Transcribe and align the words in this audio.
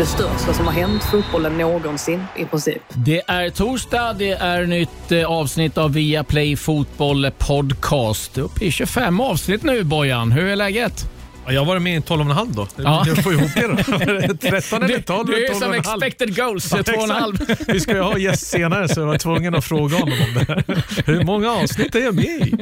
Det 0.00 0.06
största 0.06 0.52
som 0.52 0.66
har 0.66 0.72
hänt 0.72 1.04
fotbollen 1.04 1.58
någonsin 1.58 2.24
i 2.36 2.44
princip. 2.44 2.82
Det 2.88 3.22
är 3.26 3.50
torsdag, 3.50 4.12
det 4.12 4.30
är 4.30 4.66
nytt 4.66 5.12
eh, 5.12 5.30
avsnitt 5.30 5.78
av 5.78 5.92
Viaplay 5.92 6.56
Fotboll 6.56 7.30
Podcast. 7.38 8.38
Upp 8.38 8.62
i 8.62 8.70
25 8.70 9.20
avsnitt 9.20 9.62
nu 9.62 9.84
Bojan. 9.84 10.32
Hur 10.32 10.46
är 10.46 10.56
läget? 10.56 11.19
Ja, 11.50 11.54
jag 11.54 11.64
varit 11.64 11.82
med 11.82 11.96
i 11.96 12.00
12,5 12.00 12.48
då. 12.54 12.66
Ja. 12.76 13.04
Jag 13.06 13.22
får 13.24 13.32
ihop 13.32 13.50
det 13.54 13.66
då. 13.66 13.76
13 14.50 14.82
eller 14.82 15.00
12 15.00 15.26
Du 15.26 15.34
är 15.34 15.50
eller 15.50 15.54
som 15.54 15.72
12,5. 15.72 15.78
expected 15.78 16.36
goals, 16.36 16.72
Ja, 16.72 16.78
2,5. 16.78 17.42
exakt. 17.42 17.68
Vi 17.74 17.80
ska 17.80 17.92
ju 17.92 18.00
ha 18.00 18.18
gäst 18.18 18.46
senare 18.46 18.88
så 18.88 19.00
jag 19.00 19.06
var 19.06 19.18
tvungen 19.18 19.54
att 19.54 19.64
fråga 19.64 19.96
honom 19.96 20.18
om 20.28 20.34
det 20.34 20.44
här. 20.48 20.64
Hur 21.06 21.24
många 21.24 21.50
avsnitt 21.50 21.94
är 21.94 22.00
jag 22.00 22.14
med 22.14 22.24
i? 22.24 22.54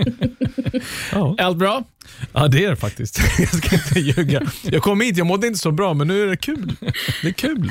Ja, 1.12 1.34
Allt 1.38 1.56
bra? 1.56 1.84
ja 2.32 2.48
det 2.48 2.64
är 2.64 2.70
det 2.70 2.76
faktiskt. 2.76 3.20
Jag 3.38 3.48
ska 3.48 3.76
inte 3.76 4.00
ljuga. 4.00 4.42
Jag 4.62 4.82
kom 4.82 5.00
hit, 5.00 5.16
jag 5.16 5.26
mådde 5.26 5.46
inte 5.46 5.58
så 5.58 5.70
bra, 5.70 5.94
men 5.94 6.08
nu 6.08 6.22
är 6.22 6.26
det 6.26 6.36
kul. 6.36 6.72
Det 7.22 7.28
är 7.28 7.32
kul. 7.32 7.70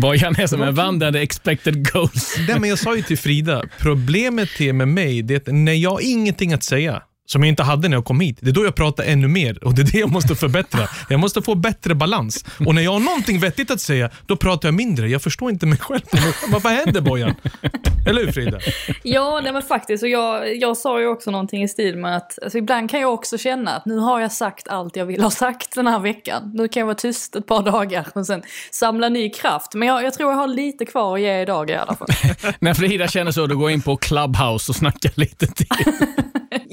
Bojan 0.00 0.34
är 0.38 0.46
som 0.46 0.62
en 0.62 0.74
vandrande 0.74 1.20
expected 1.20 1.92
goals. 1.92 2.34
Det, 2.46 2.58
men 2.60 2.68
jag 2.70 2.78
sa 2.78 2.96
ju 2.96 3.02
till 3.02 3.18
Frida, 3.18 3.62
problemet 3.78 4.60
är 4.60 4.72
med 4.72 4.88
mig, 4.88 5.22
det 5.22 5.34
är 5.34 5.38
att 5.38 5.46
när 5.54 5.72
jag 5.72 5.90
har 5.90 6.00
ingenting 6.02 6.52
att 6.52 6.62
säga, 6.62 7.02
som 7.32 7.42
jag 7.42 7.48
inte 7.48 7.62
hade 7.62 7.88
när 7.88 7.96
jag 7.96 8.04
kom 8.04 8.20
hit. 8.20 8.38
Det 8.40 8.50
är 8.50 8.52
då 8.52 8.64
jag 8.64 8.74
pratar 8.74 9.04
ännu 9.04 9.28
mer 9.28 9.64
och 9.64 9.74
det 9.74 9.82
är 9.82 9.92
det 9.92 9.98
jag 9.98 10.12
måste 10.12 10.34
förbättra. 10.34 10.88
Jag 11.08 11.20
måste 11.20 11.42
få 11.42 11.54
bättre 11.54 11.94
balans. 11.94 12.44
Och 12.66 12.74
när 12.74 12.82
jag 12.82 12.92
har 12.92 13.00
någonting 13.00 13.40
vettigt 13.40 13.70
att 13.70 13.80
säga, 13.80 14.10
då 14.26 14.36
pratar 14.36 14.68
jag 14.68 14.74
mindre. 14.74 15.08
Jag 15.08 15.22
förstår 15.22 15.50
inte 15.50 15.66
mig 15.66 15.78
själv. 15.78 16.02
Vad, 16.48 16.62
vad 16.62 16.72
händer 16.72 17.00
Bojan? 17.00 17.34
Eller 18.06 18.24
hur 18.24 18.32
Frida? 18.32 18.58
Ja, 19.02 19.40
nej 19.42 19.52
men 19.52 19.62
faktiskt. 19.62 20.02
Och 20.02 20.08
jag, 20.08 20.56
jag 20.56 20.76
sa 20.76 21.00
ju 21.00 21.06
också 21.06 21.30
någonting 21.30 21.62
i 21.62 21.68
stil 21.68 21.96
med 21.96 22.16
att 22.16 22.38
alltså, 22.42 22.58
ibland 22.58 22.90
kan 22.90 23.00
jag 23.00 23.14
också 23.14 23.38
känna 23.38 23.70
att 23.70 23.86
nu 23.86 23.98
har 23.98 24.20
jag 24.20 24.32
sagt 24.32 24.68
allt 24.68 24.96
jag 24.96 25.06
vill 25.06 25.22
ha 25.22 25.30
sagt 25.30 25.74
den 25.74 25.86
här 25.86 25.98
veckan. 25.98 26.50
Nu 26.54 26.68
kan 26.68 26.80
jag 26.80 26.86
vara 26.86 26.96
tyst 26.96 27.36
ett 27.36 27.46
par 27.46 27.62
dagar 27.62 28.06
och 28.14 28.26
sen 28.26 28.42
samla 28.70 29.08
ny 29.08 29.30
kraft. 29.30 29.74
Men 29.74 29.88
jag, 29.88 30.04
jag 30.04 30.14
tror 30.14 30.30
jag 30.30 30.36
har 30.36 30.48
lite 30.48 30.84
kvar 30.84 31.14
att 31.14 31.20
ge 31.20 31.40
idag 31.40 31.70
i 31.70 31.74
alla 31.74 31.94
fall. 31.94 32.08
När 32.58 32.74
Frida 32.74 33.08
känner 33.08 33.30
så, 33.30 33.46
då 33.46 33.56
går 33.56 33.70
jag 33.70 33.74
in 33.74 33.82
på 33.82 33.96
Clubhouse 33.96 34.72
och 34.72 34.76
snackar 34.76 35.12
lite 35.14 35.46
till. 35.46 35.66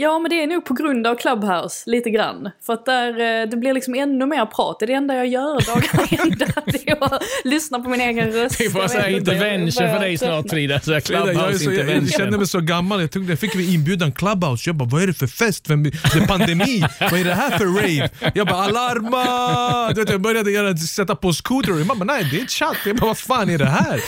Ja, 0.02 0.20
men 0.20 0.30
det 0.30 0.44
är 0.44 0.48
nog 0.50 0.66
på 0.66 0.73
grund 0.73 1.08
av 1.08 1.16
Clubhouse, 1.16 1.89
lite 1.89 2.09
grann. 2.09 2.50
För 2.66 2.73
att 2.73 2.86
där, 2.86 3.42
eh, 3.42 3.50
det 3.50 3.58
blir 3.58 3.73
liksom 3.73 3.95
ännu 3.95 4.25
mer 4.25 4.45
prat. 4.45 4.80
Det 4.80 4.86
är 4.86 4.88
det 4.88 4.94
enda 4.94 5.16
jag 5.16 5.28
gör 5.28 5.66
dagarna 5.66 6.08
ända. 6.23 6.45
Det 6.66 6.89
är 6.89 7.03
att 7.03 7.23
lyssna 7.44 7.80
på 7.80 7.89
min 7.89 8.02
egen 8.02 8.31
röst. 8.31 8.59
Jag 8.59 8.89
säga 8.89 9.08
vet 9.08 9.17
inte, 9.17 9.31
jag 9.31 9.55
intervention 9.55 9.89
för 9.89 10.00
dig 10.00 10.17
snart. 10.17 10.50
Frida. 10.50 10.80
Så 10.81 10.92
jag, 10.92 10.97
är 10.97 11.02
Clubhouse 11.02 11.59
så, 11.59 11.66
jag 11.66 11.73
intervention. 11.73 12.08
kände 12.08 12.38
mig 12.38 12.47
så 12.47 12.59
gammal. 12.59 13.02
Jag, 13.02 13.30
jag 13.30 13.39
fick 13.39 13.55
vi 13.55 13.73
inbjudan 13.73 14.11
Clubhouse. 14.11 14.70
Jag 14.70 14.75
bara, 14.75 14.89
vad 14.89 15.03
är 15.03 15.08
det 15.08 15.14
för 15.14 15.27
fest? 15.27 15.70
Vem, 15.70 15.83
det 15.83 15.89
är 15.89 16.27
pandemi. 16.27 16.83
vad 17.00 17.20
är 17.20 17.23
det 17.23 17.33
här 17.33 17.58
för 17.58 17.66
rave? 17.66 18.09
Jag 18.36 18.47
bara, 18.47 18.64
alarma! 18.64 19.94
Du 19.94 20.02
vet, 20.02 20.09
jag 20.09 20.22
började 20.22 20.52
göra, 20.52 20.77
sätta 20.77 21.16
på 21.16 21.33
scooter. 21.33 21.86
Mamma, 21.86 22.05
nej 22.05 22.27
det 22.31 22.42
är 22.42 22.45
chatt. 22.45 22.77
Jag 22.86 22.95
bara, 22.95 23.08
vad 23.08 23.17
fan 23.17 23.50
är 23.50 23.58
det 23.58 23.66
här? 23.66 24.00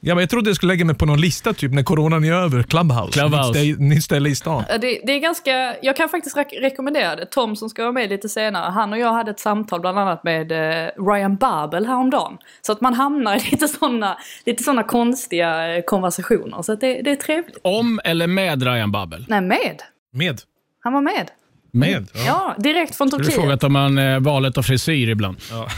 Jag, 0.00 0.16
bara, 0.16 0.22
jag 0.22 0.30
trodde 0.30 0.50
jag 0.50 0.56
skulle 0.56 0.72
lägga 0.72 0.84
mig 0.84 0.94
på 0.94 1.06
någon 1.06 1.20
lista 1.20 1.52
typ 1.52 1.72
när 1.72 1.82
coronan 1.82 2.24
är 2.24 2.32
över. 2.32 2.62
Clubhouse. 2.62 3.12
Clubhouse. 3.20 3.48
Nytt 3.48 3.56
ställe- 3.76 3.88
Nytt 3.88 4.04
ställe 4.04 4.28
i 4.28 4.34
stan. 4.34 4.64
Ja, 4.68 4.78
Det, 4.78 5.00
det 5.06 5.12
är 5.12 5.18
ganska, 5.18 5.76
jag 5.82 5.96
kan 5.96 6.08
faktiskt 6.08 6.36
re- 6.36 6.60
rekommendera 6.60 7.16
det. 7.16 7.26
Tom 7.26 7.56
som 7.56 7.68
ska 7.68 7.82
vara 7.82 7.92
med 7.92 8.08
lite 8.10 8.28
senare, 8.28 8.70
han 8.70 8.92
och 8.92 8.98
jag 8.98 9.12
hade 9.12 9.30
ett 9.30 9.40
samtal 9.40 9.80
bland 9.80 9.98
annat 9.98 10.24
med 10.24 10.52
eh, 10.52 10.90
Ryan 11.12 11.36
Babel 11.36 11.86
häromdagen. 11.86 12.38
Så 12.62 12.72
att 12.72 12.80
man 12.80 12.94
hamnar 12.94 13.36
i 13.36 13.40
lite 13.50 13.68
sådana 13.68 14.18
lite 14.46 14.62
såna 14.62 14.82
konstiga 14.82 15.76
eh, 15.76 15.82
konversationer. 15.82 16.62
Så 16.62 16.72
att 16.72 16.80
det, 16.80 17.02
det 17.02 17.10
är 17.10 17.16
trevligt. 17.16 17.56
Om 17.62 18.00
eller 18.04 18.26
med 18.26 18.62
Ryan 18.62 18.92
Babel? 18.92 19.24
Nej, 19.28 19.40
med. 19.40 19.82
Med. 20.12 20.40
Han 20.80 20.92
var 20.92 21.00
med. 21.00 21.30
Med? 21.72 22.08
Ja, 22.26 22.54
direkt 22.58 22.96
från 22.96 23.08
Du 23.08 23.16
har 23.16 23.18
Turkiet. 23.18 23.34
frågat 23.40 23.64
om 23.64 23.72
man 23.72 23.98
eh, 23.98 24.18
valet 24.20 24.58
av 24.58 24.62
frisyr 24.62 25.08
ibland. 25.08 25.36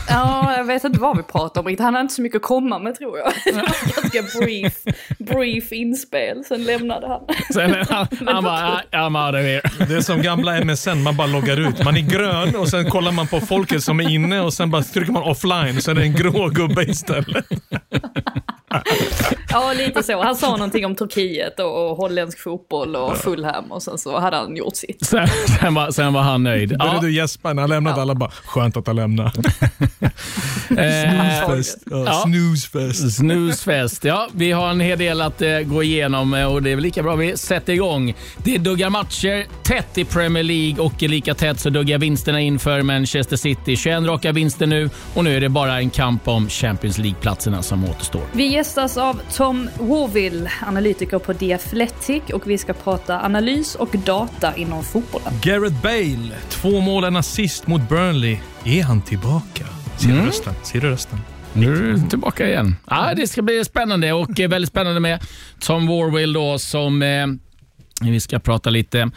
Ja, 0.08 0.56
jag 0.56 0.64
vet 0.64 0.84
inte 0.84 1.00
vad 1.00 1.16
vi 1.16 1.22
pratar 1.22 1.60
om 1.60 1.66
riktigt. 1.66 1.84
Han 1.84 1.94
hade 1.94 2.02
inte 2.02 2.14
så 2.14 2.22
mycket 2.22 2.36
att 2.36 2.42
komma 2.42 2.78
med 2.78 2.94
tror 2.98 3.18
jag. 3.18 3.32
Det 3.44 3.52
var 3.52 4.10
ganska 4.12 4.40
brief, 4.40 4.72
brief 5.18 5.72
inspel, 5.72 6.44
sen 6.44 6.64
lämnade 6.64 7.08
han. 7.08 7.20
Sen, 7.54 7.74
han, 7.88 8.06
han 8.26 8.44
bara, 8.44 8.68
"Ah, 8.68 8.82
I'm 9.08 9.26
out 9.26 9.34
of 9.34 9.40
here. 9.40 9.86
Det 9.88 9.96
är 9.96 10.00
som 10.00 10.22
gamla 10.22 10.64
MSN, 10.64 11.02
man 11.02 11.16
bara 11.16 11.26
loggar 11.26 11.60
ut. 11.68 11.84
Man 11.84 11.96
är 11.96 12.00
grön 12.00 12.56
och 12.56 12.68
sen 12.68 12.90
kollar 12.90 13.12
man 13.12 13.26
på 13.26 13.40
folket 13.40 13.82
som 13.82 14.00
är 14.00 14.10
inne 14.10 14.40
och 14.40 14.52
sen 14.54 14.70
bara 14.70 14.82
trycker 14.82 15.12
man 15.12 15.22
offline 15.22 15.82
sen 15.82 15.96
är 15.96 16.00
det 16.00 16.06
en 16.06 16.14
grå 16.14 16.48
gubbe 16.48 16.82
istället. 16.82 17.44
Ja, 19.52 19.72
lite 19.72 20.02
så. 20.02 20.22
Han 20.22 20.36
sa 20.36 20.50
någonting 20.50 20.86
om 20.86 20.94
Turkiet 20.96 21.60
och, 21.60 21.90
och 21.90 21.96
holländsk 21.96 22.38
fotboll 22.42 22.96
och 22.96 23.16
Fulham 23.16 23.72
och 23.72 23.82
sen 23.82 23.98
så 23.98 24.18
hade 24.18 24.36
han 24.36 24.56
gjort 24.56 24.76
sitt. 24.76 25.06
Sen, 25.06 25.26
sen, 25.60 25.74
var, 25.74 25.90
sen 25.90 26.12
var 26.12 26.22
han 26.22 26.42
nöjd. 26.42 26.68
Började 26.78 26.96
Ja, 26.96 27.00
du 27.02 27.12
gäspa 27.12 27.52
när 27.52 27.62
han 27.62 27.70
lämnade? 27.70 28.02
Alla 28.02 28.14
bara, 28.14 28.30
skönt 28.30 28.76
att 28.76 28.86
han 28.86 28.96
lämnade. 28.96 29.30
eh, 30.68 31.10
Snoozefest. 31.40 31.78
Ja, 31.90 32.04
Ja. 32.06 32.12
Snoozefest. 32.24 33.16
Snusfest. 33.16 34.04
Ja, 34.04 34.28
vi 34.32 34.52
har 34.52 34.70
en 34.70 34.80
hel 34.80 34.98
del 34.98 35.20
att 35.20 35.42
eh, 35.42 35.58
gå 35.60 35.82
igenom 35.82 36.34
eh, 36.34 36.52
och 36.52 36.62
det 36.62 36.70
är 36.70 36.74
väl 36.74 36.82
lika 36.82 37.02
bra 37.02 37.14
vi 37.16 37.36
sätter 37.36 37.72
igång. 37.72 38.14
Det 38.44 38.58
duggar 38.58 38.90
matcher 38.90 39.46
tätt 39.62 39.98
i 39.98 40.04
Premier 40.04 40.42
League 40.44 40.84
och 40.84 41.02
lika 41.02 41.34
tätt 41.34 41.60
så 41.60 41.70
duggar 41.70 41.98
vinsterna 41.98 42.40
inför 42.40 42.82
Manchester 42.82 43.36
City. 43.36 43.76
21 43.76 44.02
raka 44.02 44.32
vinster 44.32 44.66
nu 44.66 44.90
och 45.14 45.24
nu 45.24 45.36
är 45.36 45.40
det 45.40 45.48
bara 45.48 45.78
en 45.78 45.90
kamp 45.90 46.28
om 46.28 46.48
Champions 46.48 46.98
League-platserna 46.98 47.62
som 47.62 47.84
återstår. 47.84 48.22
Vi 48.32 48.46
gästas 48.60 48.96
av 48.96 49.20
Tom 49.32 49.70
Warville, 49.78 50.50
analytiker 50.66 51.18
på 51.18 51.34
The 51.34 51.52
Athletic 51.52 52.22
och 52.32 52.50
vi 52.50 52.58
ska 52.58 52.72
prata 52.72 53.20
analys 53.20 53.74
och 53.74 53.88
data 54.04 54.56
inom 54.56 54.84
fotbollen. 54.84 55.32
Gareth 55.42 55.82
Bale, 55.82 56.36
två 56.48 56.80
mål, 56.80 57.04
en 57.04 57.16
assist 57.16 57.66
mot 57.66 57.88
Burnley. 57.88 58.38
Är 58.64 58.82
han 58.82 59.02
tillbaka? 59.02 59.64
Ser 59.98 60.08
du 60.08 60.26
rösten? 60.26 60.54
Ser 60.62 60.80
du 60.80 60.90
rösten? 60.90 61.18
Nu 61.52 61.76
är 61.76 61.92
du 61.92 62.08
tillbaka 62.08 62.48
igen. 62.48 62.76
Ja, 62.86 63.12
det 63.16 63.26
ska 63.26 63.42
bli 63.42 63.64
spännande 63.64 64.12
och 64.12 64.40
eh, 64.40 64.48
väldigt 64.48 64.70
spännande 64.70 65.00
med 65.00 65.24
Tom 65.60 65.86
Warwill 65.86 66.32
då 66.32 66.58
som 66.58 67.02
eh, 67.02 67.26
vi 68.02 68.20
ska 68.20 68.38
prata 68.38 68.70
lite 68.70 69.10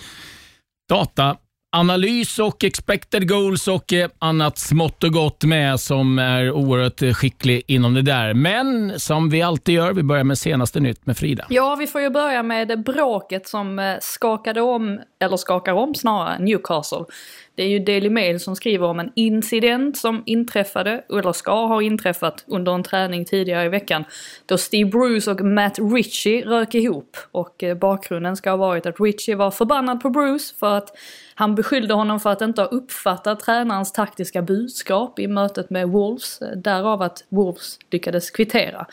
data 0.90 1.38
analys 1.76 2.40
och 2.40 2.64
expected 2.64 3.30
goals 3.30 3.68
och 3.68 3.94
eh, 3.94 4.10
annat 4.20 4.58
smått 4.58 5.04
och 5.04 5.14
gott 5.14 5.44
med 5.44 5.80
som 5.80 6.20
är 6.20 6.52
oerhört 6.52 7.02
eh, 7.02 7.14
skicklig 7.14 7.64
inom 7.68 7.94
det 7.94 8.02
där. 8.02 8.34
Men 8.34 9.00
som 9.00 9.30
vi 9.30 9.42
alltid 9.42 9.76
gör, 9.76 9.94
vi 9.94 10.04
börjar 10.04 10.24
med 10.24 10.38
senaste 10.38 10.80
nytt 10.80 11.06
med 11.06 11.18
Frida. 11.18 11.46
Ja, 11.50 11.76
vi 11.76 11.88
får 11.88 12.02
ju 12.02 12.10
börja 12.10 12.44
med 12.44 12.84
bråket 12.84 13.48
som 13.48 13.80
eh, 13.80 13.96
skakade 14.02 14.62
om, 14.62 15.00
eller 15.20 15.38
skakar 15.38 15.74
om 15.74 15.96
snarare, 15.96 16.40
Newcastle. 16.40 17.06
Det 17.56 17.64
är 17.64 17.68
ju 17.68 17.80
Daily 17.80 18.10
Mail 18.10 18.40
som 18.40 18.56
skriver 18.56 18.88
om 18.88 19.00
en 19.00 19.12
incident 19.16 19.98
som 19.98 20.24
inträffade, 20.26 21.04
eller 21.10 21.34
ska 21.34 21.66
ha 21.66 21.82
inträffat, 21.82 22.44
under 22.48 22.72
en 22.72 22.84
träning 22.84 23.26
tidigare 23.26 23.66
i 23.66 23.70
veckan. 23.70 24.04
Då 24.46 24.58
Steve 24.58 24.90
Bruce 24.90 25.32
och 25.32 25.42
Matt 25.42 25.80
Ritchie 25.80 26.46
rök 26.46 26.76
ihop. 26.76 27.18
Och 27.32 27.64
eh, 27.64 27.78
bakgrunden 27.78 28.36
ska 28.36 28.50
ha 28.50 28.58
varit 28.58 28.86
att 28.86 29.00
Ritchie 29.00 29.36
var 29.36 29.52
förbannad 29.52 30.02
på 30.02 30.10
Bruce 30.10 30.56
för 30.60 30.78
att 30.78 30.98
han 31.36 31.56
beskyllde 31.56 31.94
honom 31.94 32.20
för 32.20 32.30
att 32.30 32.42
inte 32.42 32.62
ha 32.62 32.68
uppfattat 32.68 33.40
tränarens 33.40 33.92
taktiska 33.92 34.42
budskap 34.42 35.20
i 35.20 35.28
mötet 35.28 35.70
med 35.70 35.90
Wolves. 35.90 36.42
Eh, 36.42 36.58
därav 36.58 37.02
att 37.02 37.26
Wolves 37.30 37.78
lyckades 37.92 38.32
kvittera. 38.32 38.86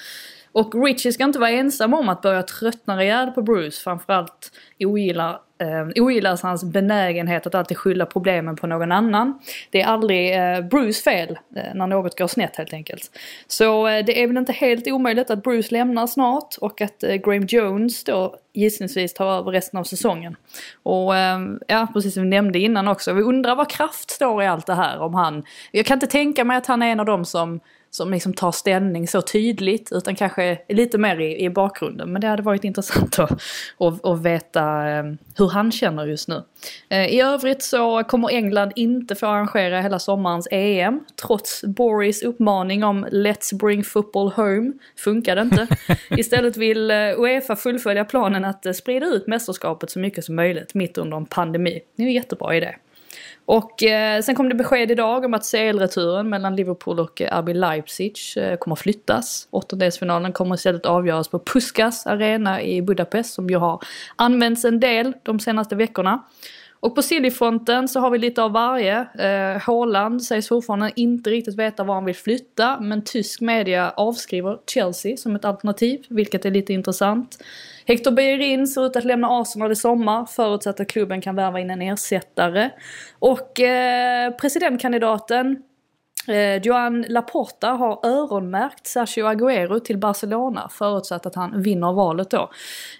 Och 0.52 0.84
Richie 0.84 1.12
ska 1.12 1.24
inte 1.24 1.38
vara 1.38 1.50
ensam 1.50 1.94
om 1.94 2.08
att 2.08 2.22
börja 2.22 2.42
tröttna 2.42 2.96
rejält 2.96 3.34
på 3.34 3.42
Bruce. 3.42 3.82
Framförallt 3.82 4.52
ogillar, 4.80 5.40
eh, 5.60 6.02
ogillas 6.02 6.42
hans 6.42 6.64
benägenhet 6.64 7.46
att 7.46 7.54
alltid 7.54 7.76
skylla 7.76 8.06
problemen 8.06 8.56
på 8.56 8.66
någon 8.66 8.92
annan. 8.92 9.38
Det 9.70 9.80
är 9.80 9.86
aldrig 9.86 10.36
eh, 10.36 10.60
Bruce 10.60 11.02
fel 11.02 11.38
eh, 11.56 11.74
när 11.74 11.86
något 11.86 12.18
går 12.18 12.26
snett 12.26 12.56
helt 12.56 12.72
enkelt. 12.72 13.10
Så 13.46 13.88
eh, 13.88 14.04
det 14.04 14.22
är 14.22 14.26
väl 14.26 14.36
inte 14.36 14.52
helt 14.52 14.86
omöjligt 14.86 15.30
att 15.30 15.42
Bruce 15.42 15.68
lämnar 15.70 16.06
snart 16.06 16.56
och 16.60 16.80
att 16.80 17.02
eh, 17.02 17.14
Graham 17.14 17.46
Jones 17.48 18.04
då 18.04 18.36
gissningsvis 18.52 19.14
tar 19.14 19.26
över 19.26 19.52
resten 19.52 19.80
av 19.80 19.84
säsongen. 19.84 20.36
Och 20.82 21.16
eh, 21.16 21.38
ja, 21.66 21.86
precis 21.92 22.14
som 22.14 22.22
vi 22.22 22.28
nämnde 22.28 22.58
innan 22.58 22.88
också, 22.88 23.12
vi 23.12 23.22
undrar 23.22 23.54
vad 23.56 23.70
kraft 23.70 24.10
står 24.10 24.42
i 24.42 24.46
allt 24.46 24.66
det 24.66 24.74
här 24.74 24.98
om 25.00 25.14
han. 25.14 25.42
Jag 25.70 25.86
kan 25.86 25.96
inte 25.96 26.06
tänka 26.06 26.44
mig 26.44 26.56
att 26.56 26.66
han 26.66 26.82
är 26.82 26.92
en 26.92 27.00
av 27.00 27.06
dem 27.06 27.24
som 27.24 27.60
som 27.90 28.10
liksom 28.10 28.34
tar 28.34 28.52
ställning 28.52 29.08
så 29.08 29.22
tydligt 29.22 29.92
utan 29.92 30.14
kanske 30.14 30.58
lite 30.68 30.98
mer 30.98 31.20
i, 31.20 31.44
i 31.44 31.50
bakgrunden. 31.50 32.12
Men 32.12 32.20
det 32.20 32.26
hade 32.26 32.42
varit 32.42 32.64
intressant 32.64 33.18
att, 33.18 33.42
att, 33.78 34.04
att 34.04 34.22
veta 34.22 34.88
eh, 34.90 35.04
hur 35.36 35.48
han 35.48 35.72
känner 35.72 36.06
just 36.06 36.28
nu. 36.28 36.42
Eh, 36.88 37.06
I 37.06 37.20
övrigt 37.20 37.62
så 37.62 38.04
kommer 38.04 38.30
England 38.30 38.72
inte 38.76 39.14
få 39.14 39.26
arrangera 39.26 39.80
hela 39.80 39.98
sommarens 39.98 40.48
EM 40.50 41.00
trots 41.22 41.64
Boris 41.64 42.22
uppmaning 42.22 42.84
om 42.84 43.06
Let's 43.06 43.58
bring 43.58 43.84
football 43.84 44.30
home. 44.30 44.72
Funkade 44.96 45.40
inte. 45.40 45.66
Istället 46.10 46.56
vill 46.56 46.90
eh, 46.90 46.96
Uefa 46.96 47.56
fullfölja 47.56 48.04
planen 48.04 48.44
att 48.44 48.66
eh, 48.66 48.72
sprida 48.72 49.06
ut 49.06 49.26
mästerskapet 49.26 49.90
så 49.90 49.98
mycket 49.98 50.24
som 50.24 50.34
möjligt 50.34 50.74
mitt 50.74 50.98
under 50.98 51.16
en 51.16 51.26
pandemi. 51.26 51.80
Det 51.96 52.02
är 52.02 52.06
en 52.06 52.12
jättebra 52.12 52.56
idé. 52.56 52.74
Och 53.50 53.82
eh, 53.82 54.22
sen 54.22 54.34
kom 54.34 54.48
det 54.48 54.54
besked 54.54 54.90
idag 54.90 55.24
om 55.24 55.34
att 55.34 55.50
CL-returen 55.50 56.28
mellan 56.28 56.56
Liverpool 56.56 57.00
och 57.00 57.20
eh, 57.20 57.38
RB 57.38 57.48
Leipzig 57.48 58.18
eh, 58.36 58.56
kommer 58.56 58.76
flyttas. 58.76 59.48
Åttondelsfinalen 59.50 60.32
kommer 60.32 60.54
istället 60.54 60.86
avgöras 60.86 61.28
på 61.28 61.38
Puskas 61.38 62.06
arena 62.06 62.62
i 62.62 62.82
Budapest 62.82 63.34
som 63.34 63.50
ju 63.50 63.56
har 63.56 63.82
använts 64.16 64.64
en 64.64 64.80
del 64.80 65.12
de 65.22 65.40
senaste 65.40 65.76
veckorna. 65.76 66.24
Och 66.80 66.94
på 66.94 67.02
Sillyfronten 67.02 67.88
så 67.88 68.00
har 68.00 68.10
vi 68.10 68.18
lite 68.18 68.42
av 68.42 68.52
varje. 68.52 68.98
Eh, 69.00 69.60
Haaland 69.60 70.22
sägs 70.22 70.48
fortfarande 70.48 70.92
inte 70.96 71.30
riktigt 71.30 71.58
veta 71.58 71.84
var 71.84 71.94
han 71.94 72.04
vill 72.04 72.16
flytta 72.16 72.80
men 72.80 73.04
tysk 73.04 73.40
media 73.40 73.90
avskriver 73.90 74.58
Chelsea 74.66 75.16
som 75.16 75.36
ett 75.36 75.44
alternativ, 75.44 76.04
vilket 76.08 76.44
är 76.44 76.50
lite 76.50 76.72
intressant. 76.72 77.38
Hector 77.90 78.10
Bellerin 78.10 78.66
ser 78.66 78.86
ut 78.86 78.96
att 78.96 79.04
lämna 79.04 79.28
Arsenal 79.40 79.72
i 79.72 79.76
sommar 79.76 80.26
förutsatt 80.26 80.80
att 80.80 80.88
klubben 80.88 81.20
kan 81.20 81.36
värva 81.36 81.60
in 81.60 81.70
en 81.70 81.82
ersättare. 81.82 82.70
Och 83.18 83.60
eh, 83.60 84.30
presidentkandidaten 84.30 85.62
Eh, 86.28 86.62
Joan 86.62 87.04
Laporta 87.08 87.68
har 87.68 88.06
öronmärkt 88.06 88.86
Sergio 88.86 89.26
Agüero 89.26 89.80
till 89.80 89.98
Barcelona 89.98 90.68
förutsatt 90.72 91.26
att 91.26 91.34
han 91.34 91.62
vinner 91.62 91.92
valet 91.92 92.30
då. 92.30 92.50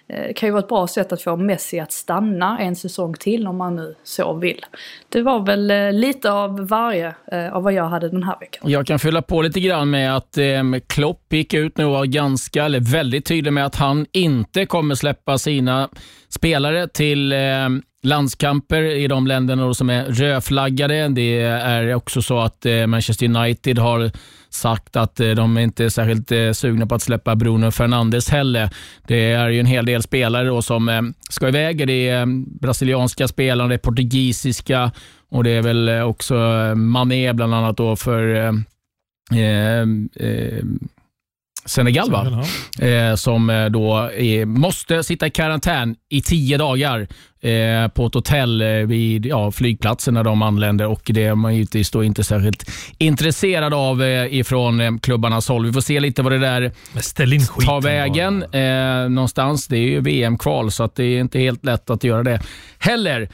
Eh, 0.07 0.27
det 0.27 0.33
kan 0.33 0.47
ju 0.47 0.53
vara 0.53 0.63
ett 0.63 0.69
bra 0.69 0.87
sätt 0.87 1.11
att 1.11 1.21
få 1.21 1.35
Messi 1.35 1.79
att 1.79 1.91
stanna 1.91 2.59
en 2.59 2.75
säsong 2.75 3.13
till 3.13 3.47
om 3.47 3.57
man 3.57 3.75
nu 3.75 3.95
så 4.03 4.33
vill. 4.33 4.65
Det 5.09 5.21
var 5.21 5.45
väl 5.45 5.71
eh, 5.71 5.93
lite 5.93 6.31
av 6.31 6.67
varje 6.67 7.15
eh, 7.31 7.53
av 7.53 7.63
vad 7.63 7.73
jag 7.73 7.85
hade 7.85 8.09
den 8.09 8.23
här 8.23 8.39
veckan. 8.39 8.71
Jag 8.71 8.87
kan 8.87 8.99
fylla 8.99 9.21
på 9.21 9.41
lite 9.41 9.59
grann 9.59 9.89
med 9.89 10.15
att 10.15 10.37
eh, 10.37 10.63
Klopp 10.87 11.33
gick 11.33 11.53
ut 11.53 11.77
nu 11.77 11.85
och 11.85 11.91
var 11.91 12.05
ganska, 12.05 12.65
eller 12.65 12.79
väldigt 12.79 13.25
tydlig 13.25 13.53
med 13.53 13.65
att 13.65 13.75
han 13.75 14.05
inte 14.11 14.65
kommer 14.65 14.95
släppa 14.95 15.37
sina 15.37 15.89
spelare 16.29 16.87
till 16.87 17.33
eh, 17.33 17.37
landskamper 18.03 18.81
i 18.81 19.07
de 19.07 19.27
länderna 19.27 19.73
som 19.73 19.89
är 19.89 20.05
rödflaggade. 20.05 21.07
Det 21.07 21.39
är 21.41 21.93
också 21.93 22.21
så 22.21 22.39
att 22.39 22.65
eh, 22.65 22.87
Manchester 22.87 23.25
United 23.25 23.77
har 23.77 24.11
sagt 24.49 24.95
att 24.95 25.19
eh, 25.19 25.29
de 25.29 25.57
inte 25.57 25.85
är 25.85 25.89
särskilt 25.89 26.31
eh, 26.31 26.51
sugna 26.51 26.85
på 26.85 26.95
att 26.95 27.01
släppa 27.01 27.35
Bruno 27.35 27.71
Fernandes 27.71 28.29
heller. 28.29 28.69
Det 29.07 29.31
är 29.31 29.49
ju 29.49 29.59
en 29.59 29.65
hel 29.65 29.85
del 29.85 30.03
spelare 30.03 30.61
som 30.61 31.13
ska 31.29 31.47
iväg. 31.47 31.87
Det 31.87 32.09
är 32.09 32.25
brasilianska 32.59 33.27
spelare, 33.27 33.67
det 33.67 33.73
är 33.73 33.77
portugisiska 33.77 34.91
och 35.29 35.43
det 35.43 35.51
är 35.51 35.61
väl 35.61 35.89
också 36.01 36.35
Mané 36.75 37.33
bland 37.33 37.53
annat 37.53 37.77
då 37.77 37.95
för 37.95 38.35
eh, 38.35 38.51
eh, 39.39 40.63
Senegal, 41.65 42.11
va? 42.11 42.45
Eh, 42.87 43.15
som 43.15 43.69
då 43.71 43.97
är, 43.97 44.45
måste 44.45 45.03
sitta 45.03 45.27
i 45.27 45.29
karantän 45.29 45.95
i 46.09 46.21
tio 46.21 46.57
dagar 46.57 47.07
eh, 47.41 47.87
på 47.87 48.05
ett 48.05 48.13
hotell 48.13 48.61
eh, 48.61 48.67
vid 48.67 49.25
ja, 49.25 49.51
flygplatsen 49.51 50.13
när 50.13 50.23
de 50.23 50.41
anländer 50.41 50.85
och 50.85 51.01
det 51.05 51.23
är 51.23 51.35
man 51.35 51.55
givetvis 51.55 51.91
då 51.91 52.03
inte 52.03 52.23
särskilt 52.23 52.71
intresserad 52.97 53.73
av 53.73 54.03
eh, 54.03 54.33
ifrån 54.33 54.81
eh, 54.81 54.97
klubbarnas 55.01 55.49
håll. 55.49 55.65
Vi 55.65 55.73
får 55.73 55.81
se 55.81 55.99
lite 55.99 56.21
vad 56.21 56.31
det 56.31 56.37
där 56.37 56.71
tar 57.65 57.81
vägen 57.81 58.43
eh, 58.43 59.09
någonstans. 59.09 59.67
Det 59.67 59.77
är 59.77 59.87
ju 59.87 59.99
VM-kval 59.99 60.71
så 60.71 60.83
att 60.83 60.95
det 60.95 61.03
är 61.03 61.19
inte 61.19 61.39
helt 61.39 61.65
lätt 61.65 61.89
att 61.89 62.03
göra 62.03 62.23
det 62.23 62.39
heller. 62.79 63.29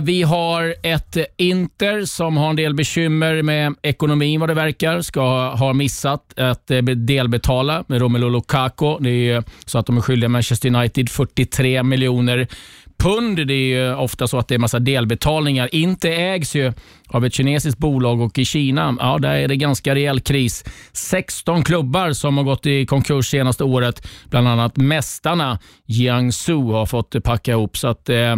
Vi 0.00 0.22
har 0.22 0.74
ett 0.82 1.16
Inter 1.36 2.04
som 2.04 2.36
har 2.36 2.50
en 2.50 2.56
del 2.56 2.74
bekymmer 2.74 3.42
med 3.42 3.74
ekonomin 3.82 4.40
vad 4.40 4.48
det 4.48 4.54
verkar. 4.54 5.02
Ska 5.02 5.54
ha 5.54 5.72
missat 5.72 6.38
att 6.38 6.70
delbetala 6.96 7.84
med 7.86 8.00
Romelu 8.00 8.30
Lukaku. 8.30 8.96
Det 9.00 9.10
är 9.10 9.44
så 9.64 9.78
att 9.78 9.86
de 9.86 9.96
är 9.96 10.00
skyldiga 10.00 10.28
Manchester 10.28 10.74
United 10.74 11.10
43 11.10 11.82
miljoner 11.82 12.48
pund. 12.98 13.46
Det 13.46 13.54
är 13.54 13.86
ju 13.86 13.94
ofta 13.94 14.28
så 14.28 14.38
att 14.38 14.48
det 14.48 14.54
är 14.54 14.58
massa 14.58 14.78
delbetalningar. 14.78 15.74
Inte 15.74 16.10
ägs 16.10 16.56
ju 16.56 16.72
av 17.06 17.24
ett 17.24 17.34
kinesiskt 17.34 17.78
bolag 17.78 18.20
och 18.20 18.38
i 18.38 18.44
Kina, 18.44 18.96
ja, 19.00 19.18
där 19.18 19.34
är 19.34 19.48
det 19.48 19.56
ganska 19.56 19.94
rejäl 19.94 20.20
kris. 20.20 20.64
16 20.92 21.64
klubbar 21.64 22.12
som 22.12 22.36
har 22.36 22.44
gått 22.44 22.66
i 22.66 22.86
konkurs 22.86 23.30
senaste 23.30 23.64
året. 23.64 24.08
Bland 24.30 24.48
annat 24.48 24.76
Mästarna 24.76 25.58
Jiangsu 25.86 26.62
har 26.62 26.86
fått 26.86 27.24
packa 27.24 27.52
ihop. 27.52 27.76
Så 27.76 27.88
att, 27.88 28.08
eh, 28.08 28.36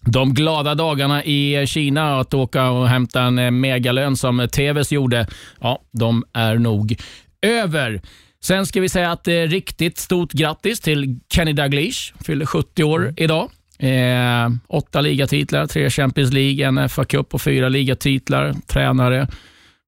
de 0.00 0.34
glada 0.34 0.74
dagarna 0.74 1.24
i 1.24 1.66
Kina 1.66 2.20
att 2.20 2.34
åka 2.34 2.70
och 2.70 2.88
hämta 2.88 3.22
en 3.22 3.38
eh, 3.38 3.50
megalön 3.50 4.16
som 4.16 4.48
TVs 4.52 4.92
gjorde, 4.92 5.26
ja, 5.60 5.82
de 5.92 6.24
är 6.32 6.54
nog 6.54 6.96
över. 7.42 8.02
Sen 8.40 8.66
ska 8.66 8.80
vi 8.80 8.88
säga 8.88 9.12
att 9.12 9.28
är 9.28 9.46
riktigt 9.46 9.98
stort 9.98 10.32
grattis 10.32 10.80
till 10.80 11.20
Kenny 11.32 11.52
Dalglish. 11.52 12.14
Fyller 12.24 12.46
70 12.46 12.84
år 12.84 13.00
mm. 13.00 13.14
idag. 13.16 13.50
Eh, 13.78 14.50
åtta 14.68 15.00
ligatitlar, 15.00 15.66
tre 15.66 15.90
Champions 15.90 16.32
League, 16.32 16.66
en 16.66 16.88
FA 16.88 17.04
Cup 17.04 17.34
och 17.34 17.42
fyra 17.42 17.68
ligatitlar. 17.68 18.54
Tränare 18.66 19.28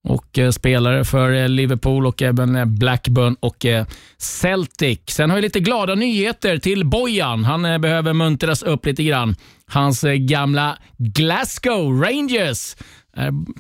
och 0.09 0.39
eh, 0.39 0.51
spelare 0.51 1.05
för 1.05 1.33
eh, 1.33 1.49
Liverpool 1.49 2.07
och 2.07 2.23
även 2.23 2.57
eh, 2.57 2.65
Blackburn 2.65 3.37
och 3.41 3.67
eh, 3.67 3.87
Celtic. 4.19 5.01
Sen 5.07 5.31
har 5.31 5.37
vi 5.37 5.43
lite 5.43 5.61
glada 5.61 5.95
nyheter 5.95 6.59
till 6.59 6.87
Bojan. 6.87 7.45
Han 7.45 7.65
eh, 7.65 7.79
behöver 7.79 8.13
muntras 8.13 8.63
upp 8.63 8.87
lite 8.87 9.03
grann. 9.05 9.37
Hans 9.67 10.05
eh, 10.05 10.13
gamla 10.15 10.79
Glasgow 10.97 12.03
Rangers 12.03 12.77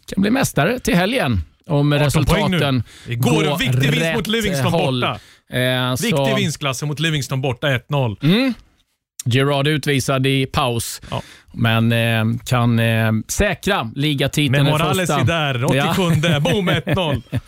kan 0.06 0.22
bli 0.22 0.30
mästare 0.30 0.78
till 0.80 0.94
helgen 0.96 1.40
om 1.66 1.94
resultaten 1.94 2.82
Igår, 3.08 3.30
går 3.30 3.58
viktig 3.58 3.90
vinst 3.90 4.14
mot 4.14 4.26
Livingston 4.26 4.72
håll. 4.72 5.00
borta. 5.00 5.96
Viktig 6.02 6.36
vinstklasse 6.36 6.86
mot 6.86 7.00
Livingston 7.00 7.40
borta, 7.40 7.66
1-0. 7.66 8.16
Mm. 8.24 8.54
Gerard 9.24 9.66
utvisad 9.66 10.26
i 10.26 10.46
paus, 10.46 11.00
ja. 11.10 11.22
men 11.52 11.92
eh, 11.92 12.24
kan 12.46 12.78
eh, 12.78 13.12
säkra 13.28 13.90
ligatiteln. 13.94 14.64
Med 14.64 14.72
Morales 14.72 15.10
i 15.10 15.24
där, 15.26 15.64
87 15.64 16.02
ja. 16.22 16.40
boom 16.40 16.70
1-0. 16.70 17.22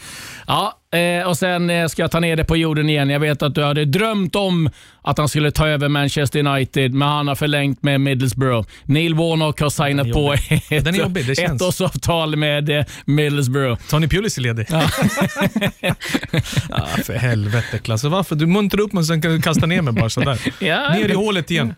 ja, 0.46 0.78
eh, 0.92 1.26
och 1.28 1.38
sen 1.38 1.70
eh, 1.70 1.86
ska 1.86 2.02
jag 2.02 2.10
ta 2.10 2.20
ner 2.20 2.36
det 2.36 2.44
på 2.44 2.56
jorden 2.56 2.90
igen. 2.90 3.10
Jag 3.10 3.20
vet 3.20 3.42
att 3.42 3.54
du 3.54 3.62
hade 3.62 3.84
drömt 3.84 4.36
om 4.36 4.70
att 5.02 5.18
han 5.18 5.28
skulle 5.28 5.50
ta 5.50 5.68
över 5.68 5.88
Manchester 5.88 6.46
United, 6.46 6.94
men 6.94 7.08
han 7.08 7.28
har 7.28 7.34
förlängt 7.34 7.82
med 7.82 8.00
Middlesbrough. 8.00 8.68
Neil 8.84 9.14
Warnock 9.14 9.60
har 9.60 9.70
signat 9.70 10.12
på 10.12 10.32
ett, 10.32 10.84
Den 10.84 10.94
är 10.94 10.98
jobbig, 10.98 11.26
det 11.26 11.34
känns. 11.34 11.62
ettårsavtal 11.62 12.36
med 12.36 12.70
eh, 12.70 12.84
Middlesbrough. 13.04 13.80
Tony 13.90 14.08
Pulis 14.08 14.38
är 14.38 14.42
ledig. 14.42 14.66
Ja. 14.70 14.82
ja, 16.70 16.86
för 17.04 17.14
helvete 17.14 17.78
Klasse. 17.78 18.08
Varför? 18.08 18.36
Du 18.36 18.46
muntrar 18.46 18.80
upp 18.80 18.92
mig 18.92 19.00
och 19.00 19.06
sen 19.06 19.22
kan 19.22 19.30
du 19.30 19.42
kasta 19.42 19.66
ner 19.66 19.82
mig 19.82 19.92
bara 19.92 20.10
sådär. 20.10 20.38
Ja, 20.58 20.92
ner 20.92 21.08
i 21.08 21.14
hålet 21.14 21.50
igen. 21.50 21.74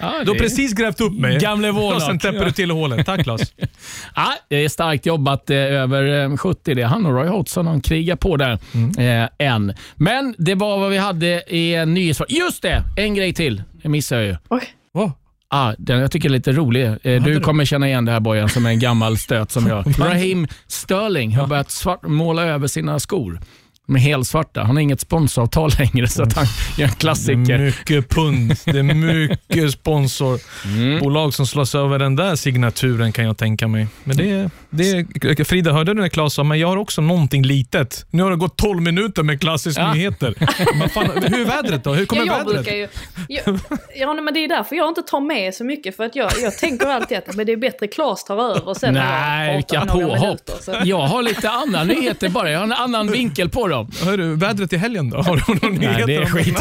Ja, 0.00 0.14
du 0.24 0.30
har 0.30 0.38
precis 0.38 0.72
grävt 0.72 1.00
upp 1.00 1.12
mig. 1.12 1.38
Gamle 1.38 1.70
Warnock. 1.70 1.94
Och 1.94 2.02
sen 2.02 2.18
täpper 2.18 2.44
du 2.44 2.50
till 2.50 2.70
hålet. 2.70 3.06
Tack 3.06 3.22
Klas. 3.22 3.40
ja, 4.14 4.34
det 4.48 4.64
är 4.64 4.68
starkt 4.68 5.06
jobbat 5.06 5.50
eh, 5.50 5.56
över 5.56 6.36
70. 6.36 6.70
Eh, 6.70 6.76
det. 6.76 6.82
Han 6.82 7.06
och 7.06 7.12
Roy 7.12 7.28
Hodgson 7.28 7.64
de 7.64 7.80
krigar 7.80 8.16
på 8.16 8.36
där 8.36 8.51
mm. 8.74 9.22
eh, 9.22 9.28
än. 9.38 9.74
Men 9.94 10.34
det 10.38 10.54
var 10.54 10.78
vad 10.78 10.90
vi 10.90 10.98
hade 10.98 11.54
i 11.54 11.86
nyhetsvar. 11.86 12.26
Just 12.30 12.52
Just 12.52 12.62
det, 12.62 12.82
en 12.96 13.14
grej 13.14 13.32
till. 13.32 13.62
Det 13.82 13.88
missade 13.88 14.20
jag 14.20 14.30
ju. 14.30 14.36
Oj. 14.48 14.62
Oh. 14.94 15.10
Ah, 15.48 15.74
den 15.78 16.00
jag 16.00 16.10
tycker 16.10 16.28
är 16.28 16.32
lite 16.32 16.52
rolig. 16.52 16.86
Eh, 17.02 17.22
du 17.22 17.40
kommer 17.40 17.64
känna 17.64 17.88
igen 17.88 18.04
det 18.04 18.12
här 18.12 18.20
Bojan 18.20 18.48
som 18.48 18.66
är 18.66 18.70
en 18.70 18.78
gammal 18.78 19.18
stöt 19.18 19.50
som 19.50 19.66
jag. 19.66 19.86
Raheem 19.98 20.46
Sterling 20.66 21.36
har 21.36 21.46
börjat 21.46 21.70
svart, 21.70 22.02
måla 22.02 22.42
över 22.42 22.66
sina 22.66 23.00
skor 23.00 23.40
med 23.86 24.02
helsvarta. 24.02 24.62
Han 24.62 24.76
har 24.76 24.82
inget 24.82 25.00
sponsoravtal 25.00 25.70
längre, 25.78 26.08
så 26.08 26.22
att 26.22 26.32
han 26.32 26.46
gör 26.76 26.86
en 26.86 26.94
klassiker. 26.94 27.42
Det 27.42 27.54
är 27.54 27.58
mycket 27.58 28.08
pund. 28.08 28.54
Det 28.64 28.78
är 28.78 28.82
mycket 28.82 29.72
sponsorbolag 29.72 31.22
mm. 31.22 31.32
som 31.32 31.46
slåss 31.46 31.74
över 31.74 31.98
den 31.98 32.16
där 32.16 32.36
signaturen 32.36 33.12
kan 33.12 33.24
jag 33.24 33.38
tänka 33.38 33.68
mig. 33.68 33.86
Men 34.04 34.16
det, 34.16 34.50
det, 34.70 35.44
Frida, 35.44 35.72
hörde 35.72 35.94
du 35.94 36.00
när 36.00 36.08
Claes 36.08 36.34
sa, 36.34 36.44
men 36.44 36.58
jag 36.58 36.68
har 36.68 36.76
också 36.76 37.02
någonting 37.02 37.42
litet. 37.42 38.06
Nu 38.10 38.22
har 38.22 38.30
det 38.30 38.36
gått 38.36 38.56
12 38.56 38.82
minuter 38.82 39.22
med 39.22 39.40
klassiska 39.40 39.82
ja. 39.82 39.94
nyheter. 39.94 40.34
Men 40.78 40.88
fan, 40.88 41.06
hur 41.06 41.40
är 41.40 41.44
vädret 41.44 41.84
då? 41.84 41.94
Hur 41.94 42.06
kommer 42.06 42.26
ja, 42.26 42.38
vädret? 42.38 42.66
Ju, 42.66 42.88
jag, 43.28 43.58
ja, 43.96 44.14
men 44.14 44.34
det 44.34 44.44
är 44.44 44.48
därför 44.48 44.76
jag 44.76 44.88
inte 44.88 45.02
tar 45.02 45.20
med 45.20 45.54
så 45.54 45.64
mycket. 45.64 45.96
För 45.96 46.04
att 46.04 46.16
jag, 46.16 46.32
jag 46.42 46.58
tänker 46.58 46.86
alltid 46.86 47.18
att 47.18 47.34
men 47.34 47.46
det 47.46 47.52
är 47.52 47.56
bättre 47.56 47.86
Claes 47.86 48.24
tar 48.24 48.50
över 48.50 48.74
sen 48.74 48.94
Nej, 48.94 49.56
vilka 49.56 49.86
påhopp. 49.86 50.40
Jag 50.84 51.00
har 51.00 51.22
lite 51.22 51.50
andra 51.50 51.84
nyheter 51.84 52.28
bara. 52.28 52.50
Jag 52.50 52.58
har 52.58 52.64
en 52.64 52.72
annan 52.72 53.12
vinkel 53.12 53.48
på 53.48 53.68
dem. 53.72 53.90
Hörru, 54.04 54.36
vädret 54.36 54.72
i 54.72 54.76
helgen 54.76 55.10
då? 55.10 55.22
Har 55.22 55.36
du 55.36 55.68
någon 55.68 55.78
Nej, 55.80 56.02
det 56.06 56.14
är 56.14 56.26
skit. 56.26 56.58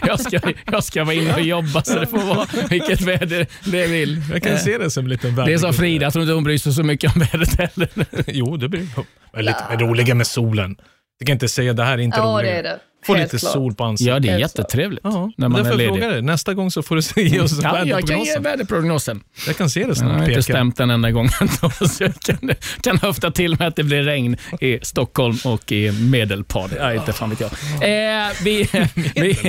jag, 0.06 0.20
ska, 0.20 0.40
jag 0.72 0.84
ska 0.84 1.04
vara 1.04 1.14
inne 1.14 1.34
och 1.34 1.40
jobba 1.40 1.82
så 1.82 1.98
det 1.98 2.06
får 2.06 2.18
vara 2.34 2.46
vilket 2.70 3.00
väder 3.00 3.46
det 3.64 3.86
vill. 3.86 4.22
Jag 4.32 4.42
kan 4.42 4.58
se 4.58 4.78
det 4.78 4.90
som 4.90 5.04
en 5.04 5.10
liten 5.10 5.34
väder. 5.34 5.46
Det 5.48 5.54
är 5.54 5.58
som 5.58 5.72
Frida, 5.74 6.06
jag 6.06 6.12
tror 6.12 6.22
inte 6.22 6.34
hon 6.34 6.44
bryr 6.44 6.58
sig 6.58 6.72
så 6.72 6.82
mycket 6.82 7.14
om 7.16 7.20
vädret 7.20 7.58
heller. 7.58 7.88
jo, 8.26 8.56
det 8.56 8.68
bryr 8.68 8.86
hon 8.96 9.04
Lite 9.44 9.64
mer 9.70 9.76
roliga 9.78 10.14
med 10.14 10.26
solen. 10.26 10.76
Jag 11.18 11.26
kan 11.26 11.32
inte 11.34 11.48
säga 11.48 11.72
det 11.72 11.84
här 11.84 11.92
är 11.98 11.98
inte 12.02 12.18
Ja, 12.18 12.24
roligt. 12.24 12.46
det 12.50 12.58
är 12.58 12.62
det. 12.62 12.78
Få 13.06 13.14
Helt 13.14 13.32
lite 13.32 13.42
klart. 13.42 13.52
sol 13.52 13.74
på 13.74 13.84
ansiktet. 13.84 14.14
Ja, 14.14 14.18
det 14.20 14.28
är 14.28 14.32
Helt 14.32 14.40
jättetrevligt 14.42 15.00
Ja, 15.04 15.30
när 15.36 15.48
man 15.48 15.60
är 15.60 15.64
därför 15.64 15.78
ledig. 15.78 15.92
frågar 15.92 16.14
jag. 16.14 16.24
Nästa 16.24 16.54
gång 16.54 16.70
så 16.70 16.82
får 16.82 16.96
du 16.96 17.02
se 17.02 17.40
oss 17.40 17.52
Ja, 17.62 17.84
jag 17.84 18.06
kan 18.08 18.24
ge 18.24 18.34
väderprognosen. 18.40 18.42
väderprognosen. 18.42 19.20
Jag 19.46 19.56
kan 19.56 19.70
se 19.70 19.84
det 19.86 19.94
snart. 19.94 20.12
har 20.20 20.28
inte 20.28 20.42
stämt 20.42 20.80
en 20.80 20.90
enda 20.90 21.10
gång 21.10 21.28
så 21.88 22.04
jag 22.04 22.14
kan, 22.20 22.50
kan 22.80 22.98
höfta 22.98 23.30
till 23.30 23.56
med 23.58 23.68
att 23.68 23.76
det 23.76 23.84
blir 23.84 24.02
regn 24.02 24.36
i 24.60 24.78
Stockholm 24.82 25.36
och 25.44 25.72
i 25.72 25.92
Medelpad. 25.92 26.70
Ja, 26.78 26.94
inte 26.94 27.12
fan 27.12 27.30
vet 27.30 27.40
jag. 27.40 27.50
Eh, 27.82 28.28
vi, 28.44 28.68
vi, 29.14 29.30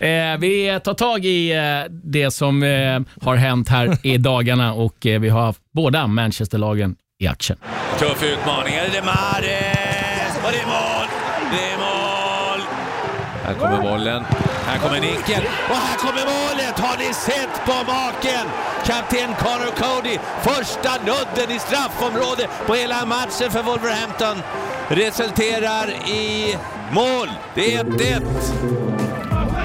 eh, 0.00 0.38
vi 0.38 0.80
tar 0.84 0.94
tag 0.94 1.24
i 1.24 1.52
eh, 1.52 1.60
det 2.04 2.30
som 2.30 2.62
eh, 2.62 3.00
har 3.20 3.36
hänt 3.36 3.68
här 3.68 4.06
i 4.06 4.18
dagarna 4.18 4.72
och 4.74 5.06
eh, 5.06 5.20
vi 5.20 5.28
har 5.28 5.40
haft 5.44 5.60
båda 5.74 6.06
Manchesterlagen 6.06 6.96
i 7.22 7.26
action. 7.26 7.56
Tuff 7.98 8.22
utmaning. 8.22 8.74
Är 8.74 8.88
det 8.92 9.02
Mahrez? 9.02 10.36
Och 10.44 10.52
det 10.52 10.58
är 10.58 10.66
mål! 10.66 11.06
Det 11.52 11.72
är 11.72 11.78
mål! 11.78 12.01
Här 13.44 13.54
kommer 13.54 13.82
bollen. 13.82 14.24
Här 14.66 14.78
kommer 14.78 15.00
nicken. 15.00 15.42
Och 15.70 15.76
här 15.76 15.96
kommer 15.96 16.24
målet! 16.24 16.78
Har 16.78 16.96
ni 16.98 17.14
sett 17.14 17.64
på 17.66 17.92
maken? 17.92 18.46
Kapten 18.84 19.34
Connor 19.34 19.72
Cody. 19.82 20.18
Första 20.42 20.90
nudden 21.04 21.56
i 21.56 21.58
straffområdet 21.58 22.48
på 22.66 22.74
hela 22.74 23.06
matchen 23.06 23.50
för 23.50 23.62
Wolverhampton. 23.62 24.42
Resulterar 24.88 25.88
i 26.08 26.56
mål. 26.92 27.28
Det 27.54 27.74
är 27.74 27.84
1-1. 27.84 28.22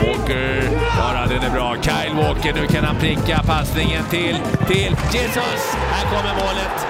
Walker, 0.07 0.69
Bara 0.97 1.25
den 1.27 1.43
är 1.43 1.49
bra. 1.49 1.75
Kyle 1.81 2.15
Walker, 2.15 2.53
nu 2.53 2.67
kan 2.67 2.83
han 2.83 2.95
pricka 2.95 3.41
passningen 3.45 4.03
till, 4.09 4.37
till 4.67 4.95
Jesus. 5.13 5.75
Här 5.91 6.05
kommer 6.05 6.33
målet. 6.33 6.87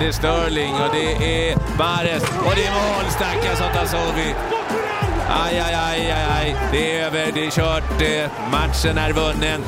Det 0.00 0.06
är 0.06 0.12
Sterling 0.12 0.74
och 0.74 0.94
det 0.94 1.12
är 1.50 1.56
Bares. 1.78 2.22
och 2.22 2.52
det 2.56 2.66
är 2.66 2.72
mål, 2.72 3.10
stackars 3.10 3.60
Otasovi. 3.70 4.34
Aj, 5.36 5.52
aj, 5.60 5.74
aj, 5.74 6.00
aj, 6.00 6.24
aj. 6.38 6.46
Det 6.72 6.92
är 6.92 7.06
över, 7.06 7.32
det 7.34 7.46
är 7.46 7.50
kört, 7.50 8.00
matchen 8.50 8.98
är 8.98 9.12
vunnen. 9.12 9.60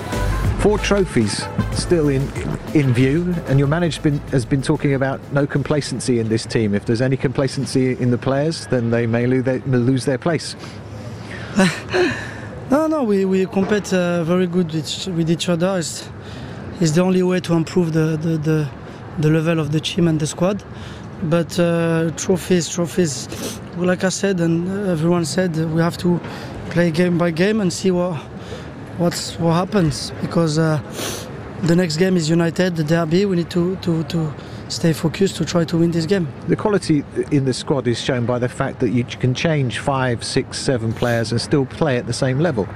Four 0.60 0.78
trophies 0.78 1.48
still 1.72 2.08
in 2.08 2.22
in 2.74 2.92
view, 2.92 3.34
and 3.48 3.58
your 3.58 3.68
manager 3.68 4.02
been, 4.02 4.20
has 4.32 4.44
been 4.44 4.62
talking 4.62 4.94
about 4.94 5.20
no 5.32 5.46
complacency 5.46 6.18
in 6.18 6.28
this 6.28 6.46
team. 6.46 6.74
If 6.74 6.84
there's 6.84 7.00
any 7.00 7.16
complacency 7.16 7.96
in 8.00 8.10
the 8.10 8.18
players, 8.18 8.66
then 8.66 8.90
they 8.90 9.06
may 9.06 9.26
lose 9.26 9.44
their, 9.44 9.60
may 9.66 9.78
lose 9.78 10.04
their 10.04 10.18
place. 10.18 10.56
No, 12.70 12.86
no, 12.86 13.02
we, 13.02 13.24
we 13.24 13.46
compete 13.46 13.94
uh, 13.94 14.22
very 14.24 14.46
good 14.46 14.70
with, 14.74 15.08
with 15.16 15.30
each 15.30 15.48
other. 15.48 15.78
It's, 15.78 16.06
it's 16.82 16.90
the 16.90 17.00
only 17.00 17.22
way 17.22 17.40
to 17.40 17.54
improve 17.54 17.94
the, 17.94 18.18
the, 18.18 18.36
the, 18.36 18.68
the 19.18 19.30
level 19.30 19.58
of 19.58 19.72
the 19.72 19.80
team 19.80 20.06
and 20.06 20.20
the 20.20 20.26
squad. 20.26 20.62
But 21.22 21.58
uh, 21.58 22.10
trophies, 22.16 22.68
trophies, 22.68 23.60
well, 23.76 23.86
like 23.86 24.04
I 24.04 24.08
said 24.08 24.40
and 24.40 24.68
everyone 24.88 25.24
said, 25.24 25.56
we 25.72 25.80
have 25.80 25.98
to 25.98 26.20
play 26.70 26.90
game 26.90 27.18
by 27.18 27.30
game 27.30 27.60
and 27.60 27.72
see 27.72 27.90
what 27.90 28.14
what's, 28.98 29.38
what 29.38 29.54
happens 29.54 30.10
because 30.20 30.58
uh, 30.58 30.80
the 31.62 31.74
next 31.74 31.96
game 31.96 32.16
is 32.16 32.28
United, 32.30 32.76
the 32.76 32.84
derby. 32.84 33.24
We 33.26 33.36
need 33.36 33.50
to, 33.50 33.76
to, 33.76 34.04
to 34.04 34.32
stay 34.68 34.92
focused 34.92 35.36
to 35.36 35.44
try 35.44 35.64
to 35.64 35.78
win 35.78 35.90
this 35.90 36.06
game. 36.06 36.28
The 36.46 36.56
quality 36.56 37.04
in 37.30 37.44
the 37.44 37.54
squad 37.54 37.86
is 37.88 38.00
shown 38.00 38.26
by 38.26 38.38
the 38.38 38.48
fact 38.48 38.78
that 38.80 38.90
you 38.90 39.04
can 39.04 39.34
change 39.34 39.78
five, 39.80 40.22
six, 40.24 40.58
seven 40.58 40.92
players 40.92 41.32
and 41.32 41.40
still 41.40 41.66
play 41.66 41.96
at 41.96 42.06
the 42.06 42.12
same 42.12 42.38
level. 42.38 42.68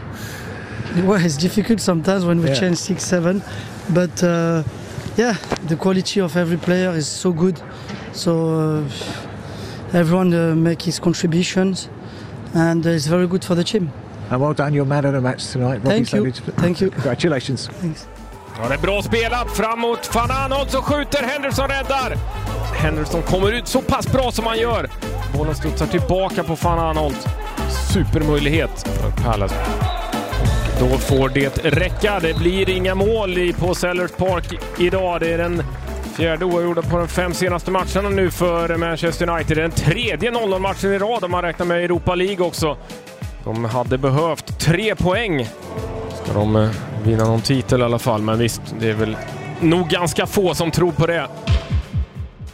Well, 1.04 1.24
it's 1.24 1.36
difficult 1.36 1.80
sometimes 1.80 2.24
when 2.24 2.40
we 2.40 2.48
Yeah. 2.48 2.54
change 2.60 2.76
six, 2.78 3.04
seven, 3.04 3.42
but 3.90 4.22
uh, 4.22 4.62
yeah, 5.16 5.36
the 5.68 5.76
quality 5.76 6.20
of 6.20 6.36
every 6.36 6.56
player 6.56 6.90
is 6.90 7.06
so 7.08 7.32
good. 7.32 7.60
So 8.12 8.30
uh, 8.32 8.84
everyone 9.92 10.34
uh, 10.34 10.54
make 10.54 10.82
his 10.82 11.00
contributions, 11.00 11.88
and 12.54 12.86
uh, 12.86 12.90
it's 12.90 13.06
very 13.06 13.26
good 13.26 13.44
for 13.44 13.54
the 13.54 13.64
team. 13.64 13.90
And 14.30 14.40
well 14.40 14.54
done, 14.54 14.74
you're 14.74 14.84
man 14.84 15.04
of 15.04 15.12
the 15.12 15.20
match 15.20 15.52
tonight. 15.52 15.80
Robbie 15.84 16.04
Thank 16.04 16.12
you. 16.12 16.32
Thank 16.32 16.80
you. 16.80 16.90
Congratulations. 16.90 17.70
Ja, 18.62 18.68
det 18.68 18.74
är 18.74 18.78
bra 18.78 19.02
spelat 19.02 19.50
framåt. 19.50 20.10
Aanholt 20.16 20.70
som 20.70 20.82
skjuter, 20.82 21.22
Henderson 21.22 21.68
räddar. 21.68 22.16
Henderson 22.74 23.22
kommer 23.22 23.52
ut 23.52 23.68
så 23.68 23.82
pass 23.82 24.12
bra 24.12 24.32
som 24.32 24.46
han 24.46 24.58
gör. 24.58 24.88
Bollen 25.36 25.54
studsar 25.54 25.86
tillbaka 25.86 26.42
på 26.42 26.54
van 26.54 26.78
Aanholt. 26.78 27.28
Supermöjlighet 27.92 28.88
för 28.88 29.22
Palace. 29.22 29.54
Då 30.80 30.98
får 30.98 31.28
det 31.28 31.64
räcka. 31.64 32.20
Det 32.20 32.38
blir 32.38 32.70
inga 32.70 32.94
mål 32.94 33.38
i, 33.38 33.52
på 33.52 33.74
Sellers 33.74 34.10
Park 34.10 34.60
idag. 34.78 35.20
Det 35.20 35.32
är 35.32 35.38
den 35.38 35.62
fjärde 36.12 36.44
oavgjorda 36.44 36.82
på 36.82 36.98
de 36.98 37.08
fem 37.08 37.34
senaste 37.34 37.70
matcherna 37.70 38.08
nu 38.08 38.30
för 38.30 38.76
Manchester 38.76 39.30
United. 39.30 39.56
Det 39.56 39.60
är 39.60 39.62
den 39.62 39.70
tredje 39.70 40.30
0-0-matchen 40.30 40.92
i 40.92 40.98
rad 40.98 41.24
om 41.24 41.30
man 41.30 41.42
räknar 41.42 41.66
med 41.66 41.84
Europa 41.84 42.14
League 42.14 42.46
också. 42.46 42.76
De 43.44 43.64
hade 43.64 43.98
behövt 43.98 44.60
tre 44.60 44.96
poäng 44.96 45.46
Ska 46.24 46.32
de 46.32 46.56
eh, 46.56 46.70
vinna 47.04 47.24
någon 47.24 47.40
titel 47.40 47.80
i 47.80 47.84
alla 47.84 47.98
fall, 47.98 48.22
men 48.22 48.38
visst, 48.38 48.62
det 48.80 48.90
är 48.90 48.94
väl 48.94 49.16
nog 49.60 49.88
ganska 49.88 50.26
få 50.26 50.54
som 50.54 50.70
tror 50.70 50.92
på 50.92 51.06
det. 51.06 51.28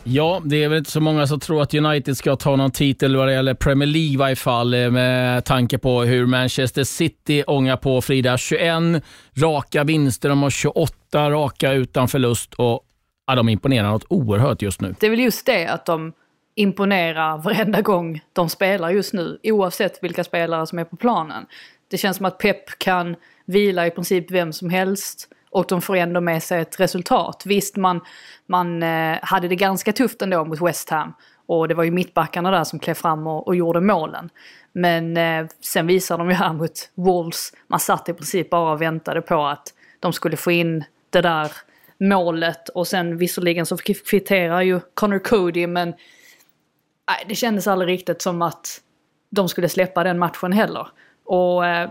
Ja, 0.04 0.40
det 0.44 0.64
är 0.64 0.68
väl 0.68 0.78
inte 0.78 0.90
så 0.90 1.00
många 1.00 1.26
som 1.26 1.40
tror 1.40 1.62
att 1.62 1.74
United 1.74 2.16
ska 2.16 2.36
ta 2.36 2.56
någon 2.56 2.70
titel 2.70 3.16
vad 3.16 3.28
det 3.28 3.32
gäller 3.32 3.54
Premier 3.54 3.86
League 3.86 4.12
i 4.12 4.16
varje 4.16 4.36
fall, 4.36 4.74
eh, 4.74 4.90
med 4.90 5.44
tanke 5.44 5.78
på 5.78 6.02
hur 6.02 6.26
Manchester 6.26 6.84
City 6.84 7.44
ångar 7.46 7.76
på 7.76 8.00
Frida. 8.00 8.38
21 8.38 9.02
raka 9.36 9.84
vinster, 9.84 10.28
de 10.28 10.42
har 10.42 10.50
28 10.50 11.30
raka 11.30 11.72
utan 11.72 12.08
förlust 12.08 12.54
och 12.54 12.80
ja, 13.28 13.34
de 13.34 13.48
imponerar 13.48 13.90
något 13.90 14.04
oerhört 14.08 14.62
just 14.62 14.80
nu. 14.80 14.94
Det 15.00 15.06
är 15.06 15.10
väl 15.10 15.20
just 15.20 15.46
det 15.46 15.66
att 15.66 15.86
de 15.86 16.12
imponerar 16.54 17.38
varenda 17.38 17.80
gång 17.80 18.20
de 18.32 18.48
spelar 18.48 18.90
just 18.90 19.12
nu, 19.12 19.38
oavsett 19.42 20.04
vilka 20.04 20.24
spelare 20.24 20.66
som 20.66 20.78
är 20.78 20.84
på 20.84 20.96
planen. 20.96 21.46
Det 21.90 21.98
känns 21.98 22.16
som 22.16 22.26
att 22.26 22.38
Pep 22.38 22.78
kan 22.78 23.16
vila 23.44 23.86
i 23.86 23.90
princip 23.90 24.30
vem 24.30 24.52
som 24.52 24.70
helst 24.70 25.28
och 25.50 25.64
de 25.68 25.82
får 25.82 25.96
ändå 25.96 26.20
med 26.20 26.42
sig 26.42 26.60
ett 26.60 26.80
resultat. 26.80 27.42
Visst, 27.46 27.76
man, 27.76 28.00
man 28.46 28.82
eh, 28.82 29.18
hade 29.22 29.48
det 29.48 29.56
ganska 29.56 29.92
tufft 29.92 30.22
ändå 30.22 30.44
mot 30.44 30.60
West 30.60 30.90
Ham 30.90 31.12
och 31.46 31.68
det 31.68 31.74
var 31.74 31.84
ju 31.84 31.90
mittbackarna 31.90 32.50
där 32.50 32.64
som 32.64 32.78
klev 32.78 32.94
fram 32.94 33.26
och, 33.26 33.46
och 33.46 33.56
gjorde 33.56 33.80
målen. 33.80 34.30
Men 34.72 35.16
eh, 35.16 35.46
sen 35.60 35.86
visar 35.86 36.18
de 36.18 36.28
ju 36.28 36.34
här 36.34 36.52
mot 36.52 36.90
Wolves, 36.94 37.52
man 37.66 37.80
satt 37.80 38.08
i 38.08 38.12
princip 38.12 38.50
bara 38.50 38.72
och 38.72 38.82
väntade 38.82 39.22
på 39.22 39.46
att 39.46 39.74
de 40.00 40.12
skulle 40.12 40.36
få 40.36 40.50
in 40.50 40.84
det 41.10 41.20
där 41.20 41.52
målet 42.00 42.68
och 42.68 42.86
sen 42.86 43.16
visserligen 43.16 43.66
så 43.66 43.76
kvitterar 43.76 44.62
ju 44.62 44.80
Connor 44.94 45.18
Cody 45.18 45.66
men 45.66 45.88
nej, 47.08 47.24
det 47.28 47.34
kändes 47.34 47.66
aldrig 47.66 47.88
riktigt 47.88 48.22
som 48.22 48.42
att 48.42 48.80
de 49.30 49.48
skulle 49.48 49.68
släppa 49.68 50.04
den 50.04 50.18
matchen 50.18 50.52
heller. 50.52 50.88
Och 51.24 51.66
eh, 51.66 51.90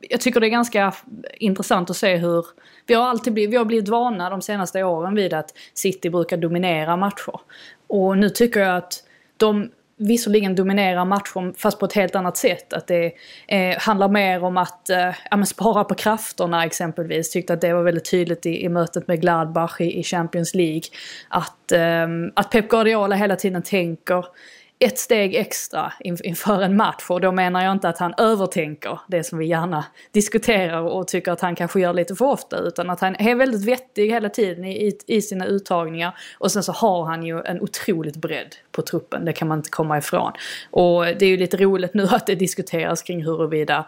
jag 0.00 0.20
tycker 0.20 0.40
det 0.40 0.46
är 0.46 0.50
ganska 0.50 0.94
intressant 1.34 1.90
att 1.90 1.96
se 1.96 2.16
hur 2.16 2.46
vi 2.86 2.94
har 2.94 3.04
alltid 3.04 3.32
blivit, 3.32 3.52
vi 3.52 3.56
har 3.56 3.64
blivit 3.64 3.88
vana 3.88 4.30
de 4.30 4.42
senaste 4.42 4.82
åren 4.82 5.14
vid 5.14 5.34
att 5.34 5.50
City 5.74 6.10
brukar 6.10 6.36
dominera 6.36 6.96
matcher. 6.96 7.40
Och 7.86 8.18
nu 8.18 8.30
tycker 8.30 8.60
jag 8.60 8.76
att 8.76 9.04
de 9.36 9.70
visserligen 10.06 10.54
dominerar 10.54 11.04
matchen 11.04 11.54
fast 11.58 11.78
på 11.78 11.86
ett 11.86 11.92
helt 11.92 12.14
annat 12.14 12.36
sätt. 12.36 12.72
Att 12.72 12.86
det 12.86 13.12
eh, 13.46 13.78
handlar 13.78 14.08
mer 14.08 14.44
om 14.44 14.56
att 14.56 14.90
eh, 14.90 15.14
ja, 15.30 15.36
men 15.36 15.46
spara 15.46 15.84
på 15.84 15.94
krafterna 15.94 16.64
exempelvis. 16.64 17.30
Tyckte 17.30 17.52
att 17.52 17.60
det 17.60 17.72
var 17.72 17.82
väldigt 17.82 18.10
tydligt 18.10 18.46
i, 18.46 18.64
i 18.64 18.68
mötet 18.68 19.08
med 19.08 19.20
Gladbach 19.20 19.80
i, 19.80 19.98
i 19.98 20.02
Champions 20.02 20.54
League. 20.54 20.82
Att, 21.28 21.72
eh, 21.72 22.06
att 22.34 22.50
Pep 22.50 22.68
Guardiola 22.68 23.16
hela 23.16 23.36
tiden 23.36 23.62
tänker 23.62 24.24
ett 24.82 24.98
steg 24.98 25.34
extra 25.34 25.92
inför 26.00 26.62
en 26.62 26.76
match 26.76 27.06
och 27.08 27.20
då 27.20 27.32
menar 27.32 27.64
jag 27.64 27.72
inte 27.72 27.88
att 27.88 27.98
han 27.98 28.14
övertänker 28.18 29.00
det 29.06 29.24
som 29.24 29.38
vi 29.38 29.46
gärna 29.46 29.84
diskuterar 30.10 30.82
och 30.82 31.08
tycker 31.08 31.32
att 31.32 31.40
han 31.40 31.54
kanske 31.54 31.80
gör 31.80 31.92
lite 31.92 32.14
för 32.14 32.24
ofta 32.24 32.58
utan 32.58 32.90
att 32.90 33.00
han 33.00 33.16
är 33.16 33.34
väldigt 33.34 33.64
vettig 33.64 34.10
hela 34.10 34.28
tiden 34.28 34.64
i, 34.64 34.86
i, 34.86 34.98
i 35.06 35.22
sina 35.22 35.46
uttagningar 35.46 36.18
och 36.38 36.52
sen 36.52 36.62
så 36.62 36.72
har 36.72 37.04
han 37.04 37.22
ju 37.22 37.42
en 37.42 37.60
otroligt 37.60 38.16
bredd 38.16 38.56
på 38.72 38.82
truppen, 38.82 39.24
det 39.24 39.32
kan 39.32 39.48
man 39.48 39.58
inte 39.58 39.70
komma 39.70 39.98
ifrån. 39.98 40.32
Och 40.70 41.04
det 41.04 41.22
är 41.22 41.28
ju 41.28 41.36
lite 41.36 41.56
roligt 41.56 41.94
nu 41.94 42.04
att 42.04 42.26
det 42.26 42.34
diskuteras 42.34 43.02
kring 43.02 43.24
huruvida 43.24 43.86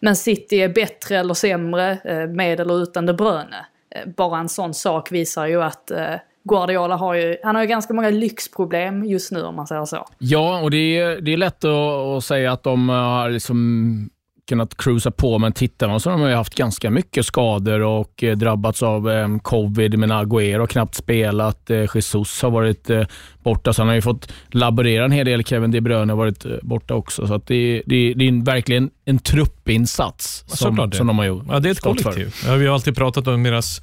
Men 0.00 0.16
City 0.16 0.56
är 0.56 0.68
bättre 0.68 1.18
eller 1.18 1.34
sämre 1.34 1.98
eh, 2.04 2.26
med 2.26 2.60
eller 2.60 2.82
utan 2.82 3.06
De 3.06 3.12
Bruyne. 3.12 3.66
Eh, 3.90 4.06
bara 4.06 4.38
en 4.38 4.48
sån 4.48 4.74
sak 4.74 5.12
visar 5.12 5.46
ju 5.46 5.62
att 5.62 5.90
eh, 5.90 6.14
Guardiola 6.48 6.96
har 6.96 7.14
ju, 7.14 7.36
han 7.44 7.54
har 7.54 7.62
ju 7.62 7.68
ganska 7.68 7.94
många 7.94 8.10
lyxproblem 8.10 9.04
just 9.04 9.32
nu 9.32 9.42
om 9.42 9.56
man 9.56 9.66
säger 9.66 9.84
så. 9.84 10.06
Ja, 10.18 10.60
och 10.60 10.70
det 10.70 10.98
är, 10.98 11.20
det 11.20 11.32
är 11.32 11.36
lätt 11.36 11.64
att, 11.64 12.16
att 12.16 12.24
säga 12.24 12.52
att 12.52 12.62
de 12.62 12.88
har 12.88 13.30
liksom 13.30 14.10
kunnat 14.48 14.76
cruisa 14.76 15.10
på, 15.10 15.38
men 15.38 15.52
tittar 15.52 15.88
man 15.88 16.00
så 16.00 16.10
har 16.10 16.18
de 16.18 16.28
ju 16.28 16.34
haft 16.34 16.54
ganska 16.54 16.90
mycket 16.90 17.26
skador 17.26 17.80
och 17.80 18.24
eh, 18.24 18.36
drabbats 18.36 18.82
av 18.82 19.10
eh, 19.10 19.38
covid. 19.42 19.98
Men 19.98 20.12
Agüero 20.12 20.58
har 20.58 20.66
knappt 20.66 20.94
spelat, 20.94 21.70
eh, 21.70 21.84
Jesus 21.94 22.42
har 22.42 22.50
varit 22.50 22.90
eh, 22.90 23.02
borta, 23.42 23.72
så 23.72 23.82
han 23.82 23.88
har 23.88 23.94
ju 23.94 24.02
fått 24.02 24.32
laborera 24.48 25.04
en 25.04 25.12
hel 25.12 25.26
del. 25.26 25.44
Kevin 25.44 25.70
De 25.70 25.80
Bruyne 25.80 26.12
har 26.12 26.16
varit 26.18 26.44
eh, 26.44 26.50
borta 26.62 26.94
också, 26.94 27.26
så 27.26 27.34
att 27.34 27.46
det, 27.46 27.82
det, 27.86 28.14
det 28.14 28.28
är 28.28 28.44
verkligen 28.44 28.90
en 29.04 29.18
truppinsats 29.18 30.44
Ja, 30.48 30.56
som, 30.56 30.68
såklart 30.68 30.90
det. 30.90 30.96
som 30.96 31.06
de 31.06 31.18
har 31.18 31.24
gjort. 31.26 31.44
Ja, 31.48 31.58
det 31.60 31.68
är 31.68 31.72
ett 31.72 31.80
kollektiv. 31.80 32.34
Ja, 32.46 32.54
vi 32.54 32.66
har 32.66 32.74
alltid 32.74 32.96
pratat 32.96 33.26
om 33.28 33.42
deras 33.42 33.82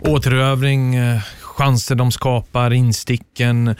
återövring, 0.00 0.94
eh, 0.94 1.20
chanser 1.50 1.94
de 1.94 2.12
skapar, 2.12 2.72
insticken, 2.72 3.74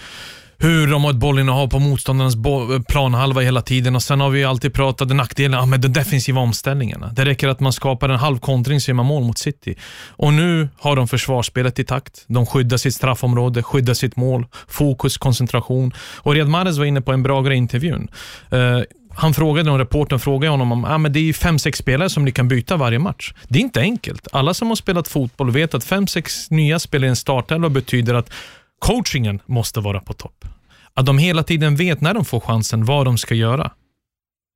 hur 0.63 0.87
de 0.87 1.05
har 1.05 1.11
ett 1.11 1.17
bollinnehav 1.17 1.69
på 1.69 1.79
motståndarnas 1.79 2.37
bo- 2.37 2.83
planhalva 2.89 3.41
hela 3.41 3.63
tiden 3.63 3.97
och 3.97 4.03
sen 4.03 4.21
har 4.21 4.31
vi 4.31 4.45
alltid 4.45 4.75
pratat 4.75 5.11
om 5.11 5.17
nackdelen 5.17 5.61
ja, 5.61 5.67
med 5.67 5.81
de 5.81 5.89
defensiva 5.89 6.41
omställningarna. 6.41 7.13
Det 7.13 7.25
räcker 7.25 7.49
att 7.49 7.61
man 7.61 7.73
skapar 7.73 8.09
en 8.09 8.19
halv 8.19 8.39
kontring 8.39 8.81
så 8.81 8.91
gör 8.91 8.95
man 8.95 9.07
mål 9.07 9.25
mot 9.25 9.39
City. 9.39 9.75
Och 10.09 10.33
nu 10.33 10.69
har 10.79 10.97
de 10.97 11.09
försvarsspelet 11.09 11.79
i 11.79 11.85
takt. 11.85 12.25
De 12.27 12.47
skyddar 12.47 12.77
sitt 12.77 12.95
straffområde, 12.95 13.63
skyddar 13.63 13.95
sitt 13.95 14.17
mål, 14.17 14.47
fokus, 14.69 15.19
koncentration. 15.19 15.93
Och 16.17 16.33
Riyad 16.35 16.49
Mahrez 16.49 16.79
var 16.79 16.85
inne 16.85 17.01
på 17.01 17.13
en 17.13 17.23
bra 17.23 17.43
grej 17.43 17.55
i 17.55 17.59
intervjun. 17.59 18.09
Eh, 18.51 18.81
han 19.21 19.35
frågade, 19.35 19.71
och 19.71 19.79
reportern 19.79 20.19
frågade 20.19 20.51
honom 20.51 20.73
om 20.73 20.85
ah, 20.85 20.99
men 20.99 21.13
det 21.13 21.29
är 21.29 21.33
fem, 21.33 21.59
sex 21.59 21.79
spelare 21.79 22.11
som 22.11 22.25
ni 22.25 22.33
kan 22.33 22.49
byta 22.49 22.77
varje 22.77 22.99
match. 22.99 23.35
Det 23.49 23.59
är 23.59 23.63
inte 23.63 23.81
enkelt. 23.81 24.29
Alla 24.33 24.55
som 24.55 24.69
har 24.69 24.75
spelat 24.75 25.09
fotboll 25.09 25.51
vet 25.51 25.75
att 25.75 25.85
fem, 25.85 26.07
sex 26.07 26.51
nya 26.51 26.79
spelare 26.79 27.07
i 27.07 27.11
en 27.11 27.17
startelva 27.17 27.69
betyder 27.69 28.15
att 28.15 28.33
coachingen 28.79 29.41
måste 29.47 29.81
vara 29.81 30.01
på 30.01 30.13
topp. 30.13 30.45
Att 30.95 31.07
de 31.07 31.19
hela 31.19 31.43
tiden 31.43 31.77
vet 31.77 32.01
när 32.01 32.15
de 32.15 32.25
får 32.25 32.41
chansen 32.41 32.85
vad 32.85 33.05
de 33.07 33.19
ska 33.19 33.35
göra. 33.35 33.71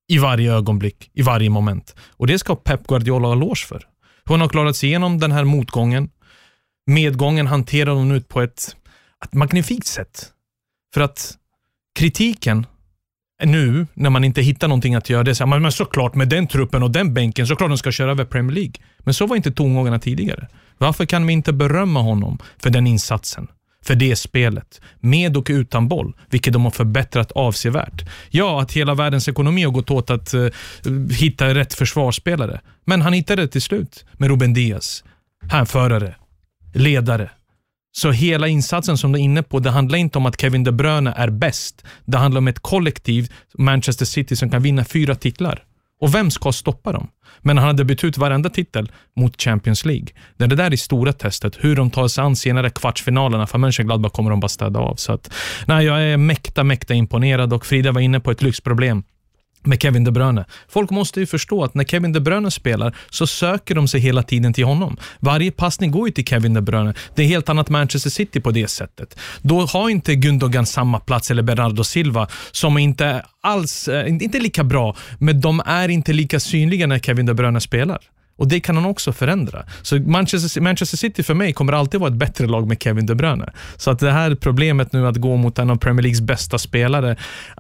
I 0.09 0.19
varje 0.19 0.53
ögonblick, 0.53 1.11
i 1.13 1.23
varje 1.23 1.51
moment. 1.51 1.95
Och 2.11 2.27
det 2.27 2.39
ska 2.39 2.57
Pep 2.57 2.87
Guardiola 2.87 3.29
ha 3.29 3.35
eloge 3.35 3.67
för. 3.67 3.83
Hon 4.25 4.41
har 4.41 4.49
klarat 4.49 4.77
sig 4.77 4.89
igenom 4.89 5.21
den 5.21 5.33
här 5.33 5.45
motgången. 5.45 6.11
Medgången 6.87 7.47
hanterar 7.47 7.91
hon 7.91 8.13
ut 8.13 8.29
på 8.29 8.41
ett, 8.43 8.77
ett 9.25 9.35
magnifikt 9.35 9.87
sätt. 9.87 10.33
För 10.95 11.01
att 11.01 11.35
kritiken 11.99 12.67
nu, 13.47 13.87
när 13.95 14.11
man 14.11 14.25
inte 14.25 14.43
hittar 14.43 14.69
någonting 14.69 14.95
att 14.95 15.11
göra, 15.11 15.23
det 15.23 15.35
så 15.35 15.47
här, 15.47 15.61
men 15.61 15.73
såklart 15.73 16.15
med 16.15 16.29
den 16.29 16.47
truppen 16.47 16.83
och 16.83 16.91
den 16.91 17.15
bänken, 17.15 17.47
såklart 17.47 17.71
de 17.71 17.79
ska 17.79 17.93
köra 17.93 18.11
över 18.11 18.25
Premier 18.25 18.55
League. 18.55 18.75
Men 18.99 19.15
så 19.15 19.27
var 19.27 19.37
inte 19.37 19.53
tongångarna 19.53 19.99
tidigare. 19.99 20.49
Varför 20.79 21.07
kan 21.07 21.27
vi 21.27 21.33
inte 21.33 21.53
berömma 21.53 22.03
honom 22.03 22.39
för 22.59 22.71
den 22.71 22.87
insatsen? 22.87 23.49
För 23.85 23.95
det 23.95 24.17
spelet, 24.17 24.81
med 25.01 25.37
och 25.37 25.47
utan 25.51 25.89
boll, 25.89 26.17
vilket 26.31 26.53
de 26.53 26.65
har 26.65 26.71
förbättrat 26.71 27.33
avsevärt. 27.33 28.09
Ja, 28.31 28.63
att 28.63 28.73
hela 28.73 28.95
världens 28.95 29.29
ekonomi 29.29 29.65
har 29.65 29.71
gått 29.71 29.91
åt 29.91 30.11
att 30.11 30.35
uh, 30.35 30.51
hitta 31.11 31.55
rätt 31.55 31.75
försvarsspelare. 31.75 32.61
Men 32.85 33.03
han 33.03 33.13
hittade 33.13 33.43
det 33.43 33.49
till 33.49 33.63
slut 33.63 34.05
med 34.13 34.29
Ruben 34.29 34.55
Diaz. 34.55 35.05
Hänförare, 35.51 36.15
ledare, 36.75 37.31
så 37.97 38.11
hela 38.11 38.49
insatsen 38.49 38.99
som 38.99 39.13
du 39.13 39.19
är 39.19 39.23
inne 39.23 39.43
på, 39.43 39.59
det 39.59 39.71
handlar 39.71 39.99
inte 39.99 40.19
om 40.19 40.27
att 40.27 40.41
Kevin 40.41 40.65
De 40.65 40.73
Bruyne 40.73 41.13
är 41.17 41.31
bäst. 41.31 41.85
Det 42.05 42.19
handlar 42.19 42.39
om 42.39 42.49
ett 42.49 42.61
kollektiv, 42.61 43.33
Manchester 43.59 44.05
City, 44.05 44.37
som 44.37 44.51
kan 44.51 44.63
vinna 44.63 44.85
fyra 44.85 45.15
titlar. 45.15 45.63
Och 46.01 46.15
vem 46.15 46.31
ska 46.31 46.53
stoppa 46.53 46.93
dem? 46.93 47.09
Men 47.41 47.59
han 47.59 47.67
hade 47.67 47.85
bytt 47.85 48.05
ut 48.05 48.19
varenda 48.19 48.51
titel 48.51 48.93
mot 49.17 49.43
Champions 49.43 49.85
League. 49.85 50.07
Det 50.37 50.45
är 50.45 50.49
det 50.49 50.57
där 50.57 50.73
är 50.73 50.77
stora 50.77 51.13
testet. 51.13 51.57
Hur 51.61 51.77
de 51.77 51.91
tar 51.91 52.09
sig 52.09 52.25
an 52.25 52.37
senare 52.37 52.71
kvartsfinalerna. 52.71 53.47
För 53.47 53.59
Mönchengladbach 53.59 54.13
kommer 54.13 54.31
de 54.31 54.41
bara 54.41 54.49
städa 54.49 54.81
av. 54.81 54.95
Så 54.95 55.13
att, 55.13 55.33
nej, 55.67 55.87
jag 55.87 56.03
är 56.03 56.17
mäkta, 56.17 56.65
mäkta 56.65 56.95
imponerad 56.95 57.53
och 57.53 57.67
Frida 57.67 57.93
var 57.93 58.01
inne 58.01 58.21
på 58.21 58.31
ett 58.31 58.43
lyxproblem 58.43 59.03
med 59.67 59.83
Kevin 59.83 60.05
De 60.05 60.11
Bruyne. 60.11 60.45
Folk 60.69 60.91
måste 60.91 61.21
ju 61.21 61.27
förstå 61.27 61.65
att 61.65 61.75
när 61.75 61.85
Kevin 61.85 62.13
De 62.13 62.21
Bruyne 62.21 62.51
spelar 62.51 62.97
så 63.11 63.27
söker 63.27 63.75
de 63.75 63.89
sig 63.89 64.01
hela 64.01 64.23
tiden 64.23 64.53
till 64.53 64.65
honom. 64.65 64.97
Varje 65.21 65.51
passning 65.51 65.91
går 65.91 66.09
ju 66.09 66.13
till 66.13 66.25
Kevin 66.25 66.55
De 66.55 66.61
Bruyne. 66.61 66.95
Det 67.15 67.23
är 67.23 67.27
helt 67.27 67.49
annat 67.49 67.69
Manchester 67.69 68.11
City 68.11 68.41
på 68.41 68.51
det 68.51 68.69
sättet. 68.69 69.19
Då 69.43 69.61
har 69.61 69.89
inte 69.89 70.15
Gundogan 70.15 70.67
samma 70.67 71.01
plats 71.01 71.31
eller 71.31 71.43
Bernardo 71.43 71.85
Silva 71.85 72.29
som 72.53 72.79
inte 72.79 73.25
alls, 73.41 73.89
eh, 73.89 74.09
inte 74.09 74.39
lika 74.39 74.65
bra, 74.65 74.97
men 75.19 75.41
de 75.41 75.63
är 75.67 75.89
inte 75.89 76.13
lika 76.13 76.41
synliga 76.41 76.87
när 76.87 76.99
Kevin 76.99 77.27
De 77.27 77.35
Bruyne 77.35 77.61
spelar. 77.61 77.99
Och 78.37 78.49
Det 78.49 78.61
kan 78.61 78.77
han 78.77 78.85
också 78.85 79.13
förändra. 79.13 79.65
Så 79.83 80.01
Manchester, 80.01 80.61
Manchester 80.61 80.97
City 80.97 81.23
för 81.23 81.35
mig 81.35 81.53
kommer 81.53 81.73
alltid 81.73 82.01
vara 82.01 82.11
ett 82.11 82.17
bättre 82.17 82.47
lag 82.47 82.69
med 82.69 82.83
Kevin 82.83 83.07
De 83.07 83.15
Bruyne. 83.15 83.53
Så 83.77 83.91
att 83.91 83.99
det 83.99 84.13
här 84.13 84.35
problemet 84.35 84.93
nu 84.93 85.07
att 85.07 85.17
gå 85.17 85.37
mot 85.37 85.59
en 85.59 85.71
av 85.71 85.77
Premier 85.77 86.03
Leagues 86.03 86.21
bästa 86.21 86.59
spelare, 86.59 87.17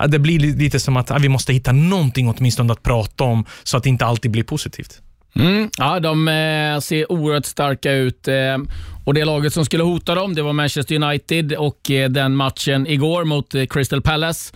det 0.08 0.18
blir 0.18 0.38
lite 0.38 0.80
som 0.80 0.96
att 0.96 1.10
vi 1.20 1.28
måste 1.28 1.52
hitta 1.52 1.72
någonting 1.72 2.28
åtminstone 2.28 2.72
att 2.72 2.82
prata 2.82 3.24
om 3.24 3.44
så 3.62 3.76
att 3.76 3.82
det 3.82 3.88
inte 3.88 4.04
alltid 4.04 4.30
blir 4.30 4.42
positivt. 4.44 5.00
Mm, 5.36 5.70
ja, 5.78 6.00
de 6.00 6.28
eh, 6.28 6.80
ser 6.80 7.12
oerhört 7.12 7.44
starka 7.44 7.92
ut. 7.92 8.28
Eh, 8.28 8.58
och 9.04 9.14
Det 9.14 9.24
laget 9.24 9.52
som 9.52 9.64
skulle 9.64 9.82
hota 9.82 10.14
dem 10.14 10.34
det 10.34 10.42
var 10.42 10.52
Manchester 10.52 11.02
United 11.02 11.52
och 11.52 11.90
eh, 11.90 12.08
den 12.10 12.36
matchen 12.36 12.86
igår 12.86 13.24
mot 13.24 13.54
eh, 13.54 13.66
Crystal 13.66 14.02
Palace 14.02 14.54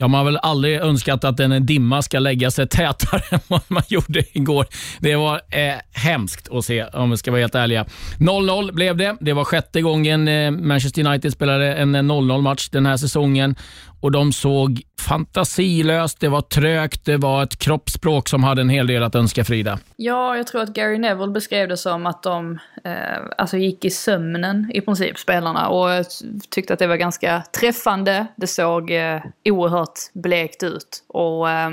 Ja, 0.00 0.08
man 0.08 0.18
har 0.18 0.24
väl 0.24 0.36
aldrig 0.36 0.80
önskat 0.80 1.24
att 1.24 1.40
en 1.40 1.66
dimma 1.66 2.02
ska 2.02 2.18
lägga 2.18 2.50
sig 2.50 2.68
tätare 2.68 3.22
än 3.30 3.40
vad 3.48 3.60
man 3.68 3.82
gjorde 3.88 4.24
igår. 4.32 4.66
Det 4.98 5.16
var 5.16 5.34
eh, 5.34 5.74
hemskt 5.92 6.48
att 6.52 6.64
se, 6.64 6.84
om 6.84 7.10
vi 7.10 7.16
ska 7.16 7.30
vara 7.30 7.40
helt 7.40 7.54
ärliga. 7.54 7.86
0-0 8.18 8.72
blev 8.72 8.96
det. 8.96 9.16
Det 9.20 9.32
var 9.32 9.44
sjätte 9.44 9.82
gången 9.82 10.28
eh, 10.28 10.50
Manchester 10.50 11.06
United 11.06 11.32
spelade 11.32 11.74
en 11.74 11.94
eh, 11.94 12.02
0-0 12.02 12.42
match 12.42 12.68
den 12.68 12.86
här 12.86 12.96
säsongen 12.96 13.56
och 14.00 14.12
de 14.12 14.32
såg 14.32 14.82
fantasilöst, 15.00 16.20
det 16.20 16.28
var 16.28 16.40
trögt, 16.40 17.04
det 17.04 17.16
var 17.16 17.42
ett 17.42 17.58
kroppsspråk 17.58 18.28
som 18.28 18.44
hade 18.44 18.60
en 18.60 18.68
hel 18.68 18.86
del 18.86 19.02
att 19.02 19.14
önska 19.14 19.44
Frida. 19.44 19.78
Ja, 19.96 20.36
jag 20.36 20.46
tror 20.46 20.62
att 20.62 20.68
Gary 20.68 20.98
Neville 20.98 21.32
beskrev 21.32 21.68
det 21.68 21.76
som 21.76 22.06
att 22.06 22.22
de 22.22 22.58
eh, 22.84 22.92
alltså 23.38 23.56
gick 23.56 23.84
i 23.84 23.90
sömnen 23.90 24.70
i 24.74 24.80
princip, 24.80 25.18
spelarna. 25.18 25.68
Och 25.68 25.90
jag 25.90 26.06
tyckte 26.50 26.72
att 26.72 26.78
det 26.78 26.86
var 26.86 26.96
ganska 26.96 27.42
träffande. 27.60 28.26
Det 28.36 28.46
såg 28.46 28.90
eh, 28.90 29.20
oerhört 29.44 29.98
blekt 30.12 30.62
ut. 30.62 31.04
Och 31.06 31.50
eh, 31.50 31.70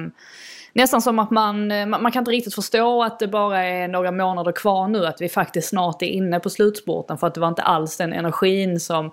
nästan 0.73 1.01
som 1.01 1.19
att 1.19 1.31
man, 1.31 1.67
man 1.89 2.11
kan 2.11 2.21
inte 2.21 2.31
riktigt 2.31 2.55
förstå 2.55 3.03
att 3.03 3.19
det 3.19 3.27
bara 3.27 3.63
är 3.63 3.87
några 3.87 4.11
månader 4.11 4.51
kvar 4.51 4.87
nu, 4.87 5.05
att 5.05 5.21
vi 5.21 5.29
faktiskt 5.29 5.69
snart 5.69 6.01
är 6.01 6.07
inne 6.07 6.39
på 6.39 6.49
slutspurten. 6.49 7.17
För 7.17 7.27
att 7.27 7.33
det 7.33 7.39
var 7.39 7.47
inte 7.47 7.61
alls 7.61 7.97
den 7.97 8.13
energin 8.13 8.79
som 8.79 9.11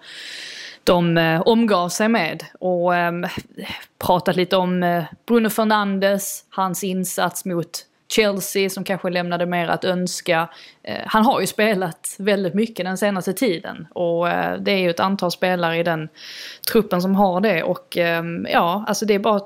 de 0.84 1.18
eh, 1.18 1.40
omgav 1.40 1.88
sig 1.88 2.08
med. 2.08 2.44
Och 2.60 2.96
eh, 2.96 3.12
pratat 3.98 4.36
lite 4.36 4.56
om 4.56 4.82
eh, 4.82 5.04
Bruno 5.26 5.50
Fernandes, 5.50 6.44
hans 6.50 6.84
insats 6.84 7.44
mot 7.44 7.86
Chelsea 8.08 8.70
som 8.70 8.84
kanske 8.84 9.10
lämnade 9.10 9.46
mer 9.46 9.68
att 9.68 9.84
önska. 9.84 10.48
Eh, 10.82 11.00
han 11.06 11.24
har 11.24 11.40
ju 11.40 11.46
spelat 11.46 12.16
väldigt 12.18 12.54
mycket 12.54 12.86
den 12.86 12.98
senaste 12.98 13.32
tiden 13.32 13.86
och 13.92 14.28
eh, 14.28 14.60
det 14.60 14.72
är 14.72 14.78
ju 14.78 14.90
ett 14.90 15.00
antal 15.00 15.30
spelare 15.30 15.78
i 15.78 15.82
den 15.82 16.08
truppen 16.72 17.02
som 17.02 17.14
har 17.14 17.40
det 17.40 17.62
och 17.62 17.98
eh, 17.98 18.24
ja, 18.48 18.84
alltså 18.88 19.06
det 19.06 19.14
är 19.14 19.18
bara 19.18 19.40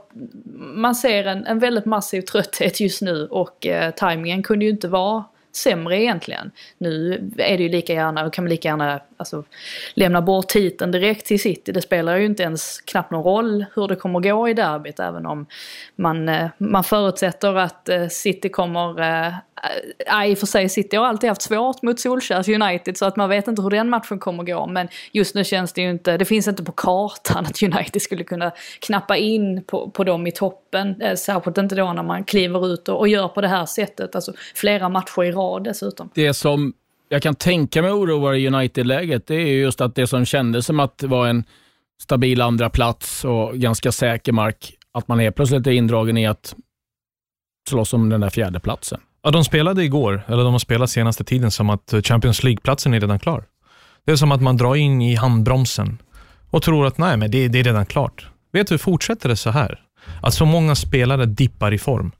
man 0.56 0.94
ser 0.94 1.24
en, 1.24 1.46
en 1.46 1.58
väldigt 1.58 1.84
massiv 1.84 2.22
trötthet 2.22 2.80
just 2.80 3.02
nu 3.02 3.26
och 3.26 3.66
eh, 3.66 3.90
tajmingen 3.90 4.42
kunde 4.42 4.64
ju 4.64 4.70
inte 4.70 4.88
vara 4.88 5.24
sämre 5.52 6.02
egentligen. 6.02 6.50
Nu 6.78 7.12
är 7.38 7.56
det 7.56 7.62
ju 7.62 7.68
lika 7.68 7.92
gärna, 7.92 8.30
kan 8.30 8.44
man 8.44 8.50
lika 8.50 8.68
gärna 8.68 9.00
alltså, 9.18 9.44
lämna 9.94 10.22
bort 10.22 10.48
titeln 10.48 10.90
direkt 10.90 11.26
till 11.26 11.40
City. 11.40 11.72
Det 11.72 11.82
spelar 11.82 12.16
ju 12.16 12.24
inte 12.24 12.42
ens 12.42 12.80
knappt 12.80 13.10
någon 13.10 13.24
roll 13.24 13.64
hur 13.74 13.88
det 13.88 13.96
kommer 13.96 14.20
gå 14.20 14.48
i 14.48 14.54
derbyt 14.54 15.00
även 15.00 15.26
om 15.26 15.46
man, 15.96 16.28
eh, 16.28 16.48
man 16.58 16.84
förutsätter 16.84 17.54
att 17.54 17.88
eh, 17.88 18.08
City 18.08 18.48
kommer 18.48 19.00
Äh, 20.06 20.30
i 20.30 20.34
och 20.34 20.38
för 20.38 20.46
sig, 20.46 20.68
City 20.68 20.96
har 20.96 21.06
alltid 21.06 21.28
haft 21.28 21.42
svårt 21.42 21.82
mot 21.82 22.00
Solskjaers 22.00 22.48
United 22.48 22.96
så 22.96 23.04
att 23.04 23.16
man 23.16 23.28
vet 23.28 23.48
inte 23.48 23.62
hur 23.62 23.70
den 23.70 23.90
matchen 23.90 24.18
kommer 24.18 24.44
gå. 24.44 24.66
Men 24.66 24.88
just 25.12 25.34
nu 25.34 25.44
känns 25.44 25.72
det 25.72 25.82
ju 25.82 25.90
inte, 25.90 26.16
det 26.16 26.24
finns 26.24 26.48
inte 26.48 26.64
på 26.64 26.72
kartan 26.72 27.46
att 27.46 27.62
United 27.62 28.02
skulle 28.02 28.24
kunna 28.24 28.52
knappa 28.80 29.16
in 29.16 29.64
på, 29.64 29.90
på 29.90 30.04
dem 30.04 30.26
i 30.26 30.32
toppen. 30.32 31.16
Särskilt 31.16 31.58
inte 31.58 31.74
då 31.74 31.92
när 31.92 32.02
man 32.02 32.24
kliver 32.24 32.72
ut 32.72 32.88
och, 32.88 32.98
och 32.98 33.08
gör 33.08 33.28
på 33.28 33.40
det 33.40 33.48
här 33.48 33.66
sättet, 33.66 34.14
alltså 34.14 34.32
flera 34.54 34.88
matcher 34.88 35.24
i 35.24 35.32
rad 35.32 35.64
dessutom. 35.64 36.10
Det 36.14 36.34
som 36.34 36.72
jag 37.08 37.22
kan 37.22 37.34
tänka 37.34 37.82
mig 37.82 37.90
oroar 37.90 38.34
i 38.34 38.46
United-läget, 38.46 39.26
det 39.26 39.34
är 39.34 39.46
just 39.46 39.80
att 39.80 39.94
det 39.94 40.06
som 40.06 40.24
kändes 40.24 40.66
som 40.66 40.80
att 40.80 40.98
det 40.98 41.06
var 41.06 41.28
en 41.28 41.44
stabil 42.02 42.40
andra 42.40 42.70
plats 42.70 43.24
och 43.24 43.54
ganska 43.54 43.92
säker 43.92 44.32
mark, 44.32 44.74
att 44.92 45.08
man 45.08 45.20
är 45.20 45.30
plötsligt 45.30 45.66
är 45.66 45.70
indragen 45.70 46.16
i 46.16 46.26
att 46.26 46.54
slåss 47.68 47.92
om 47.92 48.08
den 48.08 48.20
där 48.20 48.30
fjärde 48.30 48.60
platsen. 48.60 49.00
Ja, 49.22 49.30
de 49.30 49.44
spelade 49.44 49.84
igår, 49.84 50.22
eller 50.26 50.44
de 50.44 50.52
har 50.52 50.58
spelat 50.58 50.90
senaste 50.90 51.24
tiden, 51.24 51.50
som 51.50 51.70
att 51.70 51.94
Champions 52.04 52.42
League-platsen 52.44 52.94
är 52.94 53.00
redan 53.00 53.18
klar. 53.18 53.44
Det 54.04 54.12
är 54.12 54.16
som 54.16 54.32
att 54.32 54.42
man 54.42 54.56
drar 54.56 54.76
in 54.76 55.02
i 55.02 55.14
handbromsen 55.14 55.98
och 56.50 56.62
tror 56.62 56.86
att 56.86 56.98
nej, 56.98 57.16
men 57.16 57.30
det, 57.30 57.48
det 57.48 57.60
är 57.60 57.64
redan 57.64 57.86
klart. 57.86 58.28
Vet 58.52 58.66
du, 58.66 58.78
fortsätter 58.78 59.28
det 59.28 59.36
så 59.36 59.50
här, 59.50 59.80
att 60.22 60.34
så 60.34 60.44
många 60.44 60.74
spelare 60.74 61.26
dippar 61.26 61.74
i 61.74 61.78
form, 61.78 62.12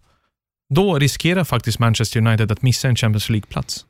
då 0.74 0.98
riskerar 0.98 1.44
faktiskt 1.44 1.78
Manchester 1.78 2.20
United 2.20 2.52
att 2.52 2.62
missa 2.62 2.88
en 2.88 2.96
Champions 2.96 3.30
League-plats. 3.30 3.84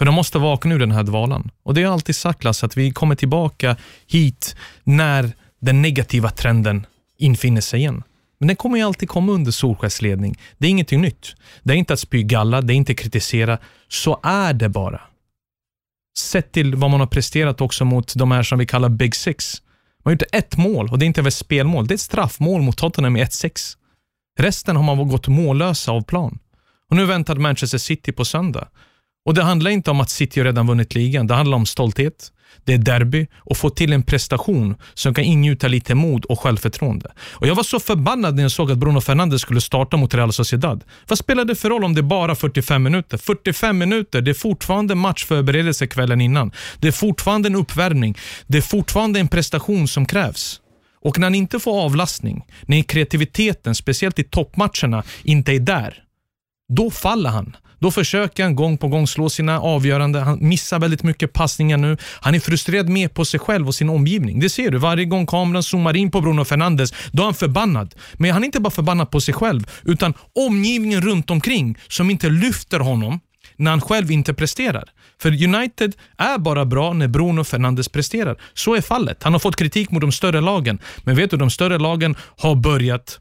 För 0.00 0.04
de 0.04 0.14
måste 0.14 0.38
vakna 0.38 0.74
ur 0.74 0.78
den 0.78 0.90
här 0.90 1.02
dvalan. 1.02 1.50
Och 1.62 1.74
det 1.74 1.82
har 1.82 1.92
alltid 1.92 2.16
sagt 2.16 2.44
Lasse, 2.44 2.66
att 2.66 2.76
vi 2.76 2.90
kommer 2.90 3.14
tillbaka 3.14 3.76
hit 4.06 4.56
när 4.84 5.32
den 5.60 5.82
negativa 5.82 6.30
trenden 6.30 6.86
infinner 7.18 7.60
sig 7.60 7.80
igen. 7.80 8.02
Men 8.38 8.46
den 8.46 8.56
kommer 8.56 8.78
ju 8.78 8.84
alltid 8.84 9.08
komma 9.08 9.32
under 9.32 9.52
Solskjaers 9.52 10.02
ledning. 10.02 10.38
Det 10.58 10.66
är 10.66 10.70
ingenting 10.70 11.00
nytt. 11.00 11.34
Det 11.62 11.72
är 11.72 11.76
inte 11.76 11.92
att 11.92 12.00
spy 12.00 12.22
galla, 12.22 12.60
det 12.60 12.72
är 12.72 12.74
inte 12.74 12.92
att 12.92 12.98
kritisera. 12.98 13.58
Så 13.88 14.20
är 14.22 14.52
det 14.52 14.68
bara. 14.68 15.00
Sett 16.18 16.52
till 16.52 16.74
vad 16.74 16.90
man 16.90 17.00
har 17.00 17.06
presterat 17.06 17.60
också 17.60 17.84
mot 17.84 18.14
de 18.16 18.30
här 18.30 18.42
som 18.42 18.58
vi 18.58 18.66
kallar 18.66 18.88
Big 18.88 19.14
Six. 19.14 19.62
Man 20.04 20.10
har 20.10 20.12
gjort 20.12 20.22
ett 20.32 20.56
mål 20.56 20.88
och 20.90 20.98
det 20.98 21.04
är 21.04 21.06
inte 21.06 21.20
ett 21.20 21.34
spelmål. 21.34 21.86
Det 21.86 21.92
är 21.92 21.96
ett 21.96 22.00
straffmål 22.00 22.62
mot 22.62 22.76
Tottenham 22.76 23.12
med 23.12 23.26
1-6. 23.26 23.76
Resten 24.38 24.76
har 24.76 24.82
man 24.82 25.08
gått 25.08 25.28
mållösa 25.28 25.92
av 25.92 26.02
plan. 26.02 26.38
Och 26.90 26.96
nu 26.96 27.06
väntar 27.06 27.36
Manchester 27.36 27.78
City 27.78 28.12
på 28.12 28.24
söndag. 28.24 28.68
Och 29.26 29.34
Det 29.34 29.42
handlar 29.42 29.70
inte 29.70 29.90
om 29.90 30.00
att 30.00 30.10
City 30.10 30.44
redan 30.44 30.66
vunnit 30.66 30.94
ligan. 30.94 31.26
Det 31.26 31.34
handlar 31.34 31.56
om 31.56 31.66
stolthet. 31.66 32.32
Det 32.64 32.74
är 32.74 32.78
derby 32.78 33.26
och 33.36 33.56
få 33.56 33.70
till 33.70 33.92
en 33.92 34.02
prestation 34.02 34.74
som 34.94 35.14
kan 35.14 35.24
ingjuta 35.24 35.68
lite 35.68 35.94
mod 35.94 36.24
och 36.24 36.40
självförtroende. 36.40 37.12
Och 37.20 37.46
Jag 37.46 37.54
var 37.54 37.62
så 37.62 37.80
förbannad 37.80 38.34
när 38.34 38.42
jag 38.42 38.52
såg 38.52 38.72
att 38.72 38.78
Bruno 38.78 39.00
Fernandes 39.00 39.42
skulle 39.42 39.60
starta 39.60 39.96
mot 39.96 40.14
Real 40.14 40.32
Sociedad. 40.32 40.84
Vad 41.08 41.18
spelar 41.18 41.44
det 41.44 41.54
för 41.54 41.70
roll 41.70 41.84
om 41.84 41.94
det 41.94 42.00
är 42.00 42.02
bara 42.02 42.34
45 42.34 42.82
minuter? 42.82 43.16
45 43.16 43.78
minuter, 43.78 44.20
det 44.20 44.30
är 44.30 44.34
fortfarande 44.34 44.94
matchförberedelse 44.94 45.86
kvällen 45.86 46.20
innan. 46.20 46.52
Det 46.78 46.88
är 46.88 46.92
fortfarande 46.92 47.48
en 47.48 47.56
uppvärmning. 47.56 48.16
Det 48.46 48.58
är 48.58 48.62
fortfarande 48.62 49.20
en 49.20 49.28
prestation 49.28 49.88
som 49.88 50.06
krävs. 50.06 50.60
Och 51.02 51.18
när 51.18 51.26
han 51.26 51.34
inte 51.34 51.58
får 51.58 51.80
avlastning, 51.80 52.44
när 52.62 52.82
kreativiteten, 52.82 53.74
speciellt 53.74 54.18
i 54.18 54.24
toppmatcherna, 54.24 55.02
inte 55.22 55.52
är 55.52 55.60
där, 55.60 56.02
då 56.72 56.90
faller 56.90 57.30
han. 57.30 57.56
Då 57.80 57.90
försöker 57.90 58.42
han 58.42 58.54
gång 58.54 58.78
på 58.78 58.88
gång 58.88 59.06
slå 59.06 59.28
sina 59.28 59.60
avgörande. 59.60 60.20
Han 60.20 60.48
missar 60.48 60.78
väldigt 60.78 61.02
mycket 61.02 61.32
passningar 61.32 61.76
nu. 61.76 61.96
Han 62.20 62.34
är 62.34 62.40
frustrerad 62.40 62.88
med 62.88 63.14
på 63.14 63.24
sig 63.24 63.40
själv 63.40 63.68
och 63.68 63.74
sin 63.74 63.88
omgivning. 63.88 64.40
Det 64.40 64.50
ser 64.50 64.70
du. 64.70 64.78
Varje 64.78 65.04
gång 65.04 65.26
kameran 65.26 65.62
zoomar 65.62 65.96
in 65.96 66.10
på 66.10 66.20
Bruno 66.20 66.44
Fernandes, 66.44 66.92
då 67.12 67.22
är 67.22 67.24
han 67.24 67.34
förbannad. 67.34 67.94
Men 68.12 68.30
han 68.30 68.42
är 68.42 68.46
inte 68.46 68.60
bara 68.60 68.70
förbannad 68.70 69.10
på 69.10 69.20
sig 69.20 69.34
själv, 69.34 69.70
utan 69.84 70.14
omgivningen 70.34 71.00
runt 71.00 71.30
omkring 71.30 71.78
som 71.88 72.10
inte 72.10 72.28
lyfter 72.28 72.80
honom 72.80 73.20
när 73.56 73.70
han 73.70 73.80
själv 73.80 74.10
inte 74.10 74.34
presterar. 74.34 74.84
För 75.22 75.44
United 75.44 75.94
är 76.16 76.38
bara 76.38 76.64
bra 76.64 76.92
när 76.92 77.08
Bruno 77.08 77.44
Fernandes 77.44 77.88
presterar. 77.88 78.36
Så 78.54 78.74
är 78.74 78.80
fallet. 78.80 79.22
Han 79.22 79.32
har 79.32 79.40
fått 79.40 79.56
kritik 79.56 79.90
mot 79.90 80.00
de 80.00 80.12
större 80.12 80.40
lagen, 80.40 80.78
men 81.04 81.16
vet 81.16 81.30
du, 81.30 81.36
de 81.36 81.50
större 81.50 81.78
lagen 81.78 82.16
har 82.36 82.54
börjat 82.54 83.20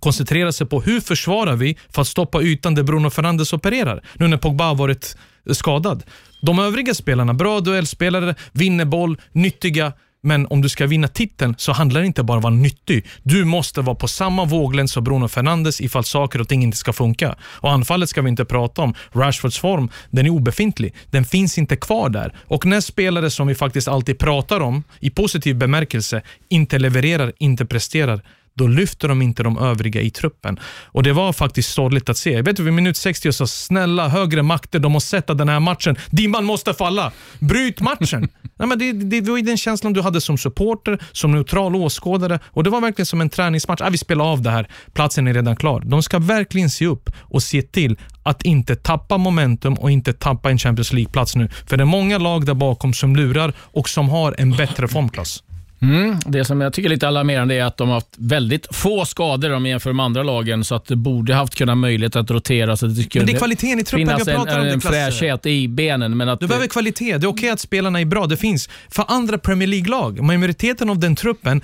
koncentrera 0.00 0.52
sig 0.52 0.66
på 0.66 0.80
hur 0.80 1.00
försvarar 1.00 1.56
vi 1.56 1.76
för 1.88 2.02
att 2.02 2.08
stoppa 2.08 2.42
ytan 2.42 2.74
där 2.74 2.82
Bruno 2.82 3.10
Fernandes 3.10 3.52
opererar, 3.52 4.02
nu 4.14 4.28
när 4.28 4.36
Pogba 4.36 4.64
har 4.64 4.74
varit 4.74 5.16
eh, 5.48 5.52
skadad. 5.52 6.02
De 6.42 6.58
övriga 6.58 6.94
spelarna, 6.94 7.34
bra 7.34 7.60
duellspelare, 7.60 8.34
vinner 8.52 8.84
boll, 8.84 9.20
nyttiga, 9.32 9.92
men 10.26 10.46
om 10.46 10.62
du 10.62 10.68
ska 10.68 10.86
vinna 10.86 11.08
titeln 11.08 11.54
så 11.58 11.72
handlar 11.72 12.00
det 12.00 12.06
inte 12.06 12.22
bara 12.22 12.32
om 12.32 12.38
att 12.38 12.44
vara 12.44 12.54
nyttig. 12.54 13.06
Du 13.22 13.44
måste 13.44 13.80
vara 13.80 13.96
på 13.96 14.08
samma 14.08 14.44
våglängd 14.44 14.90
som 14.90 15.04
Bruno 15.04 15.28
Fernandes 15.28 15.80
ifall 15.80 16.04
saker 16.04 16.40
och 16.40 16.48
ting 16.48 16.62
inte 16.62 16.76
ska 16.76 16.92
funka. 16.92 17.36
Och 17.42 17.72
anfallet 17.72 18.08
ska 18.08 18.22
vi 18.22 18.28
inte 18.28 18.44
prata 18.44 18.82
om. 18.82 18.94
Rashfords 19.12 19.58
form, 19.58 19.90
den 20.10 20.26
är 20.26 20.30
obefintlig. 20.30 20.94
Den 21.10 21.24
finns 21.24 21.58
inte 21.58 21.76
kvar 21.76 22.08
där. 22.08 22.34
Och 22.46 22.66
när 22.66 22.80
spelare 22.80 23.30
som 23.30 23.46
vi 23.46 23.54
faktiskt 23.54 23.88
alltid 23.88 24.18
pratar 24.18 24.60
om, 24.60 24.84
i 25.00 25.10
positiv 25.10 25.56
bemärkelse, 25.56 26.22
inte 26.48 26.78
levererar, 26.78 27.32
inte 27.38 27.66
presterar, 27.66 28.22
då 28.56 28.66
lyfter 28.66 29.08
de 29.08 29.22
inte 29.22 29.42
de 29.42 29.58
övriga 29.58 30.00
i 30.00 30.10
truppen. 30.10 30.58
Och 30.86 31.02
Det 31.02 31.12
var 31.12 31.32
faktiskt 31.32 31.72
sorgligt 31.72 32.08
att 32.08 32.16
se. 32.16 32.32
Jag 32.32 32.42
vet 32.42 32.58
vid 32.58 32.72
minut 32.72 32.96
60 32.96 33.32
så 33.32 33.46
snälla 33.46 34.08
högre 34.08 34.42
makter, 34.42 34.78
de 34.78 35.00
sett 35.00 35.30
att 35.30 35.38
den 35.38 35.48
här 35.48 35.60
matchen, 35.60 35.96
dimman 36.10 36.44
måste 36.44 36.74
falla. 36.74 37.12
Bryt 37.38 37.80
matchen! 37.80 38.28
Nej, 38.58 38.68
men 38.68 38.78
det, 38.78 38.92
det, 38.92 39.20
det 39.20 39.30
var 39.30 39.38
den 39.38 39.56
känslan 39.56 39.92
du 39.92 40.02
hade 40.02 40.20
som 40.20 40.38
supporter, 40.38 40.98
som 41.12 41.32
neutral 41.32 41.76
åskådare 41.76 42.38
och 42.46 42.64
det 42.64 42.70
var 42.70 42.80
verkligen 42.80 43.06
som 43.06 43.20
en 43.20 43.28
träningsmatch. 43.28 43.80
Ah, 43.80 43.90
vi 43.90 43.98
spelar 43.98 44.24
av 44.24 44.42
det 44.42 44.50
här, 44.50 44.68
platsen 44.92 45.26
är 45.28 45.34
redan 45.34 45.56
klar. 45.56 45.82
De 45.84 46.02
ska 46.02 46.18
verkligen 46.18 46.70
se 46.70 46.86
upp 46.86 47.10
och 47.20 47.42
se 47.42 47.62
till 47.62 47.98
att 48.22 48.42
inte 48.42 48.76
tappa 48.76 49.18
momentum 49.18 49.74
och 49.74 49.90
inte 49.90 50.12
tappa 50.12 50.50
en 50.50 50.58
Champions 50.58 50.92
League-plats 50.92 51.36
nu. 51.36 51.48
För 51.66 51.76
det 51.76 51.82
är 51.82 51.86
många 51.86 52.18
lag 52.18 52.46
där 52.46 52.54
bakom 52.54 52.94
som 52.94 53.16
lurar 53.16 53.52
och 53.58 53.88
som 53.88 54.08
har 54.08 54.34
en 54.38 54.50
bättre 54.50 54.88
formklass. 54.88 55.42
Mm, 55.82 56.18
det 56.26 56.44
som 56.44 56.60
jag 56.60 56.72
tycker 56.72 56.88
är 56.88 56.94
lite 56.94 57.08
alarmerande 57.08 57.54
är 57.54 57.64
att 57.64 57.76
de 57.76 57.88
har 57.88 57.94
haft 57.94 58.14
väldigt 58.18 58.66
få 58.70 59.04
skador 59.04 59.50
om 59.50 59.66
jämför 59.66 59.92
med 59.92 60.04
andra 60.04 60.22
lagen, 60.22 60.64
så 60.64 60.74
att 60.74 60.86
det 60.86 60.96
borde 60.96 61.34
haft 61.34 61.54
kunnat 61.54 61.78
möjlighet 61.78 62.16
att 62.16 62.30
rotera. 62.30 62.76
Så 62.76 62.86
det 62.86 63.14
men 63.14 63.26
det 63.26 63.32
är 63.32 63.38
kvaliteten 63.38 63.78
i 63.78 63.84
truppen 63.84 64.16
vi 64.18 64.24
pratar 64.24 64.58
en, 64.58 64.60
om. 64.60 64.66
En 64.66 64.80
fräschhet 64.80 65.46
i 65.46 65.68
benen. 65.68 66.16
Men 66.16 66.28
att 66.28 66.40
du 66.40 66.46
behöver 66.46 66.66
kvalitet. 66.66 67.04
Det 67.04 67.12
är 67.12 67.16
okej 67.16 67.28
okay 67.28 67.50
att 67.50 67.60
spelarna 67.60 68.00
är 68.00 68.04
bra. 68.04 68.26
Det 68.26 68.36
finns. 68.36 68.68
För 68.90 69.04
andra 69.08 69.38
Premier 69.38 69.68
League-lag, 69.68 70.22
majoriteten 70.22 70.90
av 70.90 70.98
den 70.98 71.16
truppen 71.16 71.62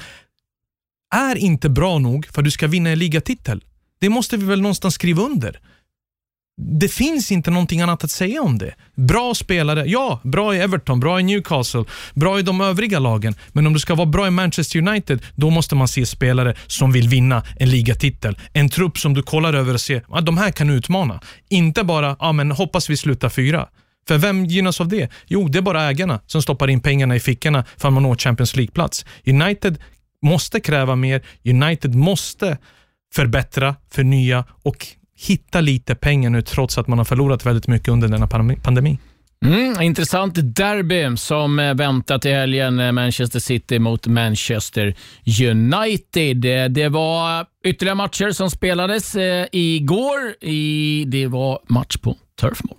är 1.14 1.36
inte 1.36 1.68
bra 1.68 1.98
nog 1.98 2.26
för 2.26 2.40
att 2.40 2.44
du 2.44 2.50
ska 2.50 2.66
vinna 2.66 2.90
en 2.90 2.98
ligatitel. 2.98 3.64
Det 4.00 4.08
måste 4.08 4.36
vi 4.36 4.44
väl 4.46 4.62
någonstans 4.62 4.94
skriva 4.94 5.22
under. 5.22 5.60
Det 6.56 6.88
finns 6.88 7.32
inte 7.32 7.50
någonting 7.50 7.80
annat 7.80 8.04
att 8.04 8.10
säga 8.10 8.42
om 8.42 8.58
det. 8.58 8.74
Bra 8.96 9.34
spelare, 9.34 9.84
ja, 9.86 10.20
bra 10.24 10.54
i 10.54 10.58
Everton, 10.58 11.00
bra 11.00 11.20
i 11.20 11.22
Newcastle, 11.22 11.84
bra 12.14 12.38
i 12.38 12.42
de 12.42 12.60
övriga 12.60 12.98
lagen. 12.98 13.34
Men 13.52 13.66
om 13.66 13.72
du 13.72 13.78
ska 13.78 13.94
vara 13.94 14.06
bra 14.06 14.26
i 14.26 14.30
Manchester 14.30 14.78
United, 14.78 15.22
då 15.34 15.50
måste 15.50 15.74
man 15.74 15.88
se 15.88 16.06
spelare 16.06 16.54
som 16.66 16.92
vill 16.92 17.08
vinna 17.08 17.42
en 17.56 17.70
ligatitel. 17.70 18.38
En 18.52 18.68
trupp 18.68 18.98
som 18.98 19.14
du 19.14 19.22
kollar 19.22 19.54
över 19.54 19.74
och 19.74 19.80
ser, 19.80 20.04
att 20.08 20.26
de 20.26 20.38
här 20.38 20.50
kan 20.50 20.70
utmana. 20.70 21.20
Inte 21.48 21.84
bara, 21.84 22.16
ja 22.18 22.32
men 22.32 22.50
hoppas 22.50 22.90
vi 22.90 22.96
slutar 22.96 23.28
fyra. 23.28 23.68
För 24.08 24.18
vem 24.18 24.46
gynnas 24.46 24.80
av 24.80 24.88
det? 24.88 25.12
Jo, 25.26 25.48
det 25.48 25.58
är 25.58 25.62
bara 25.62 25.82
ägarna 25.90 26.20
som 26.26 26.42
stoppar 26.42 26.70
in 26.70 26.80
pengarna 26.80 27.16
i 27.16 27.20
fickorna 27.20 27.64
för 27.76 27.88
att 27.88 27.94
man 27.94 28.02
når 28.02 28.16
Champions 28.16 28.56
League-plats. 28.56 29.06
United 29.26 29.78
måste 30.22 30.60
kräva 30.60 30.96
mer, 30.96 31.22
United 31.44 31.94
måste 31.94 32.58
förbättra, 33.14 33.76
förnya 33.90 34.44
och 34.62 34.86
hitta 35.22 35.60
lite 35.60 35.94
pengar 35.94 36.30
nu 36.30 36.42
trots 36.42 36.78
att 36.78 36.88
man 36.88 36.98
har 36.98 37.04
förlorat 37.04 37.46
väldigt 37.46 37.68
mycket 37.68 37.88
under 37.88 38.08
denna 38.08 38.26
pandemi. 38.62 38.98
Mm, 39.44 39.80
intressant 39.80 40.34
derby 40.56 41.16
som 41.16 41.58
eh, 41.58 41.74
väntar 41.74 42.18
till 42.18 42.30
helgen. 42.30 42.80
Eh, 42.80 42.92
Manchester 42.92 43.40
City 43.40 43.78
mot 43.78 44.06
Manchester 44.06 44.94
United. 45.50 46.44
Eh, 46.44 46.68
det 46.68 46.88
var 46.88 47.46
ytterligare 47.64 47.96
matcher 47.96 48.30
som 48.30 48.50
spelades 48.50 49.16
igår. 49.52 50.18
I, 50.40 51.04
det 51.06 51.26
var 51.26 51.58
match 51.68 51.96
på 51.96 52.16
Turf 52.40 52.64
Moor. 52.64 52.78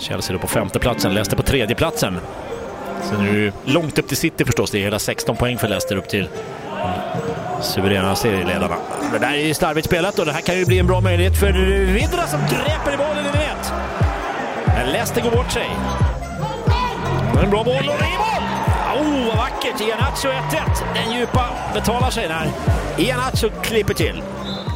Chelsea 0.00 0.36
då 0.36 0.38
på 0.38 0.46
femte 0.46 0.78
platsen, 0.78 1.14
Leicester 1.14 1.36
på 1.36 1.42
tredje 1.42 1.76
platsen. 1.76 2.14
Sen 3.02 3.20
är 3.20 3.32
det 3.32 3.72
långt 3.72 3.98
upp 3.98 4.08
till 4.08 4.16
City 4.16 4.44
förstås. 4.44 4.70
Det 4.70 4.78
är 4.78 4.82
hela 4.82 4.98
16 4.98 5.36
poäng 5.36 5.58
för 5.58 5.68
Leicester 5.68 5.96
upp 5.96 6.08
till 6.08 6.28
suveräna 7.60 8.14
serieledarna. 8.14 8.76
Det 9.12 9.18
där 9.18 9.32
är 9.32 9.46
ju 9.46 9.54
slarvigt 9.54 9.86
spelat 9.86 10.18
och 10.18 10.26
det 10.26 10.32
här 10.32 10.40
kan 10.40 10.58
ju 10.58 10.64
bli 10.64 10.78
en 10.78 10.86
bra 10.86 11.00
möjlighet 11.00 11.40
för 11.40 11.52
Vidra 11.92 12.26
som 12.26 12.40
dräper 12.40 12.94
i 12.94 12.96
bollen 12.96 13.26
i 13.26 13.38
nät. 13.38 13.72
Men 14.66 14.92
Leicester 14.92 15.22
går 15.22 15.30
bort 15.30 15.52
sig. 15.52 15.70
En 17.44 17.50
bra 17.50 17.64
boll 17.64 17.88
och 17.88 17.94
det 17.98 18.04
är 18.04 18.18
mål! 18.18 18.42
Oh, 18.98 19.26
vad 19.26 19.36
vackert! 19.36 19.80
Ianacho 19.80 20.28
1-1. 20.28 20.34
Den 20.94 21.18
djupa 21.18 21.48
betalar 21.74 22.10
sig 22.10 22.28
när 22.28 22.48
Ianacho 22.98 23.50
klipper 23.62 23.94
till. 23.94 24.22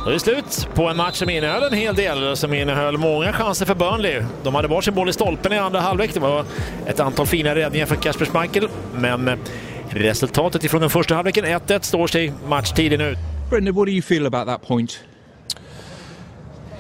Då 0.05 0.09
är 0.11 0.13
det 0.13 0.21
slut 0.21 0.69
på 0.75 0.89
en 0.89 0.97
match 0.97 1.15
som 1.15 1.31
innehöll 1.31 1.63
en 1.63 1.73
hel 1.73 1.95
del, 1.95 2.37
som 2.37 2.55
innehöll 2.55 2.99
många 2.99 3.33
chanser 3.33 3.67
för 3.67 3.75
Burnley. 3.75 4.23
De 4.43 4.55
hade 4.55 4.69
varsin 4.69 4.95
boll 4.95 5.09
i 5.09 5.13
stolpen 5.13 5.53
i 5.53 5.59
andra 5.59 5.81
halvlek. 5.81 6.15
Det 6.15 6.21
var 6.21 6.45
ett 6.87 7.01
antal 7.01 7.27
fina 7.27 7.55
räddningar 7.55 7.87
för 7.87 7.97
Kasper 7.97 8.25
Schmeichel, 8.25 8.69
men 8.95 9.39
Resultatet 9.93 10.65
ifrån 10.65 10.81
den 10.81 10.91
första 10.91 11.15
halvleken 11.15 11.45
1-1 11.45 11.83
står 11.83 12.07
sig 12.07 12.33
matchtiden 12.49 13.01
ut. 13.01 13.19
Brendan, 13.51 13.75
what 13.75 13.87
do 13.87 13.93
you 13.93 14.03
feel 14.03 14.27
about 14.27 14.47
that 14.47 14.69
point? 14.69 15.01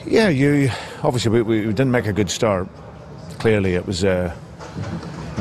Yeah, 0.07 0.31
you 0.31 0.71
obviously 1.03 1.31
we, 1.31 1.43
we 1.43 1.73
didn't 1.73 1.91
make 1.91 2.09
a 2.09 2.13
good 2.13 2.31
start. 2.31 2.69
Clearly, 3.39 3.75
it 3.75 3.87
was 3.87 4.05
uh, 4.05 4.33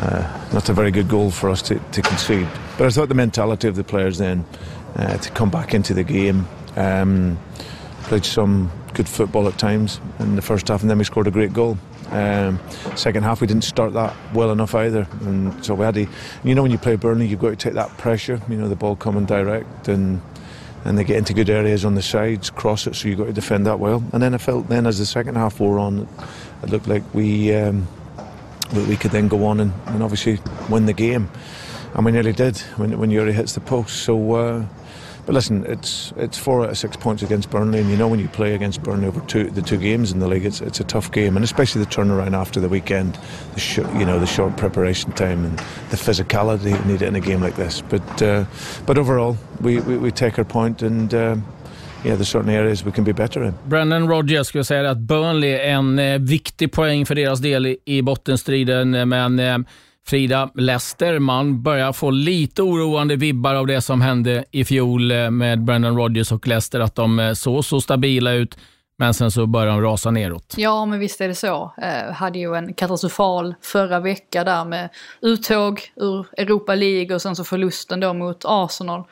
uh, 0.02 0.24
not 0.54 0.70
a 0.70 0.74
very 0.74 0.92
good 0.92 1.08
goal 1.08 1.32
for 1.32 1.50
us 1.50 1.62
to, 1.62 1.76
to 1.92 2.02
concede. 2.02 2.48
But 2.78 2.88
I 2.88 2.90
thought 2.90 3.10
the 3.10 3.16
mentality 3.16 3.68
of 3.68 3.76
the 3.76 3.84
players 3.84 4.18
then 4.18 4.46
uh, 4.96 5.18
to 5.18 5.30
come 5.32 5.50
back 5.50 5.74
into 5.74 5.94
the 5.94 6.04
game, 6.04 6.48
um, 6.76 7.38
played 8.04 8.26
some 8.26 8.72
good 8.94 9.08
football 9.08 9.48
at 9.48 9.58
times 9.58 10.02
in 10.20 10.36
the 10.36 10.42
first 10.42 10.68
half, 10.68 10.82
and 10.82 10.90
then 10.90 10.98
we 10.98 11.04
scored 11.04 11.28
a 11.28 11.32
great 11.32 11.54
goal. 11.54 11.78
Um, 12.12 12.60
second 12.96 13.24
half, 13.24 13.42
we 13.42 13.48
didn't 13.48 13.64
start 13.64 13.94
that 13.94 14.16
well 14.34 14.52
enough 14.52 14.74
either, 14.74 15.08
and 15.22 15.64
so 15.64 15.76
we 15.76 15.86
had 15.86 15.94
to. 15.96 16.08
You 16.44 16.56
know, 16.56 16.64
when 16.64 16.72
you 16.72 16.78
play 16.78 16.96
Burnley, 16.96 17.28
you've 17.28 17.40
got 17.40 17.50
to 17.50 17.56
take 17.56 17.74
that 17.74 17.96
pressure. 17.98 18.42
You 18.50 18.58
know, 18.58 18.68
the 18.68 18.76
ball 18.76 18.96
coming 18.96 19.26
direct, 19.26 19.88
and 19.88 20.22
and 20.86 20.98
they 20.98 21.04
get 21.04 21.18
into 21.18 21.34
good 21.34 21.50
areas 21.50 21.86
on 21.86 21.96
the 21.96 22.02
sides, 22.02 22.50
cross 22.50 22.88
it, 22.88 22.96
so 22.96 23.08
you've 23.08 23.18
got 23.18 23.26
to 23.26 23.34
defend 23.34 23.66
that 23.68 23.80
well. 23.80 24.04
And 24.14 24.24
then 24.24 24.34
I 24.34 24.38
felt 24.38 24.70
then 24.70 24.88
as 24.88 24.98
the 24.98 25.06
second 25.06 25.36
half 25.36 25.60
wore 25.60 25.78
on, 25.78 26.08
it 26.64 26.70
looked 26.70 26.88
like 26.88 27.04
we 27.14 27.54
um, 27.54 27.88
we, 28.74 28.96
could 28.96 29.12
then 29.12 29.28
go 29.28 29.46
on 29.46 29.60
and, 29.60 29.74
and 29.88 30.02
obviously 30.02 30.40
win 30.70 30.86
the 30.86 30.94
game, 30.94 31.30
and 31.94 32.06
we 32.06 32.12
nearly 32.12 32.34
did 32.34 32.58
when 32.78 32.98
when 32.98 33.12
Yuri 33.12 33.34
hits 33.34 33.54
the 33.54 33.62
post. 33.62 34.04
So. 34.04 34.34
Uh, 34.34 34.66
but 35.30 35.36
listen, 35.36 35.64
it's 35.68 36.12
it's 36.18 36.40
four 36.40 36.64
out 36.64 36.72
of 36.72 36.78
six 36.80 36.98
points 36.98 37.22
against 37.22 37.52
Burnley, 37.52 37.80
and 37.80 37.88
you 37.88 37.96
know 37.96 38.08
when 38.08 38.20
you 38.20 38.28
play 38.30 38.56
against 38.56 38.82
Burnley 38.82 39.06
over 39.06 39.20
two 39.28 39.52
the 39.52 39.62
two 39.62 39.78
games 39.78 40.12
in 40.12 40.18
the 40.18 40.28
league, 40.28 40.44
it's 40.44 40.60
it's 40.60 40.80
a 40.80 40.84
tough 40.84 41.12
game, 41.12 41.36
and 41.36 41.44
especially 41.44 41.84
the 41.84 41.92
turnaround 41.92 42.34
after 42.34 42.60
the 42.60 42.68
weekend, 42.68 43.16
the 43.54 43.60
sh- 43.60 43.78
you 43.78 44.06
know 44.06 44.18
the 44.18 44.26
short 44.26 44.58
preparation 44.58 45.12
time 45.12 45.46
and 45.46 45.60
the 45.92 45.98
physicality 45.98 46.74
needed 46.88 47.04
in 47.04 47.16
a 47.16 47.20
game 47.20 47.42
like 47.42 47.56
this. 47.58 47.84
But 47.90 48.22
uh, 48.24 48.46
but 48.88 48.98
overall, 48.98 49.38
we, 49.62 49.80
we, 49.82 49.98
we 49.98 50.12
take 50.12 50.40
our 50.40 50.46
point 50.46 50.82
and. 50.82 51.14
Uh, 51.14 51.36
yeah, 52.04 52.16
there's 52.16 52.30
certain 52.30 52.50
areas 52.50 52.86
we 52.86 52.92
can 52.92 53.04
be 53.04 53.14
better 53.14 53.44
in. 53.44 53.54
Brendan 53.68 54.08
Rodgers 54.08 54.48
skulle 54.48 54.64
säga 54.64 54.90
att 54.90 54.98
Burnley 54.98 55.50
är 55.50 55.60
en 55.60 56.00
eh, 56.00 56.20
viktig 56.20 56.72
poäng 56.72 57.06
för 57.06 57.16
deras 57.16 57.40
del 57.40 57.76
i, 57.86 58.02
bottenstriden, 58.02 59.10
men 59.10 59.40
eh, 59.40 59.58
Frida, 60.10 60.50
Leicester, 60.56 61.20
man 61.20 61.64
börjar 61.64 61.94
få 61.94 62.12
lite 62.12 62.62
oroande 62.62 63.16
vibbar 63.16 63.56
av 63.56 63.68
det 63.68 63.82
som 63.82 64.02
hände 64.02 64.46
i 64.52 64.66
fjol 64.66 65.12
eh, 65.12 65.32
med 65.32 65.64
Brendan 65.64 65.98
Rodgers 65.98 66.32
och 66.32 66.48
Leicester, 66.48 66.80
att 66.80 66.96
de 66.96 67.20
eh, 67.20 67.34
såg 67.34 67.66
så 67.66 67.82
stabila 67.82 68.32
ut 68.32 68.58
men 69.00 69.14
sen 69.14 69.32
så 69.32 69.46
börjar 69.46 69.68
de 69.68 69.82
rasa 69.82 70.12
neråt. 70.12 70.54
Ja, 70.58 70.86
men 70.86 71.00
visst 71.00 71.22
är 71.22 71.28
det 71.28 71.36
så. 71.36 71.74
Eh, 71.78 72.14
hade 72.14 72.40
ju 72.40 72.56
en 72.56 72.74
katastrofal 72.74 73.56
förra 73.62 74.00
vecka 74.00 74.44
där 74.44 74.66
med 74.66 74.90
uttåg 75.22 75.92
ur 75.96 76.28
Europa 76.38 76.76
League 76.76 77.16
och 77.16 77.22
sen 77.22 77.36
så 77.36 77.44
förlusten 77.44 78.00
då 78.00 78.14
mot 78.14 78.42
Arsenal. 78.46 79.04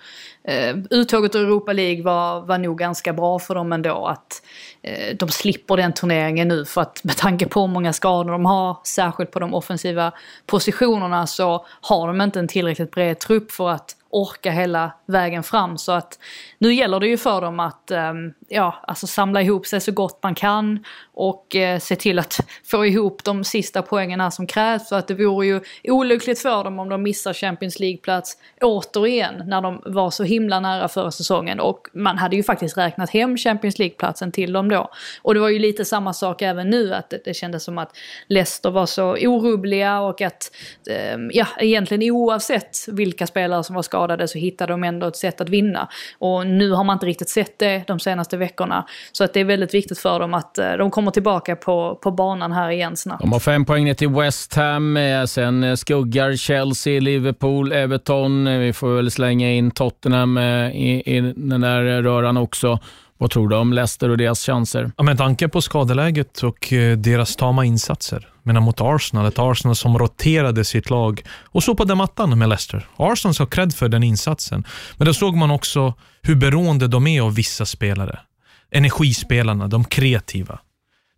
Eh, 0.43 0.76
uttåget 0.89 1.36
ur 1.36 1.43
Europa 1.43 1.73
League 1.73 2.04
var, 2.04 2.41
var 2.41 2.58
nog 2.58 2.78
ganska 2.78 3.13
bra 3.13 3.39
för 3.39 3.56
dem 3.56 3.73
ändå. 3.73 4.08
Att 4.08 4.41
eh, 4.82 5.15
de 5.15 5.30
slipper 5.30 5.78
den 5.78 5.93
turneringen 5.93 6.47
nu 6.47 6.65
för 6.65 6.82
att 6.82 7.04
med 7.04 7.17
tanke 7.17 7.47
på 7.47 7.62
hur 7.62 7.67
många 7.67 7.93
skador 7.93 8.32
de 8.32 8.45
har, 8.45 8.78
särskilt 8.84 9.32
på 9.32 9.39
de 9.39 9.54
offensiva 9.54 10.12
positionerna, 10.45 11.28
så 11.28 11.65
har 11.82 12.08
de 12.08 12.21
inte 12.21 12.39
en 12.39 12.47
tillräckligt 12.47 12.91
bred 12.91 13.19
trupp 13.19 13.52
för 13.52 13.69
att 13.69 13.95
orka 14.10 14.52
hela 14.52 14.91
vägen 15.06 15.43
fram. 15.43 15.78
Så 15.78 15.91
att 15.91 16.19
nu 16.58 16.73
gäller 16.73 17.00
det 17.00 17.08
ju 17.08 17.17
för 17.17 17.41
dem 17.41 17.60
att 17.60 17.91
eh, 17.91 18.13
ja, 18.48 18.84
alltså 18.88 19.08
samla 19.08 19.42
ihop 19.42 19.66
sig 19.66 19.82
så 19.82 19.92
gott 19.92 20.24
man 20.24 20.36
kan 20.36 20.86
och 21.14 21.56
eh, 21.56 21.80
se 21.80 21.96
till 21.96 22.20
att 22.20 22.40
få 22.64 22.86
ihop 22.86 23.24
de 23.24 23.44
sista 23.44 23.82
poängen 23.82 24.32
som 24.32 24.48
krävs. 24.48 24.90
För 24.90 24.98
att 24.98 25.08
det 25.08 25.14
vore 25.14 25.48
ju 25.48 25.62
olyckligt 25.84 26.40
för 26.40 26.64
dem 26.64 26.80
om 26.80 26.90
de 26.90 27.04
missar 27.04 27.34
Champions 27.34 27.80
League-plats 27.80 28.38
återigen 28.62 29.44
när 29.48 29.62
de 29.62 29.82
var 29.86 30.10
så 30.10 30.24
himla 30.24 30.60
nära 30.60 30.88
förra 30.88 31.12
säsongen. 31.12 31.60
Och 31.60 31.88
man 31.94 32.18
hade 32.18 32.36
ju 32.36 32.44
faktiskt 32.44 32.78
räknat 32.78 33.10
hem 33.10 33.38
Champions 33.38 33.80
League-platsen 33.80 34.32
till 34.32 34.54
dem 34.54 34.70
då. 34.70 34.92
Och 35.22 35.34
det 35.34 35.40
var 35.40 35.50
ju 35.50 35.60
lite 35.60 35.86
samma 35.86 36.14
sak 36.14 36.42
även 36.42 36.70
nu, 36.70 36.94
att 36.94 37.10
det, 37.10 37.22
det 37.26 37.34
kändes 37.34 37.64
som 37.64 37.78
att 37.78 37.98
Leicester 38.28 38.72
var 38.72 38.86
så 38.86 39.12
orubbliga 39.12 40.00
och 40.00 40.22
att 40.22 40.52
eh, 40.90 41.18
ja, 41.32 41.48
egentligen 41.60 42.12
oavsett 42.12 42.78
vilka 42.88 43.28
spelare 43.28 43.64
som 43.64 43.76
var 43.76 43.84
skadade 43.84 44.28
så 44.28 44.38
hittade 44.38 44.74
de 44.74 44.84
ändå 44.84 45.08
ett 45.08 45.16
sätt 45.16 45.42
att 45.42 45.50
vinna. 45.50 45.90
Och 46.20 46.48
nu 46.48 46.72
har 46.72 46.84
man 46.84 46.96
inte 46.96 47.06
riktigt 47.06 47.30
sett 47.30 47.60
det 47.60 47.84
de 47.88 48.00
senaste 48.00 48.37
veckorna. 48.38 48.86
Så 49.12 49.23
att 49.23 49.34
det 49.34 49.39
är 49.39 49.45
väldigt 49.45 49.73
viktigt 49.73 50.00
för 50.00 50.19
dem 50.19 50.34
att 50.34 50.58
eh, 50.58 50.71
de 50.73 50.91
kommer 50.91 51.12
tillbaka 51.12 51.56
på, 51.56 52.00
på 52.04 52.12
banan 52.12 52.52
här 52.52 52.69
igen 52.69 52.97
snabbt. 52.97 53.21
De 53.21 53.32
har 53.32 53.39
fem 53.39 53.65
poäng 53.65 53.86
ner 53.86 53.93
till 53.93 54.10
West 54.10 54.56
Ham, 54.56 54.97
eh, 54.97 55.26
sen 55.26 55.63
eh, 55.63 55.76
skuggar 55.76 56.36
Chelsea, 56.36 57.00
Liverpool, 57.00 57.71
Everton. 57.71 58.60
Vi 58.60 58.73
får 58.73 58.95
väl 58.95 59.12
slänga 59.12 59.52
in 59.52 59.71
Tottenham 59.71 60.38
i, 60.38 61.04
i 61.06 61.34
den 61.36 61.62
där 61.62 62.02
röran 62.02 62.38
också. 62.38 62.80
Vad 63.18 63.32
tror 63.32 63.50
du 63.50 63.56
om 63.56 63.74
Leicester 63.74 64.10
och 64.10 64.18
deras 64.18 64.46
chanser? 64.46 64.92
Ja, 64.98 65.04
med 65.04 65.18
tanke 65.18 65.48
på 65.48 65.62
skadeläget 65.62 66.44
och 66.44 66.74
eh, 66.74 66.98
deras 66.98 67.36
tama 67.36 67.66
insatser 67.66 68.28
menar 68.48 68.62
mot 68.62 68.82
Arsenal, 68.82 69.26
ett 69.26 69.40
Arsenal 69.40 69.76
som 69.76 69.98
roterade 70.00 70.66
sitt 70.66 70.90
lag 70.90 71.22
och 71.44 71.64
sopade 71.64 71.96
mattan 71.96 72.40
med 72.40 72.50
Leicester. 72.50 72.88
Arsenal 72.98 73.34
ska 73.34 73.44
ha 73.44 73.50
cred 73.50 73.74
för 73.74 73.90
den 73.90 74.04
insatsen, 74.04 74.64
men 74.98 75.06
då 75.06 75.14
såg 75.14 75.36
man 75.36 75.52
också 75.52 75.94
hur 76.22 76.36
beroende 76.36 76.88
de 76.88 77.08
är 77.08 77.22
av 77.22 77.36
vissa 77.36 77.66
spelare. 77.66 78.20
Energispelarna, 78.72 79.68
de 79.68 79.84
kreativa. 79.84 80.60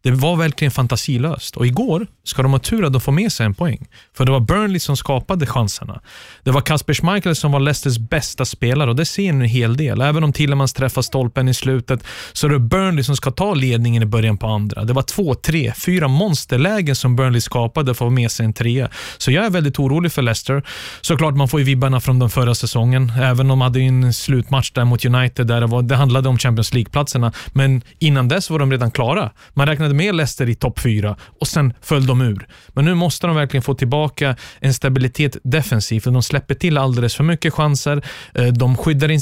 Det 0.02 0.12
var 0.12 0.36
verkligen 0.36 0.72
fantasilöst 0.72 1.58
och 1.58 1.68
igår 1.68 2.08
ska 2.24 2.42
de 2.42 2.52
ha 2.52 2.60
tur 2.60 2.86
att 2.86 2.94
de 2.94 3.02
får 3.02 3.12
med 3.12 3.32
sig 3.32 3.46
en 3.46 3.54
poäng. 3.54 3.88
För 4.18 4.26
det 4.26 4.32
var 4.32 4.40
Burnley 4.40 4.80
som 4.80 4.98
skapade 4.98 5.46
chanserna. 5.46 6.02
Det 6.44 6.52
var 6.52 6.62
Kasper 6.62 6.94
Schmeichel 6.94 7.36
som 7.36 7.52
var 7.52 7.60
Leicesters 7.60 7.98
bästa 7.98 8.46
spelare 8.46 8.90
och 8.90 8.96
det 8.96 9.06
ser 9.06 9.34
ni 9.34 9.46
en 9.46 9.50
hel 9.50 9.78
del. 9.78 10.02
Även 10.02 10.24
om 10.24 10.34
Tillemans 10.34 10.74
träffar 10.74 11.02
stolpen 11.02 11.48
i 11.48 11.54
slutet 11.54 12.04
så 12.34 12.48
är 12.48 12.52
det 12.52 12.60
Burnley 12.60 13.04
som 13.04 13.16
ska 13.16 13.32
ta 13.32 13.54
ledningen 13.54 14.04
i 14.04 14.06
början 14.06 14.38
på 14.38 14.48
andra. 14.48 14.84
Det 14.84 14.94
var 14.94 15.02
två, 15.02 15.34
tre, 15.34 15.74
fyra 15.86 16.08
monsterlägen 16.08 16.96
som 16.96 17.16
Burnley 17.16 17.42
skapade 17.42 17.86
för 17.86 17.92
att 17.92 17.98
få 17.98 18.10
med 18.10 18.32
sig 18.32 18.46
en 18.46 18.54
trea. 18.54 18.90
Så 19.18 19.32
jag 19.32 19.46
är 19.46 19.50
väldigt 19.50 19.80
orolig 19.80 20.12
för 20.12 20.22
Leicester. 20.22 20.64
Såklart 21.02 21.36
man 21.36 21.48
får 21.48 21.60
ju 21.60 21.66
vibbarna 21.66 22.00
från 22.00 22.20
den 22.20 22.30
förra 22.30 22.56
säsongen. 22.56 23.12
Även 23.22 23.52
om 23.52 23.60
de 23.60 23.62
hade 23.62 23.80
en 23.80 24.14
slutmatch 24.14 24.72
där 24.72 24.86
mot 24.86 25.06
United 25.06 25.48
där 25.48 25.62
det, 25.62 25.68
var, 25.68 25.82
det 25.82 25.96
handlade 25.96 26.30
om 26.30 26.38
Champions 26.38 26.74
League-platserna. 26.74 27.32
Men 27.54 27.82
innan 28.00 28.28
dess 28.28 28.50
var 28.50 28.60
de 28.60 28.72
redan 28.72 28.92
klara. 28.92 29.32
Man 29.54 29.68
räknade 29.68 29.89
med 29.94 30.16
Leicester 30.16 30.50
i 30.50 30.56
topp 30.56 30.80
fyra 30.80 31.16
och 31.40 31.48
sen 31.48 31.74
föll 31.82 32.06
de 32.06 32.22
ur. 32.22 32.48
Men 32.68 32.86
nu 32.86 32.94
måste 32.94 33.28
de 33.28 33.36
verkligen 33.36 33.64
få 33.64 33.74
tillbaka 33.74 34.36
en 34.60 34.74
stabilitet 34.74 35.38
defensivt, 35.44 36.04
för 36.04 36.12
de 36.12 36.24
släpper 36.24 36.56
till 36.56 36.78
alldeles 36.78 37.16
för 37.16 37.24
mycket 37.24 37.54
chanser. 37.54 38.06
Eh, 38.34 38.48
de 38.48 38.78
skyddar 38.78 39.12
in 39.12 39.22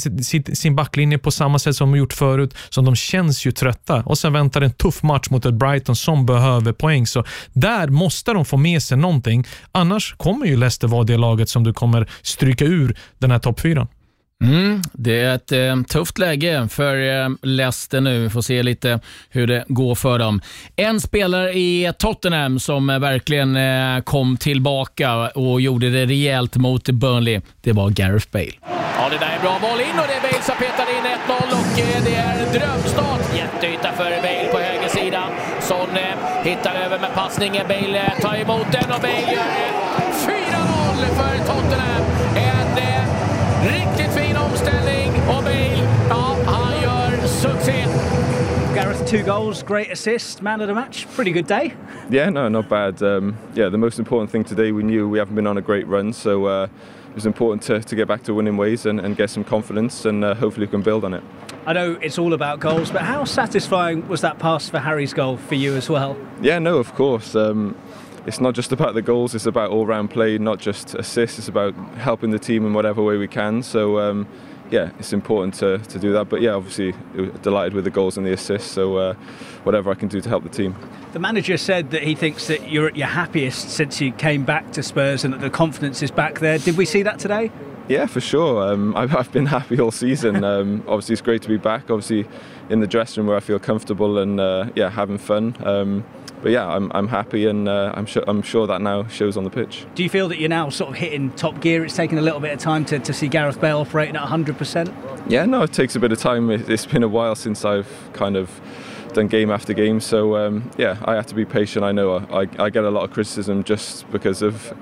sin 0.54 0.76
backlinje 0.76 1.18
på 1.18 1.30
samma 1.30 1.58
sätt 1.58 1.76
som 1.76 1.92
de 1.92 1.98
gjort 1.98 2.12
förut, 2.12 2.54
så 2.68 2.80
de 2.80 2.96
känns 2.96 3.46
ju 3.46 3.52
trötta. 3.52 4.02
Och 4.02 4.18
sen 4.18 4.32
väntar 4.32 4.60
en 4.60 4.72
tuff 4.72 5.02
match 5.02 5.30
mot 5.30 5.46
ett 5.46 5.54
Brighton 5.54 5.96
som 5.96 6.26
behöver 6.26 6.72
poäng, 6.72 7.06
så 7.06 7.24
där 7.52 7.88
måste 7.88 8.32
de 8.32 8.44
få 8.44 8.56
med 8.56 8.82
sig 8.82 8.98
någonting. 8.98 9.46
Annars 9.72 10.14
kommer 10.16 10.46
ju 10.46 10.56
Leicester 10.56 10.88
vara 10.88 11.04
det 11.04 11.16
laget 11.16 11.48
som 11.48 11.64
du 11.64 11.72
kommer 11.72 12.08
stryka 12.22 12.64
ur 12.64 12.96
den 13.18 13.30
här 13.30 13.38
topp 13.38 13.60
fyran. 13.60 13.88
Mm, 14.44 14.82
det 14.92 15.20
är 15.20 15.34
ett 15.34 15.52
eh, 15.52 15.82
tufft 15.88 16.18
läge 16.18 16.68
för 16.70 17.22
eh, 17.22 17.28
Leicester 17.42 18.00
nu. 18.00 18.18
Vi 18.22 18.30
får 18.30 18.42
se 18.42 18.62
lite 18.62 19.00
hur 19.30 19.46
det 19.46 19.64
går 19.68 19.94
för 19.94 20.18
dem. 20.18 20.40
En 20.76 21.00
spelare 21.00 21.52
i 21.52 21.92
Tottenham 21.98 22.58
som 22.58 22.90
eh, 22.90 22.98
verkligen 22.98 23.56
eh, 23.56 24.00
kom 24.00 24.36
tillbaka 24.36 25.28
och 25.28 25.60
gjorde 25.60 25.90
det 25.90 26.06
rejält 26.06 26.56
mot 26.56 26.88
Burnley, 26.88 27.40
det 27.60 27.72
var 27.72 27.90
Gareth 27.90 28.26
Bale. 28.32 28.52
Ja, 28.98 29.08
det 29.10 29.18
där 29.18 29.36
är 29.38 29.40
bra 29.40 29.58
boll 29.60 29.80
in 29.80 29.98
och 30.00 30.06
det 30.08 30.14
är 30.14 30.20
Bale 30.22 30.42
som 30.42 30.56
petar 30.56 30.86
in 30.96 31.04
1-0 31.26 31.32
och 31.60 31.80
eh, 31.80 32.04
det 32.04 32.14
är 32.14 32.52
drömstart. 32.58 33.36
Jätteyta 33.36 33.92
för 33.92 34.10
Bale 34.22 34.48
på 34.52 34.58
höger 34.58 34.88
sida. 34.88 35.22
Son 35.60 35.88
eh, 35.96 36.44
hittar 36.44 36.74
över 36.74 36.98
med 36.98 37.14
passningen. 37.14 37.68
Bale 37.68 37.98
eh, 37.98 38.20
tar 38.20 38.36
emot 38.36 38.66
den 38.72 38.92
och 38.92 39.00
Bale 39.00 39.32
gör 39.32 39.50
eh, 39.64 40.12
4-0 40.26 41.06
för 41.18 41.38
Tottenham. 41.46 42.17
Och 45.28 45.42
Bale, 45.44 45.88
ja, 46.08 46.36
han 46.46 46.82
gör 46.82 47.26
succé. 47.26 47.84
Gareth, 48.74 49.04
two 49.04 49.22
goals, 49.22 49.62
great 49.62 49.92
assist, 49.92 50.42
man 50.42 50.60
of 50.60 50.68
the 50.68 50.74
match. 50.74 51.06
Pretty 51.16 51.30
good 51.30 51.46
day. 51.46 51.74
Yeah, 52.10 52.30
no, 52.30 52.48
not 52.48 52.68
bad. 52.68 53.02
Um, 53.02 53.36
yeah, 53.54 53.70
the 53.70 53.78
most 53.78 53.98
important 53.98 54.30
thing 54.30 54.44
today, 54.44 54.72
we 54.72 54.82
knew 54.82 55.08
we 55.08 55.18
haven't 55.18 55.34
been 55.34 55.46
on 55.46 55.58
a 55.58 55.62
great 55.62 55.86
run, 55.88 56.12
so 56.12 56.46
uh, 56.46 56.68
it 57.08 57.14
was 57.14 57.26
important 57.26 57.62
to, 57.62 57.80
to 57.80 57.96
get 57.96 58.08
back 58.08 58.22
to 58.24 58.34
winning 58.34 58.56
ways 58.56 58.86
and, 58.86 59.00
and 59.00 59.16
get 59.16 59.30
some 59.30 59.44
confidence, 59.44 60.04
and 60.04 60.24
uh, 60.24 60.34
hopefully 60.34 60.66
we 60.66 60.70
can 60.70 60.82
build 60.82 61.04
on 61.04 61.14
it. 61.14 61.22
I 61.66 61.72
know 61.72 61.98
it's 62.00 62.18
all 62.18 62.32
about 62.32 62.60
goals, 62.60 62.90
but 62.90 63.02
how 63.02 63.24
satisfying 63.24 64.08
was 64.08 64.20
that 64.20 64.38
pass 64.38 64.70
for 64.70 64.78
Harry's 64.78 65.12
goal 65.12 65.36
for 65.36 65.54
you 65.54 65.74
as 65.76 65.90
well? 65.90 66.16
Yeah, 66.40 66.58
no, 66.58 66.78
of 66.78 66.94
course. 66.94 67.34
Um, 67.34 67.74
it's 68.26 68.40
not 68.40 68.54
just 68.54 68.72
about 68.72 68.94
the 68.94 69.02
goals, 69.02 69.34
it's 69.34 69.46
about 69.46 69.70
all 69.70 69.86
round 69.86 70.10
play, 70.10 70.38
not 70.38 70.60
just 70.60 70.94
assists, 70.94 71.38
it's 71.38 71.48
about 71.48 71.74
helping 71.96 72.30
the 72.30 72.38
team 72.38 72.66
in 72.66 72.74
whatever 72.74 73.02
way 73.02 73.16
we 73.16 73.28
can. 73.28 73.62
So, 73.62 73.98
um, 73.98 74.26
yeah, 74.70 74.90
it's 74.98 75.12
important 75.12 75.54
to, 75.54 75.78
to 75.78 75.98
do 75.98 76.12
that. 76.12 76.28
But 76.28 76.40
yeah, 76.40 76.52
obviously, 76.52 76.94
delighted 77.42 77.74
with 77.74 77.84
the 77.84 77.90
goals 77.90 78.16
and 78.16 78.26
the 78.26 78.32
assists. 78.32 78.70
So, 78.70 78.96
uh, 78.96 79.14
whatever 79.64 79.90
I 79.90 79.94
can 79.94 80.08
do 80.08 80.20
to 80.20 80.28
help 80.28 80.42
the 80.42 80.48
team. 80.48 80.76
The 81.12 81.18
manager 81.18 81.56
said 81.56 81.90
that 81.90 82.02
he 82.02 82.14
thinks 82.14 82.46
that 82.48 82.70
you're 82.70 82.88
at 82.88 82.96
your 82.96 83.06
happiest 83.06 83.70
since 83.70 84.00
you 84.00 84.12
came 84.12 84.44
back 84.44 84.72
to 84.72 84.82
Spurs 84.82 85.24
and 85.24 85.32
that 85.34 85.40
the 85.40 85.50
confidence 85.50 86.02
is 86.02 86.10
back 86.10 86.40
there. 86.40 86.58
Did 86.58 86.76
we 86.76 86.84
see 86.84 87.02
that 87.02 87.18
today? 87.18 87.50
Yeah, 87.88 88.06
for 88.06 88.20
sure. 88.20 88.70
Um, 88.70 88.94
I've, 88.96 89.14
I've, 89.16 89.32
been 89.32 89.46
happy 89.46 89.80
all 89.80 89.90
season. 89.90 90.44
Um, 90.48 90.82
obviously, 90.86 91.12
it's 91.14 91.22
great 91.22 91.42
to 91.42 91.48
be 91.48 91.56
back. 91.56 91.90
Obviously, 91.90 92.26
in 92.70 92.80
the 92.80 92.86
dressing 92.86 93.22
room 93.22 93.28
where 93.28 93.36
I 93.36 93.40
feel 93.40 93.58
comfortable 93.58 94.18
and 94.18 94.40
uh, 94.40 94.70
yeah, 94.74 94.88
having 94.88 95.18
fun. 95.18 95.56
Um, 95.60 96.04
but 96.42 96.52
yeah, 96.52 96.66
I'm, 96.66 96.90
I'm 96.94 97.08
happy 97.08 97.46
and 97.46 97.68
uh, 97.68 97.92
I'm, 97.94 98.06
sure, 98.06 98.22
I'm 98.26 98.42
sure 98.42 98.66
that 98.66 98.80
now 98.80 99.06
shows 99.08 99.36
on 99.36 99.44
the 99.44 99.50
pitch. 99.50 99.86
Do 99.94 100.02
you 100.02 100.08
feel 100.08 100.28
that 100.28 100.38
you're 100.38 100.48
now 100.48 100.68
sort 100.70 100.90
of 100.90 100.96
hitting 100.96 101.30
top 101.32 101.60
gear? 101.60 101.84
It's 101.84 101.96
taken 101.96 102.18
a 102.18 102.22
little 102.22 102.40
bit 102.40 102.52
of 102.52 102.58
time 102.58 102.84
to, 102.86 102.98
to 102.98 103.12
see 103.12 103.28
Gareth 103.28 103.60
Bale 103.60 103.78
operating 103.78 104.16
at 104.16 104.28
100%? 104.28 105.30
Yeah, 105.30 105.44
no, 105.44 105.62
it 105.62 105.72
takes 105.72 105.96
a 105.96 106.00
bit 106.00 106.12
of 106.12 106.18
time. 106.18 106.50
It's 106.50 106.86
been 106.86 107.02
a 107.02 107.08
while 107.08 107.34
since 107.34 107.64
I've 107.64 107.88
kind 108.12 108.36
of 108.36 108.60
done 109.14 109.28
game 109.28 109.50
after 109.50 109.72
game. 109.72 110.00
So 110.00 110.36
um, 110.36 110.70
yeah, 110.76 110.98
I 111.04 111.14
have 111.14 111.26
to 111.26 111.34
be 111.34 111.44
patient. 111.44 111.84
I 111.84 111.92
know 111.92 112.16
I, 112.16 112.46
I 112.58 112.70
get 112.70 112.84
a 112.84 112.90
lot 112.90 113.04
of 113.04 113.10
criticism 113.10 113.64
just 113.64 114.10
because 114.10 114.42
of 114.42 114.76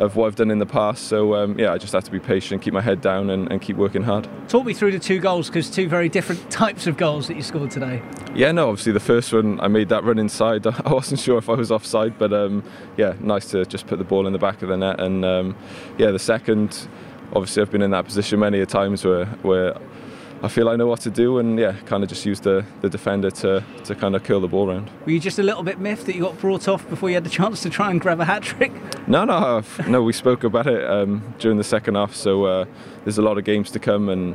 of 0.00 0.16
what 0.16 0.26
I've 0.26 0.34
done 0.34 0.50
in 0.50 0.58
the 0.58 0.66
past. 0.66 1.04
So 1.04 1.34
um, 1.36 1.58
yeah, 1.58 1.72
I 1.72 1.78
just 1.78 1.92
have 1.92 2.04
to 2.04 2.10
be 2.10 2.18
patient, 2.18 2.62
keep 2.62 2.72
my 2.72 2.80
head 2.80 3.00
down, 3.00 3.30
and, 3.30 3.50
and 3.52 3.60
keep 3.60 3.76
working 3.76 4.02
hard. 4.02 4.26
Talk 4.48 4.64
me 4.64 4.72
through 4.72 4.92
the 4.92 4.98
two 4.98 5.20
goals 5.20 5.48
because 5.48 5.70
two 5.70 5.88
very 5.88 6.08
different 6.08 6.50
types 6.62 6.86
of 6.86 6.96
goals 6.96 7.28
that 7.28 7.36
you 7.36 7.42
scored 7.42 7.70
today. 7.70 8.02
Yeah, 8.34 8.50
no, 8.50 8.70
obviously 8.70 8.92
the 8.92 9.00
first 9.00 9.32
one 9.32 9.60
I 9.60 9.68
made 9.68 9.90
that 9.90 10.02
run 10.02 10.18
inside. 10.18 10.66
I 10.86 10.92
wasn't 10.92 11.20
sure 11.20 11.38
if 11.38 11.48
I 11.48 11.52
was 11.52 11.70
offside, 11.70 12.18
but 12.18 12.32
um, 12.32 12.64
yeah, 12.96 13.14
nice 13.20 13.50
to 13.50 13.64
just 13.66 13.86
put 13.86 13.98
the 13.98 14.04
ball 14.04 14.26
in 14.26 14.32
the 14.32 14.38
back 14.38 14.62
of 14.62 14.70
the 14.70 14.76
net. 14.76 14.98
And 14.98 15.24
um, 15.24 15.56
yeah, 15.98 16.10
the 16.10 16.18
second, 16.18 16.88
obviously 17.34 17.62
I've 17.62 17.70
been 17.70 17.82
in 17.82 17.90
that 17.90 18.06
position 18.06 18.40
many 18.40 18.60
a 18.60 18.66
times 18.66 19.04
where 19.04 19.26
where 19.42 19.76
I 20.42 20.48
feel 20.48 20.70
I 20.70 20.76
know 20.76 20.86
what 20.86 21.00
to 21.00 21.10
do, 21.10 21.38
and 21.38 21.58
yeah, 21.58 21.72
kind 21.84 22.02
of 22.02 22.08
just 22.08 22.24
use 22.24 22.40
the, 22.40 22.64
the 22.80 22.88
defender 22.88 23.30
to, 23.30 23.62
to 23.84 23.94
kind 23.94 24.16
of 24.16 24.24
curl 24.24 24.40
the 24.40 24.48
ball 24.48 24.70
around. 24.70 24.90
Were 25.04 25.12
you 25.12 25.20
just 25.20 25.38
a 25.38 25.42
little 25.42 25.62
bit 25.62 25.78
miffed 25.78 26.06
that 26.06 26.14
you 26.14 26.22
got 26.22 26.38
brought 26.38 26.66
off 26.66 26.88
before 26.88 27.10
you 27.10 27.14
had 27.14 27.24
the 27.24 27.30
chance 27.30 27.62
to 27.62 27.70
try 27.70 27.90
and 27.90 28.00
grab 28.00 28.20
a 28.20 28.24
hat 28.24 28.42
trick? 28.42 28.72
No, 29.06 29.24
no, 29.24 29.62
no. 29.86 30.02
We 30.02 30.14
spoke 30.14 30.42
about 30.42 30.66
it 30.66 30.82
um, 30.88 31.34
during 31.38 31.58
the 31.58 31.64
second 31.64 31.96
half, 31.96 32.14
so 32.14 32.44
uh, 32.44 32.64
there's 33.04 33.18
a 33.18 33.22
lot 33.22 33.36
of 33.36 33.44
games 33.44 33.70
to 33.72 33.78
come, 33.78 34.08
and 34.08 34.34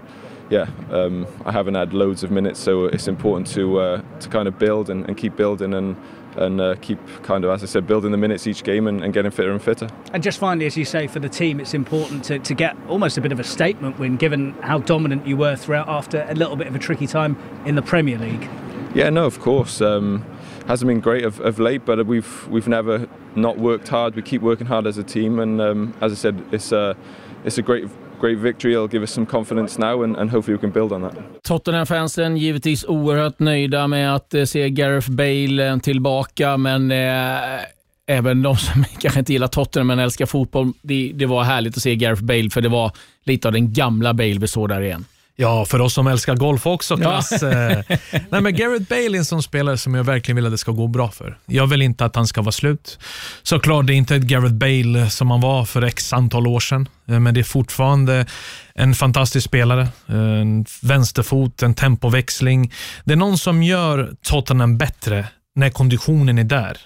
yeah, 0.52 0.68
um, 0.92 1.26
I 1.44 1.52
haven't 1.52 1.74
had 1.74 1.92
loads 1.92 2.24
of 2.24 2.30
minutes, 2.30 2.60
so 2.60 2.86
it's 2.86 3.08
important 3.08 3.48
to 3.54 3.80
uh, 3.80 4.02
to 4.20 4.30
kind 4.30 4.48
of 4.48 4.60
build 4.60 4.92
and, 4.92 5.08
and 5.08 5.18
keep 5.18 5.36
building 5.36 5.74
and 5.74 5.96
and 6.38 6.60
uh, 6.60 6.76
keep 6.82 7.00
kind 7.24 7.44
of, 7.44 7.52
as 7.52 7.64
I 7.64 7.66
said, 7.66 7.88
building 7.88 8.12
the 8.12 8.18
minutes 8.18 8.48
each 8.48 8.64
game 8.64 8.88
and, 8.88 9.04
and, 9.04 9.14
getting 9.14 9.32
fitter 9.32 9.52
and 9.52 9.62
fitter. 9.62 9.88
And 10.14 10.22
just 10.22 10.40
finally, 10.40 10.66
as 10.66 10.76
you 10.78 10.86
say, 10.86 11.08
for 11.08 11.20
the 11.20 11.30
team, 11.30 11.60
it's 11.60 11.74
important 11.74 12.24
to, 12.26 12.40
to 12.40 12.54
get 12.54 12.76
almost 12.88 13.18
a 13.18 13.22
bit 13.22 13.32
of 13.32 13.40
a 13.40 13.44
statement 13.44 14.00
win, 14.00 14.18
given 14.18 14.54
how 14.62 14.80
dominant 14.80 15.26
you 15.26 15.38
were 15.38 15.56
throughout 15.56 15.88
after 15.88 16.26
a 16.30 16.34
little 16.34 16.56
bit 16.56 16.68
of 16.68 16.76
a 16.76 16.80
tricky 16.80 17.08
time 17.08 17.38
in 17.66 17.76
the 17.76 17.82
Premier 17.82 18.18
League. 18.18 18.50
Yeah, 18.94 19.10
no, 19.10 19.26
of 19.26 19.40
course. 19.40 19.82
Um, 19.82 20.26
hasn't 20.68 20.88
been 20.88 21.00
great 21.00 21.24
of, 21.26 21.40
of 21.42 21.60
late, 21.60 21.86
but 21.86 22.06
we've 22.06 22.48
we've 22.48 22.68
never 22.68 23.08
not 23.36 23.58
worked 23.58 23.88
hard. 23.88 24.16
We 24.16 24.22
keep 24.22 24.42
working 24.42 24.68
hard 24.68 24.88
as 24.88 24.98
a 24.98 25.04
team, 25.04 25.40
and 25.40 25.62
um, 25.62 25.94
as 26.02 26.12
I 26.12 26.16
said, 26.16 26.44
it's 26.52 26.72
a 26.72 26.96
it's 27.44 27.58
a 27.58 27.62
great 27.62 27.88
great 28.22 28.38
victory. 28.38 28.76
will 28.78 28.92
give 28.92 29.04
us 29.04 29.12
some 29.12 29.26
confidence 29.26 29.82
now, 29.82 30.04
and, 30.04 30.18
and 30.18 30.32
hopefully 30.32 30.58
we 30.58 30.62
can 30.62 30.72
build 30.72 30.92
on 30.92 31.02
that. 31.02 31.14
Tottenham-fansen 31.44 32.38
givetvis 32.38 32.86
oerhört 32.86 33.40
nöjda 33.40 33.88
med 33.88 34.16
att 34.16 34.34
eh, 34.34 34.44
se 34.44 34.70
Gareth 34.70 35.12
Bale 35.12 35.68
eh, 35.68 35.78
tillbaka, 35.78 36.58
men 36.58 36.92
eh, 36.92 37.62
även 38.08 38.42
de 38.42 38.58
som 38.58 38.84
kanske 39.00 39.20
inte 39.20 39.34
gillar 39.34 39.48
Tottenham 39.48 39.88
men 39.88 40.00
älskar 40.00 40.26
fotboll, 40.26 40.74
det, 40.82 41.12
det 41.16 41.26
var 41.26 41.44
härligt 41.44 41.78
att 41.78 41.84
se 41.84 41.96
Gareth 41.96 42.24
Bale, 42.24 42.50
för 42.50 42.62
det 42.62 42.70
var 42.70 42.92
lite 43.24 43.48
av 43.48 43.52
den 43.54 43.74
gamla 43.74 44.14
Bale 44.14 44.40
vi 44.40 44.48
såg 44.48 44.70
där 44.70 44.82
igen. 44.82 45.06
Ja, 45.38 45.66
för 45.66 45.82
oss 45.82 45.94
som 45.94 46.08
älskar 46.08 46.36
golf 46.36 46.66
också 46.68 46.94
Ja. 46.94 46.98
klass. 47.10 47.44
Eh, 47.44 47.82
Nej, 48.30 48.42
men 48.42 48.56
Gareth 48.56 48.86
Bale 48.90 49.02
är 49.02 49.16
en 49.18 49.26
sån 49.26 49.44
spelare 49.44 49.78
som 49.78 49.96
jag 49.96 50.04
verkligen 50.04 50.36
vill 50.36 50.46
att 50.46 50.52
det 50.52 50.58
ska 50.58 50.72
gå 50.72 50.88
bra 50.88 51.12
för. 51.12 51.38
Jag 51.46 51.68
vill 51.68 51.82
inte 51.82 52.06
att 52.06 52.16
han 52.16 52.28
ska 52.28 52.42
vara 52.42 52.52
slut. 52.52 53.00
Såklart, 53.44 53.88
det 53.88 53.94
är 53.94 53.96
inte 53.96 54.16
ett 54.16 54.22
Gareth 54.24 54.54
Bale 54.54 55.10
som 55.10 55.32
han 55.32 55.42
var 55.42 55.66
för 55.66 55.82
x 55.82 56.14
antal 56.14 56.48
år 56.48 56.60
sedan, 56.60 56.88
eh, 57.08 57.20
men 57.20 57.34
det 57.34 57.40
är 57.40 57.44
fortfarande 57.44 58.26
en 58.76 58.96
fantastisk 58.96 59.46
spelare. 59.46 59.88
En 60.08 60.66
vänsterfot, 60.82 61.64
en 61.64 61.74
tempoväxling. 61.74 62.74
Det 63.04 63.14
är 63.14 63.18
någon 63.18 63.38
som 63.38 63.64
gör 63.64 64.14
Tottenham 64.24 64.78
bättre 64.78 65.28
när 65.56 65.70
konditionen 65.70 66.38
är 66.38 66.44
där 66.44 66.78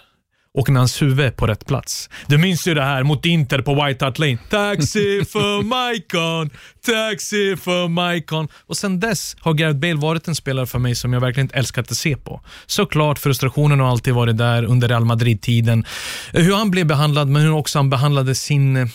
och 0.54 0.70
när 0.70 0.80
hans 0.80 1.02
huvud 1.02 1.26
är 1.26 1.32
på 1.32 1.48
rätt 1.48 1.66
plats. 1.66 2.10
Du 2.28 2.38
minns 2.38 2.68
ju 2.68 2.74
det 2.74 2.84
här 2.84 3.04
mot 3.04 3.26
Inter 3.26 3.62
på 3.62 3.86
White 3.86 4.06
Hart 4.06 4.20
Lane. 4.20 4.38
Taxi 4.50 5.26
för 5.26 5.62
Maicon, 5.64 6.50
taxi 6.86 7.56
för 7.58 7.88
Maicon. 7.88 8.48
Och 8.68 8.78
sen 8.78 9.00
dess 9.00 9.36
har 9.40 9.54
Gareth 9.54 9.80
Bale 9.80 9.96
varit 9.96 10.28
en 10.28 10.36
spelare 10.36 10.66
för 10.66 10.80
mig 10.80 10.96
som 10.96 11.14
jag 11.14 11.22
verkligen 11.22 11.50
älskat 11.54 11.92
att 11.92 11.98
se 11.98 12.16
på. 12.16 12.42
Såklart, 12.66 13.20
frustrationen 13.20 13.80
har 13.80 13.90
alltid 13.90 14.14
varit 14.14 14.38
där 14.38 14.64
under 14.64 14.88
Real 14.88 15.06
Madrid-tiden. 15.06 15.86
Hur 16.34 16.56
han 16.56 16.72
blev 16.72 16.88
behandlad, 16.88 17.28
men 17.28 17.42
hur 17.42 17.52
också 17.52 17.80
han 17.80 17.90
behandlade 17.90 18.36
sin, 18.36 18.90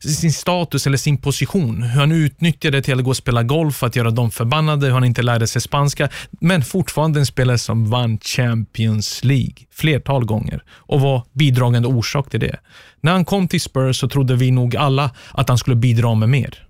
sin 0.00 0.32
status 0.32 0.86
eller 0.86 0.98
sin 0.98 1.18
position. 1.18 1.82
Hur 1.82 2.00
han 2.00 2.12
utnyttjade 2.12 2.82
till 2.82 2.98
att 2.98 3.04
gå 3.04 3.10
och 3.10 3.16
spela 3.16 3.42
golf, 3.42 3.82
att 3.82 3.96
göra 3.96 4.10
dem 4.10 4.30
förbannade, 4.30 4.86
hur 4.86 4.94
han 4.94 5.04
inte 5.04 5.22
lärde 5.22 5.46
sig 5.46 5.62
spanska. 5.62 6.08
Men 6.40 6.62
fortfarande 6.62 7.20
en 7.20 7.26
spelare 7.26 7.58
som 7.58 7.90
vann 7.90 8.18
Champions 8.18 9.24
League 9.24 9.54
flertal 9.72 10.24
gånger 10.24 10.62
och 10.94 11.00
var 11.00 11.22
bidragande 11.32 11.88
orsak 11.88 12.30
till 12.30 12.40
det. 12.40 12.56
När 13.00 13.12
han 13.12 13.24
kom 13.24 13.48
till 13.48 13.60
Spurs 13.60 14.00
så 14.00 14.08
trodde 14.08 14.36
vi 14.36 14.50
nog 14.50 14.76
alla 14.76 15.10
att 15.30 15.48
han 15.48 15.58
skulle 15.58 15.76
bidra 15.76 16.14
med 16.14 16.28
mer. 16.28 16.66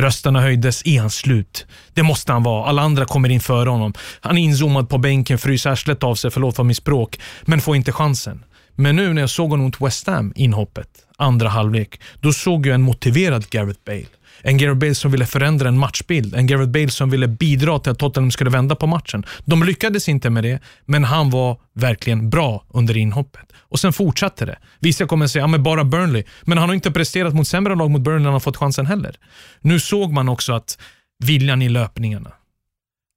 Rösterna 0.00 0.40
höjdes. 0.40 0.86
Är 0.86 1.00
han 1.00 1.10
slut? 1.10 1.66
Det 1.94 2.02
måste 2.02 2.32
han 2.32 2.42
vara. 2.42 2.68
Alla 2.68 2.82
andra 2.82 3.04
kommer 3.04 3.28
in 3.28 3.40
före 3.40 3.70
honom. 3.70 3.94
Han 4.20 4.38
är 4.38 4.42
inzoomad 4.42 4.88
på 4.88 4.98
bänken, 4.98 5.38
fryser 5.38 5.70
arslet 5.70 6.02
av 6.02 6.14
sig, 6.14 6.30
förlåt 6.30 6.56
för 6.56 6.64
mitt 6.64 6.76
språk, 6.76 7.20
men 7.42 7.60
får 7.60 7.76
inte 7.76 7.92
chansen. 7.92 8.44
Men 8.74 8.96
nu 8.96 9.12
när 9.12 9.22
jag 9.22 9.30
såg 9.30 9.50
honom 9.50 9.64
mot 9.64 9.80
West 9.80 10.06
Ham, 10.06 10.32
inhoppet, 10.36 10.88
andra 11.18 11.48
halvlek, 11.48 12.00
då 12.20 12.32
såg 12.32 12.66
jag 12.66 12.74
en 12.74 12.82
motiverad 12.82 13.50
Gareth 13.50 13.80
Bale. 13.86 14.06
En 14.46 14.56
Gareth 14.58 14.78
Bale 14.78 14.94
som 14.94 15.10
ville 15.10 15.26
förändra 15.26 15.68
en 15.68 15.78
matchbild. 15.78 16.34
En 16.34 16.46
Gareth 16.46 16.70
Bale 16.70 16.90
som 16.90 17.10
ville 17.10 17.28
bidra 17.28 17.78
till 17.78 17.92
att 17.92 17.98
Tottenham 17.98 18.30
skulle 18.30 18.50
vända 18.50 18.74
på 18.76 18.86
matchen. 18.86 19.26
De 19.44 19.62
lyckades 19.64 20.08
inte 20.08 20.30
med 20.30 20.44
det, 20.44 20.60
men 20.86 21.04
han 21.04 21.30
var 21.30 21.60
verkligen 21.74 22.30
bra 22.30 22.64
under 22.68 22.96
inhoppet. 22.96 23.52
Och 23.58 23.80
sen 23.80 23.92
fortsatte 23.92 24.44
det. 24.44 24.58
Vissa 24.80 25.06
kommer 25.06 25.24
att 25.24 25.30
säga, 25.30 25.42
ja 25.42 25.46
men 25.46 25.62
bara 25.62 25.84
Burnley. 25.84 26.24
Men 26.42 26.58
han 26.58 26.68
har 26.68 26.74
inte 26.74 26.90
presterat 26.90 27.34
mot 27.34 27.48
sämre 27.48 27.74
lag 27.74 27.90
mot 27.90 28.02
Burnley 28.02 28.18
när 28.18 28.26
han 28.26 28.32
har 28.32 28.40
fått 28.40 28.56
chansen 28.56 28.86
heller. 28.86 29.16
Nu 29.60 29.80
såg 29.80 30.12
man 30.12 30.28
också 30.28 30.52
att 30.52 30.78
viljan 31.24 31.62
i 31.62 31.68
löpningarna, 31.68 32.32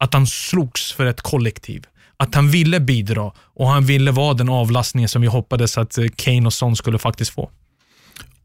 att 0.04 0.14
han 0.14 0.28
slogs 0.28 0.92
för 0.94 1.06
ett 1.06 1.22
kollektiv. 1.22 1.86
Att 2.18 2.36
han 2.36 2.50
ville 2.50 2.80
bidra 2.80 3.32
och 3.38 3.68
han 3.68 3.86
ville 3.86 4.12
vara 4.12 4.34
den 4.34 4.50
avlastningen 4.50 5.10
som 5.10 5.22
vi 5.22 5.28
hoppades 5.28 5.78
att 5.78 5.98
eh, 5.98 6.06
Kane 6.16 6.46
och 6.46 6.54
Son 6.54 6.76
skulle 6.76 6.98
faktiskt 6.98 7.32
få. 7.32 7.50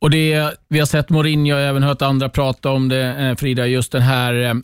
Och 0.02 0.10
det, 0.10 0.50
Vi 0.68 0.78
har 0.78 0.86
sett 0.86 1.10
Mourinho 1.10 1.54
och 1.54 1.60
även 1.60 1.82
hört 1.82 2.02
andra 2.02 2.28
prata 2.28 2.70
om 2.70 2.88
det, 2.88 3.04
eh, 3.04 3.36
Frida, 3.36 3.66
just 3.66 3.92
den 3.92 4.02
här 4.02 4.34
eh, 4.34 4.54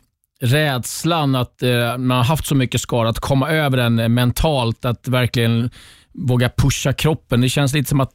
rädslan 0.41 1.35
att 1.35 1.63
eh, 1.63 1.99
man 1.99 2.17
har 2.17 2.25
haft 2.25 2.47
så 2.47 2.55
mycket 2.55 2.81
skada, 2.81 3.11
att 3.11 3.19
komma 3.19 3.51
över 3.51 3.77
den 3.77 4.15
mentalt, 4.15 4.85
att 4.85 5.09
verkligen 5.09 5.71
våga 6.15 6.51
pusha 6.57 6.93
kroppen. 6.93 7.41
Det 7.41 7.49
känns 7.49 7.75
lite 7.75 7.89
som 7.89 8.01
att 8.01 8.15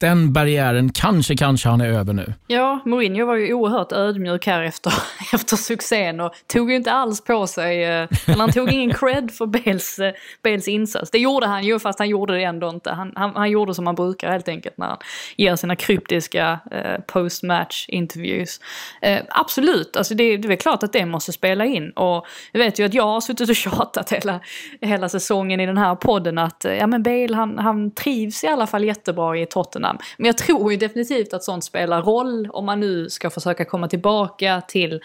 den 0.00 0.32
barriären 0.32 0.92
kanske, 0.92 1.36
kanske 1.36 1.68
han 1.68 1.80
är 1.80 1.88
över 1.88 2.12
nu. 2.12 2.34
Ja, 2.46 2.80
Mourinho 2.84 3.26
var 3.26 3.34
ju 3.34 3.54
oerhört 3.54 3.92
ödmjuk 3.92 4.46
här 4.46 4.62
efter, 4.62 4.92
efter 5.34 5.56
succén 5.56 6.20
och 6.20 6.32
tog 6.46 6.70
ju 6.70 6.76
inte 6.76 6.92
alls 6.92 7.24
på 7.24 7.46
sig, 7.46 7.84
eh, 7.84 8.08
eller 8.26 8.38
han 8.38 8.52
tog 8.52 8.72
ingen 8.72 8.94
cred 8.94 9.30
för 9.30 9.46
Bales, 9.46 9.98
eh, 9.98 10.12
Bales 10.42 10.68
insats. 10.68 11.10
Det 11.10 11.18
gjorde 11.18 11.46
han 11.46 11.64
ju, 11.64 11.78
fast 11.78 11.98
han 11.98 12.08
gjorde 12.08 12.34
det 12.34 12.42
ändå 12.42 12.68
inte. 12.68 12.90
Han, 12.90 13.12
han, 13.16 13.32
han 13.36 13.50
gjorde 13.50 13.74
som 13.74 13.86
han 13.86 13.94
brukar 13.94 14.30
helt 14.30 14.48
enkelt 14.48 14.78
när 14.78 14.86
han 14.86 14.98
ger 15.36 15.56
sina 15.56 15.76
kryptiska 15.76 16.60
eh, 16.70 17.00
post-match 17.06 17.86
interviews. 17.88 18.60
Eh, 19.02 19.20
absolut, 19.28 19.96
alltså 19.96 20.14
det, 20.14 20.36
det 20.36 20.52
är 20.52 20.56
klart 20.56 20.82
att 20.82 20.92
det 20.92 21.06
måste 21.06 21.32
spela 21.32 21.64
in. 21.64 21.90
Och 21.90 22.26
jag 22.52 22.60
vet 22.60 22.78
ju 22.78 22.84
att 22.84 22.94
jag 22.94 23.06
har 23.06 23.20
suttit 23.20 23.50
och 23.50 23.56
tjatat 23.56 24.12
hela, 24.12 24.40
hela 24.80 25.08
säsongen 25.08 25.60
i 25.60 25.66
den 25.66 25.78
här 25.78 25.94
podden 25.94 26.38
att 26.38 26.64
eh, 26.64 26.74
ja, 26.74 26.86
men 26.86 27.02
Bale 27.02 27.34
han, 27.34 27.58
han 27.58 27.90
trivs 27.90 28.44
i 28.44 28.46
alla 28.46 28.66
fall 28.66 28.84
jättebra 28.84 29.38
i 29.38 29.46
Tottenham. 29.46 29.87
Men 30.16 30.26
jag 30.26 30.38
tror 30.38 30.72
ju 30.72 30.78
definitivt 30.78 31.34
att 31.34 31.44
sånt 31.44 31.64
spelar 31.64 32.02
roll 32.02 32.48
om 32.52 32.66
man 32.66 32.80
nu 32.80 33.10
ska 33.10 33.30
försöka 33.30 33.64
komma 33.64 33.88
tillbaka 33.88 34.62
till... 34.68 35.00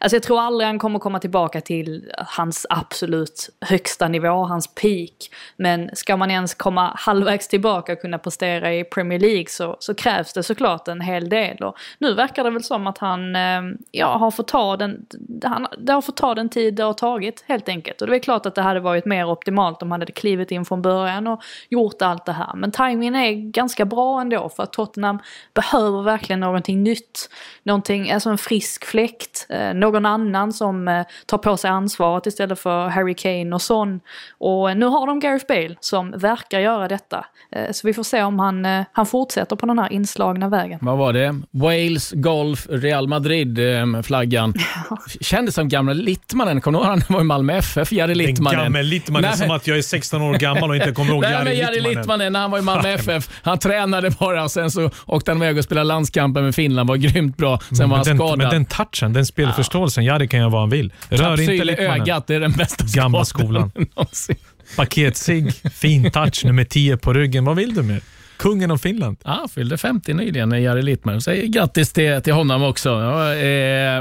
Alltså 0.00 0.16
jag 0.16 0.22
tror 0.22 0.40
aldrig 0.40 0.66
han 0.66 0.78
kommer 0.78 0.98
komma 0.98 1.18
tillbaka 1.18 1.60
till 1.60 2.12
hans 2.16 2.66
absolut 2.70 3.50
högsta 3.60 4.08
nivå, 4.08 4.44
hans 4.44 4.74
peak. 4.74 5.30
Men 5.56 5.90
ska 5.92 6.16
man 6.16 6.30
ens 6.30 6.54
komma 6.54 6.92
halvvägs 6.96 7.48
tillbaka 7.48 7.92
och 7.92 8.00
kunna 8.00 8.18
prestera 8.18 8.74
i 8.74 8.84
Premier 8.84 9.18
League 9.18 9.46
så, 9.48 9.76
så 9.80 9.94
krävs 9.94 10.32
det 10.32 10.42
såklart 10.42 10.88
en 10.88 11.00
hel 11.00 11.28
del. 11.28 11.56
Och 11.56 11.76
nu 11.98 12.14
verkar 12.14 12.44
det 12.44 12.50
väl 12.50 12.64
som 12.64 12.86
att 12.86 12.98
han 12.98 13.36
ehm, 13.36 13.76
ja, 13.90 14.16
har 14.16 14.30
fått 14.30 14.48
ta 14.48 14.76
den, 14.76 15.06
han, 15.44 15.66
det 15.78 15.92
har 15.92 16.02
fått 16.02 16.16
ta 16.16 16.34
den 16.34 16.48
tid 16.48 16.74
det 16.74 16.82
har 16.82 16.92
tagit 16.92 17.44
helt 17.48 17.68
enkelt. 17.68 18.00
Och 18.00 18.06
det 18.06 18.16
är 18.16 18.18
klart 18.18 18.46
att 18.46 18.54
det 18.54 18.62
hade 18.62 18.80
varit 18.80 19.04
mer 19.04 19.30
optimalt 19.30 19.82
om 19.82 19.90
han 19.90 20.00
hade 20.00 20.12
klivit 20.12 20.50
in 20.50 20.64
från 20.64 20.82
början 20.82 21.26
och 21.26 21.42
gjort 21.68 22.02
allt 22.02 22.24
det 22.24 22.32
här. 22.32 22.54
Men 22.54 22.70
tajmingen 22.70 23.14
är 23.14 23.32
ganska 23.32 23.84
bra 23.84 24.20
ändå 24.24 24.48
för 24.48 24.62
att 24.62 24.72
Tottenham 24.72 25.18
behöver 25.54 26.02
verkligen 26.02 26.40
någonting 26.40 26.82
nytt. 26.82 27.30
Någonting, 27.62 28.10
alltså 28.10 28.30
en 28.30 28.38
frisk 28.38 28.84
fläkt. 28.84 29.46
Eh, 29.48 29.74
någon 29.74 30.06
annan 30.06 30.52
som 30.52 30.88
eh, 30.88 31.06
tar 31.26 31.38
på 31.38 31.56
sig 31.56 31.70
ansvaret 31.70 32.26
istället 32.26 32.58
för 32.58 32.88
Harry 32.88 33.14
Kane 33.14 33.54
och 33.54 33.62
Son. 33.62 34.00
Och 34.38 34.76
nu 34.76 34.86
har 34.86 35.06
de 35.06 35.20
Gareth 35.20 35.46
Bale 35.48 35.76
som 35.80 36.10
verkar 36.10 36.60
göra 36.60 36.88
detta. 36.88 37.26
Eh, 37.52 37.72
så 37.72 37.86
vi 37.86 37.94
får 37.94 38.02
se 38.02 38.22
om 38.22 38.38
han, 38.38 38.84
han 38.92 39.06
fortsätter 39.06 39.56
på 39.56 39.66
den 39.66 39.78
här 39.78 39.92
inslagna 39.92 40.48
vägen. 40.48 40.78
Vad 40.82 40.98
var 40.98 41.12
det? 41.12 41.40
Wales, 41.50 42.12
Golf, 42.12 42.66
Real 42.70 43.08
Madrid, 43.08 43.58
flaggan. 44.04 44.54
Kändes 45.20 45.54
som 45.54 45.68
gamla 45.68 45.92
Littmanen. 45.92 46.60
Kommer 46.60 46.78
du 46.78 46.84
ihåg 46.84 46.90
han 46.90 47.02
var 47.08 47.20
i 47.20 47.24
Malmö 47.24 47.56
FF, 47.56 47.92
Jari 47.92 48.14
Littmanen? 48.14 48.58
Den 48.58 48.64
gamla 48.64 48.82
Littmanen, 48.82 49.30
Nej, 49.30 49.38
som 49.38 49.50
att 49.50 49.66
jag 49.66 49.78
är 49.78 49.82
16 49.82 50.22
år 50.22 50.34
gammal 50.34 50.70
och 50.70 50.76
inte 50.76 50.92
kommer 50.92 51.10
ihåg 51.10 51.22
Nej, 51.22 51.32
Jari 51.32 51.44
men 51.44 51.56
Jari 51.56 51.74
Littmanen. 51.74 51.98
Littmanen, 51.98 52.32
när 52.32 52.40
han 52.40 52.50
var 52.50 52.58
i 52.58 52.62
Malmö 52.62 52.88
FF, 52.88 53.40
han 53.42 53.58
tränade 53.58 54.10
bara, 54.18 54.48
sen 54.48 54.70
så 54.70 54.90
åkte 55.06 55.30
han 55.30 55.42
iväg 55.42 55.58
och 55.58 55.64
spelade 55.64 55.84
landskampen 55.84 56.44
med 56.44 56.54
Finland, 56.54 56.88
var 56.88 56.96
grymt 56.96 57.36
bra. 57.36 57.60
Sen 57.76 57.90
var 57.90 57.96
han 57.96 58.04
den, 58.04 58.16
skadad. 58.16 58.38
men 58.38 58.50
den 58.50 58.64
touchen, 58.64 59.12
den 59.12 59.26
spelförståelsen, 59.26 60.04
Jari 60.04 60.28
kan 60.28 60.40
göra 60.40 60.50
vad 60.50 60.60
han 60.60 60.70
vill. 60.70 60.92
Rör 61.08 61.30
inte 61.30 61.44
Kapsyl 61.44 61.60
i 61.60 61.64
Littmanen. 61.64 62.00
ögat, 62.02 62.26
det 62.26 62.34
är 62.34 62.40
den 62.40 62.52
bästa 62.52 62.84
Gamla 62.94 63.24
skolan. 63.24 63.70
någonsin. 63.96 64.36
Paketsig, 64.76 65.52
fin 65.72 66.10
touch, 66.10 66.44
nummer 66.44 66.64
10 66.64 66.96
på 66.96 67.12
ryggen. 67.12 67.44
Vad 67.44 67.56
vill 67.56 67.74
du 67.74 67.82
mer? 67.82 68.00
Kungen 68.36 68.70
av 68.70 68.78
Finland. 68.78 69.16
Ja, 69.24 69.46
fyllde 69.54 69.78
50 69.78 70.14
nyligen, 70.14 70.62
Jari 70.62 70.82
Littmanen. 70.82 71.20
Säg 71.20 71.48
grattis 71.48 71.92
till, 71.92 72.22
till 72.22 72.32
honom 72.32 72.62
också. 72.62 72.88
Ja, 72.88 73.34
eh, 73.34 73.46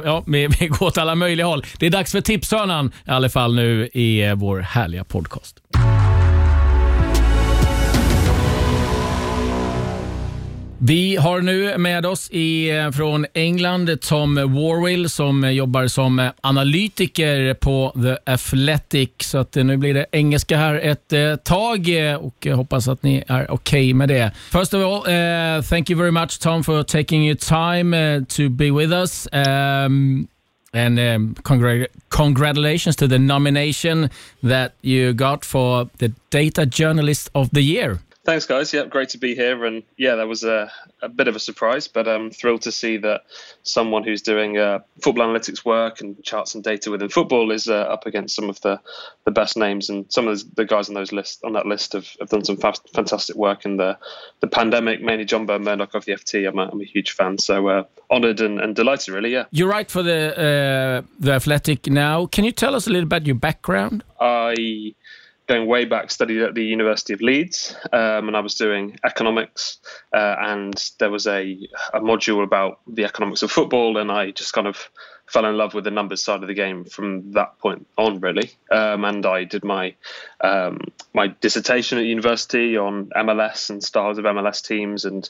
ja, 0.06 0.24
vi, 0.28 0.48
vi 0.60 0.68
går 0.68 0.86
åt 0.86 0.98
alla 0.98 1.16
möjliga 1.16 1.46
håll. 1.46 1.66
Det 1.80 1.86
är 1.86 1.90
dags 1.90 2.12
för 2.12 2.22
tipshörnan 2.22 2.92
i 3.08 3.12
alla 3.12 3.30
fall 3.30 3.56
nu 3.56 3.90
i 3.94 4.24
eh, 4.24 4.36
vår 4.36 4.60
härliga 4.60 5.04
podcast. 5.04 5.58
Vi 10.86 11.16
har 11.16 11.42
nu 11.42 11.78
med 11.78 12.06
oss 12.06 12.30
i, 12.32 12.70
eh, 12.70 12.92
från 12.92 13.26
England 13.34 14.02
Tom 14.02 14.36
Warwill 14.36 15.10
som 15.10 15.54
jobbar 15.54 15.88
som 15.88 16.30
analytiker 16.42 17.54
på 17.54 17.94
The 18.04 18.32
Athletic. 18.32 19.10
Så 19.20 19.38
att 19.38 19.58
eh, 19.58 19.64
nu 19.64 19.78
blir 19.78 19.94
det 19.94 20.06
engelska 20.12 20.58
här 20.58 20.76
ett 20.76 21.14
eh, 21.14 21.36
tag 21.36 21.88
och 22.20 22.36
jag 22.40 22.56
hoppas 22.56 22.88
att 22.88 23.04
ni 23.04 23.24
är 23.28 23.52
okej 23.52 23.54
okay 23.54 23.94
med 23.94 24.10
det. 24.10 24.32
First 24.52 24.74
of 24.74 24.84
all, 24.84 25.14
uh, 25.14 25.62
thank 25.62 25.90
you 25.90 26.00
very 26.00 26.12
much 26.12 26.40
Tom 26.40 26.64
for 26.64 26.84
taking 26.84 27.26
your 27.28 27.38
time 27.38 28.18
uh, 28.18 28.24
to 28.24 28.50
be 28.50 28.72
with 28.72 28.94
us. 28.94 29.28
Um, 29.32 30.28
and 30.74 31.00
um, 31.00 31.36
congr 31.44 31.88
congratulations 32.10 32.96
to 32.96 33.08
the 33.08 33.20
nomination 33.20 34.10
that 34.42 34.72
you 34.82 35.14
got 35.14 35.46
for 35.46 35.90
the 35.98 36.12
Data 36.30 36.66
Journalist 36.66 37.30
of 37.34 37.50
the 37.50 37.62
Year. 37.62 38.00
Thanks, 38.26 38.46
guys. 38.46 38.72
Yeah, 38.72 38.86
great 38.86 39.10
to 39.10 39.18
be 39.18 39.36
here. 39.36 39.66
And 39.66 39.84
yeah, 39.98 40.16
that 40.16 40.30
was 40.30 40.46
a, 40.46 40.72
a 41.02 41.10
bit 41.10 41.28
of 41.28 41.36
a 41.36 41.40
surprise, 41.40 41.90
but 41.90 42.08
I'm 42.08 42.32
thrilled 42.32 42.62
to 42.62 42.72
see 42.72 42.96
that 42.98 43.24
someone 43.64 44.06
who's 44.06 44.22
doing 44.22 44.58
uh, 44.58 44.80
football 45.02 45.28
analytics 45.28 45.66
work 45.66 46.00
and 46.00 46.24
charts 46.24 46.56
and 46.56 46.64
data 46.64 46.90
within 46.90 47.10
football 47.10 47.52
is 47.52 47.68
uh, 47.68 47.74
up 47.74 48.06
against 48.06 48.34
some 48.34 48.50
of 48.50 48.62
the, 48.62 48.80
the 49.26 49.32
best 49.32 49.58
names. 49.58 49.90
And 49.90 50.06
some 50.10 50.30
of 50.30 50.42
the 50.56 50.64
guys 50.64 50.88
on 50.88 50.96
those 50.96 51.12
list 51.12 51.44
on 51.44 51.52
that 51.54 51.66
list 51.66 51.94
have, 51.94 52.08
have 52.22 52.30
done 52.30 52.46
some 52.46 52.56
fast, 52.56 52.88
fantastic 52.94 53.36
work 53.36 53.66
in 53.66 53.76
the 53.76 53.98
the 54.40 54.48
pandemic. 54.48 55.02
Mainly 55.02 55.26
John 55.26 55.46
Burn 55.46 55.64
Murdoch 55.64 55.94
of 55.94 56.06
the 56.06 56.14
FT. 56.14 56.48
I'm 56.48 56.60
a, 56.60 56.70
I'm 56.70 56.80
a 56.80 56.86
huge 56.86 57.12
fan, 57.12 57.38
so 57.38 57.68
uh, 57.68 57.84
honoured 58.10 58.40
and, 58.40 58.62
and 58.62 58.74
delighted, 58.74 59.14
really. 59.14 59.34
Yeah. 59.34 59.46
You 59.52 59.68
write 59.68 59.92
for 59.92 60.02
the 60.02 60.38
uh, 60.38 61.08
the 61.20 61.34
Athletic 61.34 61.88
now. 61.88 62.28
Can 62.28 62.46
you 62.46 62.54
tell 62.54 62.74
us 62.74 62.88
a 62.88 62.90
little 62.90 63.04
about 63.04 63.26
your 63.26 63.36
background? 63.36 64.06
I 64.22 64.96
going 65.48 65.68
way 65.68 65.86
back, 65.86 66.12
studied 66.12 66.42
at 66.42 66.56
the 66.56 66.64
University 66.64 67.14
of 67.14 67.22
Leeds, 67.22 67.76
um, 67.92 68.28
and 68.28 68.38
I 68.38 68.40
was 68.40 68.56
doing 68.56 68.98
economics, 69.04 69.80
uh, 70.14 70.36
and 70.40 70.74
there 71.00 71.10
was 71.10 71.28
a, 71.28 71.58
a 71.94 72.00
module 72.00 72.44
about 72.44 72.80
the 72.88 73.06
economics 73.06 73.44
of 73.44 73.52
football, 73.52 73.98
and 73.98 74.12
I 74.12 74.32
just 74.32 74.54
kind 74.54 74.68
of 74.68 74.90
fell 75.26 75.46
in 75.46 75.58
love 75.58 75.74
with 75.74 75.84
the 75.84 75.92
numbers 75.92 76.24
side 76.24 76.42
of 76.42 76.48
the 76.48 76.54
game 76.54 76.86
from 76.86 77.32
that 77.34 77.58
point 77.60 77.88
on, 77.98 78.20
really. 78.20 78.52
Um, 78.72 79.04
and 79.06 79.26
I 79.26 79.44
did 79.44 79.64
my 79.64 79.96
um, 80.42 80.80
my 81.14 81.28
dissertation 81.28 81.98
at 81.98 82.06
university 82.06 82.78
on 82.78 83.08
MLS 83.16 83.70
and 83.70 83.84
styles 83.84 84.18
of 84.18 84.26
MLS 84.26 84.66
teams 84.66 85.06
and 85.06 85.30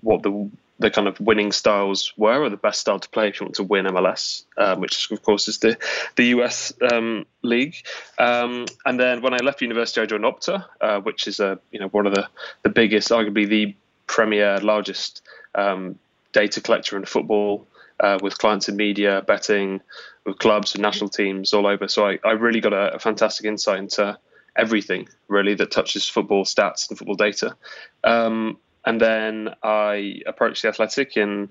what 0.00 0.22
the 0.22 0.50
the 0.78 0.90
kind 0.90 1.06
of 1.06 1.20
winning 1.20 1.52
styles 1.52 2.12
were, 2.16 2.42
or 2.42 2.50
the 2.50 2.56
best 2.56 2.80
style 2.80 2.98
to 2.98 3.08
play 3.08 3.28
if 3.28 3.40
you 3.40 3.46
want 3.46 3.54
to 3.56 3.62
win 3.62 3.86
MLS, 3.86 4.44
um, 4.58 4.80
which 4.80 5.10
of 5.10 5.22
course 5.22 5.46
is 5.48 5.58
the 5.58 5.76
the 6.16 6.24
US 6.36 6.72
um, 6.92 7.26
league. 7.42 7.76
Um, 8.18 8.66
and 8.84 8.98
then 8.98 9.22
when 9.22 9.34
I 9.34 9.38
left 9.38 9.62
university, 9.62 10.00
I 10.00 10.06
joined 10.06 10.24
Opta, 10.24 10.64
uh, 10.80 11.00
which 11.00 11.28
is 11.28 11.40
a 11.40 11.58
you 11.70 11.78
know 11.78 11.88
one 11.88 12.06
of 12.06 12.14
the 12.14 12.28
the 12.62 12.70
biggest, 12.70 13.10
arguably 13.10 13.48
the 13.48 13.76
premier, 14.06 14.58
largest 14.60 15.22
um, 15.54 15.98
data 16.32 16.60
collector 16.60 16.96
in 16.96 17.04
football, 17.04 17.66
uh, 18.00 18.18
with 18.20 18.38
clients 18.38 18.68
in 18.68 18.76
media, 18.76 19.22
betting, 19.26 19.80
with 20.26 20.38
clubs 20.38 20.74
and 20.74 20.82
national 20.82 21.10
teams 21.10 21.52
all 21.52 21.66
over. 21.66 21.88
So 21.88 22.06
I, 22.06 22.18
I 22.24 22.32
really 22.32 22.60
got 22.60 22.72
a, 22.72 22.94
a 22.94 22.98
fantastic 22.98 23.46
insight 23.46 23.78
into 23.78 24.18
everything 24.56 25.08
really 25.28 25.54
that 25.54 25.70
touches 25.70 26.08
football 26.08 26.44
stats 26.44 26.88
and 26.88 26.98
football 26.98 27.16
data. 27.16 27.56
Um, 28.02 28.58
and 28.84 29.00
then 29.00 29.54
I 29.62 30.20
approached 30.26 30.62
the 30.62 30.68
Athletic 30.68 31.16
in 31.16 31.48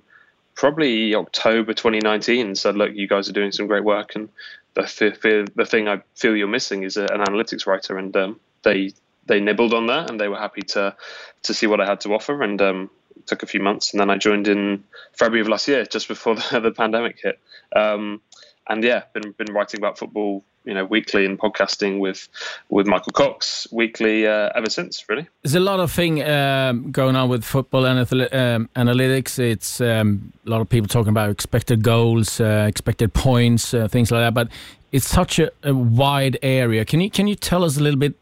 probably 0.55 1.15
October 1.15 1.73
2019. 1.73 2.47
and 2.47 2.57
Said, 2.57 2.75
"Look, 2.75 2.93
you 2.93 3.07
guys 3.07 3.29
are 3.29 3.33
doing 3.33 3.51
some 3.51 3.67
great 3.67 3.83
work, 3.83 4.15
and 4.15 4.29
the 4.75 5.47
the 5.55 5.65
thing 5.65 5.87
I 5.87 6.01
feel 6.15 6.35
you're 6.35 6.47
missing 6.47 6.83
is 6.83 6.97
an 6.97 7.07
analytics 7.07 7.65
writer." 7.65 7.97
And 7.97 8.15
um, 8.15 8.39
they 8.63 8.91
they 9.25 9.39
nibbled 9.39 9.73
on 9.73 9.87
that, 9.87 10.09
and 10.09 10.19
they 10.19 10.27
were 10.27 10.37
happy 10.37 10.61
to 10.61 10.95
to 11.43 11.53
see 11.53 11.67
what 11.67 11.81
I 11.81 11.85
had 11.85 12.01
to 12.01 12.13
offer. 12.13 12.41
And 12.41 12.61
um, 12.61 12.89
it 13.15 13.27
took 13.27 13.43
a 13.43 13.47
few 13.47 13.61
months, 13.61 13.93
and 13.93 13.99
then 13.99 14.09
I 14.09 14.17
joined 14.17 14.47
in 14.47 14.83
February 15.13 15.41
of 15.41 15.49
last 15.49 15.67
year, 15.67 15.85
just 15.85 16.07
before 16.07 16.35
the, 16.51 16.59
the 16.59 16.71
pandemic 16.71 17.19
hit. 17.21 17.39
Um, 17.75 18.21
and 18.67 18.83
yeah, 18.83 19.03
been 19.13 19.31
been 19.31 19.53
writing 19.53 19.79
about 19.79 19.97
football 19.97 20.43
you 20.65 20.73
know 20.73 20.85
weekly 20.85 21.25
and 21.25 21.37
podcasting 21.37 21.99
with 21.99 22.27
with 22.69 22.87
Michael 22.87 23.11
Cox 23.11 23.67
weekly 23.71 24.27
uh, 24.27 24.49
ever 24.55 24.69
since. 24.69 25.03
Really, 25.09 25.27
there's 25.41 25.55
a 25.55 25.59
lot 25.59 25.79
of 25.79 25.91
thing 25.91 26.23
um, 26.23 26.91
going 26.91 27.15
on 27.15 27.29
with 27.29 27.43
football 27.43 27.85
and 27.85 27.99
um, 27.99 28.69
analytics. 28.75 29.39
It's 29.39 29.81
um, 29.81 30.33
a 30.45 30.49
lot 30.49 30.61
of 30.61 30.69
people 30.69 30.87
talking 30.87 31.09
about 31.09 31.29
expected 31.29 31.83
goals, 31.83 32.39
uh, 32.39 32.65
expected 32.67 33.13
points, 33.13 33.73
uh, 33.73 33.87
things 33.87 34.11
like 34.11 34.21
that. 34.21 34.33
But 34.33 34.49
it's 34.91 35.07
such 35.07 35.39
a, 35.39 35.51
a, 35.63 35.73
wide 35.73 36.37
area. 36.41 36.85
Can 36.85 37.01
you 37.01 37.09
can 37.09 37.27
you 37.27 37.35
tell 37.35 37.63
us 37.63 37.77
a 37.77 37.81
little 37.81 37.99
bit 37.99 38.15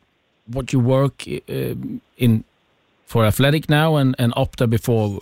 what 0.48 0.74
you 0.74 0.80
work 0.80 1.26
uh, 1.28 1.76
in 2.18 2.44
for 3.06 3.26
Athletic 3.26 3.70
now 3.70 3.98
and 3.98 4.16
and 4.18 4.34
Opta 4.34 4.70
before? 4.70 5.20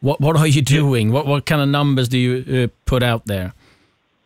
What 0.00 0.20
what 0.20 0.36
are 0.36 0.46
you 0.46 0.62
doing? 0.62 1.10
What 1.12 1.26
what 1.26 1.46
kind 1.46 1.62
of 1.62 1.68
numbers 1.68 2.08
do 2.08 2.18
you 2.18 2.64
uh, 2.64 2.68
put 2.84 3.02
out 3.02 3.26
there? 3.26 3.54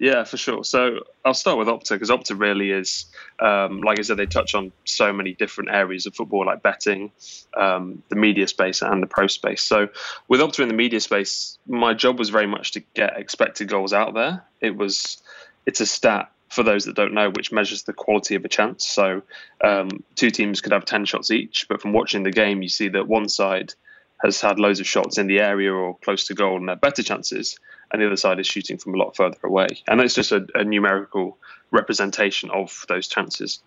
Yeah, 0.03 0.25
for 0.25 0.37
sure. 0.37 0.65
So 0.65 1.05
I'll 1.25 1.33
start 1.33 1.59
with 1.59 1.69
Opta 1.69 1.91
because 1.91 2.11
Opta 2.11 2.37
really 2.37 2.73
is, 2.73 3.07
um, 3.39 3.83
like 3.83 4.01
I 4.01 4.03
said, 4.03 4.17
they 4.17 4.27
touch 4.27 4.53
on 4.53 4.73
so 4.85 5.13
many 5.13 5.33
different 5.33 5.71
areas 5.71 6.07
of 6.07 6.17
football, 6.17 6.45
like 6.45 6.61
betting, 6.61 7.13
um, 7.57 8.03
the 8.09 8.17
media 8.17 8.49
space, 8.49 8.83
and 8.83 9.01
the 9.01 9.07
pro 9.07 9.29
space. 9.29 9.63
So 9.63 9.91
with 10.27 10.41
Opta 10.41 10.59
in 10.59 10.67
the 10.67 10.75
media 10.75 10.99
space, 10.99 11.57
my 11.69 11.95
job 11.95 12.19
was 12.19 12.31
very 12.31 12.49
much 12.49 12.73
to 12.73 12.81
get 12.95 13.17
expected 13.17 13.69
goals 13.69 13.93
out 13.93 14.13
there. 14.13 14.43
It 14.61 14.77
was, 14.77 15.23
it's 15.67 15.81
a 15.81 15.87
stat 15.87 16.33
for 16.49 16.65
those 16.65 16.87
that 16.87 16.97
don't 16.97 17.15
know, 17.15 17.31
which 17.31 17.53
measures 17.53 17.85
the 17.85 17.93
quality 17.93 18.35
of 18.35 18.45
a 18.45 18.49
chance. 18.49 18.85
So 18.85 19.23
um, 19.63 20.03
two 20.17 20.33
teams 20.33 20.61
could 20.61 20.73
have 20.73 20.85
ten 20.85 21.05
shots 21.05 21.31
each, 21.31 21.67
but 21.69 21.81
from 21.81 21.93
watching 21.93 22.25
the 22.25 22.33
game, 22.33 22.61
you 22.61 22.69
see 22.69 22.89
that 22.89 23.07
one 23.07 23.29
side 23.29 23.75
has 24.21 24.41
had 24.41 24.59
loads 24.59 24.81
of 24.81 24.87
shots 24.89 25.17
in 25.17 25.29
the 25.29 25.39
area 25.39 25.73
or 25.73 25.97
close 25.99 26.27
to 26.27 26.35
goal 26.35 26.57
and 26.57 26.69
have 26.69 26.81
better 26.81 27.05
chances 27.05 27.57
and 27.93 28.01
the 28.01 28.07
other 28.07 28.17
side 28.17 28.41
is 28.41 28.47
shooting 28.47 28.79
from 28.79 28.95
a 28.95 28.97
lot 28.97 29.15
further 29.15 29.39
away. 29.45 29.69
And 29.87 30.01
it's 30.01 30.15
just 30.15 30.33
a, 30.33 30.47
a 30.55 30.65
numerical 30.65 31.37
representation 31.71 32.51
of 32.51 32.85
those 32.89 33.07
chances. 33.07 33.61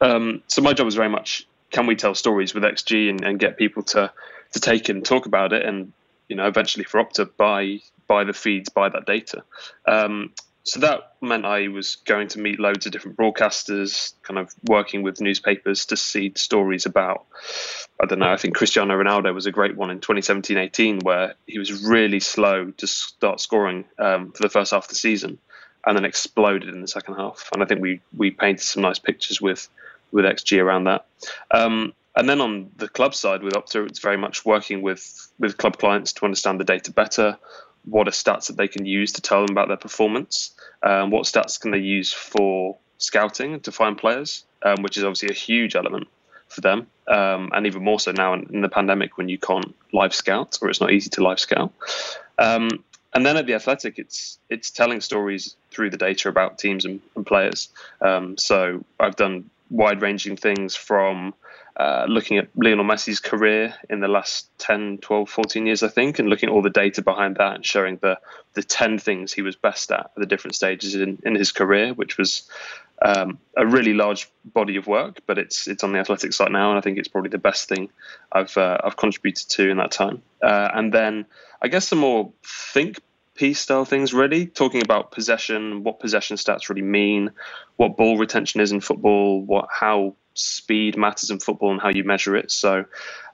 Um, 0.00 0.42
so 0.48 0.62
my 0.62 0.72
job 0.72 0.86
is 0.86 0.94
very 0.94 1.08
much 1.08 1.46
can 1.70 1.86
we 1.86 1.96
tell 1.96 2.14
stories 2.14 2.54
with 2.54 2.62
XG 2.62 3.10
and, 3.10 3.24
and, 3.24 3.38
get 3.38 3.56
people 3.56 3.82
to 3.82 4.12
to 4.52 4.60
take 4.60 4.88
and 4.88 5.04
talk 5.04 5.26
about 5.26 5.52
it, 5.52 5.64
and 5.64 5.92
you 6.28 6.36
know 6.36 6.46
eventually 6.46 6.84
for 6.84 7.02
Opta 7.02 7.28
buy 7.36 7.80
buy 8.06 8.24
the 8.24 8.32
feeds, 8.32 8.68
buy 8.68 8.88
that 8.88 9.06
data. 9.06 9.42
Um, 9.86 10.32
so 10.66 10.80
that 10.80 11.12
meant 11.20 11.44
I 11.44 11.68
was 11.68 11.94
going 11.94 12.26
to 12.28 12.40
meet 12.40 12.58
loads 12.58 12.86
of 12.86 12.92
different 12.92 13.16
broadcasters, 13.16 14.14
kind 14.22 14.36
of 14.36 14.52
working 14.64 15.02
with 15.02 15.20
newspapers 15.20 15.86
to 15.86 15.96
seed 15.96 16.38
stories 16.38 16.86
about, 16.86 17.24
I 18.02 18.06
don't 18.06 18.18
know, 18.18 18.32
I 18.32 18.36
think 18.36 18.56
Cristiano 18.56 19.00
Ronaldo 19.00 19.32
was 19.32 19.46
a 19.46 19.52
great 19.52 19.76
one 19.76 19.90
in 19.90 20.00
2017 20.00 20.58
18, 20.58 21.00
where 21.00 21.34
he 21.46 21.60
was 21.60 21.84
really 21.84 22.18
slow 22.18 22.72
to 22.72 22.86
start 22.88 23.40
scoring 23.40 23.84
um, 24.00 24.32
for 24.32 24.42
the 24.42 24.48
first 24.48 24.72
half 24.72 24.84
of 24.84 24.88
the 24.88 24.96
season 24.96 25.38
and 25.86 25.96
then 25.96 26.04
exploded 26.04 26.74
in 26.74 26.80
the 26.80 26.88
second 26.88 27.14
half. 27.14 27.48
And 27.54 27.62
I 27.62 27.66
think 27.66 27.80
we, 27.80 28.00
we 28.16 28.32
painted 28.32 28.64
some 28.64 28.82
nice 28.82 28.98
pictures 28.98 29.40
with, 29.40 29.68
with 30.10 30.24
XG 30.24 30.60
around 30.60 30.84
that. 30.84 31.06
Um, 31.52 31.92
and 32.16 32.28
then 32.28 32.40
on 32.40 32.72
the 32.76 32.88
club 32.88 33.14
side 33.14 33.44
with 33.44 33.52
Opta, 33.52 33.86
it's 33.86 34.00
very 34.00 34.16
much 34.16 34.44
working 34.44 34.82
with, 34.82 35.30
with 35.38 35.58
club 35.58 35.78
clients 35.78 36.12
to 36.14 36.24
understand 36.24 36.58
the 36.58 36.64
data 36.64 36.90
better, 36.90 37.38
what 37.86 38.08
are 38.08 38.12
stats 38.12 38.48
that 38.48 38.56
they 38.56 38.68
can 38.68 38.84
use 38.84 39.12
to 39.12 39.22
tell 39.22 39.46
them 39.46 39.52
about 39.52 39.68
their 39.68 39.76
performance? 39.76 40.50
Um, 40.86 41.10
what 41.10 41.24
stats 41.24 41.60
can 41.60 41.72
they 41.72 41.78
use 41.78 42.12
for 42.12 42.76
scouting 42.98 43.58
to 43.60 43.72
find 43.72 43.98
players, 43.98 44.44
um, 44.62 44.82
which 44.82 44.96
is 44.96 45.02
obviously 45.02 45.30
a 45.30 45.34
huge 45.34 45.74
element 45.74 46.06
for 46.48 46.60
them, 46.60 46.86
um, 47.08 47.50
and 47.52 47.66
even 47.66 47.82
more 47.82 47.98
so 47.98 48.12
now 48.12 48.34
in, 48.34 48.46
in, 48.52 48.60
the 48.60 48.68
pandemic 48.68 49.18
when 49.18 49.28
you 49.28 49.36
can't 49.36 49.74
live 49.92 50.14
scout 50.14 50.58
or 50.62 50.70
it's 50.70 50.80
not 50.80 50.92
easy 50.92 51.10
to 51.10 51.24
live 51.24 51.40
scout. 51.40 51.72
Um, 52.38 52.68
and 53.12 53.26
then 53.26 53.36
at 53.36 53.46
the 53.46 53.54
Athletic, 53.54 53.98
it's 53.98 54.38
it's 54.48 54.70
telling 54.70 55.00
stories 55.00 55.56
through 55.72 55.90
the 55.90 55.96
data 55.96 56.28
about 56.28 56.58
teams 56.58 56.84
and, 56.84 57.00
and 57.16 57.26
players. 57.26 57.68
Um, 58.00 58.38
so 58.38 58.84
I've 59.00 59.16
done 59.16 59.50
wide 59.70 60.02
ranging 60.02 60.36
things 60.36 60.76
from 60.76 61.34
uh, 61.78 62.06
looking 62.08 62.38
at 62.38 62.48
Lionel 62.56 62.84
Messi's 62.84 63.20
career 63.20 63.74
in 63.90 64.00
the 64.00 64.08
last 64.08 64.48
10, 64.58 64.98
12, 64.98 65.28
14 65.28 65.66
years, 65.66 65.82
I 65.82 65.88
think, 65.88 66.18
and 66.18 66.28
looking 66.28 66.48
at 66.48 66.52
all 66.52 66.62
the 66.62 66.70
data 66.70 67.02
behind 67.02 67.36
that 67.36 67.54
and 67.54 67.66
showing 67.66 67.98
the, 68.00 68.18
the 68.54 68.62
10 68.62 68.98
things 68.98 69.32
he 69.32 69.42
was 69.42 69.56
best 69.56 69.92
at 69.92 70.00
at 70.00 70.16
the 70.16 70.26
different 70.26 70.54
stages 70.54 70.94
in, 70.94 71.18
in 71.24 71.34
his 71.34 71.52
career, 71.52 71.92
which 71.92 72.16
was 72.16 72.48
um, 73.02 73.38
a 73.56 73.66
really 73.66 73.92
large 73.92 74.30
body 74.44 74.76
of 74.76 74.86
work, 74.86 75.20
but 75.26 75.38
it's 75.38 75.68
it's 75.68 75.84
on 75.84 75.92
the 75.92 75.98
athletic 75.98 76.32
site 76.32 76.50
now, 76.50 76.70
and 76.70 76.78
I 76.78 76.80
think 76.80 76.98
it's 76.98 77.08
probably 77.08 77.28
the 77.30 77.38
best 77.38 77.68
thing 77.68 77.90
I've 78.32 78.56
uh, 78.56 78.78
I've 78.82 78.96
contributed 78.96 79.48
to 79.50 79.68
in 79.68 79.76
that 79.76 79.90
time. 79.90 80.22
Uh, 80.42 80.70
and 80.72 80.92
then 80.92 81.26
I 81.60 81.68
guess 81.68 81.88
some 81.88 81.98
more 81.98 82.32
think 82.44 83.00
piece 83.34 83.60
style 83.60 83.84
things, 83.84 84.14
really 84.14 84.46
talking 84.46 84.82
about 84.82 85.10
possession, 85.10 85.84
what 85.84 86.00
possession 86.00 86.38
stats 86.38 86.70
really 86.70 86.80
mean, 86.80 87.32
what 87.76 87.98
ball 87.98 88.16
retention 88.16 88.62
is 88.62 88.72
in 88.72 88.80
football, 88.80 89.42
what 89.42 89.68
how 89.70 90.14
speed 90.38 90.96
matters 90.96 91.30
in 91.30 91.40
football 91.40 91.72
and 91.72 91.80
how 91.80 91.88
you 91.88 92.04
measure 92.04 92.36
it. 92.36 92.50
So, 92.50 92.84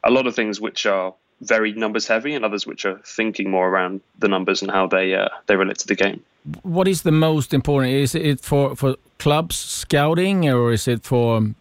a 0.04 0.10
lot 0.10 0.26
of 0.26 0.34
things 0.34 0.60
which 0.60 0.86
are 0.86 1.14
very 1.42 1.72
numbers 1.72 2.06
heavy, 2.06 2.34
and 2.34 2.44
others 2.44 2.66
which 2.66 2.84
are 2.84 3.00
thinking 3.04 3.50
more 3.50 3.68
around 3.68 4.00
the 4.18 4.28
numbers 4.28 4.62
and 4.62 4.70
how 4.70 4.86
they 4.86 5.14
uh, 5.14 5.28
they 5.46 5.56
relate 5.56 5.78
to 5.78 5.86
the 5.86 5.94
game. 5.94 6.22
What 6.62 6.88
is 6.88 7.02
the 7.02 7.12
most 7.12 7.52
important? 7.52 7.92
Is 7.94 8.14
it 8.14 8.40
for 8.40 8.76
for 8.76 8.96
clubs 9.18 9.56
scouting, 9.56 10.48
or 10.48 10.72
is 10.72 10.88
it 10.88 11.04
for 11.04 11.54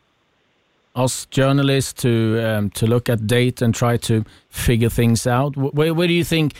us 0.95 1.25
journalists 1.25 1.93
to 2.01 2.39
um, 2.43 2.69
to 2.71 2.87
look 2.87 3.09
at 3.09 3.27
data 3.27 3.65
and 3.65 3.75
try 3.75 3.97
to 3.97 4.23
figure 4.49 4.89
things 4.89 5.27
out? 5.27 5.57
Where, 5.57 5.93
where 5.93 6.07
do 6.07 6.13
you 6.13 6.23
think 6.23 6.53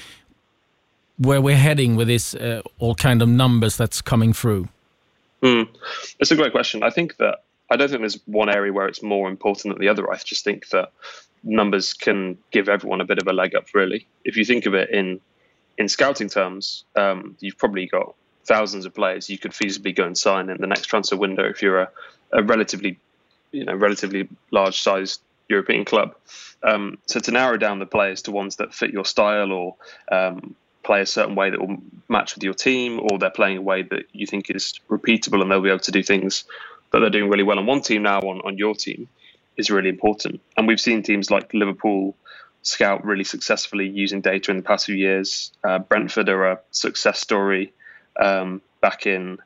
where 1.18 1.42
we're 1.42 1.56
heading 1.56 1.96
with 1.96 2.08
this 2.08 2.34
uh, 2.36 2.62
all 2.80 2.96
kind 2.96 3.22
of 3.22 3.30
numbers 3.30 3.78
that's 3.78 4.02
coming 4.02 4.34
through? 4.34 4.68
Mm. 5.44 5.68
It's 6.20 6.32
a 6.32 6.36
great 6.36 6.52
question. 6.52 6.84
I 6.84 6.90
think 6.90 7.18
that 7.18 7.44
I 7.72 7.78
don't 7.78 7.88
think 7.88 8.02
there's 8.02 8.20
one 8.26 8.50
area 8.50 8.74
where 8.74 8.88
it's 8.88 9.02
more 9.02 9.30
important 9.30 9.74
than 9.74 9.82
the 9.82 9.88
other. 9.88 10.12
I 10.12 10.18
just 10.18 10.44
think 10.44 10.68
that 10.70 10.92
numbers 11.42 11.94
can 11.94 12.38
give 12.52 12.68
everyone 12.68 13.00
a 13.00 13.06
bit 13.06 13.18
of 13.18 13.28
a 13.28 13.34
leg 13.34 13.56
up. 13.56 13.74
Really, 13.74 14.08
if 14.26 14.36
you 14.36 14.44
think 14.44 14.66
of 14.66 14.74
it 14.74 14.90
in 14.90 15.22
in 15.78 15.88
scouting 15.88 16.28
terms, 16.28 16.84
um, 16.98 17.38
you've 17.40 17.58
probably 17.58 17.88
got 17.88 18.14
thousands 18.44 18.86
of 18.86 18.94
players 18.94 19.30
you 19.30 19.38
could 19.38 19.52
feasibly 19.52 19.96
go 19.96 20.04
and 20.04 20.18
sign 20.18 20.50
in 20.50 20.60
the 20.60 20.68
next 20.68 20.88
transfer 20.88 21.16
window 21.16 21.48
if 21.48 21.62
you're 21.62 21.82
a, 21.82 21.90
a 22.34 22.44
relatively 22.44 22.98
you 23.52 23.64
know 23.64 23.74
relatively 23.74 24.28
large 24.52 24.82
sized 24.82 25.22
European 25.48 25.86
club. 25.86 26.16
Um, 26.64 26.98
so 27.06 27.20
to 27.22 27.32
narrow 27.32 27.58
down 27.58 27.80
the 27.80 27.86
players 27.86 28.24
to 28.24 28.32
ones 28.32 28.58
that 28.58 28.74
fit 28.74 28.92
your 28.92 29.06
style 29.06 29.52
or 29.54 29.76
um, 30.12 30.56
play 30.84 31.02
a 31.02 31.06
certain 31.06 31.36
way 31.36 31.50
that 31.50 31.60
will 31.60 31.78
match 32.10 32.36
with 32.36 32.44
your 32.44 32.54
team, 32.54 33.00
or 33.00 33.18
they're 33.18 33.30
playing 33.30 33.58
a 33.58 33.62
way 33.62 33.84
that 33.84 34.04
you 34.12 34.28
think 34.28 34.50
is 34.50 34.74
repeatable 34.90 35.42
and 35.42 35.50
they'll 35.50 35.62
be 35.62 35.70
able 35.70 35.80
to 35.80 35.92
do 35.92 36.04
things 36.04 36.44
that 36.92 37.00
they're 37.00 37.10
doing 37.10 37.30
really 37.30 37.44
well 37.44 37.60
on 37.60 37.66
one 37.66 37.82
team 37.82 38.04
now 38.04 38.20
on, 38.20 38.42
on 38.42 38.58
your 38.58 38.76
team 38.76 39.08
is 39.58 39.70
really 39.70 39.90
important. 39.90 40.42
And 40.58 40.68
we've 40.68 40.80
seen 40.80 41.04
teams 41.04 41.32
like 41.32 41.54
Liverpool 41.54 42.16
scout 42.64 43.04
really 43.04 43.24
successfully 43.24 43.88
using 43.88 44.22
data 44.22 44.52
in 44.52 44.58
the 44.58 44.64
past 44.64 44.86
few 44.86 44.96
years. 44.96 45.52
Uh, 45.64 45.80
Brentford 45.80 46.30
are 46.30 46.52
a 46.52 46.60
success 46.72 47.20
story 47.20 47.74
um, 48.22 48.62
back 48.82 49.06
in 49.06 49.40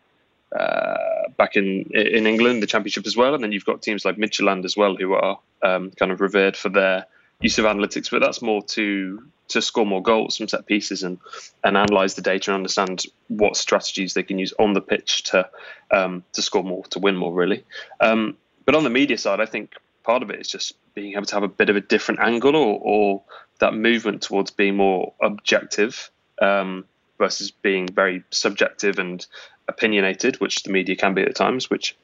uh, 0.57 1.29
back 1.37 1.55
in 1.55 1.89
in 1.93 2.27
England, 2.27 2.63
the 2.63 2.67
Championship 2.67 3.05
as 3.05 3.17
well. 3.17 3.33
And 3.33 3.43
then 3.43 3.51
you've 3.51 3.65
got 3.65 3.81
teams 3.81 4.05
like 4.05 4.17
Midtjylland 4.17 4.65
as 4.65 4.77
well, 4.77 4.95
who 4.95 5.13
are 5.13 5.39
um, 5.63 5.91
kind 5.91 6.11
of 6.11 6.21
revered 6.21 6.55
for 6.55 6.69
their 6.69 7.05
use 7.41 7.57
of 7.57 7.65
analytics. 7.65 8.09
But 8.09 8.21
that's 8.21 8.41
more 8.41 8.63
to 8.63 9.23
to 9.47 9.61
score 9.61 9.85
more 9.85 10.01
goals 10.01 10.37
from 10.37 10.47
set 10.47 10.65
pieces 10.65 11.03
and 11.03 11.19
and 11.63 11.77
analyze 11.77 12.15
the 12.15 12.21
data 12.21 12.51
and 12.51 12.55
understand 12.55 13.03
what 13.27 13.55
strategies 13.57 14.13
they 14.13 14.23
can 14.23 14.39
use 14.39 14.53
on 14.59 14.73
the 14.73 14.81
pitch 14.81 15.23
to 15.23 15.47
um, 15.91 16.23
to 16.33 16.41
score 16.41 16.63
more, 16.63 16.83
to 16.85 16.99
win 16.99 17.15
more, 17.15 17.33
really. 17.33 17.63
Um, 17.99 18.37
but 18.65 18.75
on 18.75 18.83
the 18.83 18.89
media 18.89 19.17
side, 19.17 19.39
I 19.39 19.45
think 19.45 19.73
part 20.03 20.23
of 20.23 20.29
it 20.29 20.39
is 20.39 20.47
just 20.47 20.73
being 20.93 21.13
able 21.13 21.25
to 21.25 21.35
have 21.35 21.43
a 21.43 21.47
bit 21.47 21.69
of 21.69 21.75
a 21.75 21.81
different 21.81 22.21
angle 22.21 22.55
or, 22.55 22.79
or 22.81 23.21
that 23.59 23.73
movement 23.73 24.21
towards 24.21 24.51
being 24.51 24.75
more 24.75 25.13
objective 25.21 26.09
um, 26.41 26.85
versus 27.17 27.51
being 27.51 27.87
very 27.87 28.23
subjective 28.31 28.99
and 28.99 29.25
opinionated, 29.67 30.39
which 30.39 30.63
the 30.63 30.71
media 30.71 30.95
can 30.95 31.13
be 31.13 31.21
at 31.21 31.35
times, 31.35 31.69
which 31.69 31.95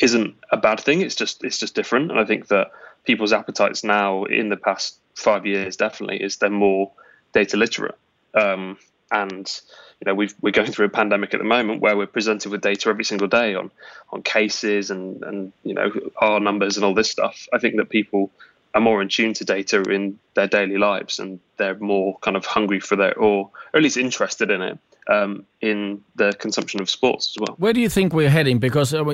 isn't 0.00 0.34
a 0.50 0.56
bad 0.56 0.80
thing. 0.80 1.00
It's 1.00 1.14
just 1.14 1.44
it's 1.44 1.58
just 1.58 1.74
different, 1.74 2.10
and 2.10 2.20
I 2.20 2.24
think 2.24 2.48
that 2.48 2.70
people's 3.04 3.32
appetites 3.32 3.84
now 3.84 4.24
in 4.24 4.48
the 4.48 4.56
past 4.56 4.98
five 5.14 5.46
years 5.46 5.76
definitely 5.76 6.22
is 6.22 6.36
they're 6.36 6.50
more 6.50 6.90
data 7.32 7.56
literate. 7.56 7.96
Um, 8.34 8.78
and 9.10 9.60
you 10.00 10.06
know 10.06 10.14
we've, 10.14 10.34
we're 10.40 10.50
going 10.50 10.72
through 10.72 10.86
a 10.86 10.90
pandemic 10.90 11.34
at 11.34 11.38
the 11.38 11.44
moment 11.44 11.80
where 11.80 11.96
we're 11.96 12.06
presented 12.06 12.50
with 12.50 12.62
data 12.62 12.88
every 12.88 13.04
single 13.04 13.28
day 13.28 13.54
on 13.54 13.70
on 14.10 14.22
cases 14.22 14.90
and 14.90 15.22
and 15.22 15.52
you 15.62 15.74
know 15.74 15.92
our 16.18 16.40
numbers 16.40 16.76
and 16.76 16.84
all 16.84 16.94
this 16.94 17.10
stuff. 17.10 17.46
I 17.52 17.58
think 17.58 17.76
that 17.76 17.90
people 17.90 18.30
are 18.74 18.80
more 18.80 19.00
in 19.00 19.08
tune 19.08 19.34
to 19.34 19.44
data 19.44 19.82
in 19.82 20.18
their 20.34 20.48
daily 20.48 20.78
lives 20.78 21.20
and 21.20 21.38
they're 21.58 21.78
more 21.78 22.18
kind 22.18 22.36
of 22.36 22.44
hungry 22.44 22.80
for 22.80 22.96
their 22.96 23.16
or, 23.16 23.50
or 23.72 23.76
at 23.76 23.82
least 23.82 23.96
interested 23.96 24.50
in 24.50 24.62
it 24.62 24.78
um, 25.08 25.46
in 25.60 26.02
the 26.16 26.32
consumption 26.32 26.80
of 26.80 26.90
sports 26.90 27.36
as 27.36 27.40
well. 27.40 27.54
Where 27.58 27.72
do 27.72 27.80
you 27.80 27.88
think 27.88 28.12
we're 28.12 28.30
heading? 28.30 28.58
Because 28.58 28.92
uh, 28.92 29.04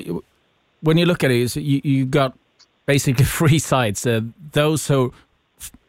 when 0.80 0.96
you 0.96 1.04
look 1.04 1.22
at 1.24 1.30
it, 1.30 1.56
you, 1.56 1.80
you 1.84 2.06
got 2.06 2.36
basically 2.86 3.24
three 3.38 3.58
sides. 3.58 4.06
Uh, 4.06 4.20
those 4.52 4.88
who 4.88 5.12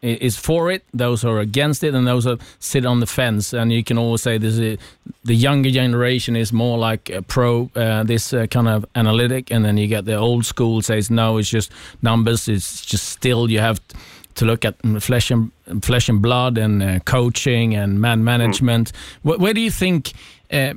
is 0.02 0.36
for 0.36 0.72
it, 0.72 0.84
those 0.94 1.22
who 1.22 1.30
are 1.30 1.40
against 1.40 1.84
it, 1.84 1.94
and 1.94 2.08
those 2.08 2.26
who 2.26 2.38
sit 2.60 2.86
on 2.86 3.00
the 3.00 3.06
fence. 3.06 3.54
And 3.54 3.72
you 3.72 3.84
can 3.84 3.98
always 3.98 4.22
say 4.22 4.38
this: 4.38 4.58
is, 4.58 4.78
the 5.24 5.36
younger 5.36 5.70
generation 5.70 6.36
is 6.36 6.52
more 6.52 6.78
like 6.78 7.12
pro 7.28 7.70
uh, 7.76 8.04
this 8.04 8.34
uh, 8.34 8.48
kind 8.48 8.68
of 8.68 8.86
analytic, 8.96 9.52
and 9.52 9.64
then 9.64 9.78
you 9.78 9.88
get 9.88 10.06
the 10.06 10.16
old 10.16 10.46
school 10.46 10.82
says 10.82 11.10
no, 11.10 11.38
it's 11.38 11.50
just 11.50 11.72
numbers. 12.02 12.48
It's 12.48 12.86
just 12.86 13.10
still 13.10 13.50
you 13.50 13.60
have 13.60 13.80
to 14.36 14.46
look 14.46 14.66
at 14.66 14.76
flesh 15.00 15.32
and 15.32 15.52
flesh 15.82 16.10
and 16.10 16.22
blood 16.22 16.58
and 16.58 16.82
uh, 16.82 17.00
coaching 17.00 17.76
and 17.76 18.02
man 18.02 18.24
management. 18.24 18.92
Mm. 18.92 18.96
Where, 19.24 19.38
where, 19.38 19.54
do 19.54 19.62
you 19.62 19.72
think? 19.72 20.14
Uh, 20.52 20.74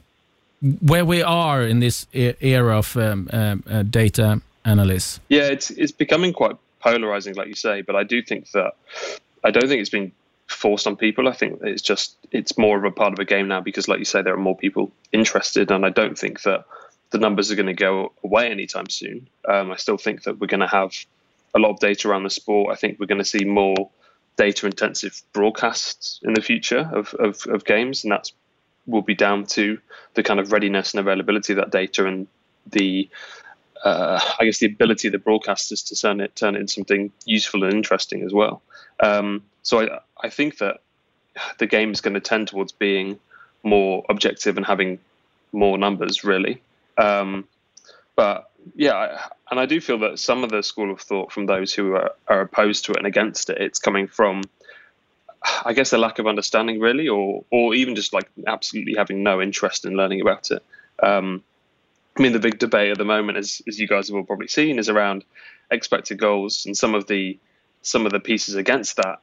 where 0.81 1.05
we 1.05 1.23
are 1.23 1.63
in 1.63 1.81
this 1.81 2.07
era 2.15 2.79
of 2.79 2.97
um, 2.97 3.29
uh, 3.31 3.83
data 3.83 4.41
analysts? 4.65 5.21
Yeah, 5.29 5.45
it's 5.45 5.71
it's 5.71 5.93
becoming 5.93 6.33
quite 6.33 6.57
polarizing, 6.81 7.35
like 7.35 7.49
you 7.49 7.55
say. 7.55 7.83
But 7.83 7.97
I 7.97 8.05
do 8.05 8.23
think 8.23 8.51
that 8.53 8.75
I 9.43 9.51
don't 9.51 9.69
think 9.69 9.81
it's 9.81 9.91
been 9.91 10.13
forced 10.47 10.87
on 10.87 10.97
people. 10.97 11.29
I 11.29 11.33
think 11.33 11.61
it's 11.63 11.83
just 11.83 12.17
it's 12.31 12.57
more 12.59 12.79
of 12.79 12.85
a 12.85 12.91
part 12.91 13.13
of 13.13 13.19
a 13.19 13.25
game 13.25 13.49
now 13.49 13.61
because, 13.61 13.89
like 13.89 13.99
you 13.99 14.05
say, 14.05 14.23
there 14.23 14.35
are 14.35 14.39
more 14.39 14.57
people 14.57 14.91
interested, 15.13 15.71
and 15.71 15.85
I 15.85 15.91
don't 15.91 16.19
think 16.19 16.43
that 16.43 16.65
the 17.11 17.19
numbers 17.19 17.51
are 17.51 17.57
going 17.57 17.67
to 17.67 17.75
go 17.75 18.13
away 18.23 18.51
anytime 18.51 18.89
soon. 18.89 19.29
Um, 19.49 19.71
I 19.71 19.77
still 19.77 19.99
think 19.99 20.25
that 20.25 20.41
we're 20.41 20.49
going 20.49 20.61
to 20.61 20.67
have 20.67 20.93
a 21.55 21.59
lot 21.59 21.71
of 21.71 21.79
data 21.79 22.09
around 22.09 22.25
the 22.25 22.31
sport. 22.31 22.73
I 22.73 22.77
think 22.77 22.99
we're 22.99 23.07
going 23.07 23.19
to 23.19 23.25
see 23.25 23.45
more 23.45 23.91
data 24.37 24.67
intensive 24.67 25.23
broadcasts 25.33 26.19
in 26.25 26.35
the 26.35 26.43
future 26.43 26.91
of, 26.93 27.15
of, 27.15 27.47
of 27.47 27.65
games, 27.65 28.03
and 28.03 28.13
that's 28.13 28.33
will 28.87 29.03
be 29.03 29.15
down 29.15 29.47
to 29.47 29.79
the 30.15 30.23
kind 30.23 30.41
of 30.41 30.53
readiness 30.53 30.93
and 30.93 31.01
availability 31.01 31.53
of 31.53 31.57
that 31.57 31.71
data 31.71 32.07
and 32.07 32.27
the 32.67 33.09
uh, 33.85 34.19
I 34.41 34.45
guess 34.45 34.59
the 34.59 34.67
ability 34.67 35.09
of 35.09 35.13
the 35.13 35.19
broadcasters 35.19 35.87
to 35.89 35.97
turn 35.97 36.21
it 36.21 36.35
turn 36.35 36.57
it 36.57 36.61
into 36.61 36.73
something 36.73 37.13
useful 37.25 37.65
and 37.65 37.73
interesting 37.73 38.23
as 38.23 38.33
well. 38.33 38.63
Um, 39.01 39.43
so 39.63 39.81
I 39.81 40.01
I 40.21 40.31
think 40.31 40.59
that 40.59 40.81
the 41.59 41.67
game 41.67 41.93
is 41.93 42.01
going 42.01 42.15
to 42.15 42.21
tend 42.21 42.49
towards 42.49 42.73
being 42.73 43.19
more 43.63 44.05
objective 44.09 44.57
and 44.57 44.67
having 44.67 44.99
more 45.53 45.79
numbers 45.79 46.25
really. 46.25 46.61
Um, 46.97 47.47
but 48.17 48.51
yeah, 48.75 49.27
and 49.51 49.61
I 49.61 49.67
do 49.67 49.81
feel 49.81 49.99
that 50.01 50.19
some 50.19 50.45
of 50.45 50.51
the 50.51 50.63
school 50.63 50.91
of 50.91 51.01
thought 51.01 51.33
from 51.33 51.47
those 51.47 51.75
who 51.75 51.95
are, 51.95 52.13
are 52.29 52.41
opposed 52.41 52.87
to 52.87 52.93
it 52.93 52.99
and 52.99 53.07
against 53.07 53.51
it, 53.51 53.59
it's 53.61 53.79
coming 53.79 54.07
from 54.07 54.43
I 55.65 55.75
guess 55.75 55.93
a 55.93 55.99
lack 55.99 56.19
of 56.19 56.27
understanding 56.27 56.81
really, 56.81 57.09
or 57.09 57.45
or 57.51 57.75
even 57.75 57.95
just 57.95 58.13
like 58.15 58.31
absolutely 58.47 58.95
having 58.97 59.23
no 59.23 59.43
interest 59.43 59.85
in 59.85 59.95
learning 59.95 60.23
about 60.23 60.51
it. 60.51 60.63
Um, 61.03 61.43
I 62.17 62.23
mean, 62.23 62.33
the 62.33 62.39
big 62.39 62.59
debate 62.59 62.93
at 62.93 62.99
the 62.99 63.05
moment, 63.05 63.39
as 63.39 63.61
as 63.67 63.79
you 63.79 63.89
guys 63.89 64.09
have 64.09 64.17
all 64.17 64.25
probably 64.25 64.49
seen, 64.49 64.79
is 64.79 64.89
around 64.89 65.25
expected 65.71 66.19
goals, 66.19 66.65
and 66.67 66.77
some 66.77 66.95
of 66.95 67.07
the 67.07 67.39
some 67.83 68.07
of 68.07 68.13
the 68.13 68.21
pieces 68.21 68.55
against 68.55 68.97
that 68.97 69.21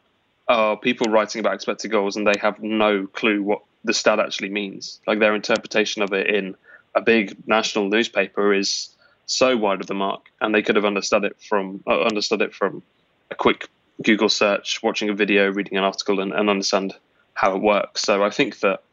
are 0.47 0.75
people 0.77 1.07
writing 1.07 1.39
about 1.39 1.53
expected 1.53 1.91
goals, 1.91 2.15
and 2.15 2.27
they 2.27 2.37
have 2.41 2.61
no 2.61 3.07
clue 3.07 3.41
what 3.41 3.61
the 3.83 3.93
stat 3.93 4.19
actually 4.19 4.49
means. 4.49 4.99
Like 5.07 5.19
their 5.19 5.35
interpretation 5.35 6.01
of 6.01 6.13
it 6.13 6.27
in 6.27 6.55
a 6.93 7.01
big 7.01 7.47
national 7.47 7.87
newspaper 7.87 8.53
is 8.53 8.89
so 9.25 9.55
wide 9.55 9.81
of 9.81 9.87
the 9.87 9.93
mark, 9.93 10.25
and 10.41 10.53
they 10.53 10.61
could 10.61 10.75
have 10.75 10.85
understood 10.85 11.23
it 11.23 11.37
from 11.41 11.83
uh, 11.87 12.01
understood 12.01 12.41
it 12.41 12.53
from 12.53 12.83
a 13.29 13.35
quick 13.35 13.69
Google 14.03 14.29
search, 14.29 14.83
watching 14.83 15.09
a 15.09 15.13
video, 15.13 15.51
reading 15.51 15.77
an 15.77 15.83
article, 15.83 16.19
and, 16.19 16.33
and 16.33 16.49
understand 16.49 16.93
how 17.33 17.55
it 17.55 17.61
works. 17.61 18.01
So 18.01 18.23
I 18.23 18.29
think 18.29 18.59
that 18.59 18.83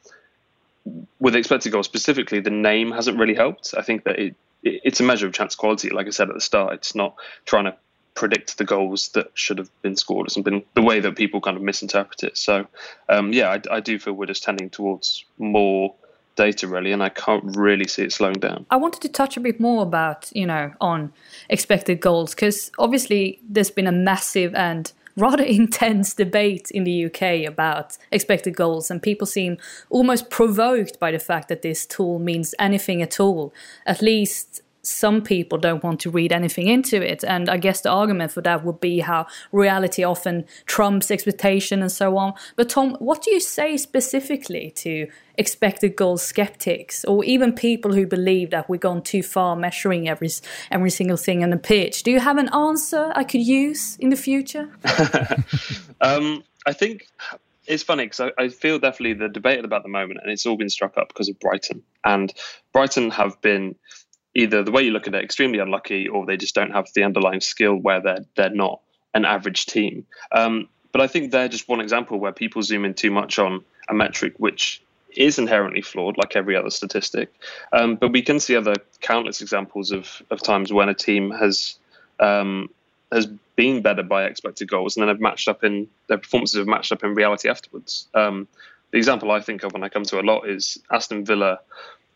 with 1.21 1.35
expected 1.37 1.73
goals 1.73 1.87
specifically, 1.87 2.41
the 2.41 2.51
name 2.51 2.93
hasn't 2.93 3.19
really 3.19 3.35
helped. 3.35 3.75
I 3.77 3.83
think 3.83 4.05
that 4.05 4.19
it, 4.19 4.35
it, 4.63 4.81
it's 4.85 5.01
a 5.01 5.03
measure 5.03 5.27
of 5.27 5.33
chance 5.33 5.55
quality. 5.55 5.91
Like 5.91 6.07
I 6.07 6.11
said 6.11 6.29
at 6.29 6.35
the 6.35 6.41
start, 6.41 6.75
it's 6.75 6.95
not 6.95 7.15
trying 7.45 7.65
to 7.65 7.77
predict 8.15 8.59
the 8.59 8.65
goals 8.65 9.11
that 9.11 9.31
should 9.35 9.59
have 9.59 9.71
been 9.83 9.97
scored 9.97 10.27
or 10.27 10.31
something. 10.31 10.65
The 10.75 10.83
way 10.83 11.01
that 11.01 11.17
people 11.17 11.41
kind 11.41 11.57
of 11.57 11.63
misinterpret 11.63 12.23
it. 12.25 12.37
So, 12.37 12.67
um, 13.09 13.33
yeah, 13.33 13.51
I, 13.51 13.77
I 13.77 13.81
do 13.81 13.99
feel 13.99 14.15
we're 14.15 14.27
just 14.27 14.43
tending 14.43 14.71
towards 14.71 15.25
more 15.39 15.95
data 16.39 16.69
really 16.69 16.93
and 16.93 17.03
i 17.03 17.09
can't 17.09 17.43
really 17.57 17.89
see 17.89 18.05
it 18.05 18.13
slowing 18.13 18.39
down 18.39 18.65
i 18.71 18.77
wanted 18.77 19.03
to 19.03 19.09
touch 19.09 19.37
a 19.37 19.41
bit 19.41 19.59
more 19.59 19.83
about 19.83 20.31
you 20.37 20.47
know 20.47 20.73
on 20.81 21.13
expected 21.51 22.01
goals 22.01 22.33
because 22.33 22.71
obviously 22.79 23.41
there's 23.51 23.73
been 23.73 23.89
a 23.89 23.93
massive 23.93 24.55
and 24.55 24.93
rather 25.19 25.43
intense 25.61 26.15
debate 26.15 26.71
in 26.71 26.85
the 26.85 27.07
UK 27.07 27.47
about 27.47 27.99
expected 28.11 28.57
goals, 28.57 28.91
and 28.91 29.03
people 29.03 29.27
seem 29.27 29.59
almost 29.91 30.31
provoked 30.31 30.99
by 30.99 31.11
the 31.11 31.19
fact 31.19 31.49
that 31.49 31.63
this 31.63 31.85
tool 31.87 32.19
means 32.19 32.55
anything 32.59 33.03
at 33.03 33.21
all. 33.21 33.53
At 33.87 34.01
least 34.01 34.63
some 34.89 35.23
people 35.23 35.59
don't 35.59 35.83
want 35.83 36.01
to 36.01 36.11
read 36.11 36.33
anything 36.33 36.69
into 36.69 37.01
it. 37.03 37.25
And 37.25 37.49
I 37.49 37.57
guess 37.57 37.81
the 37.81 37.91
argument 37.91 38.33
for 38.33 38.41
that 38.43 38.65
would 38.65 38.81
be 38.81 39.01
how 39.01 39.27
reality 39.53 40.03
often 40.03 40.45
trumps 40.67 41.11
expectation 41.11 41.83
and 41.83 41.93
so 41.93 42.17
on. 42.17 42.35
But 42.57 42.69
Tom, 42.69 42.97
what 42.99 43.23
do 43.23 43.31
you 43.31 43.41
say 43.41 43.77
specifically 43.77 44.73
to 44.77 45.09
expected 45.37 45.95
goal 45.95 46.17
skeptics 46.17 47.05
or 47.05 47.25
even 47.25 47.53
people 47.53 47.93
who 47.93 48.07
believe 48.07 48.51
that 48.51 48.69
we've 48.69 48.81
gone 48.81 49.03
too 49.03 49.23
far 49.23 49.55
measuring 49.55 50.09
every 50.09 50.31
every 50.71 50.91
single 50.91 51.17
thing 51.17 51.45
on 51.45 51.51
the 51.51 51.57
pitch? 51.57 52.03
Do 52.03 52.11
you 52.11 52.21
have 52.21 52.39
an 52.39 52.49
answer 52.55 53.13
I 53.15 53.25
could 53.25 53.43
use 53.43 53.97
in 53.97 54.11
the 54.11 54.17
future? 54.17 54.69
um, 56.01 56.43
I 56.67 56.73
think 56.73 57.07
it's 57.69 57.83
funny 57.83 58.05
because 58.05 58.21
I, 58.21 58.43
I, 58.43 58.49
feel 58.49 58.79
definitely 58.79 59.15
the 59.15 59.29
debate 59.29 59.65
about 59.65 59.83
the 59.83 59.89
moment, 59.89 60.21
and 60.23 60.33
it's 60.33 60.47
all 60.47 60.57
been 60.57 60.71
struck 60.71 60.97
up 60.97 61.09
because 61.09 61.29
of 61.29 61.39
Brighton. 61.39 61.83
And 62.05 62.33
Brighton 62.73 63.11
have 63.11 63.41
been 63.43 63.77
either 64.39 64.63
the 64.63 64.71
way 64.71 64.83
you 64.83 64.93
look 64.93 65.09
at 65.09 65.15
it 65.15 65.25
extremely 65.25 65.59
unlucky, 65.59 66.09
or 66.09 66.25
they 66.25 66.37
just 66.37 66.55
don't 66.55 66.71
have 66.71 66.87
the 66.95 67.03
underlying 67.03 67.41
skill 67.41 67.75
where 67.75 68.01
they're 68.01 68.25
they're 68.37 68.51
not 68.51 68.81
an 69.15 69.25
average 69.25 69.67
team. 69.67 70.07
Um, 70.33 70.69
but 70.93 71.01
I 71.01 71.09
think 71.09 71.33
they're 71.33 71.49
just 71.49 71.69
one 71.69 71.81
example 71.81 72.19
where 72.19 72.33
people 72.33 72.63
zoom 72.63 72.85
in 72.85 72.95
too 72.95 73.11
much 73.11 73.39
on 73.39 73.65
a 73.89 73.95
metric 73.95 74.35
which 74.39 74.81
is 75.17 75.39
inherently 75.39 75.83
flawed, 75.83 76.17
like 76.17 76.37
every 76.37 76.55
other 76.55 76.71
statistic. 76.71 77.33
Um, 77.73 77.97
but 77.97 78.13
we 78.13 78.23
can 78.23 78.39
see 78.39 78.55
other 78.55 78.75
countless 79.01 79.41
examples 79.41 79.91
of, 79.91 80.23
of 80.31 80.43
times 80.43 80.73
when 80.73 80.89
a 80.89 80.95
team 80.95 81.31
has 81.31 81.77
um, 82.21 82.71
has 83.11 83.27
been 83.57 83.83
better 83.83 84.05
by 84.05 84.25
expected 84.25 84.69
goals, 84.69 84.97
and 84.97 85.03
then 85.03 85.09
have 85.09 85.21
matched 85.21 85.49
up 85.49 85.65
in 85.65 85.89
their 86.07 86.19
performances 86.19 86.59
have 86.59 86.69
matched 86.69 86.93
up 86.93 87.03
in 87.03 87.15
reality 87.15 87.49
afterwards. 87.49 88.07
Um, 88.15 88.47
the 88.93 88.99
example 88.99 89.31
I 89.33 89.41
think 89.41 89.65
of 89.65 89.73
when 89.73 89.83
I 89.83 89.89
come 89.89 90.05
to 90.05 90.21
a 90.21 90.23
lot 90.23 90.49
is 90.49 90.79
Aston 90.91 91.25
Villa 91.25 91.59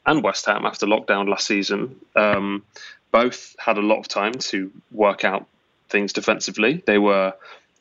and 0.07 0.23
West 0.23 0.47
Ham 0.47 0.65
after 0.65 0.87
lockdown 0.87 1.29
last 1.29 1.47
season. 1.47 1.97
Um, 2.17 2.65
both 3.11 3.55
had 3.59 3.79
a 3.79 3.83
lot 3.83 3.99
of 3.99 4.09
time 4.09 4.33
to 4.33 4.73
work 4.91 5.25
out 5.25 5.47
things 5.89 6.13
defensively. 6.13 6.83
They 6.87 6.99
were, 6.99 7.35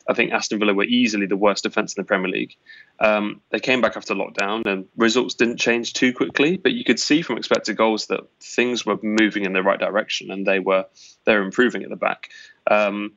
I 0.07 0.13
think, 0.13 0.33
Aston 0.33 0.59
Villa 0.59 0.73
were 0.73 0.83
easily 0.83 1.25
the 1.25 1.37
worst 1.37 1.63
defence 1.63 1.95
in 1.95 2.01
the 2.01 2.05
Premier 2.05 2.29
League. 2.29 2.55
Um, 2.99 3.41
they 3.49 3.59
came 3.59 3.81
back 3.81 3.95
after 3.95 4.13
lockdown, 4.13 4.65
and 4.65 4.87
results 4.97 5.33
didn't 5.33 5.57
change 5.57 5.93
too 5.93 6.13
quickly. 6.13 6.57
But 6.57 6.73
you 6.73 6.83
could 6.83 6.99
see 6.99 7.21
from 7.21 7.37
expected 7.37 7.77
goals 7.77 8.07
that 8.07 8.21
things 8.39 8.85
were 8.85 8.99
moving 9.01 9.45
in 9.45 9.53
the 9.53 9.63
right 9.63 9.79
direction, 9.79 10.31
and 10.31 10.45
they 10.45 10.59
were 10.59 10.85
they're 11.25 11.41
improving 11.41 11.83
at 11.83 11.89
the 11.89 11.95
back. 11.95 12.29
Um, 12.69 13.13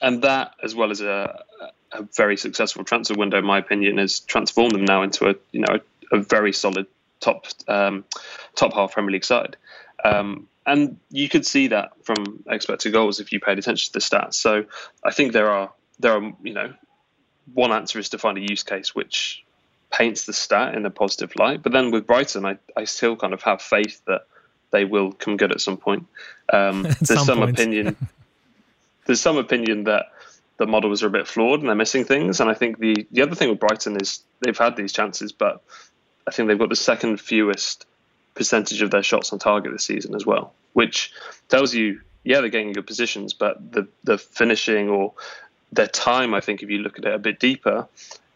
and 0.00 0.22
that, 0.22 0.54
as 0.62 0.74
well 0.74 0.90
as 0.90 1.00
a, 1.00 1.44
a 1.92 2.02
very 2.16 2.36
successful 2.36 2.84
transfer 2.84 3.14
window, 3.14 3.38
in 3.38 3.44
my 3.44 3.58
opinion, 3.58 3.98
has 3.98 4.20
transformed 4.20 4.72
them 4.72 4.84
now 4.84 5.02
into 5.02 5.28
a 5.28 5.34
you 5.52 5.60
know 5.60 5.78
a, 6.12 6.16
a 6.16 6.20
very 6.20 6.52
solid 6.52 6.86
top 7.20 7.46
um, 7.66 8.04
top 8.54 8.72
half 8.74 8.92
Premier 8.92 9.12
League 9.12 9.24
side. 9.24 9.56
Um, 10.04 10.48
and 10.66 10.98
you 11.10 11.28
could 11.28 11.46
see 11.46 11.68
that 11.68 11.92
from 12.04 12.44
expected 12.48 12.92
goals 12.92 13.20
if 13.20 13.32
you 13.32 13.40
paid 13.40 13.58
attention 13.58 13.92
to 13.92 13.92
the 13.94 14.04
stats. 14.04 14.34
So 14.34 14.64
I 15.02 15.10
think 15.10 15.32
there 15.32 15.50
are 15.50 15.72
there 15.98 16.12
are 16.12 16.32
you 16.42 16.52
know 16.52 16.74
one 17.54 17.72
answer 17.72 17.98
is 17.98 18.10
to 18.10 18.18
find 18.18 18.36
a 18.36 18.42
use 18.42 18.62
case 18.62 18.94
which 18.94 19.44
paints 19.90 20.26
the 20.26 20.34
stat 20.34 20.74
in 20.74 20.84
a 20.84 20.90
positive 20.90 21.34
light. 21.36 21.62
But 21.62 21.72
then 21.72 21.90
with 21.90 22.06
Brighton, 22.06 22.44
I, 22.44 22.58
I 22.76 22.84
still 22.84 23.16
kind 23.16 23.32
of 23.32 23.42
have 23.42 23.62
faith 23.62 24.02
that 24.06 24.26
they 24.70 24.84
will 24.84 25.12
come 25.12 25.38
good 25.38 25.50
at 25.50 25.62
some 25.62 25.78
point. 25.78 26.06
Um, 26.52 26.82
there's 27.00 27.08
some, 27.08 27.24
some 27.24 27.42
opinion 27.42 27.96
there's 29.08 29.20
some 29.20 29.38
opinion 29.38 29.84
that 29.84 30.12
the 30.58 30.66
models 30.66 31.02
are 31.02 31.06
a 31.06 31.10
bit 31.10 31.26
flawed 31.26 31.60
and 31.60 31.68
they're 31.68 31.74
missing 31.74 32.04
things. 32.04 32.40
And 32.40 32.48
I 32.48 32.54
think 32.54 32.78
the 32.78 33.06
the 33.10 33.22
other 33.22 33.34
thing 33.34 33.48
with 33.48 33.58
Brighton 33.58 33.96
is 34.00 34.22
they've 34.40 34.56
had 34.56 34.76
these 34.76 34.92
chances, 34.92 35.32
but 35.32 35.62
I 36.28 36.30
think 36.30 36.48
they've 36.48 36.58
got 36.58 36.68
the 36.68 36.76
second 36.76 37.20
fewest 37.20 37.86
percentage 38.34 38.82
of 38.82 38.90
their 38.90 39.02
shots 39.02 39.32
on 39.32 39.38
target 39.38 39.72
this 39.72 39.84
season 39.84 40.14
as 40.14 40.24
well, 40.24 40.52
which 40.74 41.12
tells 41.48 41.74
you, 41.74 42.00
yeah, 42.22 42.40
they're 42.40 42.50
getting 42.50 42.72
good 42.72 42.86
positions, 42.86 43.32
but 43.32 43.72
the 43.72 43.88
the 44.04 44.18
finishing 44.18 44.88
or 44.90 45.14
their 45.72 45.86
time, 45.86 46.34
I 46.34 46.40
think, 46.40 46.62
if 46.62 46.70
you 46.70 46.78
look 46.78 46.98
at 46.98 47.04
it 47.04 47.14
a 47.14 47.18
bit 47.18 47.40
deeper, 47.40 47.88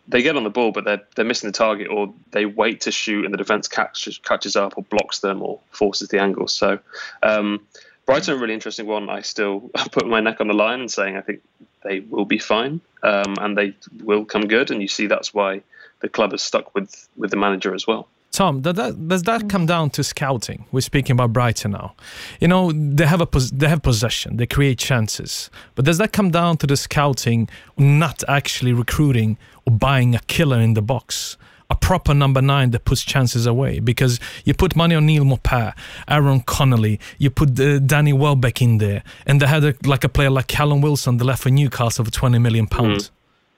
they 0.09 0.23
get 0.23 0.37
on 0.37 0.45
the 0.45 0.51
ball, 0.51 0.73
but 0.73 0.85
they're 0.85 1.03
they're 1.15 1.25
missing 1.25 1.49
the 1.49 1.57
target, 1.57 1.89
or 1.89 2.13
they 2.31 2.47
wait 2.47 2.83
to 2.83 2.91
shoot, 2.91 3.25
and 3.25 3.33
the 3.33 3.39
defense 3.39 3.69
catches 3.69 4.19
catches 4.19 4.57
up, 4.57 4.75
or 4.77 4.85
blocks 4.85 5.21
them, 5.21 5.43
or 5.43 5.61
forces 5.71 6.09
the 6.09 6.21
angle. 6.21 6.49
So, 6.49 6.79
um, 7.23 7.67
Brighton, 8.07 8.35
a 8.35 8.39
really 8.39 8.55
interesting 8.55 8.87
one. 8.87 9.09
I 9.09 9.21
still 9.21 9.61
put 9.93 10.07
my 10.07 10.21
neck 10.21 10.41
on 10.41 10.49
the 10.49 10.55
line 10.55 10.81
and 10.81 10.91
saying 10.91 11.17
I 11.17 11.21
think 11.21 11.43
they 11.83 12.01
will 12.01 12.25
be 12.25 12.39
fine, 12.39 12.81
um, 13.03 13.37
and 13.41 13.57
they 13.57 13.75
will 14.03 14.25
come 14.25 14.49
good. 14.49 14.71
And 14.71 14.81
you 14.81 14.89
see 14.89 15.07
that's 15.07 15.35
why 15.35 15.63
the 16.03 16.09
club 16.09 16.35
is 16.35 16.43
stuck 16.43 16.75
with 16.75 17.09
with 17.17 17.31
the 17.31 17.37
manager 17.37 17.75
as 17.75 17.87
well. 17.87 18.09
Tom, 18.33 18.63
does 18.63 18.75
that, 18.77 19.09
does 19.09 19.23
that 19.25 19.51
come 19.51 19.67
down 19.67 19.91
to 19.91 20.03
scouting? 20.03 20.65
We're 20.73 20.81
speaking 20.81 21.13
about 21.13 21.35
Brighton 21.35 21.73
now. 21.73 21.95
You 22.41 22.49
know, 22.49 22.73
they 22.73 23.05
have 23.07 23.21
a 23.21 23.29
they 23.53 23.69
have 23.69 23.83
possession, 23.83 24.39
they 24.39 24.47
create 24.47 24.79
chances, 24.79 25.51
but 25.75 25.85
does 25.85 25.99
that 25.99 26.13
come 26.13 26.31
down 26.31 26.57
to 26.59 26.67
the 26.67 26.77
scouting, 26.77 27.51
not 27.77 28.25
actually 28.29 28.73
recruiting 28.73 29.37
or 29.67 29.75
buying 29.75 30.15
a 30.15 30.21
killer 30.21 30.61
in 30.61 30.73
the 30.73 30.83
box? 30.83 31.37
A 31.69 31.77
proper 31.77 32.13
number 32.13 32.43
nine 32.43 32.71
that 32.73 32.85
puts 32.85 33.03
chances 33.03 33.47
away 33.47 33.81
because 33.81 34.21
you 34.45 34.53
put 34.53 34.77
money 34.77 34.95
on 34.95 35.07
Neil 35.07 35.25
Maupay, 35.25 35.73
Aaron 36.09 36.41
Connolly, 36.41 37.01
you 37.19 37.31
put 37.31 37.59
uh, 37.59 37.79
Danny 37.79 38.13
Welbeck 38.13 38.61
in 38.61 38.77
there, 38.77 39.03
and 39.27 39.41
they 39.41 39.47
had 39.47 39.65
a, 39.65 39.75
like 39.85 40.05
a 40.05 40.09
player 40.09 40.29
like 40.29 40.49
Callum 40.49 40.83
Wilson, 40.83 41.17
the 41.17 41.25
left 41.25 41.43
for 41.43 41.51
Newcastle 41.51 42.05
for 42.05 42.11
20 42.11 42.39
million 42.39 42.67
pounds. 42.67 43.09
Mm. 43.09 43.11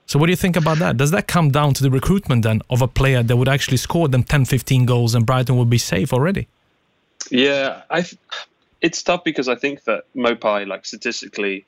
So 0.07 0.19
what 0.19 0.27
do 0.27 0.31
you 0.31 0.37
think 0.37 0.55
about 0.55 0.77
that? 0.79 0.97
Does 0.97 1.11
that 1.11 1.27
come 1.27 1.49
down 1.49 1.73
to 1.75 1.83
the 1.83 1.89
recruitment 1.89 2.43
then 2.43 2.61
of 2.69 2.81
a 2.81 2.87
player 2.87 3.23
that 3.23 3.35
would 3.35 3.49
actually 3.49 3.77
score 3.77 4.07
them 4.07 4.23
10, 4.23 4.45
15 4.45 4.85
goals 4.85 5.15
and 5.15 5.25
Brighton 5.25 5.57
would 5.57 5.69
be 5.69 5.79
safe 5.79 6.13
already? 6.13 6.47
Yeah, 7.31 7.81
I. 7.89 8.05
It's 8.81 9.01
tough 9.01 9.23
because 9.23 9.47
I 9.47 9.55
think 9.55 9.85
that 9.85 10.03
Maupay, 10.15 10.67
like 10.67 10.85
statistically, 10.85 11.65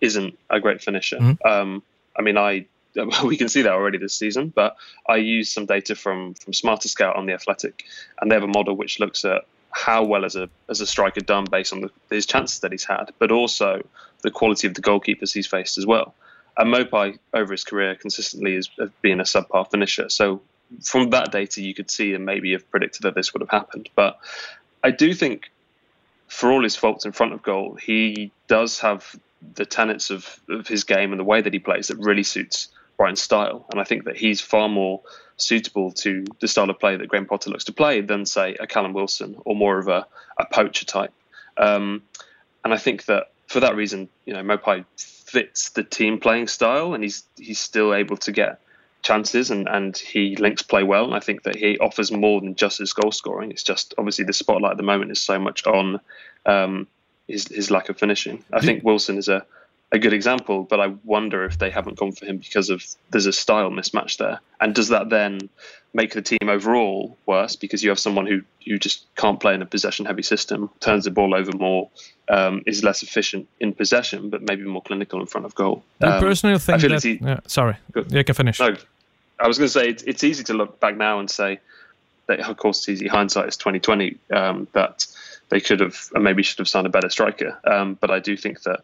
isn't 0.00 0.38
a 0.48 0.58
great 0.58 0.82
finisher. 0.82 1.18
Mm-hmm. 1.18 1.46
Um, 1.46 1.82
I 2.16 2.22
mean, 2.22 2.38
I 2.38 2.64
we 3.24 3.36
can 3.36 3.48
see 3.48 3.62
that 3.62 3.72
already 3.72 3.98
this 3.98 4.14
season, 4.14 4.52
but 4.54 4.76
I 5.08 5.16
use 5.16 5.52
some 5.52 5.66
data 5.66 5.94
from 5.94 6.34
from 6.34 6.52
Smarter 6.52 6.88
Scout 6.88 7.16
on 7.16 7.26
the 7.26 7.34
Athletic, 7.34 7.84
and 8.20 8.30
they 8.30 8.36
have 8.36 8.42
a 8.42 8.48
model 8.48 8.74
which 8.74 9.00
looks 9.00 9.24
at 9.24 9.46
how 9.70 10.04
well 10.04 10.24
as 10.24 10.36
a 10.36 10.48
as 10.70 10.80
a 10.80 10.86
striker 10.86 11.20
done 11.20 11.44
based 11.44 11.72
on 11.72 11.82
the, 11.82 11.90
his 12.10 12.26
chances 12.26 12.60
that 12.60 12.72
he's 12.72 12.84
had, 12.84 13.12
but 13.18 13.30
also 13.30 13.86
the 14.22 14.30
quality 14.30 14.66
of 14.66 14.74
the 14.74 14.80
goalkeepers 14.80 15.32
he's 15.32 15.46
faced 15.46 15.76
as 15.76 15.84
well. 15.86 16.14
And 16.56 16.72
Maupay, 16.72 17.18
over 17.34 17.52
his 17.52 17.64
career, 17.64 17.94
consistently 17.94 18.54
has 18.54 18.68
been 19.02 19.20
a 19.20 19.24
subpar 19.24 19.70
finisher. 19.70 20.08
So 20.08 20.40
from 20.82 21.10
that 21.10 21.30
data, 21.30 21.62
you 21.62 21.74
could 21.74 21.90
see 21.90 22.14
and 22.14 22.24
maybe 22.24 22.52
have 22.52 22.70
predicted 22.70 23.02
that 23.02 23.14
this 23.14 23.32
would 23.32 23.42
have 23.42 23.50
happened. 23.50 23.88
But 23.94 24.18
I 24.82 24.90
do 24.90 25.12
think, 25.12 25.50
for 26.28 26.50
all 26.50 26.62
his 26.62 26.74
faults 26.74 27.04
in 27.04 27.12
front 27.12 27.34
of 27.34 27.42
goal, 27.42 27.74
he 27.74 28.32
does 28.48 28.80
have 28.80 29.14
the 29.54 29.66
tenets 29.66 30.10
of, 30.10 30.40
of 30.48 30.66
his 30.66 30.84
game 30.84 31.12
and 31.12 31.20
the 31.20 31.24
way 31.24 31.40
that 31.40 31.52
he 31.52 31.58
plays 31.58 31.88
that 31.88 31.98
really 31.98 32.22
suits 32.22 32.68
Brighton's 32.96 33.20
style. 33.20 33.66
And 33.70 33.80
I 33.80 33.84
think 33.84 34.04
that 34.04 34.16
he's 34.16 34.40
far 34.40 34.68
more 34.68 35.02
suitable 35.36 35.92
to 35.92 36.24
the 36.40 36.48
style 36.48 36.70
of 36.70 36.80
play 36.80 36.96
that 36.96 37.08
Graham 37.08 37.26
Potter 37.26 37.50
looks 37.50 37.64
to 37.64 37.72
play 37.72 38.00
than, 38.00 38.24
say, 38.24 38.56
a 38.58 38.66
Callum 38.66 38.94
Wilson 38.94 39.36
or 39.44 39.54
more 39.54 39.78
of 39.78 39.88
a, 39.88 40.06
a 40.38 40.46
poacher 40.46 40.86
type. 40.86 41.12
Um, 41.58 42.02
and 42.64 42.72
I 42.72 42.78
think 42.78 43.04
that 43.04 43.30
for 43.46 43.60
that 43.60 43.76
reason, 43.76 44.08
you 44.24 44.34
know, 44.34 44.42
Maupay 44.42 44.84
fits 44.96 45.70
the 45.70 45.84
team 45.84 46.18
playing 46.18 46.48
style, 46.48 46.94
and 46.94 47.02
he's 47.02 47.24
he's 47.36 47.60
still 47.60 47.94
able 47.94 48.16
to 48.18 48.32
get 48.32 48.60
chances 49.02 49.52
and, 49.52 49.68
and 49.68 49.96
he 49.96 50.34
links 50.36 50.62
play 50.62 50.82
well. 50.82 51.04
And 51.04 51.14
I 51.14 51.20
think 51.20 51.44
that 51.44 51.54
he 51.56 51.78
offers 51.78 52.10
more 52.10 52.40
than 52.40 52.56
just 52.56 52.78
his 52.78 52.92
goal 52.92 53.12
scoring. 53.12 53.52
It's 53.52 53.62
just 53.62 53.94
obviously 53.96 54.24
the 54.24 54.32
spotlight 54.32 54.72
at 54.72 54.76
the 54.76 54.82
moment 54.82 55.12
is 55.12 55.22
so 55.22 55.38
much 55.38 55.64
on 55.66 56.00
um, 56.44 56.88
his 57.28 57.46
his 57.46 57.70
lack 57.70 57.88
of 57.88 57.98
finishing. 57.98 58.44
I 58.52 58.60
think 58.60 58.82
Wilson 58.84 59.16
is 59.16 59.28
a 59.28 59.46
a 59.92 59.98
good 59.98 60.12
example, 60.12 60.64
but 60.64 60.80
I 60.80 60.88
wonder 61.04 61.44
if 61.44 61.58
they 61.58 61.70
haven't 61.70 61.96
gone 61.96 62.12
for 62.12 62.26
him 62.26 62.38
because 62.38 62.70
of 62.70 62.84
there's 63.10 63.26
a 63.26 63.32
style 63.32 63.70
mismatch 63.70 64.16
there. 64.18 64.40
And 64.60 64.74
does 64.74 64.88
that 64.88 65.10
then 65.10 65.48
make 65.94 66.12
the 66.12 66.22
team 66.22 66.48
overall 66.48 67.16
worse 67.24 67.56
because 67.56 67.82
you 67.82 67.90
have 67.90 67.98
someone 67.98 68.26
who 68.26 68.42
you 68.60 68.78
just 68.78 69.06
can't 69.16 69.38
play 69.38 69.54
in 69.54 69.62
a 69.62 69.66
possession 69.66 70.04
heavy 70.04 70.22
system, 70.22 70.70
turns 70.80 71.04
the 71.04 71.10
ball 71.10 71.34
over 71.34 71.52
more, 71.56 71.88
um, 72.28 72.62
is 72.66 72.82
less 72.82 73.02
efficient 73.02 73.48
in 73.60 73.72
possession, 73.72 74.28
but 74.28 74.42
maybe 74.42 74.64
more 74.64 74.82
clinical 74.82 75.20
in 75.20 75.26
front 75.26 75.46
of 75.46 75.54
goal. 75.54 75.84
I 76.02 76.16
um, 76.16 76.20
personally 76.20 76.58
think 76.58 76.80
that. 76.80 77.04
Yeah, 77.04 77.40
sorry, 77.46 77.76
Good. 77.92 78.12
you 78.12 78.24
can 78.24 78.34
finish. 78.34 78.58
No, 78.58 78.76
I 79.38 79.46
was 79.46 79.56
going 79.56 79.68
to 79.68 79.72
say 79.72 79.88
it's, 79.88 80.02
it's 80.02 80.24
easy 80.24 80.42
to 80.44 80.54
look 80.54 80.80
back 80.80 80.96
now 80.96 81.20
and 81.20 81.30
say 81.30 81.60
that, 82.26 82.40
of 82.40 82.56
course, 82.56 82.78
it's 82.80 82.88
easy. 82.88 83.06
Hindsight 83.06 83.48
is 83.48 83.56
twenty 83.56 83.78
twenty. 83.78 84.18
Um, 84.32 84.66
that 84.72 85.06
they 85.48 85.60
could 85.60 85.78
have, 85.78 85.96
and 86.12 86.24
maybe 86.24 86.42
should 86.42 86.58
have 86.58 86.68
signed 86.68 86.86
a 86.86 86.90
better 86.90 87.08
striker. 87.08 87.56
Um, 87.64 87.96
but 88.00 88.10
I 88.10 88.18
do 88.18 88.36
think 88.36 88.62
that 88.62 88.80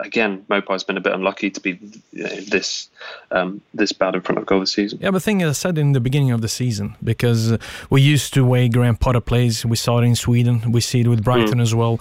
again, 0.00 0.44
Maupay's 0.48 0.84
been 0.84 0.96
a 0.96 1.00
bit 1.00 1.12
unlucky 1.12 1.50
to 1.50 1.60
be 1.60 1.78
this 2.12 2.88
um, 3.30 3.60
this 3.72 3.92
bad 3.92 4.14
in 4.14 4.20
front 4.20 4.38
of 4.38 4.46
goal 4.46 4.60
this 4.60 4.72
season. 4.72 4.98
Yeah, 5.00 5.08
but 5.08 5.18
the 5.18 5.20
thing 5.20 5.44
I 5.44 5.52
said 5.52 5.78
in 5.78 5.92
the 5.92 6.00
beginning 6.00 6.30
of 6.30 6.40
the 6.40 6.48
season, 6.48 6.96
because 7.02 7.56
we 7.90 8.02
used 8.02 8.34
to 8.34 8.44
way 8.44 8.68
Graham 8.68 8.96
Potter 8.96 9.20
plays, 9.20 9.64
we 9.64 9.76
saw 9.76 9.98
it 9.98 10.04
in 10.04 10.16
Sweden, 10.16 10.72
we 10.72 10.80
see 10.80 11.00
it 11.00 11.08
with 11.08 11.24
Brighton 11.24 11.58
mm. 11.58 11.62
as 11.62 11.74
well. 11.74 12.00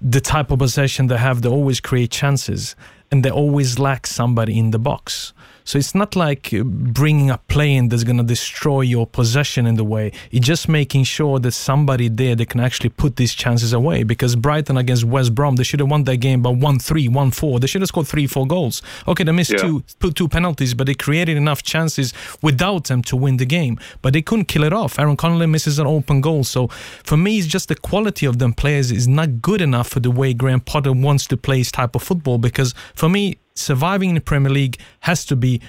The 0.00 0.20
type 0.20 0.50
of 0.50 0.58
possession 0.58 1.06
they 1.08 1.18
have, 1.18 1.42
they 1.42 1.48
always 1.48 1.80
create 1.80 2.10
chances, 2.10 2.76
and 3.10 3.24
they 3.24 3.30
always 3.30 3.78
lack 3.78 4.06
somebody 4.06 4.58
in 4.58 4.70
the 4.70 4.78
box. 4.78 5.32
So 5.64 5.78
it's 5.78 5.94
not 5.94 6.16
like 6.16 6.50
bringing 6.64 7.30
a 7.30 7.38
plane 7.38 7.88
that's 7.88 8.04
going 8.04 8.16
to 8.16 8.22
destroy 8.22 8.82
your 8.82 9.06
possession 9.06 9.66
in 9.66 9.76
the 9.76 9.84
way. 9.84 10.12
It's 10.30 10.46
just 10.46 10.68
making 10.68 11.04
sure 11.04 11.38
that 11.38 11.52
somebody 11.52 12.08
there 12.08 12.34
that 12.36 12.48
can 12.48 12.60
actually 12.60 12.90
put 12.90 13.16
these 13.16 13.34
chances 13.34 13.72
away. 13.72 14.02
Because 14.02 14.36
Brighton 14.36 14.76
against 14.76 15.04
West 15.04 15.34
Brom, 15.34 15.56
they 15.56 15.64
should 15.64 15.80
have 15.80 15.90
won 15.90 16.04
that 16.04 16.18
game 16.18 16.42
by 16.42 16.50
1 16.50 16.78
3, 16.78 17.08
1 17.08 17.30
4. 17.30 17.60
They 17.60 17.66
should 17.66 17.82
have 17.82 17.88
scored 17.88 18.08
three, 18.08 18.26
four 18.26 18.46
goals. 18.46 18.82
Okay, 19.06 19.24
they 19.24 19.32
missed 19.32 19.52
yeah. 19.52 19.58
two, 19.58 19.84
put 19.98 20.14
two 20.14 20.28
penalties, 20.28 20.74
but 20.74 20.86
they 20.86 20.94
created 20.94 21.36
enough 21.36 21.62
chances 21.62 22.12
without 22.42 22.84
them 22.84 23.02
to 23.02 23.16
win 23.16 23.36
the 23.36 23.46
game. 23.46 23.78
But 24.02 24.12
they 24.12 24.22
couldn't 24.22 24.46
kill 24.46 24.64
it 24.64 24.72
off. 24.72 24.98
Aaron 24.98 25.16
Connolly 25.16 25.46
misses 25.46 25.78
an 25.78 25.86
open 25.86 26.20
goal. 26.20 26.44
So 26.44 26.68
for 26.68 27.16
me, 27.16 27.38
it's 27.38 27.46
just 27.46 27.68
the 27.68 27.74
quality 27.74 28.26
of 28.26 28.38
them 28.38 28.52
players 28.52 28.90
is 28.90 29.08
not 29.08 29.42
good 29.42 29.60
enough 29.60 29.88
for 29.88 30.00
the 30.00 30.10
way 30.10 30.34
Graham 30.34 30.60
Potter 30.60 30.92
wants 30.92 31.26
to 31.28 31.36
play 31.36 31.58
his 31.58 31.72
type 31.72 31.94
of 31.94 32.02
football. 32.02 32.38
Because 32.38 32.74
for 32.94 33.08
me, 33.08 33.38
surviving 33.54 34.10
in 34.10 34.14
the 34.14 34.20
Premier 34.20 34.50
League 34.50 34.78
has 35.00 35.24
to 35.26 35.36
be 35.36 35.60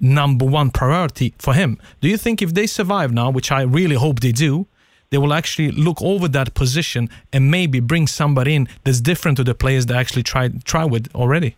number 0.00 0.44
one 0.44 0.70
priority 0.70 1.34
for 1.38 1.54
him. 1.54 1.78
Do 2.00 2.08
you 2.08 2.16
think 2.16 2.42
if 2.42 2.54
they 2.54 2.66
survive 2.66 3.12
now, 3.12 3.30
which 3.30 3.50
I 3.50 3.62
really 3.62 3.96
hope 3.96 4.20
they 4.20 4.32
do, 4.32 4.66
they 5.10 5.18
will 5.18 5.32
actually 5.32 5.70
look 5.70 6.02
over 6.02 6.28
that 6.28 6.54
position 6.54 7.08
and 7.32 7.50
maybe 7.50 7.80
bring 7.80 8.06
somebody 8.06 8.54
in 8.54 8.68
that's 8.82 9.00
different 9.00 9.36
to 9.36 9.44
the 9.44 9.54
players 9.54 9.86
they 9.86 9.94
actually 9.94 10.24
try 10.24 10.48
try 10.64 10.84
with 10.84 11.08
already? 11.14 11.56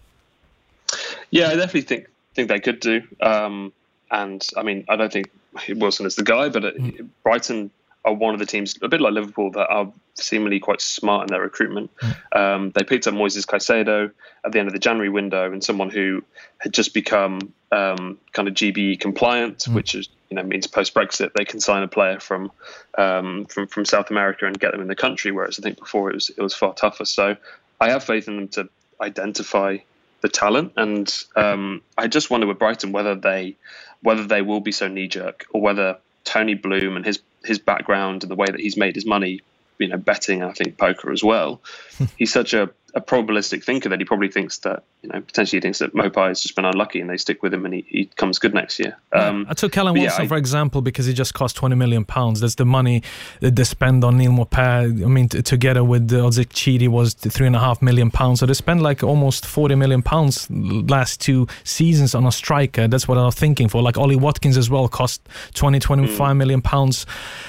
Yeah, 1.31 1.49
I 1.49 1.57
definitely 1.57 1.83
think 1.83 2.07
think 2.35 2.49
they 2.49 2.61
could 2.61 2.81
do. 2.81 3.03
Um, 3.21 3.73
and 4.11 4.47
I 4.57 4.63
mean, 4.63 4.85
I 4.89 4.97
don't 4.97 5.13
think 5.13 5.31
Wilson 5.71 6.07
is 6.07 6.17
the 6.17 6.23
guy, 6.23 6.49
but 6.49 6.63
mm. 6.63 7.09
Brighton 7.23 7.71
are 8.07 8.15
one 8.15 8.33
of 8.33 8.41
the 8.41 8.47
teams, 8.47 8.79
a 8.81 8.89
bit 8.89 9.01
like 9.01 9.13
Liverpool, 9.13 9.51
that 9.51 9.69
are 9.69 9.93
seemingly 10.15 10.61
quite 10.61 10.81
smart 10.81 11.29
in 11.29 11.33
their 11.33 11.43
recruitment. 11.43 11.91
Mm. 11.97 12.37
Um, 12.37 12.71
they 12.71 12.85
picked 12.85 13.07
up 13.07 13.15
Moises 13.15 13.45
Caicedo 13.45 14.11
at 14.45 14.53
the 14.53 14.59
end 14.59 14.69
of 14.69 14.73
the 14.73 14.79
January 14.79 15.11
window, 15.11 15.53
and 15.53 15.63
someone 15.63 15.91
who 15.91 16.25
had 16.59 16.73
just 16.73 16.95
become 16.95 17.53
um, 17.73 18.19
kind 18.33 18.49
of 18.49 18.55
GBE 18.55 19.01
compliant, 19.01 19.59
mm. 19.59 19.75
which 19.75 19.95
is 19.95 20.09
you 20.31 20.37
know 20.37 20.43
means 20.43 20.67
post 20.67 20.95
Brexit 20.95 21.33
they 21.35 21.45
can 21.45 21.61
sign 21.61 21.83
a 21.83 21.89
player 21.89 22.19
from 22.19 22.51
um, 22.97 23.45
from 23.47 23.67
from 23.67 23.85
South 23.85 24.11
America 24.11 24.47
and 24.47 24.59
get 24.59 24.73
them 24.73 24.81
in 24.81 24.89
the 24.89 24.97
country, 24.97 25.33
whereas 25.33 25.59
I 25.59 25.63
think 25.63 25.79
before 25.79 26.11
it 26.11 26.15
was 26.15 26.31
it 26.31 26.41
was 26.41 26.55
far 26.55 26.73
tougher. 26.73 27.05
So 27.05 27.37
I 27.81 27.91
have 27.91 28.05
faith 28.05 28.29
in 28.29 28.37
them 28.37 28.49
to 28.49 28.69
identify 29.01 29.79
the 30.21 30.29
talent. 30.29 30.73
And 30.77 31.13
um, 31.35 31.83
I 31.97 32.09
just 32.09 32.31
wonder 32.31 32.47
with 32.47 32.59
Brighton 32.59 32.93
whether 32.93 33.15
they 33.15 33.57
whether 34.03 34.25
they 34.25 34.43
will 34.43 34.61
be 34.61 34.73
so 34.73 34.89
knee 34.89 35.09
jerk 35.09 35.47
or 35.53 35.61
whether 35.61 35.99
Tony 36.25 36.55
Bloom 36.55 36.97
and 36.97 37.05
his 37.05 37.19
his 37.47 37.59
background 37.59 38.23
and 38.23 38.31
the 38.31 38.37
way 38.37 38.47
that 38.47 38.61
he's 38.61 38.77
made 38.77 38.95
his 38.95 39.07
money, 39.07 39.41
you 39.79 39.89
know, 39.89 39.97
betting 39.97 40.43
and 40.43 40.51
I 40.51 40.55
think 40.55 40.79
poker 40.79 41.13
as 41.13 41.23
well. 41.23 41.63
he's 42.17 42.33
such 42.33 42.55
a 42.55 42.71
a 42.97 43.01
probabilistic 43.01 43.63
thinker 43.63 43.89
that 43.91 44.01
he 44.01 44.05
probably 44.05 44.29
thinks 44.31 44.59
that 44.59 44.83
you 45.03 45.11
know 45.11 45.21
potentially 45.21 45.59
he 45.59 45.61
thinks 45.61 45.79
that 45.81 45.95
Mopai 45.95 46.29
has 46.29 46.41
just 46.41 46.57
been 46.57 46.65
unlucky 46.65 46.99
and 47.01 47.11
they 47.11 47.19
stick 47.19 47.43
with 47.43 47.53
him 47.53 47.65
and 47.67 47.75
he, 47.75 47.85
he 47.89 48.07
comes 48.17 48.39
good 48.39 48.55
next 48.55 48.79
year. 48.79 48.97
Um, 49.13 49.47
I 49.51 49.55
took 49.55 49.71
Callum 49.71 49.95
Wilson 49.95 50.23
yeah, 50.23 50.25
I- 50.25 50.29
for 50.29 50.39
example 50.39 50.81
because 50.81 51.05
he 51.07 51.13
just 51.13 51.35
cost 51.35 51.57
20 51.57 51.75
million 51.77 52.05
pounds. 52.07 52.41
That's 52.41 52.55
the 52.55 52.65
money 52.65 53.03
that 53.41 53.55
they 53.55 53.65
spend 53.65 54.03
on 54.03 54.17
Neil 54.17 54.33
Maupay. 54.33 55.05
I 55.05 55.09
mean, 55.09 55.29
t- 55.29 55.43
together 55.43 55.85
with 55.85 56.11
uh, 56.13 56.25
Odzik 56.27 56.49
Chidi 56.55 56.89
was 56.89 57.13
three 57.15 57.47
and 57.47 57.55
a 57.55 57.59
half 57.61 57.83
million 57.83 58.11
pounds. 58.11 58.41
So 58.41 58.47
they 58.47 58.55
spent 58.55 58.81
like 58.81 59.03
almost 59.03 59.45
40 59.45 59.75
million 59.75 60.01
pounds 60.03 60.49
last 60.51 61.21
two 61.21 61.47
seasons 61.65 62.15
on 62.15 62.25
a 62.25 62.33
striker. 62.33 62.89
That's 62.89 63.07
what 63.07 63.19
I 63.19 63.27
was 63.27 63.35
thinking 63.35 63.69
for. 63.69 63.83
Like 63.83 63.99
Ollie 63.99 64.17
Watkins 64.17 64.57
as 64.57 64.71
well 64.71 64.89
cost 64.89 65.21
20, 65.53 65.81
25 65.81 66.35
million 66.35 66.63
pounds 66.63 67.05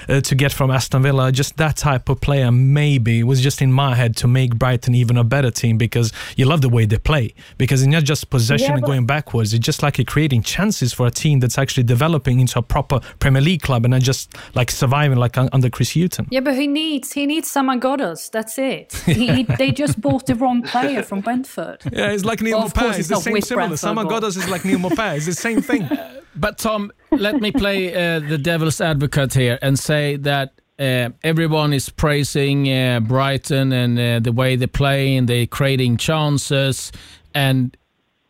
uh, 0.09 0.19
to 0.19 0.35
get 0.35 0.51
from 0.51 0.71
Aston 0.71 1.03
Villa. 1.03 1.31
Just 1.31 1.55
that 1.55 1.77
type 1.77 2.09
of 2.09 2.19
player 2.19 2.51
maybe 2.51 3.23
was 3.23 3.39
just 3.39 3.61
in 3.61 3.71
my 3.71 3.95
head 3.95 4.17
to 4.17 4.27
make 4.27 4.55
Brighton 4.57 4.93
even 4.93 5.15
a 5.15 5.23
better 5.23 5.36
team 5.51 5.77
because 5.77 6.11
you 6.35 6.45
love 6.45 6.61
the 6.61 6.69
way 6.69 6.85
they 6.85 6.97
play. 6.97 7.33
Because 7.57 7.81
it's 7.81 7.91
not 7.91 8.03
just 8.03 8.29
possession 8.29 8.69
Yeah, 8.69 8.75
and 8.77 8.83
going 8.83 9.05
backwards. 9.05 9.53
It's 9.53 9.65
just 9.65 9.83
like 9.83 9.97
you're 9.97 10.05
creating 10.05 10.43
chances 10.43 10.93
for 10.93 11.07
a 11.07 11.11
team 11.11 11.39
that's 11.39 11.57
actually 11.57 11.83
developing 11.83 12.39
into 12.39 12.59
a 12.59 12.61
proper 12.61 12.99
Premier 13.19 13.41
League 13.41 13.61
club 13.61 13.85
and 13.85 13.91
not 13.91 14.01
just 14.01 14.33
like 14.55 14.71
surviving 14.71 15.17
like 15.17 15.37
un- 15.37 15.49
under 15.53 15.69
Chris 15.69 15.93
Hughton. 15.93 16.27
Yeah, 16.29 16.41
but 16.41 16.55
he 16.55 16.67
needs 16.67 17.13
he 17.13 17.25
needs 17.25 17.51
Samagodas. 17.51 18.31
That's 18.31 18.57
it. 18.57 18.93
He, 19.17 19.27
he, 19.31 19.43
they 19.43 19.71
just 19.71 19.99
bought 19.99 20.25
the 20.27 20.35
wrong 20.35 20.61
player 20.61 21.01
from 21.01 21.21
Brentford. 21.21 21.81
Yeah, 21.91 22.11
it's 22.11 22.25
like 22.25 22.41
Neil 22.41 22.57
Well, 22.57 22.67
of 22.67 22.73
course 22.73 22.89
It's 22.91 22.99
it's 22.99 23.07
the 23.09 23.15
not 23.15 23.23
same 23.23 23.33
with 23.33 23.45
similar. 23.45 23.67
Brentford, 23.67 23.79
Sama 23.79 24.05
but- 24.05 24.21
Ghoddos 24.21 24.37
is 24.37 24.49
like 24.49 24.63
Neil 24.65 24.77
Maupay. 24.79 25.17
It's 25.17 25.25
the 25.25 25.33
same 25.33 25.61
thing. 25.61 25.89
But 26.39 26.59
Tom, 26.59 26.91
let 27.09 27.41
me 27.41 27.51
play 27.51 27.95
uh, 27.95 28.19
the 28.19 28.37
devil's 28.37 28.79
advocate 28.79 29.33
here 29.33 29.57
and 29.63 29.79
say 29.79 30.17
that 30.17 30.61
uh, 30.79 31.09
everyone 31.23 31.73
is 31.73 31.89
praising 31.89 32.71
uh, 32.71 32.99
Brighton 32.99 33.71
and 33.71 33.99
uh, 33.99 34.19
the 34.19 34.31
way 34.31 34.55
they 34.55 34.67
play 34.67 35.15
and 35.15 35.27
they're 35.27 35.47
creating 35.47 35.97
chances. 35.97 36.91
And 37.33 37.75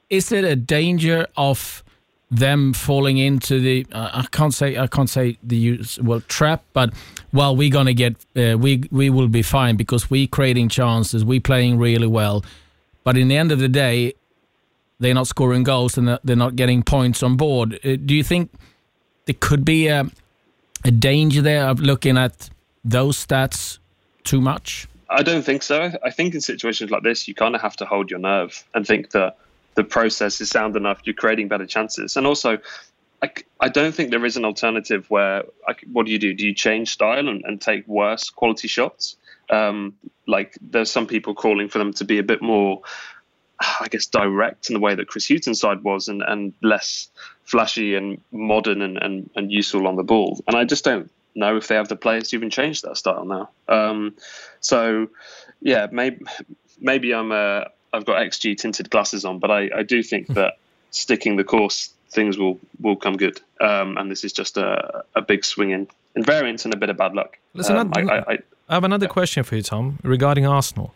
is 0.09 0.31
it 0.31 0.43
a 0.43 0.55
danger 0.55 1.27
of 1.35 1.83
them 2.31 2.73
falling 2.73 3.17
into 3.17 3.59
the? 3.59 3.85
I 3.93 4.25
can't 4.31 4.53
say 4.53 4.77
I 4.77 4.87
can't 4.87 5.09
say 5.09 5.37
the 5.43 5.55
use 5.55 5.99
well 5.99 6.21
trap, 6.21 6.63
but 6.73 6.93
well 7.33 7.55
we're 7.55 7.71
gonna 7.71 7.93
get 7.93 8.15
uh, 8.35 8.57
we 8.57 8.83
we 8.91 9.09
will 9.09 9.29
be 9.29 9.41
fine 9.41 9.75
because 9.75 10.09
we're 10.09 10.27
creating 10.27 10.69
chances, 10.69 11.23
we're 11.23 11.41
playing 11.41 11.77
really 11.77 12.07
well. 12.07 12.43
But 13.03 13.17
in 13.17 13.29
the 13.29 13.37
end 13.37 13.51
of 13.51 13.59
the 13.59 13.69
day, 13.69 14.13
they're 14.99 15.13
not 15.13 15.27
scoring 15.27 15.63
goals 15.63 15.97
and 15.97 16.19
they're 16.23 16.35
not 16.35 16.55
getting 16.55 16.83
points 16.83 17.23
on 17.23 17.37
board. 17.37 17.79
Uh, 17.85 17.95
Do 18.05 18.13
you 18.13 18.23
think 18.23 18.51
there 19.25 19.35
could 19.39 19.63
be 19.63 19.87
a, 19.87 20.05
a 20.85 20.91
danger 20.91 21.41
there 21.41 21.65
of 21.67 21.79
looking 21.79 22.17
at 22.17 22.49
those 22.83 23.25
stats 23.25 23.79
too 24.23 24.41
much? 24.41 24.87
I 25.09 25.23
don't 25.23 25.43
think 25.43 25.63
so. 25.63 25.91
I 26.03 26.09
think 26.11 26.35
in 26.35 26.41
situations 26.41 26.91
like 26.91 27.03
this, 27.03 27.27
you 27.27 27.33
kind 27.33 27.55
of 27.55 27.61
have 27.61 27.75
to 27.77 27.85
hold 27.85 28.11
your 28.11 28.19
nerve 28.19 28.63
and 28.73 28.85
think 28.85 29.11
that 29.11 29.37
the 29.75 29.83
process 29.83 30.41
is 30.41 30.49
sound 30.49 30.75
enough. 30.75 31.01
You're 31.05 31.13
creating 31.13 31.47
better 31.47 31.65
chances, 31.65 32.17
and 32.17 32.27
also, 32.27 32.57
I, 33.21 33.31
I 33.59 33.69
don't 33.69 33.93
think 33.93 34.11
there 34.11 34.25
is 34.25 34.37
an 34.37 34.43
alternative 34.43 35.09
where. 35.09 35.43
Like, 35.67 35.85
what 35.91 36.05
do 36.05 36.11
you 36.11 36.19
do? 36.19 36.33
Do 36.33 36.45
you 36.45 36.53
change 36.53 36.89
style 36.89 37.29
and, 37.29 37.43
and 37.45 37.61
take 37.61 37.87
worse 37.87 38.29
quality 38.29 38.67
shots? 38.67 39.15
Um, 39.49 39.93
like, 40.27 40.57
there's 40.59 40.91
some 40.91 41.07
people 41.07 41.35
calling 41.35 41.69
for 41.69 41.77
them 41.77 41.93
to 41.93 42.03
be 42.03 42.17
a 42.17 42.23
bit 42.23 42.41
more, 42.41 42.81
I 43.59 43.87
guess, 43.89 44.07
direct 44.07 44.69
in 44.69 44.73
the 44.73 44.79
way 44.81 44.93
that 44.95 45.07
Chris 45.07 45.29
Hughton's 45.29 45.59
side 45.61 45.83
was, 45.83 46.09
and, 46.09 46.21
and 46.21 46.53
less 46.61 47.09
flashy 47.47 47.95
and 47.95 48.21
modern 48.31 48.81
and, 48.81 48.97
and, 48.97 49.29
and 49.35 49.51
useful 49.51 49.87
on 49.87 49.95
the 49.95 50.03
ball. 50.03 50.39
And 50.47 50.55
I 50.55 50.65
just 50.65 50.83
don't 50.83 51.09
know 51.33 51.57
if 51.57 51.67
they 51.67 51.75
have 51.75 51.87
the 51.87 51.95
players 51.95 52.29
to 52.29 52.35
even 52.35 52.49
change 52.49 52.81
that 52.81 52.97
style 52.97 53.25
now. 53.25 53.49
Um, 53.67 54.13
so, 54.59 55.07
yeah, 55.61 55.87
maybe 55.91 56.23
maybe 56.79 57.13
I'm 57.13 57.31
uh, 57.31 57.63
I've 57.93 58.05
got 58.05 58.17
XG 58.17 58.57
tinted 58.57 58.89
glasses 58.89 59.25
on, 59.25 59.39
but 59.39 59.49
I, 59.49 59.69
I 59.75 59.83
do 59.83 60.03
think 60.03 60.27
that 60.27 60.57
sticking 60.91 61.37
the 61.37 61.43
course, 61.43 61.91
things 62.09 62.37
will 62.37 62.59
will 62.81 62.97
come 62.97 63.15
good. 63.17 63.41
Um, 63.61 63.97
and 63.97 64.11
this 64.11 64.23
is 64.23 64.33
just 64.33 64.57
a, 64.57 65.03
a 65.15 65.21
big 65.21 65.45
swing 65.45 65.71
in, 65.71 65.87
in 66.15 66.23
variance 66.23 66.65
and 66.65 66.73
a 66.73 66.77
bit 66.77 66.89
of 66.89 66.97
bad 66.97 67.13
luck. 67.13 67.37
Listen, 67.53 67.77
Um, 67.77 67.91
I, 67.95 68.01
I, 68.01 68.17
I, 68.33 68.37
I 68.69 68.73
have 68.73 68.83
another 68.83 69.07
question 69.07 69.43
for 69.43 69.55
you, 69.55 69.61
Tom, 69.61 69.99
regarding 70.03 70.45
Arsenal. 70.45 70.93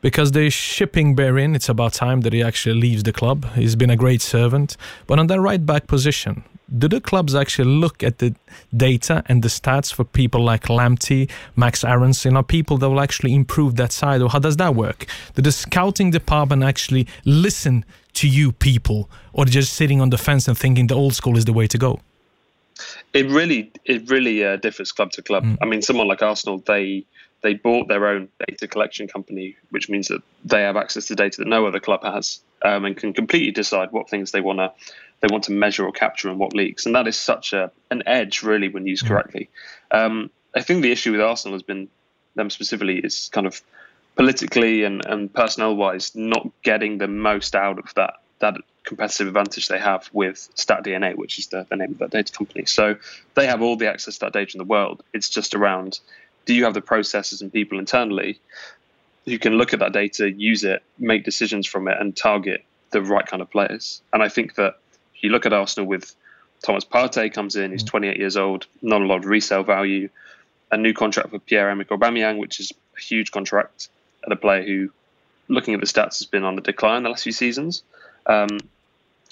Because 0.00 0.32
they're 0.32 0.50
shipping 0.50 1.14
Berin, 1.16 1.56
it's 1.56 1.68
about 1.68 1.92
time 1.92 2.20
that 2.20 2.32
he 2.32 2.42
actually 2.42 2.80
leaves 2.80 3.02
the 3.02 3.12
club. 3.12 3.44
He's 3.54 3.74
been 3.74 3.90
a 3.90 3.96
great 3.96 4.22
servant. 4.22 4.76
But 5.06 5.18
on 5.18 5.26
that 5.26 5.40
right 5.40 5.64
back 5.64 5.88
position, 5.88 6.44
do 6.78 6.86
the 6.86 7.00
clubs 7.00 7.34
actually 7.34 7.70
look 7.70 8.04
at 8.04 8.18
the 8.18 8.34
data 8.76 9.24
and 9.26 9.42
the 9.42 9.48
stats 9.48 9.92
for 9.92 10.04
people 10.04 10.44
like 10.44 10.64
Lamptey, 10.64 11.28
Max 11.56 11.82
Aronson, 11.82 12.36
are 12.36 12.44
people 12.44 12.78
that 12.78 12.88
will 12.88 13.00
actually 13.00 13.34
improve 13.34 13.74
that 13.76 13.90
side? 13.90 14.22
Or 14.22 14.28
how 14.28 14.38
does 14.38 14.56
that 14.58 14.76
work? 14.76 15.06
Do 15.34 15.42
the 15.42 15.52
scouting 15.52 16.10
department 16.12 16.62
actually 16.62 17.08
listen 17.24 17.84
to 18.14 18.28
you 18.28 18.52
people? 18.52 19.10
Or 19.32 19.46
just 19.46 19.72
sitting 19.72 20.00
on 20.00 20.10
the 20.10 20.18
fence 20.18 20.46
and 20.46 20.56
thinking 20.56 20.86
the 20.86 20.94
old 20.94 21.14
school 21.14 21.36
is 21.36 21.44
the 21.44 21.52
way 21.52 21.66
to 21.66 21.78
go? 21.78 22.00
it 23.12 23.26
really 23.28 23.72
it 23.84 24.08
really 24.08 24.44
uh, 24.44 24.56
differs 24.56 24.92
club 24.92 25.10
to 25.12 25.22
club. 25.22 25.44
I 25.60 25.64
mean, 25.64 25.82
someone 25.82 26.06
like 26.06 26.22
Arsenal, 26.22 26.58
they 26.58 27.04
they 27.42 27.54
bought 27.54 27.88
their 27.88 28.06
own 28.08 28.28
data 28.46 28.66
collection 28.66 29.08
company, 29.08 29.56
which 29.70 29.88
means 29.88 30.08
that 30.08 30.22
they 30.44 30.62
have 30.62 30.76
access 30.76 31.06
to 31.06 31.14
data 31.14 31.38
that 31.38 31.48
no 31.48 31.66
other 31.66 31.80
club 31.80 32.02
has, 32.02 32.40
um, 32.62 32.84
and 32.84 32.96
can 32.96 33.12
completely 33.12 33.52
decide 33.52 33.92
what 33.92 34.10
things 34.10 34.32
they 34.32 34.40
want 34.40 34.58
to 34.58 34.72
they 35.20 35.28
want 35.32 35.44
to 35.44 35.52
measure 35.52 35.84
or 35.84 35.90
capture 35.90 36.28
and 36.28 36.38
what 36.38 36.54
leaks. 36.54 36.86
And 36.86 36.94
that 36.94 37.08
is 37.08 37.16
such 37.16 37.52
a 37.52 37.70
an 37.90 38.02
edge, 38.06 38.42
really, 38.42 38.68
when 38.68 38.86
used 38.86 39.06
correctly. 39.06 39.50
Um, 39.90 40.30
I 40.54 40.62
think 40.62 40.82
the 40.82 40.92
issue 40.92 41.12
with 41.12 41.20
Arsenal 41.20 41.54
has 41.54 41.62
been 41.62 41.88
them 42.34 42.50
specifically 42.50 42.98
is 42.98 43.28
kind 43.32 43.46
of 43.46 43.60
politically 44.16 44.84
and, 44.84 45.04
and 45.06 45.32
personnel 45.32 45.76
wise 45.76 46.14
not 46.14 46.48
getting 46.62 46.98
the 46.98 47.08
most 47.08 47.54
out 47.54 47.78
of 47.78 47.92
that 47.94 48.14
that 48.40 48.54
competitive 48.84 49.26
advantage 49.26 49.68
they 49.68 49.78
have 49.78 50.08
with 50.12 50.48
StatDNA, 50.54 51.16
which 51.16 51.38
is 51.38 51.48
the, 51.48 51.66
the 51.68 51.76
name 51.76 51.90
of 51.92 51.98
that 51.98 52.10
data 52.10 52.32
company. 52.32 52.64
So 52.64 52.96
they 53.34 53.46
have 53.46 53.60
all 53.60 53.76
the 53.76 53.88
access 53.88 54.14
to 54.18 54.26
that 54.26 54.32
data 54.32 54.52
in 54.54 54.58
the 54.58 54.64
world. 54.64 55.02
It's 55.12 55.28
just 55.28 55.54
around 55.54 56.00
do 56.48 56.54
you 56.54 56.64
have 56.64 56.72
the 56.72 56.80
processes 56.80 57.42
and 57.42 57.52
people 57.52 57.78
internally 57.78 58.40
who 59.26 59.38
can 59.38 59.52
look 59.52 59.74
at 59.74 59.80
that 59.80 59.92
data, 59.92 60.32
use 60.32 60.64
it, 60.64 60.82
make 60.98 61.22
decisions 61.22 61.66
from 61.66 61.88
it, 61.88 61.98
and 62.00 62.16
target 62.16 62.64
the 62.90 63.02
right 63.02 63.26
kind 63.26 63.42
of 63.42 63.50
players? 63.50 64.00
And 64.14 64.22
I 64.22 64.30
think 64.30 64.54
that 64.54 64.78
if 65.14 65.22
you 65.22 65.28
look 65.28 65.44
at 65.44 65.52
Arsenal 65.52 65.86
with 65.86 66.14
Thomas 66.64 66.86
Partey 66.86 67.30
comes 67.30 67.54
in, 67.54 67.70
he's 67.70 67.84
28 67.84 68.16
years 68.16 68.38
old, 68.38 68.66
not 68.80 69.02
a 69.02 69.04
lot 69.04 69.18
of 69.18 69.26
resale 69.26 69.62
value, 69.62 70.08
a 70.72 70.78
new 70.78 70.94
contract 70.94 71.28
for 71.28 71.38
Pierre-Emerick 71.38 71.90
Aubameyang, 71.90 72.38
which 72.38 72.60
is 72.60 72.72
a 72.96 73.00
huge 73.00 73.30
contract, 73.30 73.90
and 74.24 74.32
a 74.32 74.36
player 74.36 74.62
who, 74.62 74.90
looking 75.48 75.74
at 75.74 75.80
the 75.80 75.86
stats, 75.86 76.20
has 76.20 76.26
been 76.26 76.44
on 76.44 76.56
the 76.56 76.62
decline 76.62 77.02
the 77.02 77.10
last 77.10 77.24
few 77.24 77.32
seasons. 77.32 77.82
Um, 78.24 78.58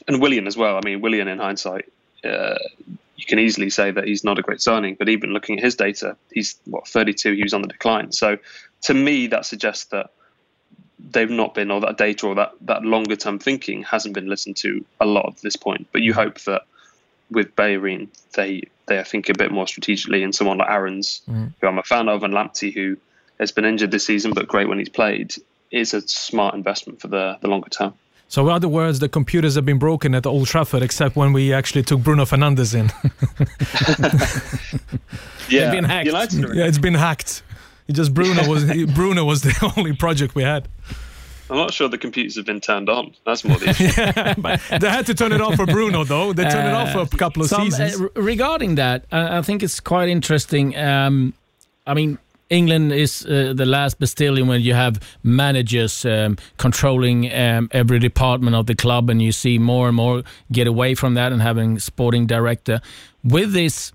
and 0.07 0.21
William 0.21 0.47
as 0.47 0.59
well. 0.59 0.77
I 0.77 0.81
mean, 0.85 1.01
William 1.01 1.29
in 1.29 1.39
hindsight, 1.39 1.91
uh, 2.23 2.59
you 3.17 3.25
can 3.27 3.39
easily 3.39 3.71
say 3.71 3.91
that 3.91 4.05
he's 4.05 4.25
not 4.25 4.39
a 4.39 4.43
great 4.43 4.61
signing, 4.61 4.95
but 4.99 5.09
even 5.09 5.31
looking 5.31 5.59
at 5.59 5.65
his 5.65 5.75
data, 5.75 6.17
he's 6.33 6.59
what 6.65 6.87
32. 6.87 7.33
He 7.33 7.43
was 7.43 7.55
on 7.55 7.63
the 7.63 7.69
decline. 7.69 8.13
So, 8.13 8.37
to 8.83 8.95
me, 8.95 9.27
that 9.29 9.47
suggests 9.47 9.87
that 9.87 10.11
they've 10.99 11.31
not 11.31 11.55
been, 11.55 11.71
or 11.71 11.81
that 11.81 11.97
data, 11.99 12.27
or 12.27 12.35
that 12.35 12.53
that 12.63 12.83
longer 12.85 13.17
term 13.17 13.39
thinking 13.39 13.83
hasn't 13.85 14.15
been 14.15 14.29
listened 14.29 14.57
to 14.59 14.85
a 15.01 15.07
lot 15.07 15.27
at 15.29 15.43
this 15.43 15.57
point. 15.57 15.89
But 15.93 16.03
you 16.03 16.13
hope 16.13 16.41
that 16.43 16.63
with 17.31 17.55
Bayern, 17.57 18.09
they 18.35 18.63
they 18.87 19.03
think 19.03 19.29
a 19.29 19.35
bit 19.35 19.51
more 19.51 19.67
strategically, 19.67 20.23
and 20.23 20.35
someone 20.35 20.59
like 20.59 20.71
Aaron's, 20.71 21.23
Mm. 21.29 21.53
who 21.61 21.67
I'm 21.67 21.79
a 21.79 21.83
fan 21.83 22.09
of, 22.09 22.23
and 22.23 22.33
Lamptey, 22.35 22.73
who 22.73 22.97
has 23.41 23.51
been 23.53 23.65
injured 23.65 23.91
this 23.91 24.07
season 24.07 24.33
but 24.33 24.47
great 24.47 24.69
when 24.69 24.79
he's 24.79 24.89
played, 24.89 25.35
is 25.71 25.93
a 25.93 26.01
smart 26.03 26.55
investment 26.55 27.01
for 27.01 27.09
the 27.09 27.39
the 27.41 27.49
longer 27.49 27.71
term. 27.71 27.95
So, 28.29 28.43
in 28.49 28.53
other 28.53 28.69
words, 28.69 28.99
the 28.99 29.09
computers 29.09 29.55
have 29.55 29.65
been 29.65 29.79
broken 29.79 30.15
at 30.15 30.27
Old 30.27 30.49
Trafford, 30.49 30.83
except 30.83 31.15
when 31.15 31.33
we 31.33 31.53
actually 31.53 31.85
took 31.85 32.01
Bruno 32.01 32.25
Fernandes 32.25 32.75
in. 32.75 32.91
Yeah, 35.49 35.71
been 35.71 35.85
hacked. 35.85 36.07
United 36.07 36.57
yeah, 36.57 36.65
it's 36.67 36.79
been 36.79 36.95
hacked. 36.95 37.43
It 37.87 37.93
just 37.93 38.13
Bruno 38.13 38.49
was 38.49 38.65
Bruno 38.95 39.25
was 39.25 39.43
the 39.43 39.73
only 39.77 39.95
project 39.95 40.35
we 40.35 40.43
had. 40.43 40.67
I'm 41.49 41.57
not 41.57 41.73
sure 41.73 41.89
the 41.89 41.99
computers 41.99 42.35
have 42.35 42.45
been 42.47 42.61
turned 42.61 42.89
on. 42.91 43.15
That's 43.25 43.45
more 43.45 43.57
the 43.57 43.69
issue. 43.71 43.85
yeah, 43.85 44.35
but 44.37 44.61
they 44.81 44.91
had 44.91 45.07
to 45.07 45.15
turn 45.15 45.31
it 45.31 45.41
off 45.41 45.55
for 45.55 45.65
Bruno, 45.67 46.03
though. 46.03 46.33
They 46.33 46.43
turned 46.43 46.67
it 46.67 46.75
off 46.75 46.91
for 46.91 47.03
a 47.03 47.19
couple 47.19 47.45
of 47.45 47.49
Tom, 47.51 47.69
uh, 47.69 47.71
seasons. 47.71 48.01
re- 48.01 48.09
regarding 48.17 48.75
that, 48.75 49.05
uh, 49.13 49.29
I 49.31 49.43
think 49.43 49.63
it's 49.63 49.79
quite 49.79 50.09
interesting. 50.09 50.77
Um, 50.77 51.33
I 51.87 51.95
mean, 51.95 52.19
England 52.49 52.93
is 52.93 53.27
uh, 53.27 53.53
the 53.57 53.67
last 53.67 53.99
Bastilian 53.99 54.47
when 54.47 54.61
you 54.61 54.75
have 54.75 55.01
managers 55.23 56.05
um, 56.05 56.37
controlling 56.59 57.33
um, 57.33 57.69
every 57.73 57.99
department 57.99 58.55
of 58.55 58.67
the 58.67 58.75
club, 58.75 59.11
and 59.11 59.21
you 59.21 59.33
see 59.33 59.59
more 59.59 59.89
and 59.89 59.97
more 59.97 60.23
get 60.53 60.67
away 60.67 60.95
from 60.95 61.15
that 61.15 61.33
and 61.33 61.43
having 61.43 61.79
sporting 61.81 62.27
director. 62.27 62.81
With 63.25 63.53
this 63.53 63.93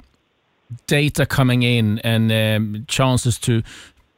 data 0.87 1.25
coming 1.25 1.63
in 1.63 1.99
and 1.99 2.31
um, 2.31 2.85
chances 2.87 3.37
to 3.39 3.61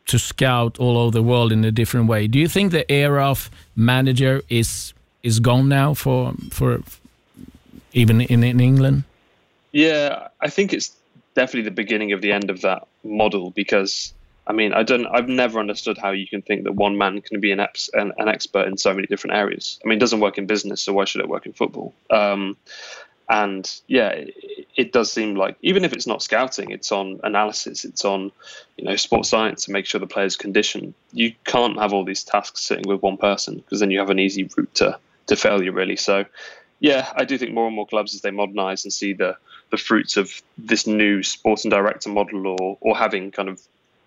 to 0.05 0.19
scout 0.19 0.79
all 0.79 0.97
over 0.97 1.11
the 1.11 1.23
world 1.23 1.51
in 1.51 1.63
a 1.63 1.71
different 1.71 2.07
way, 2.07 2.27
do 2.27 2.37
you 2.37 2.47
think 2.47 2.71
the 2.71 2.91
era 2.91 3.29
of 3.29 3.49
manager 3.75 4.41
is 4.49 4.93
is 5.21 5.39
gone 5.39 5.69
now 5.69 5.93
for 5.93 6.33
for 6.49 6.81
even 7.93 8.21
in, 8.21 8.43
in 8.43 8.59
England? 8.59 9.03
Yeah, 9.71 10.27
I 10.41 10.49
think 10.49 10.73
it's 10.73 10.91
definitely 11.35 11.63
the 11.63 11.71
beginning 11.71 12.13
of 12.13 12.21
the 12.21 12.31
end 12.31 12.49
of 12.49 12.61
that 12.61 12.87
model 13.03 13.51
because 13.51 14.13
I 14.45 14.53
mean 14.53 14.73
I 14.73 14.83
don't 14.83 15.05
I've 15.07 15.29
never 15.29 15.59
understood 15.59 15.97
how 15.97 16.11
you 16.11 16.27
can 16.27 16.41
think 16.41 16.63
that 16.63 16.75
one 16.75 16.97
man 16.97 17.21
can 17.21 17.39
be 17.39 17.51
an, 17.51 17.59
ex, 17.59 17.89
an, 17.93 18.11
an 18.17 18.27
expert 18.27 18.67
in 18.67 18.77
so 18.77 18.93
many 18.93 19.07
different 19.07 19.35
areas. 19.35 19.79
I 19.83 19.87
mean, 19.87 19.97
it 19.97 20.01
doesn't 20.01 20.19
work 20.19 20.37
in 20.37 20.45
business, 20.45 20.81
so 20.81 20.93
why 20.93 21.05
should 21.05 21.21
it 21.21 21.29
work 21.29 21.45
in 21.45 21.53
football? 21.53 21.93
Um, 22.09 22.57
and 23.29 23.69
yeah, 23.87 24.09
it, 24.09 24.67
it, 24.75 24.91
does 24.91 25.11
seem 25.11 25.35
like 25.35 25.55
even 25.61 25.85
if 25.85 25.93
it's 25.93 26.07
not 26.07 26.21
scouting, 26.21 26.71
it's 26.71 26.91
on 26.91 27.21
analysis, 27.23 27.85
it's 27.85 28.03
on 28.03 28.31
you 28.77 28.85
know 28.85 28.95
sports 28.95 29.29
science 29.29 29.65
to 29.65 29.71
make 29.71 29.85
sure 29.85 29.99
the 29.99 30.07
player's 30.07 30.35
condition. 30.35 30.93
You 31.13 31.33
can't 31.45 31.79
have 31.79 31.93
all 31.93 32.03
these 32.03 32.23
tasks 32.23 32.61
sitting 32.61 32.87
with 32.87 33.01
one 33.01 33.17
person 33.17 33.55
because 33.55 33.79
then 33.79 33.91
you 33.91 33.99
have 33.99 34.09
an 34.09 34.19
easy 34.19 34.49
route 34.55 34.73
to 34.75 34.99
to 35.27 35.35
failure, 35.35 35.71
really. 35.71 35.95
So 35.95 36.25
yeah, 36.79 37.11
I 37.15 37.23
do 37.23 37.37
think 37.37 37.53
more 37.53 37.65
and 37.65 37.75
more 37.75 37.87
clubs 37.87 38.13
as 38.13 38.21
they 38.21 38.31
modernise 38.31 38.83
and 38.83 38.91
see 38.91 39.13
the 39.13 39.37
the 39.71 39.77
fruits 39.77 40.17
of 40.17 40.41
this 40.57 40.85
new 40.85 41.23
sporting 41.23 41.71
director 41.71 42.09
model 42.09 42.45
or 42.47 42.77
or 42.81 42.97
having 42.97 43.31
kind 43.31 43.47
of 43.47 43.61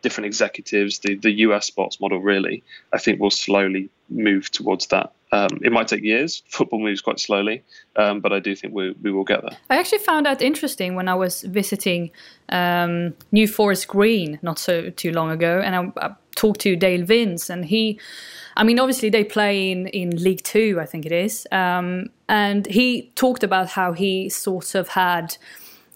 different 0.06 0.26
executives, 0.26 1.00
the 1.00 1.16
the 1.16 1.32
US 1.46 1.66
sports 1.66 2.00
model 2.00 2.20
really, 2.20 2.62
I 2.96 2.98
think 2.98 3.20
will 3.20 3.36
slowly 3.46 3.90
move 4.08 4.44
towards 4.52 4.86
that. 4.94 5.06
Um, 5.32 5.58
it 5.66 5.72
might 5.72 5.88
take 5.88 6.04
years. 6.04 6.44
Football 6.56 6.80
moves 6.88 7.00
quite 7.00 7.18
slowly, 7.18 7.64
um, 7.96 8.20
but 8.20 8.32
I 8.32 8.38
do 8.38 8.54
think 8.54 8.72
we, 8.72 8.94
we 9.02 9.10
will 9.10 9.24
get 9.24 9.42
there. 9.42 9.56
I 9.68 9.76
actually 9.80 10.04
found 10.10 10.26
that 10.26 10.40
interesting 10.40 10.94
when 10.94 11.08
I 11.08 11.16
was 11.16 11.42
visiting 11.42 12.12
um, 12.50 13.14
New 13.32 13.48
Forest 13.48 13.88
Green 13.88 14.38
not 14.42 14.60
so 14.60 14.90
too 14.90 15.10
long 15.10 15.32
ago, 15.32 15.60
and 15.64 15.74
I, 15.74 16.06
I 16.06 16.14
talked 16.36 16.60
to 16.60 16.76
Dale 16.76 17.04
Vince, 17.04 17.50
and 17.50 17.64
he 17.64 17.98
I 18.56 18.64
mean, 18.64 18.78
obviously 18.78 19.10
they 19.10 19.24
play 19.24 19.70
in, 19.70 19.86
in 19.88 20.10
League 20.22 20.42
Two, 20.42 20.78
I 20.80 20.86
think 20.86 21.04
it 21.04 21.12
is. 21.12 21.46
Um, 21.52 22.10
and 22.28 22.66
he 22.66 23.12
talked 23.14 23.44
about 23.44 23.68
how 23.68 23.92
he 23.92 24.30
sort 24.30 24.74
of 24.74 24.88
had, 24.88 25.36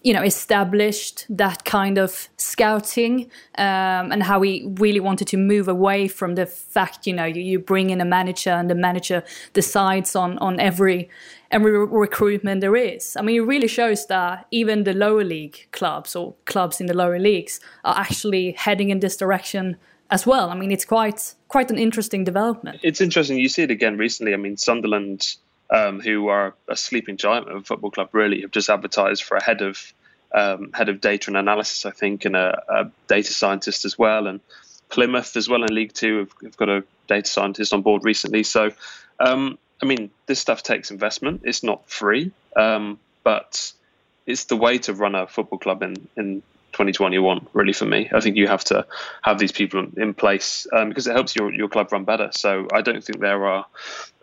you 0.03 0.13
know, 0.13 0.23
established 0.23 1.25
that 1.29 1.63
kind 1.63 1.97
of 1.97 2.27
scouting 2.37 3.29
um, 3.57 4.11
and 4.11 4.23
how 4.23 4.41
he 4.41 4.67
really 4.79 4.99
wanted 4.99 5.27
to 5.27 5.37
move 5.37 5.67
away 5.67 6.07
from 6.07 6.35
the 6.35 6.45
fact, 6.45 7.05
you 7.05 7.13
know, 7.13 7.25
you, 7.25 7.41
you 7.41 7.59
bring 7.59 7.91
in 7.91 8.01
a 8.01 8.05
manager 8.05 8.49
and 8.49 8.69
the 8.69 8.75
manager 8.75 9.23
decides 9.53 10.15
on, 10.15 10.37
on 10.39 10.59
every 10.59 11.09
every 11.51 11.77
recruitment 11.77 12.61
there 12.61 12.75
is. 12.75 13.17
I 13.17 13.21
mean, 13.21 13.35
it 13.35 13.45
really 13.45 13.67
shows 13.67 14.07
that 14.07 14.47
even 14.51 14.85
the 14.85 14.93
lower 14.93 15.23
league 15.23 15.67
clubs 15.71 16.15
or 16.15 16.33
clubs 16.45 16.79
in 16.79 16.87
the 16.87 16.93
lower 16.93 17.19
leagues 17.19 17.59
are 17.83 17.97
actually 17.97 18.53
heading 18.53 18.89
in 18.89 19.01
this 19.01 19.17
direction 19.17 19.75
as 20.09 20.25
well. 20.25 20.49
I 20.49 20.55
mean, 20.55 20.71
it's 20.71 20.85
quite 20.85 21.35
quite 21.47 21.69
an 21.69 21.77
interesting 21.77 22.23
development. 22.23 22.79
It's 22.83 23.01
interesting. 23.01 23.37
You 23.37 23.49
see 23.49 23.63
it 23.63 23.71
again 23.71 23.97
recently. 23.97 24.33
I 24.33 24.37
mean, 24.37 24.57
Sunderland, 24.57 25.35
um, 25.71 25.99
who 25.99 26.27
are 26.27 26.53
a 26.67 26.75
sleeping 26.75 27.17
giant 27.17 27.49
of 27.49 27.55
a 27.55 27.63
football 27.63 27.91
club, 27.91 28.09
really 28.13 28.41
have 28.41 28.51
just 28.51 28.69
advertised 28.69 29.23
for 29.23 29.37
a 29.37 29.43
head 29.43 29.61
of 29.61 29.93
um, 30.33 30.71
head 30.73 30.89
of 30.89 31.01
data 31.01 31.29
and 31.29 31.37
analysis, 31.37 31.85
I 31.85 31.91
think, 31.91 32.25
and 32.25 32.35
a, 32.35 32.63
a, 32.69 32.91
data 33.07 33.33
scientist 33.33 33.83
as 33.83 33.99
well. 33.99 34.27
And 34.27 34.39
Plymouth 34.89 35.35
as 35.35 35.49
well 35.49 35.63
in 35.63 35.73
League 35.73 35.93
Two 35.93 36.19
have, 36.19 36.31
have 36.43 36.57
got 36.57 36.69
a 36.69 36.83
data 37.07 37.29
scientist 37.29 37.73
on 37.73 37.81
board 37.81 38.05
recently. 38.05 38.43
So, 38.43 38.71
um, 39.19 39.57
I 39.81 39.85
mean, 39.85 40.09
this 40.27 40.39
stuff 40.39 40.63
takes 40.63 40.91
investment. 40.91 41.41
It's 41.43 41.63
not 41.63 41.89
free, 41.89 42.31
um, 42.55 42.99
but 43.23 43.73
it's 44.25 44.45
the 44.45 44.55
way 44.55 44.77
to 44.79 44.93
run 44.93 45.15
a 45.15 45.27
football 45.27 45.59
club 45.59 45.83
in 45.83 46.07
in 46.15 46.43
2021 46.81 47.47
really 47.53 47.73
for 47.73 47.85
me. 47.85 48.09
I 48.11 48.19
think 48.21 48.37
you 48.37 48.47
have 48.47 48.63
to 48.65 48.85
have 49.21 49.37
these 49.37 49.51
people 49.51 49.87
in 49.97 50.13
place 50.13 50.65
um, 50.73 50.89
because 50.89 51.05
it 51.07 51.13
helps 51.13 51.35
your, 51.35 51.53
your 51.53 51.69
club 51.69 51.91
run 51.91 52.05
better. 52.05 52.29
So 52.33 52.67
i 52.73 52.81
don't 52.81 53.03
think 53.03 53.19
there 53.19 53.45
are 53.45 53.65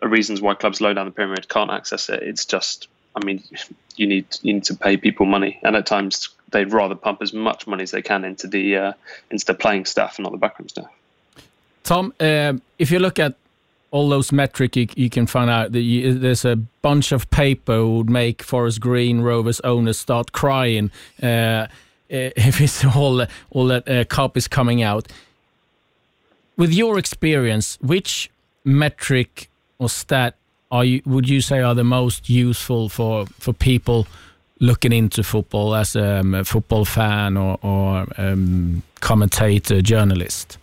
reasons 0.01 0.41
why 0.41 0.55
clubs 0.55 0.81
low 0.81 0.93
down 0.93 1.05
the 1.05 1.11
pyramid 1.11 1.47
can't 1.47 1.71
access 1.71 2.09
it. 2.09 2.21
It's 2.23 2.45
just 2.45 2.87
i 3.15 3.25
mean 3.25 3.43
you 3.95 4.05
need 4.05 4.27
you 4.41 4.53
need 4.53 4.65
to 4.65 4.75
pay 4.75 4.97
people 4.97 5.25
money. 5.25 5.59
And 5.63 5.75
at 5.75 5.85
times 5.85 6.29
they'd 6.51 6.73
rather 6.73 6.95
pump 6.95 7.21
as 7.21 7.33
much 7.33 7.65
money 7.65 7.83
as 7.83 7.91
they 7.91 8.01
can 8.01 8.25
into 8.25 8.47
the 8.47 8.75
uh, 8.75 8.93
into 9.31 9.45
the 9.45 9.53
playing 9.53 9.85
staff 9.85 10.17
and 10.17 10.23
not 10.23 10.31
the 10.31 10.37
backroom 10.37 10.67
staff. 10.67 10.91
Tom 11.83 12.13
uh, 12.19 12.53
if 12.77 12.91
you 12.91 12.99
look 12.99 13.19
at 13.19 13.35
all 13.91 14.09
those 14.09 14.31
metric 14.31 14.75
you, 14.75 14.87
you 14.95 15.09
can 15.09 15.25
find 15.25 15.49
out 15.49 15.71
that 15.71 15.81
you, 15.81 16.13
there's 16.13 16.45
a 16.45 16.55
bunch 16.55 17.11
of 17.11 17.29
paper 17.31 17.85
would 17.87 18.09
make 18.09 18.43
Forest 18.43 18.81
Green 18.81 19.21
Rovers 19.21 19.59
owners 19.61 19.97
start 19.97 20.31
crying. 20.31 20.91
Uh, 21.21 21.67
if 22.45 22.61
it's 22.61 22.83
all 22.83 23.25
all 23.51 23.67
that 23.67 23.87
uh, 23.89 24.03
cup 24.05 24.37
is 24.37 24.47
coming 24.47 24.81
out. 24.81 25.07
With 26.57 26.73
your 26.73 26.99
experience, 26.99 27.77
which 27.81 28.29
metric 28.65 29.49
or 29.77 29.89
stat 29.89 30.35
are 30.71 30.83
you 30.85 31.01
would 31.05 31.29
you 31.29 31.41
say 31.41 31.61
are 31.61 31.75
the 31.75 31.83
most 31.83 32.29
useful 32.29 32.89
for 32.89 33.25
for 33.39 33.53
people 33.53 34.07
looking 34.59 34.91
into 34.91 35.23
football 35.23 35.75
as 35.75 35.95
um, 35.95 36.33
a 36.33 36.43
football 36.43 36.83
fan 36.83 37.37
or, 37.37 37.57
or 37.61 38.05
um, 38.17 38.83
commentator, 38.99 39.81
journalist? 39.81 40.57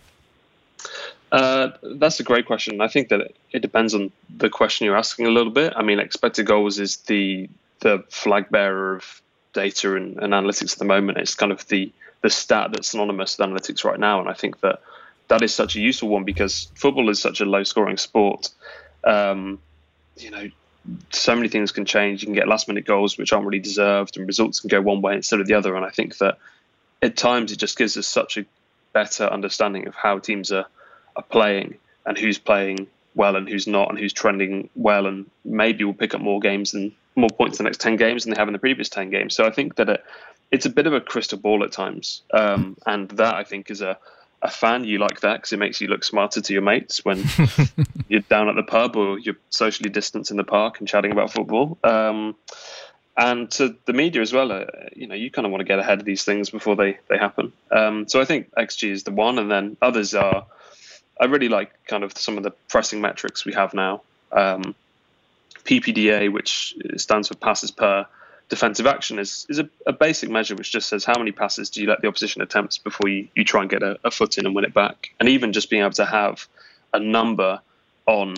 Uh, 1.31 1.69
that's 1.95 2.19
a 2.19 2.23
great 2.23 2.45
question. 2.45 2.79
I 2.79 2.87
think 2.87 3.09
that 3.09 3.33
it 3.51 3.61
depends 3.61 3.93
on 3.93 4.11
the 4.37 4.49
question 4.49 4.85
you're 4.85 4.95
asking 4.95 5.25
a 5.25 5.31
little 5.31 5.51
bit. 5.51 5.73
I 5.75 5.83
mean, 5.83 5.99
expected 5.99 6.45
goals 6.45 6.79
is 6.79 6.97
the 6.97 7.49
the 7.79 8.03
flag 8.09 8.49
bearer 8.49 8.95
of 8.95 9.21
data 9.57 9.95
and, 9.95 10.17
and, 10.17 10.33
analytics 10.33 10.73
at 10.73 10.79
the 10.79 10.85
moment. 10.85 11.17
It's 11.17 11.35
kind 11.35 11.51
of 11.51 11.67
the 11.67 11.91
the 12.21 12.29
stat 12.29 12.71
that's 12.71 12.89
synonymous 12.89 13.37
with 13.37 13.47
analytics 13.47 13.83
right 13.83 13.99
now, 13.99 14.19
and 14.19 14.29
I 14.29 14.33
think 14.33 14.59
that 14.61 14.81
that 15.27 15.41
is 15.41 15.53
such 15.53 15.75
a 15.75 15.79
useful 15.79 16.09
one 16.09 16.23
because 16.23 16.71
football 16.75 17.09
is 17.09 17.19
such 17.19 17.41
a 17.41 17.45
low 17.45 17.63
scoring 17.63 17.97
sport. 17.97 18.49
Um, 19.03 19.59
you 20.17 20.31
know, 20.31 20.49
so 21.09 21.35
many 21.35 21.47
things 21.47 21.71
can 21.71 21.85
change. 21.85 22.21
You 22.21 22.27
can 22.27 22.35
get 22.35 22.47
last 22.47 22.67
minute 22.67 22.85
goals 22.85 23.17
which 23.17 23.33
aren't 23.33 23.45
really 23.45 23.59
deserved, 23.59 24.17
and 24.17 24.27
results 24.27 24.59
can 24.59 24.69
go 24.69 24.81
one 24.81 25.01
way 25.01 25.15
instead 25.15 25.39
of 25.39 25.47
the 25.47 25.55
other. 25.55 25.75
And 25.75 25.85
I 25.85 25.89
think 25.89 26.17
that 26.19 26.37
at 27.01 27.17
times 27.17 27.51
it 27.51 27.57
just 27.57 27.77
gives 27.77 27.97
us 27.97 28.07
such 28.07 28.37
a 28.37 28.45
better 28.93 29.25
understanding 29.25 29.87
of 29.87 29.95
how 29.95 30.19
teams 30.19 30.51
are 30.51 30.65
are 31.15 31.23
playing 31.23 31.77
and 32.05 32.17
who's 32.17 32.37
playing 32.37 32.87
well 33.15 33.35
and 33.35 33.49
who's 33.49 33.67
not 33.67 33.89
and 33.89 33.97
who's 33.97 34.13
trending 34.13 34.69
well 34.75 35.07
and 35.07 35.29
maybe 35.43 35.83
we'll 35.83 35.93
pick 35.93 36.13
up 36.13 36.21
more 36.21 36.39
games 36.39 36.73
and 36.75 36.91
more 37.17 37.29
points 37.29 37.59
in 37.59 37.63
the 37.63 37.69
next 37.69 37.81
10 37.81 37.95
games 37.95 38.23
than 38.23 38.33
they 38.33 38.39
have 38.39 38.47
in 38.47 38.53
the 38.53 38.59
previous 38.59 38.89
10 38.89 39.09
games. 39.09 39.35
So 39.35 39.45
i 39.45 39.51
think 39.51 39.75
that 39.75 39.89
it, 39.89 40.05
it's 40.51 40.65
a 40.65 40.69
bit 40.69 40.87
of 40.87 40.93
a 40.93 41.01
crystal 41.01 41.37
ball 41.37 41.63
at 41.63 41.71
times. 41.71 42.21
Um, 42.33 42.77
and 42.85 43.09
that 43.11 43.35
i 43.35 43.43
think 43.43 43.69
is 43.71 43.81
a, 43.81 43.97
a 44.41 44.49
fan 44.49 44.83
you 44.83 44.99
like 44.99 45.21
that 45.21 45.37
because 45.37 45.53
it 45.53 45.59
makes 45.59 45.81
you 45.81 45.87
look 45.87 46.03
smarter 46.03 46.41
to 46.41 46.53
your 46.53 46.61
mates 46.61 47.03
when 47.03 47.23
you're 48.07 48.21
down 48.21 48.49
at 48.49 48.55
the 48.55 48.63
pub 48.63 48.95
or 48.95 49.19
you're 49.19 49.37
socially 49.49 49.89
distanced 49.89 50.31
in 50.31 50.37
the 50.37 50.43
park 50.43 50.79
and 50.79 50.87
chatting 50.87 51.11
about 51.11 51.31
football. 51.31 51.77
Um, 51.83 52.35
and 53.19 53.49
to 53.49 53.75
the 53.85 53.93
media 53.93 54.21
as 54.21 54.31
well 54.31 54.51
uh, 54.51 54.65
you 54.95 55.07
know 55.07 55.15
you 55.15 55.31
kind 55.31 55.45
of 55.45 55.51
want 55.51 55.61
to 55.61 55.65
get 55.65 55.79
ahead 55.79 55.99
of 55.99 56.05
these 56.05 56.23
things 56.23 56.51
before 56.51 56.75
they 56.75 56.99
they 57.09 57.17
happen. 57.17 57.51
Um, 57.71 58.07
so 58.07 58.21
i 58.21 58.25
think 58.25 58.51
xg 58.51 58.91
is 58.91 59.03
the 59.03 59.11
one 59.11 59.39
and 59.39 59.49
then 59.49 59.75
others 59.81 60.13
are 60.13 60.45
I 61.19 61.25
really 61.25 61.49
like 61.49 61.71
kind 61.85 62.03
of 62.03 62.17
some 62.17 62.37
of 62.37 62.43
the 62.43 62.51
pressing 62.69 63.01
metrics 63.01 63.45
we 63.45 63.53
have 63.53 63.73
now. 63.73 64.01
Um, 64.31 64.75
PPDA, 65.67 66.31
which 66.31 66.75
stands 66.95 67.27
for 67.27 67.35
passes 67.35 67.71
per 67.71 68.05
defensive 68.49 68.87
action, 68.87 69.19
is 69.19 69.45
is 69.49 69.59
a, 69.59 69.69
a, 69.85 69.93
basic 69.93 70.29
measure 70.29 70.55
which 70.55 70.71
just 70.71 70.87
says 70.87 71.03
how 71.03 71.17
many 71.17 71.33
passes 71.33 71.69
do 71.69 71.81
you 71.81 71.87
let 71.87 72.01
the 72.01 72.07
opposition 72.07 72.41
attempt 72.41 72.83
before 72.83 73.09
you, 73.09 73.27
you 73.35 73.43
try 73.43 73.61
and 73.61 73.69
get 73.69 73.83
a, 73.83 73.99
a 74.05 74.09
foot 74.09 74.37
in 74.37 74.45
and 74.45 74.55
win 74.55 74.63
it 74.63 74.73
back. 74.73 75.09
And 75.19 75.27
even 75.27 75.51
just 75.51 75.69
being 75.69 75.81
able 75.81 75.91
to 75.91 76.05
have 76.05 76.47
a 76.93 76.99
number 76.99 77.59
on 78.05 78.35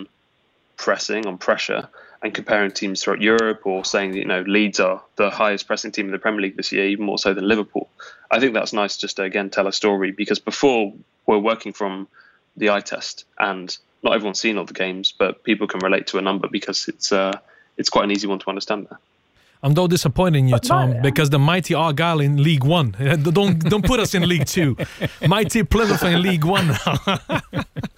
pressing, 0.75 1.27
on 1.27 1.37
pressure, 1.37 1.87
and 2.21 2.33
comparing 2.33 2.71
teams 2.71 3.03
throughout 3.03 3.21
Europe 3.21 3.61
or 3.65 3.85
saying 3.85 4.15
you 4.15 4.25
know 4.25 4.41
Leeds 4.41 4.79
are 4.79 5.01
the 5.15 5.29
highest 5.29 5.67
pressing 5.67 5.91
team 5.91 6.07
in 6.07 6.11
the 6.11 6.19
Premier 6.19 6.41
League 6.41 6.57
this 6.57 6.71
year, 6.71 6.87
even 6.87 7.05
more 7.05 7.19
so 7.19 7.33
than 7.33 7.47
Liverpool. 7.47 7.87
I 8.31 8.39
think 8.39 8.55
that's 8.55 8.73
nice 8.73 8.97
just 8.97 9.17
to 9.17 9.23
again 9.23 9.51
tell 9.51 9.67
a 9.67 9.73
story 9.73 10.11
because 10.11 10.39
before 10.39 10.93
we're 11.27 11.37
working 11.37 11.73
from 11.73 12.07
the 12.57 12.71
eye 12.71 12.81
test, 12.81 13.25
and 13.37 13.77
not 14.03 14.13
everyone's 14.13 14.39
seen 14.39 14.57
all 14.57 14.65
the 14.65 14.73
games, 14.73 15.13
but 15.17 15.43
people 15.43 15.67
can 15.67 15.79
relate 15.79 16.07
to 16.07 16.17
a 16.17 16.21
number 16.21 16.47
because 16.47 16.87
it's 16.87 17.11
uh, 17.11 17.37
it's 17.77 17.89
quite 17.89 18.05
an 18.05 18.11
easy 18.11 18.27
one 18.27 18.39
to 18.39 18.49
understand. 18.49 18.87
There. 18.89 18.99
I'm 19.61 19.73
though 19.73 19.87
disappointing 19.87 20.47
you, 20.47 20.57
Tom, 20.57 21.01
because 21.01 21.29
the 21.29 21.39
mighty 21.39 21.73
Argyle 21.73 22.21
in 22.21 22.41
League 22.41 22.63
One. 22.63 22.91
Don't 23.23 23.59
don't 23.59 23.85
put 23.85 23.99
us 23.99 24.13
in 24.13 24.27
League 24.27 24.45
Two. 24.45 24.77
mighty 25.27 25.63
Plymouth 25.63 26.03
in 26.03 26.21
League 26.21 26.45
One 26.45 26.67
now. 26.67 27.19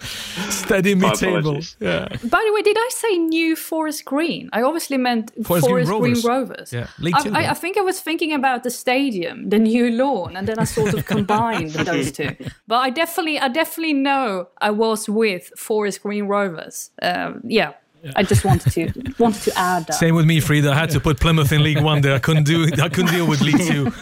Steady 0.48 0.94
me 0.96 1.10
table. 1.12 1.60
Yeah. 1.78 2.08
By 2.08 2.42
the 2.46 2.52
way, 2.52 2.62
did 2.62 2.76
I 2.76 2.88
say 2.92 3.18
New 3.18 3.54
Forest 3.54 4.04
Green? 4.04 4.50
I 4.52 4.62
obviously 4.62 4.96
meant 4.96 5.30
Forest, 5.44 5.66
Forest 5.66 5.88
Green, 5.88 6.00
Green, 6.00 6.14
Rovers. 6.14 6.24
Rovers. 6.24 6.72
Yeah, 6.72 6.86
League 6.98 7.14
I, 7.14 7.22
Two. 7.22 7.32
I, 7.32 7.50
I, 7.50 7.54
think 7.54 7.78
I 7.78 7.82
was 7.82 8.00
thinking 8.00 8.32
about 8.32 8.64
the 8.64 8.70
stadium, 8.70 9.48
the 9.48 9.58
new 9.58 9.90
lawn, 9.90 10.36
and 10.36 10.48
then 10.48 10.58
I 10.58 10.64
sort 10.64 10.94
of 10.94 11.06
combined 11.06 11.70
those 11.70 12.10
two. 12.10 12.34
But 12.66 12.78
I 12.78 12.90
definitely, 12.90 13.38
I 13.38 13.48
definitely 13.48 13.94
know 13.94 14.48
I 14.60 14.70
was 14.70 15.08
with 15.08 15.52
Forest 15.56 16.02
Green 16.02 16.26
Rovers. 16.26 16.90
Um, 17.00 17.42
yeah, 17.44 17.74
I 18.16 18.22
just 18.22 18.44
wanted 18.44 18.72
to 18.72 19.14
wanted 19.18 19.42
to 19.42 19.58
add 19.58 19.86
that. 19.86 19.94
Same 19.94 20.14
with 20.14 20.26
me, 20.26 20.40
Frida. 20.40 20.70
I 20.70 20.74
had 20.74 20.90
to 20.90 21.00
put 21.00 21.20
Plymouth 21.20 21.52
in 21.52 21.62
League 21.62 21.80
One 21.80 22.00
there. 22.00 22.14
I 22.14 22.18
couldn't 22.18 22.44
do. 22.44 22.68
I 22.82 22.88
couldn't 22.88 23.12
deal 23.12 23.26
with 23.28 23.40
League 23.40 23.60
Two. 23.60 23.92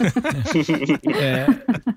yeah. 1.09 1.53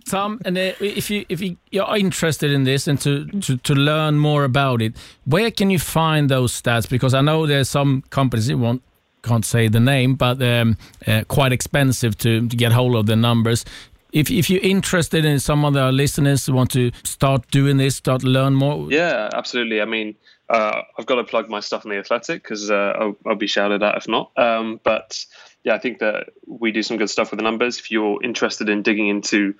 Tom, 0.08 0.40
and 0.44 0.58
uh, 0.58 0.72
if 0.80 1.10
you 1.10 1.24
if 1.28 1.40
you, 1.40 1.56
you're 1.70 1.96
interested 1.96 2.50
in 2.50 2.64
this 2.64 2.86
and 2.86 3.00
to, 3.00 3.26
to 3.40 3.56
to 3.56 3.74
learn 3.74 4.18
more 4.18 4.44
about 4.44 4.82
it, 4.82 4.94
where 5.24 5.50
can 5.50 5.70
you 5.70 5.78
find 5.78 6.28
those 6.28 6.60
stats? 6.60 6.88
Because 6.88 7.14
I 7.14 7.22
know 7.22 7.46
there's 7.46 7.70
some 7.70 8.02
companies 8.10 8.48
that 8.48 8.58
won't 8.58 8.82
can't 9.22 9.44
say 9.44 9.68
the 9.68 9.80
name, 9.80 10.14
but 10.14 10.42
um, 10.42 10.76
uh, 11.06 11.24
quite 11.28 11.52
expensive 11.52 12.16
to, 12.18 12.46
to 12.46 12.56
get 12.56 12.72
hold 12.72 12.94
of 12.94 13.06
the 13.06 13.16
numbers. 13.16 13.64
If 14.12 14.30
if 14.30 14.48
you're 14.48 14.62
interested 14.62 15.24
in 15.24 15.40
some 15.40 15.64
of 15.64 15.74
our 15.76 15.90
listeners 15.90 16.46
who 16.46 16.52
want 16.52 16.70
to 16.72 16.92
start 17.02 17.50
doing 17.50 17.78
this, 17.78 17.96
start 17.96 18.22
learn 18.22 18.54
more. 18.54 18.92
Yeah, 18.92 19.30
absolutely. 19.32 19.80
I 19.80 19.86
mean, 19.86 20.14
uh, 20.54 20.82
I've 20.96 21.06
got 21.06 21.16
to 21.16 21.24
plug 21.24 21.48
my 21.48 21.58
stuff 21.58 21.84
in 21.84 21.90
the 21.90 21.96
Athletic 21.96 22.40
because 22.40 22.70
uh, 22.70 22.92
I'll, 22.96 23.16
I'll, 23.26 23.34
be 23.34 23.48
shouted 23.48 23.82
at 23.82 23.96
if 23.96 24.06
not. 24.06 24.30
Um, 24.36 24.78
but 24.84 25.26
yeah, 25.64 25.74
I 25.74 25.78
think 25.78 25.98
that 25.98 26.28
we 26.46 26.70
do 26.70 26.82
some 26.84 26.96
good 26.96 27.10
stuff 27.10 27.32
with 27.32 27.38
the 27.38 27.42
numbers. 27.42 27.80
If 27.80 27.90
you're 27.90 28.22
interested 28.22 28.68
in 28.68 28.82
digging 28.82 29.08
into 29.08 29.56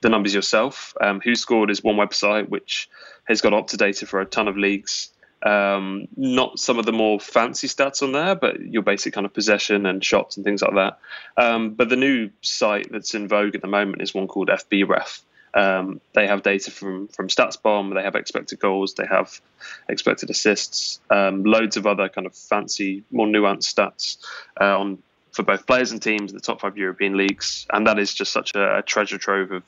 the 0.00 0.08
numbers 0.08 0.34
yourself, 0.34 0.94
um, 1.02 1.20
Who 1.20 1.34
Scored 1.34 1.70
is 1.70 1.84
one 1.84 1.96
website 1.96 2.48
which 2.48 2.88
has 3.24 3.42
got 3.42 3.52
up 3.52 3.66
to 3.68 3.76
data 3.76 4.06
for 4.06 4.22
a 4.22 4.24
ton 4.24 4.48
of 4.48 4.56
leagues. 4.56 5.10
Um, 5.42 6.08
not 6.16 6.58
some 6.58 6.78
of 6.78 6.86
the 6.86 6.92
more 6.92 7.20
fancy 7.20 7.68
stats 7.68 8.02
on 8.02 8.12
there, 8.12 8.34
but 8.34 8.58
your 8.58 8.82
basic 8.82 9.12
kind 9.12 9.26
of 9.26 9.34
possession 9.34 9.84
and 9.84 10.02
shots 10.02 10.36
and 10.36 10.44
things 10.44 10.62
like 10.62 10.74
that. 10.74 10.98
Um, 11.36 11.74
but 11.74 11.90
the 11.90 11.96
new 11.96 12.30
site 12.40 12.90
that's 12.90 13.14
in 13.14 13.28
vogue 13.28 13.54
at 13.54 13.60
the 13.60 13.68
moment 13.68 14.00
is 14.00 14.14
one 14.14 14.28
called 14.28 14.48
FBref. 14.48 15.20
Um, 15.54 16.00
they 16.14 16.26
have 16.26 16.42
data 16.42 16.70
from 16.70 17.08
from 17.08 17.28
StatsBomb. 17.28 17.94
They 17.94 18.02
have 18.02 18.14
expected 18.14 18.60
goals. 18.60 18.94
They 18.94 19.06
have 19.06 19.40
expected 19.88 20.30
assists. 20.30 21.00
Um, 21.10 21.44
loads 21.44 21.76
of 21.76 21.86
other 21.86 22.08
kind 22.08 22.26
of 22.26 22.34
fancy, 22.34 23.04
more 23.10 23.26
nuanced 23.26 23.74
stats 23.74 24.18
uh, 24.60 24.78
on 24.78 25.02
for 25.32 25.42
both 25.42 25.66
players 25.66 25.92
and 25.92 26.02
teams 26.02 26.32
in 26.32 26.36
the 26.36 26.42
top 26.42 26.60
five 26.60 26.76
European 26.76 27.16
leagues. 27.16 27.66
And 27.72 27.86
that 27.86 27.98
is 27.98 28.12
just 28.12 28.32
such 28.32 28.54
a, 28.54 28.78
a 28.78 28.82
treasure 28.82 29.18
trove 29.18 29.52
of 29.52 29.62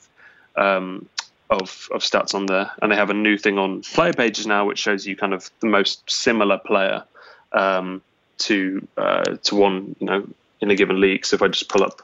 um, 0.55 1.07
of, 1.49 1.89
of 1.91 2.01
stats 2.01 2.33
on 2.33 2.45
there. 2.45 2.71
And 2.81 2.91
they 2.91 2.95
have 2.95 3.09
a 3.09 3.13
new 3.13 3.37
thing 3.37 3.57
on 3.57 3.81
player 3.81 4.13
pages 4.13 4.47
now, 4.47 4.65
which 4.65 4.79
shows 4.79 5.05
you 5.05 5.15
kind 5.15 5.33
of 5.33 5.49
the 5.59 5.67
most 5.67 6.09
similar 6.09 6.57
player 6.57 7.03
um, 7.51 8.01
to 8.39 8.87
uh, 8.97 9.37
to 9.43 9.55
one, 9.55 9.95
you 9.99 10.07
know, 10.07 10.27
in 10.61 10.71
a 10.71 10.75
given 10.75 11.01
league. 11.01 11.25
So 11.25 11.35
if 11.35 11.41
I 11.41 11.47
just 11.47 11.69
pull 11.69 11.83
up 11.83 12.01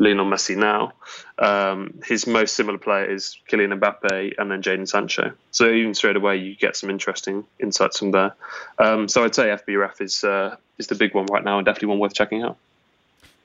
Lionel 0.00 0.24
Messi 0.24 0.56
now, 0.56 0.94
um, 1.38 2.00
his 2.04 2.26
most 2.26 2.54
similar 2.54 2.78
player 2.78 3.04
is 3.04 3.36
Kylian 3.48 3.78
Mbappe 3.78 4.32
and 4.38 4.50
then 4.50 4.62
Jadon 4.62 4.88
Sancho. 4.88 5.32
So 5.50 5.70
even 5.70 5.94
straight 5.94 6.16
away, 6.16 6.38
you 6.38 6.56
get 6.56 6.74
some 6.74 6.88
interesting 6.88 7.44
insights 7.60 7.98
from 7.98 8.10
there. 8.10 8.34
Um, 8.78 9.08
so 9.08 9.24
I'd 9.24 9.34
say 9.34 9.48
FBref 9.48 10.00
is 10.00 10.24
uh, 10.24 10.56
is 10.78 10.86
the 10.86 10.94
big 10.94 11.14
one 11.14 11.26
right 11.26 11.44
now 11.44 11.58
and 11.58 11.66
definitely 11.66 11.88
one 11.88 11.98
worth 11.98 12.14
checking 12.14 12.42
out. 12.42 12.56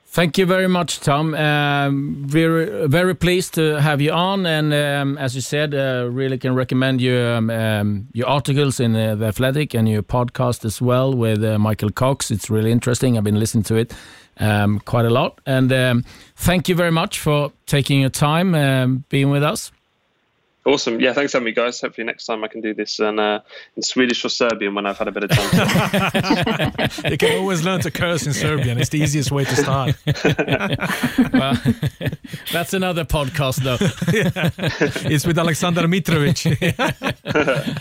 Thank 0.08 0.38
you 0.38 0.46
very 0.46 0.68
much, 0.68 1.00
Tom. 1.00 1.34
Um, 1.34 2.24
very, 2.26 2.88
very 2.88 3.14
pleased 3.14 3.52
to 3.54 3.82
have 3.82 4.00
you 4.00 4.12
on, 4.12 4.46
and 4.46 4.72
um, 4.72 5.18
as 5.18 5.34
you 5.34 5.42
said, 5.42 5.74
uh, 5.74 6.08
really 6.10 6.38
can 6.38 6.54
recommend 6.54 7.02
your 7.02 7.34
um, 7.34 7.50
um 7.50 8.08
your 8.14 8.26
articles 8.26 8.80
in 8.80 8.96
uh, 8.96 9.14
the 9.14 9.26
Athletic 9.26 9.74
and 9.74 9.86
your 9.86 10.02
podcast 10.02 10.64
as 10.64 10.80
well 10.80 11.12
with 11.12 11.44
uh, 11.44 11.58
Michael 11.58 11.90
Cox. 11.90 12.30
It's 12.30 12.48
really 12.48 12.72
interesting. 12.72 13.18
I've 13.18 13.24
been 13.24 13.38
listening 13.38 13.64
to 13.64 13.74
it 13.74 13.92
um, 14.38 14.80
quite 14.80 15.04
a 15.04 15.10
lot, 15.10 15.40
and 15.46 15.72
um, 15.72 16.04
thank 16.36 16.68
you 16.68 16.74
very 16.74 16.92
much 16.92 17.18
for 17.18 17.52
taking 17.66 18.00
your 18.00 18.10
time 18.10 19.04
being 19.08 19.30
with 19.30 19.42
us. 19.42 19.72
Awesome. 20.66 21.00
Yeah, 21.00 21.12
thanks 21.12 21.30
for 21.30 21.38
having 21.38 21.44
me, 21.44 21.52
guys. 21.52 21.80
Hopefully, 21.80 22.04
next 22.04 22.26
time 22.26 22.42
I 22.42 22.48
can 22.48 22.60
do 22.60 22.74
this 22.74 22.98
in, 22.98 23.20
uh, 23.20 23.40
in 23.76 23.82
Swedish 23.82 24.24
or 24.24 24.28
Serbian 24.28 24.74
when 24.74 24.84
I've 24.84 24.98
had 24.98 25.06
a 25.06 25.12
bit 25.12 25.22
of 25.22 25.30
time. 25.30 26.72
you 27.10 27.16
can 27.16 27.38
always 27.38 27.62
learn 27.62 27.80
to 27.82 27.90
curse 27.92 28.26
in 28.26 28.32
Serbian. 28.32 28.76
It's 28.78 28.90
the 28.90 28.98
easiest 28.98 29.30
way 29.30 29.44
to 29.44 29.56
start. 29.56 29.94
well, 31.32 31.56
that's 32.52 32.74
another 32.74 33.04
podcast, 33.04 33.62
though. 33.62 33.78
yeah. 34.12 34.50
It's 35.08 35.24
with 35.24 35.38
Alexander 35.38 35.82
Mitrovic. 35.82 36.56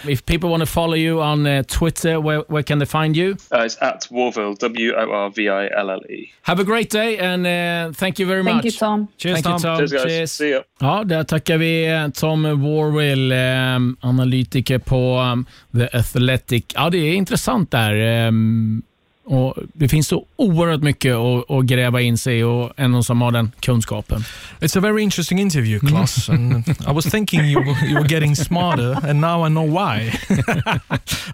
if 0.08 0.24
people 0.28 0.52
want 0.52 0.62
to 0.62 0.68
follow 0.68 0.94
you 0.94 1.22
on 1.22 1.48
uh, 1.48 1.64
Twitter, 1.64 2.22
where, 2.22 2.42
where 2.42 2.64
can 2.64 2.78
they 2.78 2.86
find 2.86 3.18
you? 3.18 3.36
Uh, 3.52 3.64
it's 3.64 3.82
at 3.82 4.02
Worville, 4.12 4.60
W 4.60 4.94
O 4.94 5.12
R 5.12 5.30
V 5.32 5.50
I 5.50 5.70
L 5.76 5.90
L 5.90 6.02
E. 6.08 6.32
Have 6.44 6.60
a 6.60 6.64
great 6.64 6.92
day 6.92 7.18
and 7.18 7.48
uh, 7.48 7.94
thank 7.94 8.20
you 8.20 8.28
very 8.28 8.44
thank 8.44 8.58
much. 8.58 8.64
Thank 8.64 8.74
you, 8.74 8.80
Tom. 8.80 9.10
Cheers, 9.18 9.42
thank 9.42 9.46
Tom. 9.46 9.56
You, 9.56 9.60
Tom. 9.60 9.78
Cheers, 9.80 9.92
guys. 9.92 10.04
Cheers. 10.04 10.32
See 10.32 10.52
ya. 10.52 10.62
Ja, 10.80 11.04
där 11.04 11.24
tackar 11.24 11.58
vi 11.58 11.94
uh, 11.94 12.10
Tom 12.10 12.46
Orwell, 12.80 13.32
ehm, 13.32 13.98
analytiker 14.02 14.80
på 14.80 15.20
um, 15.20 15.46
The 15.72 15.98
Athletic. 15.98 16.66
Ja, 16.76 16.90
det 16.90 16.98
är 16.98 17.14
intressant 17.14 17.72
där. 17.72 18.28
Um, 18.28 18.84
och 19.26 19.56
Det 19.74 19.88
finns 19.88 20.08
så 20.08 20.26
oerhört 20.36 20.82
mycket 20.82 21.16
att, 21.16 21.52
att 21.52 21.66
gräva 21.66 22.02
in 22.02 22.18
sig 22.18 22.40
i 22.40 22.44
och 22.44 22.72
en 22.78 23.04
som 23.04 23.22
har 23.22 23.32
den 23.32 23.52
kunskapen. 23.60 24.24
It's 24.60 24.78
a 24.78 24.82
very 24.82 25.02
interesting 25.02 25.40
interview, 25.40 25.88
Klas. 25.88 26.30
and 26.30 26.68
I 26.68 26.94
was 26.94 27.06
thinking 27.06 27.42
you, 27.42 27.66
you 27.88 27.96
were 27.96 28.08
getting 28.08 28.36
smarter 28.36 29.10
and 29.10 29.22
now 29.22 29.48
I 29.48 29.50
know 29.50 29.68
why. 29.70 30.12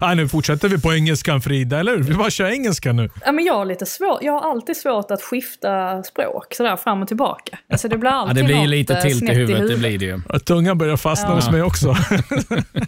ah, 0.00 0.14
nu 0.14 0.28
fortsätter 0.28 0.68
vi 0.68 0.80
på 0.80 0.94
engelskan 0.94 1.42
Frida, 1.42 1.80
eller 1.80 1.96
hur? 1.96 2.02
Vi 2.02 2.14
bara 2.14 2.30
kör 2.30 2.46
engelska 2.46 2.92
nu. 2.92 3.10
Ja, 3.24 3.32
men 3.32 3.44
jag, 3.44 3.54
har 3.54 3.64
lite 3.64 3.86
svår, 3.86 4.18
jag 4.22 4.32
har 4.32 4.50
alltid 4.50 4.76
svårt 4.76 5.10
att 5.10 5.22
skifta 5.22 6.02
språk 6.02 6.54
sådär 6.54 6.76
fram 6.76 7.02
och 7.02 7.08
tillbaka. 7.08 7.58
Alltså, 7.72 7.88
det 7.88 7.98
blir 7.98 8.10
alltid 8.10 8.36
ja, 8.36 8.40
det 8.42 8.46
blir 8.46 8.56
något 8.56 8.68
lite 8.68 8.94
eh, 8.94 9.02
tilt 9.02 9.22
i 9.22 9.26
huvudet, 9.26 9.50
i 9.50 9.52
huvudet. 9.52 9.76
Det 9.76 9.78
blir 9.78 9.98
det 9.98 10.04
ju. 10.04 10.20
Ja, 10.28 10.38
tungan 10.38 10.78
börjar 10.78 10.96
fastna 10.96 11.28
ja. 11.28 11.34
hos 11.34 11.50
mig 11.50 11.62
också. 11.62 11.96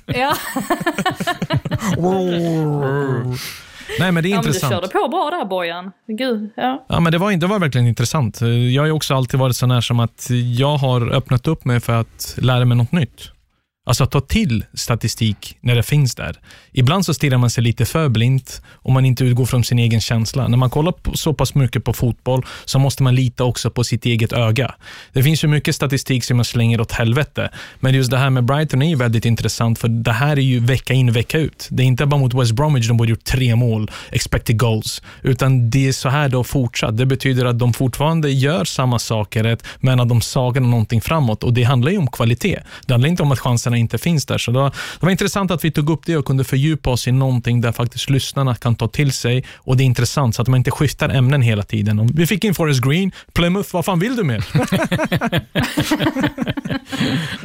ja. 0.07 0.37
Nej, 3.99 4.13
men 4.13 4.23
det 4.23 4.29
är 4.29 4.31
ja, 4.31 4.37
intressant. 4.37 4.71
Men 4.71 4.81
du 4.81 4.89
körde 4.89 5.03
på 5.03 5.09
bra 5.09 5.31
där 5.31 5.45
Bojan. 5.45 5.93
Gud, 6.07 6.51
ja. 6.57 6.87
Ja, 6.89 7.01
men 7.01 7.13
det 7.13 7.19
var, 7.19 7.33
det 7.33 7.47
var 7.47 7.59
verkligen 7.59 7.87
intressant. 7.87 8.41
Jag 8.75 8.83
har 8.83 8.91
också 8.91 9.15
alltid 9.15 9.41
varit 9.41 9.57
sån 9.57 9.71
här 9.71 9.81
som 9.81 10.01
att 10.01 10.27
jag 10.59 10.77
har 10.77 11.13
öppnat 11.13 11.49
upp 11.49 11.65
mig 11.65 11.81
för 11.81 11.93
att 11.93 12.35
lära 12.39 12.65
mig 12.65 12.77
något 12.77 12.93
nytt. 12.93 13.31
Alltså 13.87 14.07
ta 14.07 14.21
till 14.21 14.65
statistik 14.75 15.57
när 15.61 15.75
det 15.75 15.83
finns 15.83 16.15
där. 16.15 16.37
Ibland 16.73 17.07
så 17.07 17.15
stirrar 17.15 17.39
man 17.39 17.51
sig 17.51 17.65
lite 17.65 17.85
för 17.85 18.09
blint 18.09 18.63
och 18.67 18.93
man 18.93 19.05
inte 19.05 19.25
utgår 19.25 19.47
från 19.47 19.65
sin 19.65 19.79
egen 19.79 20.01
känsla. 20.01 20.49
När 20.49 20.57
man 20.57 20.71
kollar 20.71 20.93
på, 20.93 21.17
så 21.17 21.35
pass 21.35 21.55
mycket 21.55 21.85
på 21.85 21.93
fotboll 21.93 22.47
så 22.65 22.79
måste 22.79 23.03
man 23.03 23.15
lita 23.15 23.45
också 23.45 23.71
på 23.71 23.85
sitt 23.85 24.07
eget 24.07 24.33
öga. 24.33 24.75
Det 25.13 25.23
finns 25.23 25.45
ju 25.45 25.49
mycket 25.49 25.75
statistik 25.75 26.25
som 26.25 26.37
man 26.37 26.45
slänger 26.45 26.81
åt 26.81 26.93
helvete, 26.93 27.51
men 27.81 27.95
just 27.95 28.11
det 28.11 28.19
här 28.19 28.31
med 28.31 28.45
Brighton 28.45 28.83
är 28.83 28.89
ju 28.89 28.97
väldigt 28.97 29.25
intressant 29.25 29.79
för 29.79 29.89
det 29.89 30.13
här 30.13 30.37
är 30.37 30.43
ju 30.43 30.61
vecka 30.61 30.95
in 30.95 31.13
vecka 31.13 31.39
ut. 31.39 31.69
Det 31.71 31.83
är 31.83 31.87
inte 31.87 32.07
bara 32.07 32.21
mot 32.21 32.35
West 32.35 32.53
Bromwich 32.53 32.89
de 32.89 32.97
borde 32.97 33.11
gjort 33.11 33.25
tre 33.25 33.57
mål, 33.57 33.91
expected 34.11 34.59
goals, 34.59 35.03
utan 35.23 35.71
det 35.71 35.89
är 35.89 35.93
så 35.93 36.09
här 36.09 36.29
det 36.29 36.37
har 36.37 36.45
fortsatt. 36.45 36.97
Det 36.97 37.07
betyder 37.07 37.45
att 37.45 37.59
de 37.59 37.73
fortfarande 37.73 38.31
gör 38.31 38.65
samma 38.65 38.99
saker, 38.99 39.59
men 39.81 40.01
att 40.01 40.09
de 40.09 40.21
saknar 40.21 40.69
någonting 40.69 41.01
framåt 41.01 41.45
och 41.45 41.53
det 41.55 41.63
handlar 41.63 41.93
ju 41.93 41.99
om 41.99 42.11
kvalitet. 42.11 42.61
Det 42.87 42.93
handlar 42.93 43.09
inte 43.09 43.23
om 43.23 43.33
att 43.33 43.39
chanserna 43.75 43.79
inte 43.79 43.99
finns 43.99 44.27
där. 44.27 44.39
Så 44.39 44.51
det 44.51 44.59
var, 44.59 44.71
det 44.71 45.07
var 45.07 45.11
intressant 45.11 45.51
att 45.51 45.65
vi 45.65 45.71
tog 45.71 45.91
upp 45.91 46.07
det 46.07 46.17
och 46.17 46.25
kunde 46.25 46.45
fördjupa 46.45 46.91
oss 46.91 47.09
i 47.09 47.13
någonting 47.13 47.61
där 47.61 47.73
faktiskt 47.73 48.11
lyssnarna 48.11 48.55
kan 48.55 48.75
ta 48.77 48.89
till 48.89 49.13
sig 49.13 49.45
och 49.67 49.77
det 49.77 49.83
är 49.83 49.87
intressant 49.87 50.35
så 50.35 50.43
att 50.43 50.49
man 50.49 50.59
inte 50.59 50.71
skiftar 50.71 51.09
ämnen 51.09 51.43
hela 51.43 51.63
tiden. 51.63 51.99
Och 51.99 52.11
vi 52.15 52.27
fick 52.27 52.45
in 52.45 52.55
Forest 52.55 52.81
Green, 52.85 53.13
Plymouth, 53.33 53.69
vad 53.73 53.85
fan 53.85 53.99
vill 53.99 54.17
du 54.17 54.25
mer? 54.25 54.45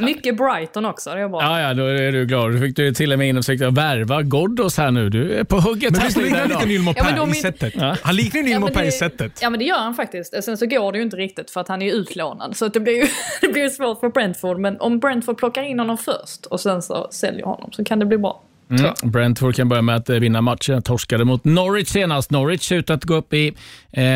Mycket 0.02 0.36
Brighton 0.36 0.84
också, 0.86 1.10
det 1.10 1.20
är 1.20 1.28
bra. 1.28 1.42
Ja, 1.42 1.60
ja, 1.60 1.74
då 1.74 1.84
är 1.86 2.12
du 2.12 2.26
glad. 2.26 2.52
Du 2.52 2.60
fick 2.60 2.76
du 2.76 2.92
till 2.94 3.12
och 3.12 3.18
med 3.18 3.28
in 3.28 3.36
och 3.38 3.44
försökte 3.44 3.68
värva 3.70 4.22
Ghoddos 4.22 4.78
här 4.78 4.90
nu. 4.90 5.08
Du 5.10 5.32
är 5.34 5.44
på 5.44 5.60
hugget. 5.60 5.92
Men 5.92 6.00
visst 6.06 6.16
liknar 6.16 6.46
lite 6.48 6.66
Nilmo 6.66 6.92
Ja, 6.96 7.04
de 7.16 7.30
i 7.30 7.34
sättet? 7.34 7.72
Ja. 7.76 7.96
Han 8.02 8.16
liknar 8.16 8.58
men 8.58 8.72
Per 8.72 8.82
i 8.82 8.86
det- 8.86 8.92
sättet. 8.92 9.38
Ja 9.42 9.50
men 9.50 9.58
det 9.58 9.64
gör 9.64 9.78
han 9.78 9.94
faktiskt. 9.94 10.44
Sen 10.44 10.56
så 10.56 10.66
går 10.66 10.92
det 10.92 10.98
ju 10.98 11.04
inte 11.04 11.16
riktigt 11.16 11.50
för 11.50 11.60
att 11.60 11.68
han 11.68 11.82
är 11.82 11.92
utlånad. 11.94 12.56
Så 12.56 12.64
att 12.66 12.74
det 12.74 12.80
blir 12.80 12.94
ju 12.94 13.06
det 13.40 13.48
blir 13.52 13.68
svårt 13.68 14.00
för 14.00 14.08
Brentford. 14.08 14.58
Men 14.58 14.80
om 14.80 14.98
Brentford 14.98 15.38
plockar 15.38 15.62
in 15.62 15.78
honom 15.78 15.98
först 16.20 16.46
och 16.46 16.60
sen 16.60 16.82
så 16.82 17.08
säljer 17.10 17.44
honom 17.44 17.72
så 17.72 17.84
kan 17.84 17.98
det 17.98 18.06
bli 18.06 18.18
bra. 18.18 18.42
Mm. 18.70 18.92
Brentford 19.02 19.54
kan 19.54 19.68
börja 19.68 19.82
med 19.82 19.96
att 19.96 20.10
eh, 20.10 20.16
vinna 20.16 20.40
matchen. 20.40 20.82
Torskade 20.82 21.24
mot 21.24 21.44
Norwich 21.44 21.88
senast. 21.88 22.30
Norwich 22.30 22.62
ser 22.62 22.76
ut 22.76 22.90
att 22.90 23.04
gå 23.04 23.14
upp 23.14 23.34
i 23.34 23.48
eh, 23.48 23.54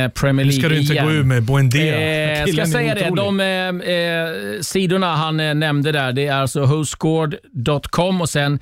Premier 0.09 0.32
Nu 0.32 0.44
League 0.44 0.52
ska 0.52 0.68
du 0.68 0.80
inte 0.80 0.92
igen. 0.92 1.07
gå 1.07 1.12
ur 1.12 1.24
med 1.24 1.42
Buendia. 1.42 2.40
Eh, 2.40 2.44
ska 2.52 2.62
är 2.62 2.66
säga 2.66 2.94
det. 2.94 3.12
De 3.16 3.40
eh, 3.40 3.46
eh, 3.94 4.30
sidorna 4.61 5.16
han 5.16 5.40
eh, 5.40 5.55
nämnde 5.55 5.92
där, 5.92 6.12
det 6.12 6.26
är 6.26 6.34
alltså 6.34 6.64
whoscored.com 6.64 8.20
och 8.20 8.28
sen 8.28 8.59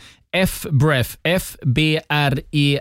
fbref, 0.47 1.16
E 1.22 1.34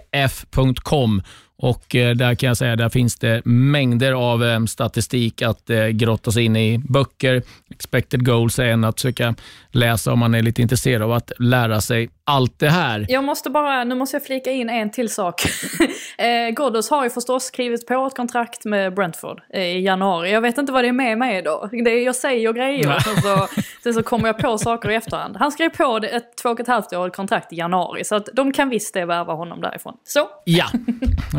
f-b-r-e-f.com. 0.02 1.22
Och 1.62 1.96
eh, 1.96 2.16
där 2.16 2.36
kan 2.36 2.48
jag 2.48 2.58
säga, 2.58 2.76
där 2.76 2.90
finns 2.90 3.16
det 3.16 3.42
mängder 3.46 4.12
av 4.12 4.44
eh, 4.44 4.66
statistik 4.66 5.42
att 5.42 5.70
eh, 5.70 5.88
grotta 5.88 6.32
sig 6.32 6.46
in 6.46 6.56
i. 6.56 6.78
Böcker, 6.78 7.44
expected 7.70 8.26
goals 8.26 8.60
är 8.60 8.66
en 8.66 8.84
att 8.84 8.96
försöka 8.96 9.36
läsa 9.72 10.14
om 10.14 10.20
man 10.20 10.36
är 10.36 10.42
lite 10.42 10.62
intresserad 10.62 11.02
av 11.02 11.12
att 11.12 11.32
lära 11.40 11.82
sig 11.82 12.10
allt 12.32 12.60
det 12.60 12.70
här. 12.70 13.06
Jag 13.10 13.24
måste 13.24 13.50
bara, 13.50 13.84
nu 13.84 13.96
måste 13.96 14.16
jag 14.16 14.26
flika 14.26 14.52
in 14.52 14.70
en 14.70 14.92
till 14.92 15.10
sak. 15.10 15.42
eh, 16.18 16.56
Ghoddos 16.56 16.90
har 16.90 17.04
ju 17.04 17.10
förstås 17.10 17.44
skrivit 17.44 17.88
på 17.88 18.06
ett 18.06 18.16
kontrakt 18.16 18.66
med 18.66 18.94
Brentford 18.94 19.42
eh, 19.54 19.62
i 19.62 19.82
januari. 19.82 20.32
Jag 20.32 20.42
vet 20.42 20.58
inte 20.58 20.72
vad 20.72 20.84
det 20.84 20.88
är 20.88 20.94
med 20.94 21.18
mig 21.18 21.42
då. 21.42 21.70
Det 21.72 21.90
är, 21.92 22.06
jag 22.06 22.16
säger 22.16 22.54
grejer 22.54 22.96
och 22.96 23.02
sen 23.02 23.22
så, 23.22 23.48
sen 23.84 23.94
så 23.94 24.04
kommer 24.04 24.28
jag 24.28 24.38
på 24.38 24.58
saker 24.58 24.92
i 24.92 24.96
efterhand. 24.96 25.38
Han 25.38 25.52
skrev 25.52 25.70
på 25.70 26.00
det 26.00 26.08
ett 26.08 26.38
två 26.42 26.50
och 26.50 26.60
ett 26.60 26.68
halvt 26.68 26.94
år 26.94 27.10
kontrakt 27.10 27.54
i 27.54 27.56
januari 27.56 28.04
så 28.04 28.16
att 28.16 28.30
de 28.34 28.54
kan 28.54 28.70
visst 28.70 28.94
det 28.94 29.06
värva 29.06 29.34
honom 29.34 29.62
därifrån. 29.62 29.94
Så. 30.08 30.28
Ja, 30.46 30.66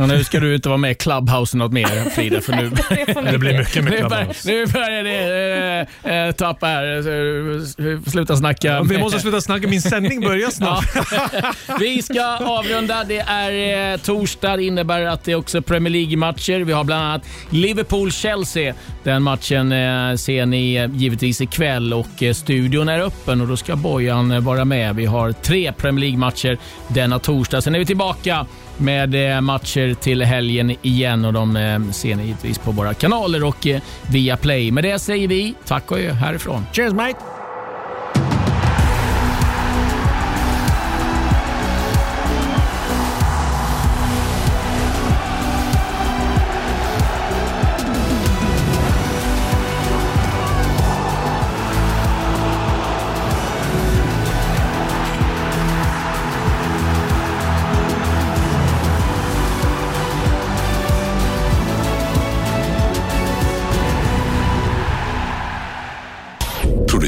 och 0.03 0.09
nu 0.09 0.25
ska 0.25 0.41
du 0.41 0.55
inte 0.55 0.69
vara 0.69 0.79
med 0.79 0.91
i 0.91 0.95
Clubhouse 0.95 1.57
något 1.57 1.73
mer 1.73 2.11
Frida. 2.11 2.41
För 2.41 2.53
nu, 2.53 2.71
Det 3.33 3.39
blir 3.39 3.59
mycket 3.59 3.85
med 3.85 3.99
Clubhouse. 3.99 4.49
nu 4.49 4.67
börjar 4.67 5.05
det 5.05 5.87
äh, 6.03 6.27
äh, 6.27 6.33
tappa 6.33 6.67
här. 6.67 7.03
Så, 7.03 8.11
Sluta 8.11 8.37
snacka. 8.37 8.69
Ja, 8.69 8.83
vi 8.83 8.99
måste 8.99 9.21
sluta 9.21 9.41
snacka, 9.41 9.69
min 9.69 9.83
sändning 9.83 10.21
börjar 10.21 10.51
snart. 10.51 10.82
Vi 11.81 12.03
ska 12.03 12.37
avrunda. 12.37 13.05
Det 13.05 13.19
är 13.19 13.93
eh, 13.93 13.99
torsdag. 13.99 14.57
Det 14.57 14.65
innebär 14.65 15.05
att 15.05 15.25
det 15.25 15.33
är 15.33 15.37
också 15.37 15.63
Premier 15.63 15.91
League-matcher. 15.93 16.65
Vi 16.65 16.73
har 16.73 16.85
bland 16.85 17.05
annat 17.05 17.23
Liverpool-Chelsea. 17.51 18.75
Den 19.03 19.23
matchen 19.23 19.73
eh, 19.73 20.17
ser 20.17 20.47
ni 20.47 20.75
eh, 20.75 20.91
givetvis 20.95 21.41
ikväll 21.41 21.93
och 21.93 22.23
eh, 22.23 22.33
studion 22.33 22.89
är 22.89 23.01
öppen 23.01 23.41
och 23.41 23.49
då 23.49 23.57
ska 23.57 23.77
Bojan 23.77 24.31
eh, 24.31 24.41
vara 24.41 24.65
med. 24.65 24.97
Vi 24.97 25.07
har 25.07 25.33
tre 25.33 25.73
Premier 25.73 26.01
League-matcher 26.01 26.59
denna 26.89 27.19
torsdag. 27.19 27.61
Sen 27.61 27.75
är 27.75 27.79
vi 27.79 27.87
tillbaka 27.87 28.47
med 28.79 29.35
eh, 29.35 29.41
matcher 29.41 29.95
till 29.95 30.23
helgen 30.23 30.77
igen 30.83 31.25
och 31.25 31.33
de 31.33 31.57
eh, 31.57 31.93
ser 31.93 32.17
ni 32.17 32.25
givetvis 32.25 32.59
på 32.59 32.71
våra 32.71 32.95
kanaler 32.95 33.45
och 33.45 33.67
via 34.11 34.37
Play. 34.37 34.73
Med 34.73 34.85
det 34.85 34.99
säger 34.99 35.29
vi 35.29 35.55
tack 35.65 35.91
och 35.91 35.97
adjö 35.97 36.13
härifrån. 36.13 36.67
Cheers 36.73 36.93
mate! 36.93 37.42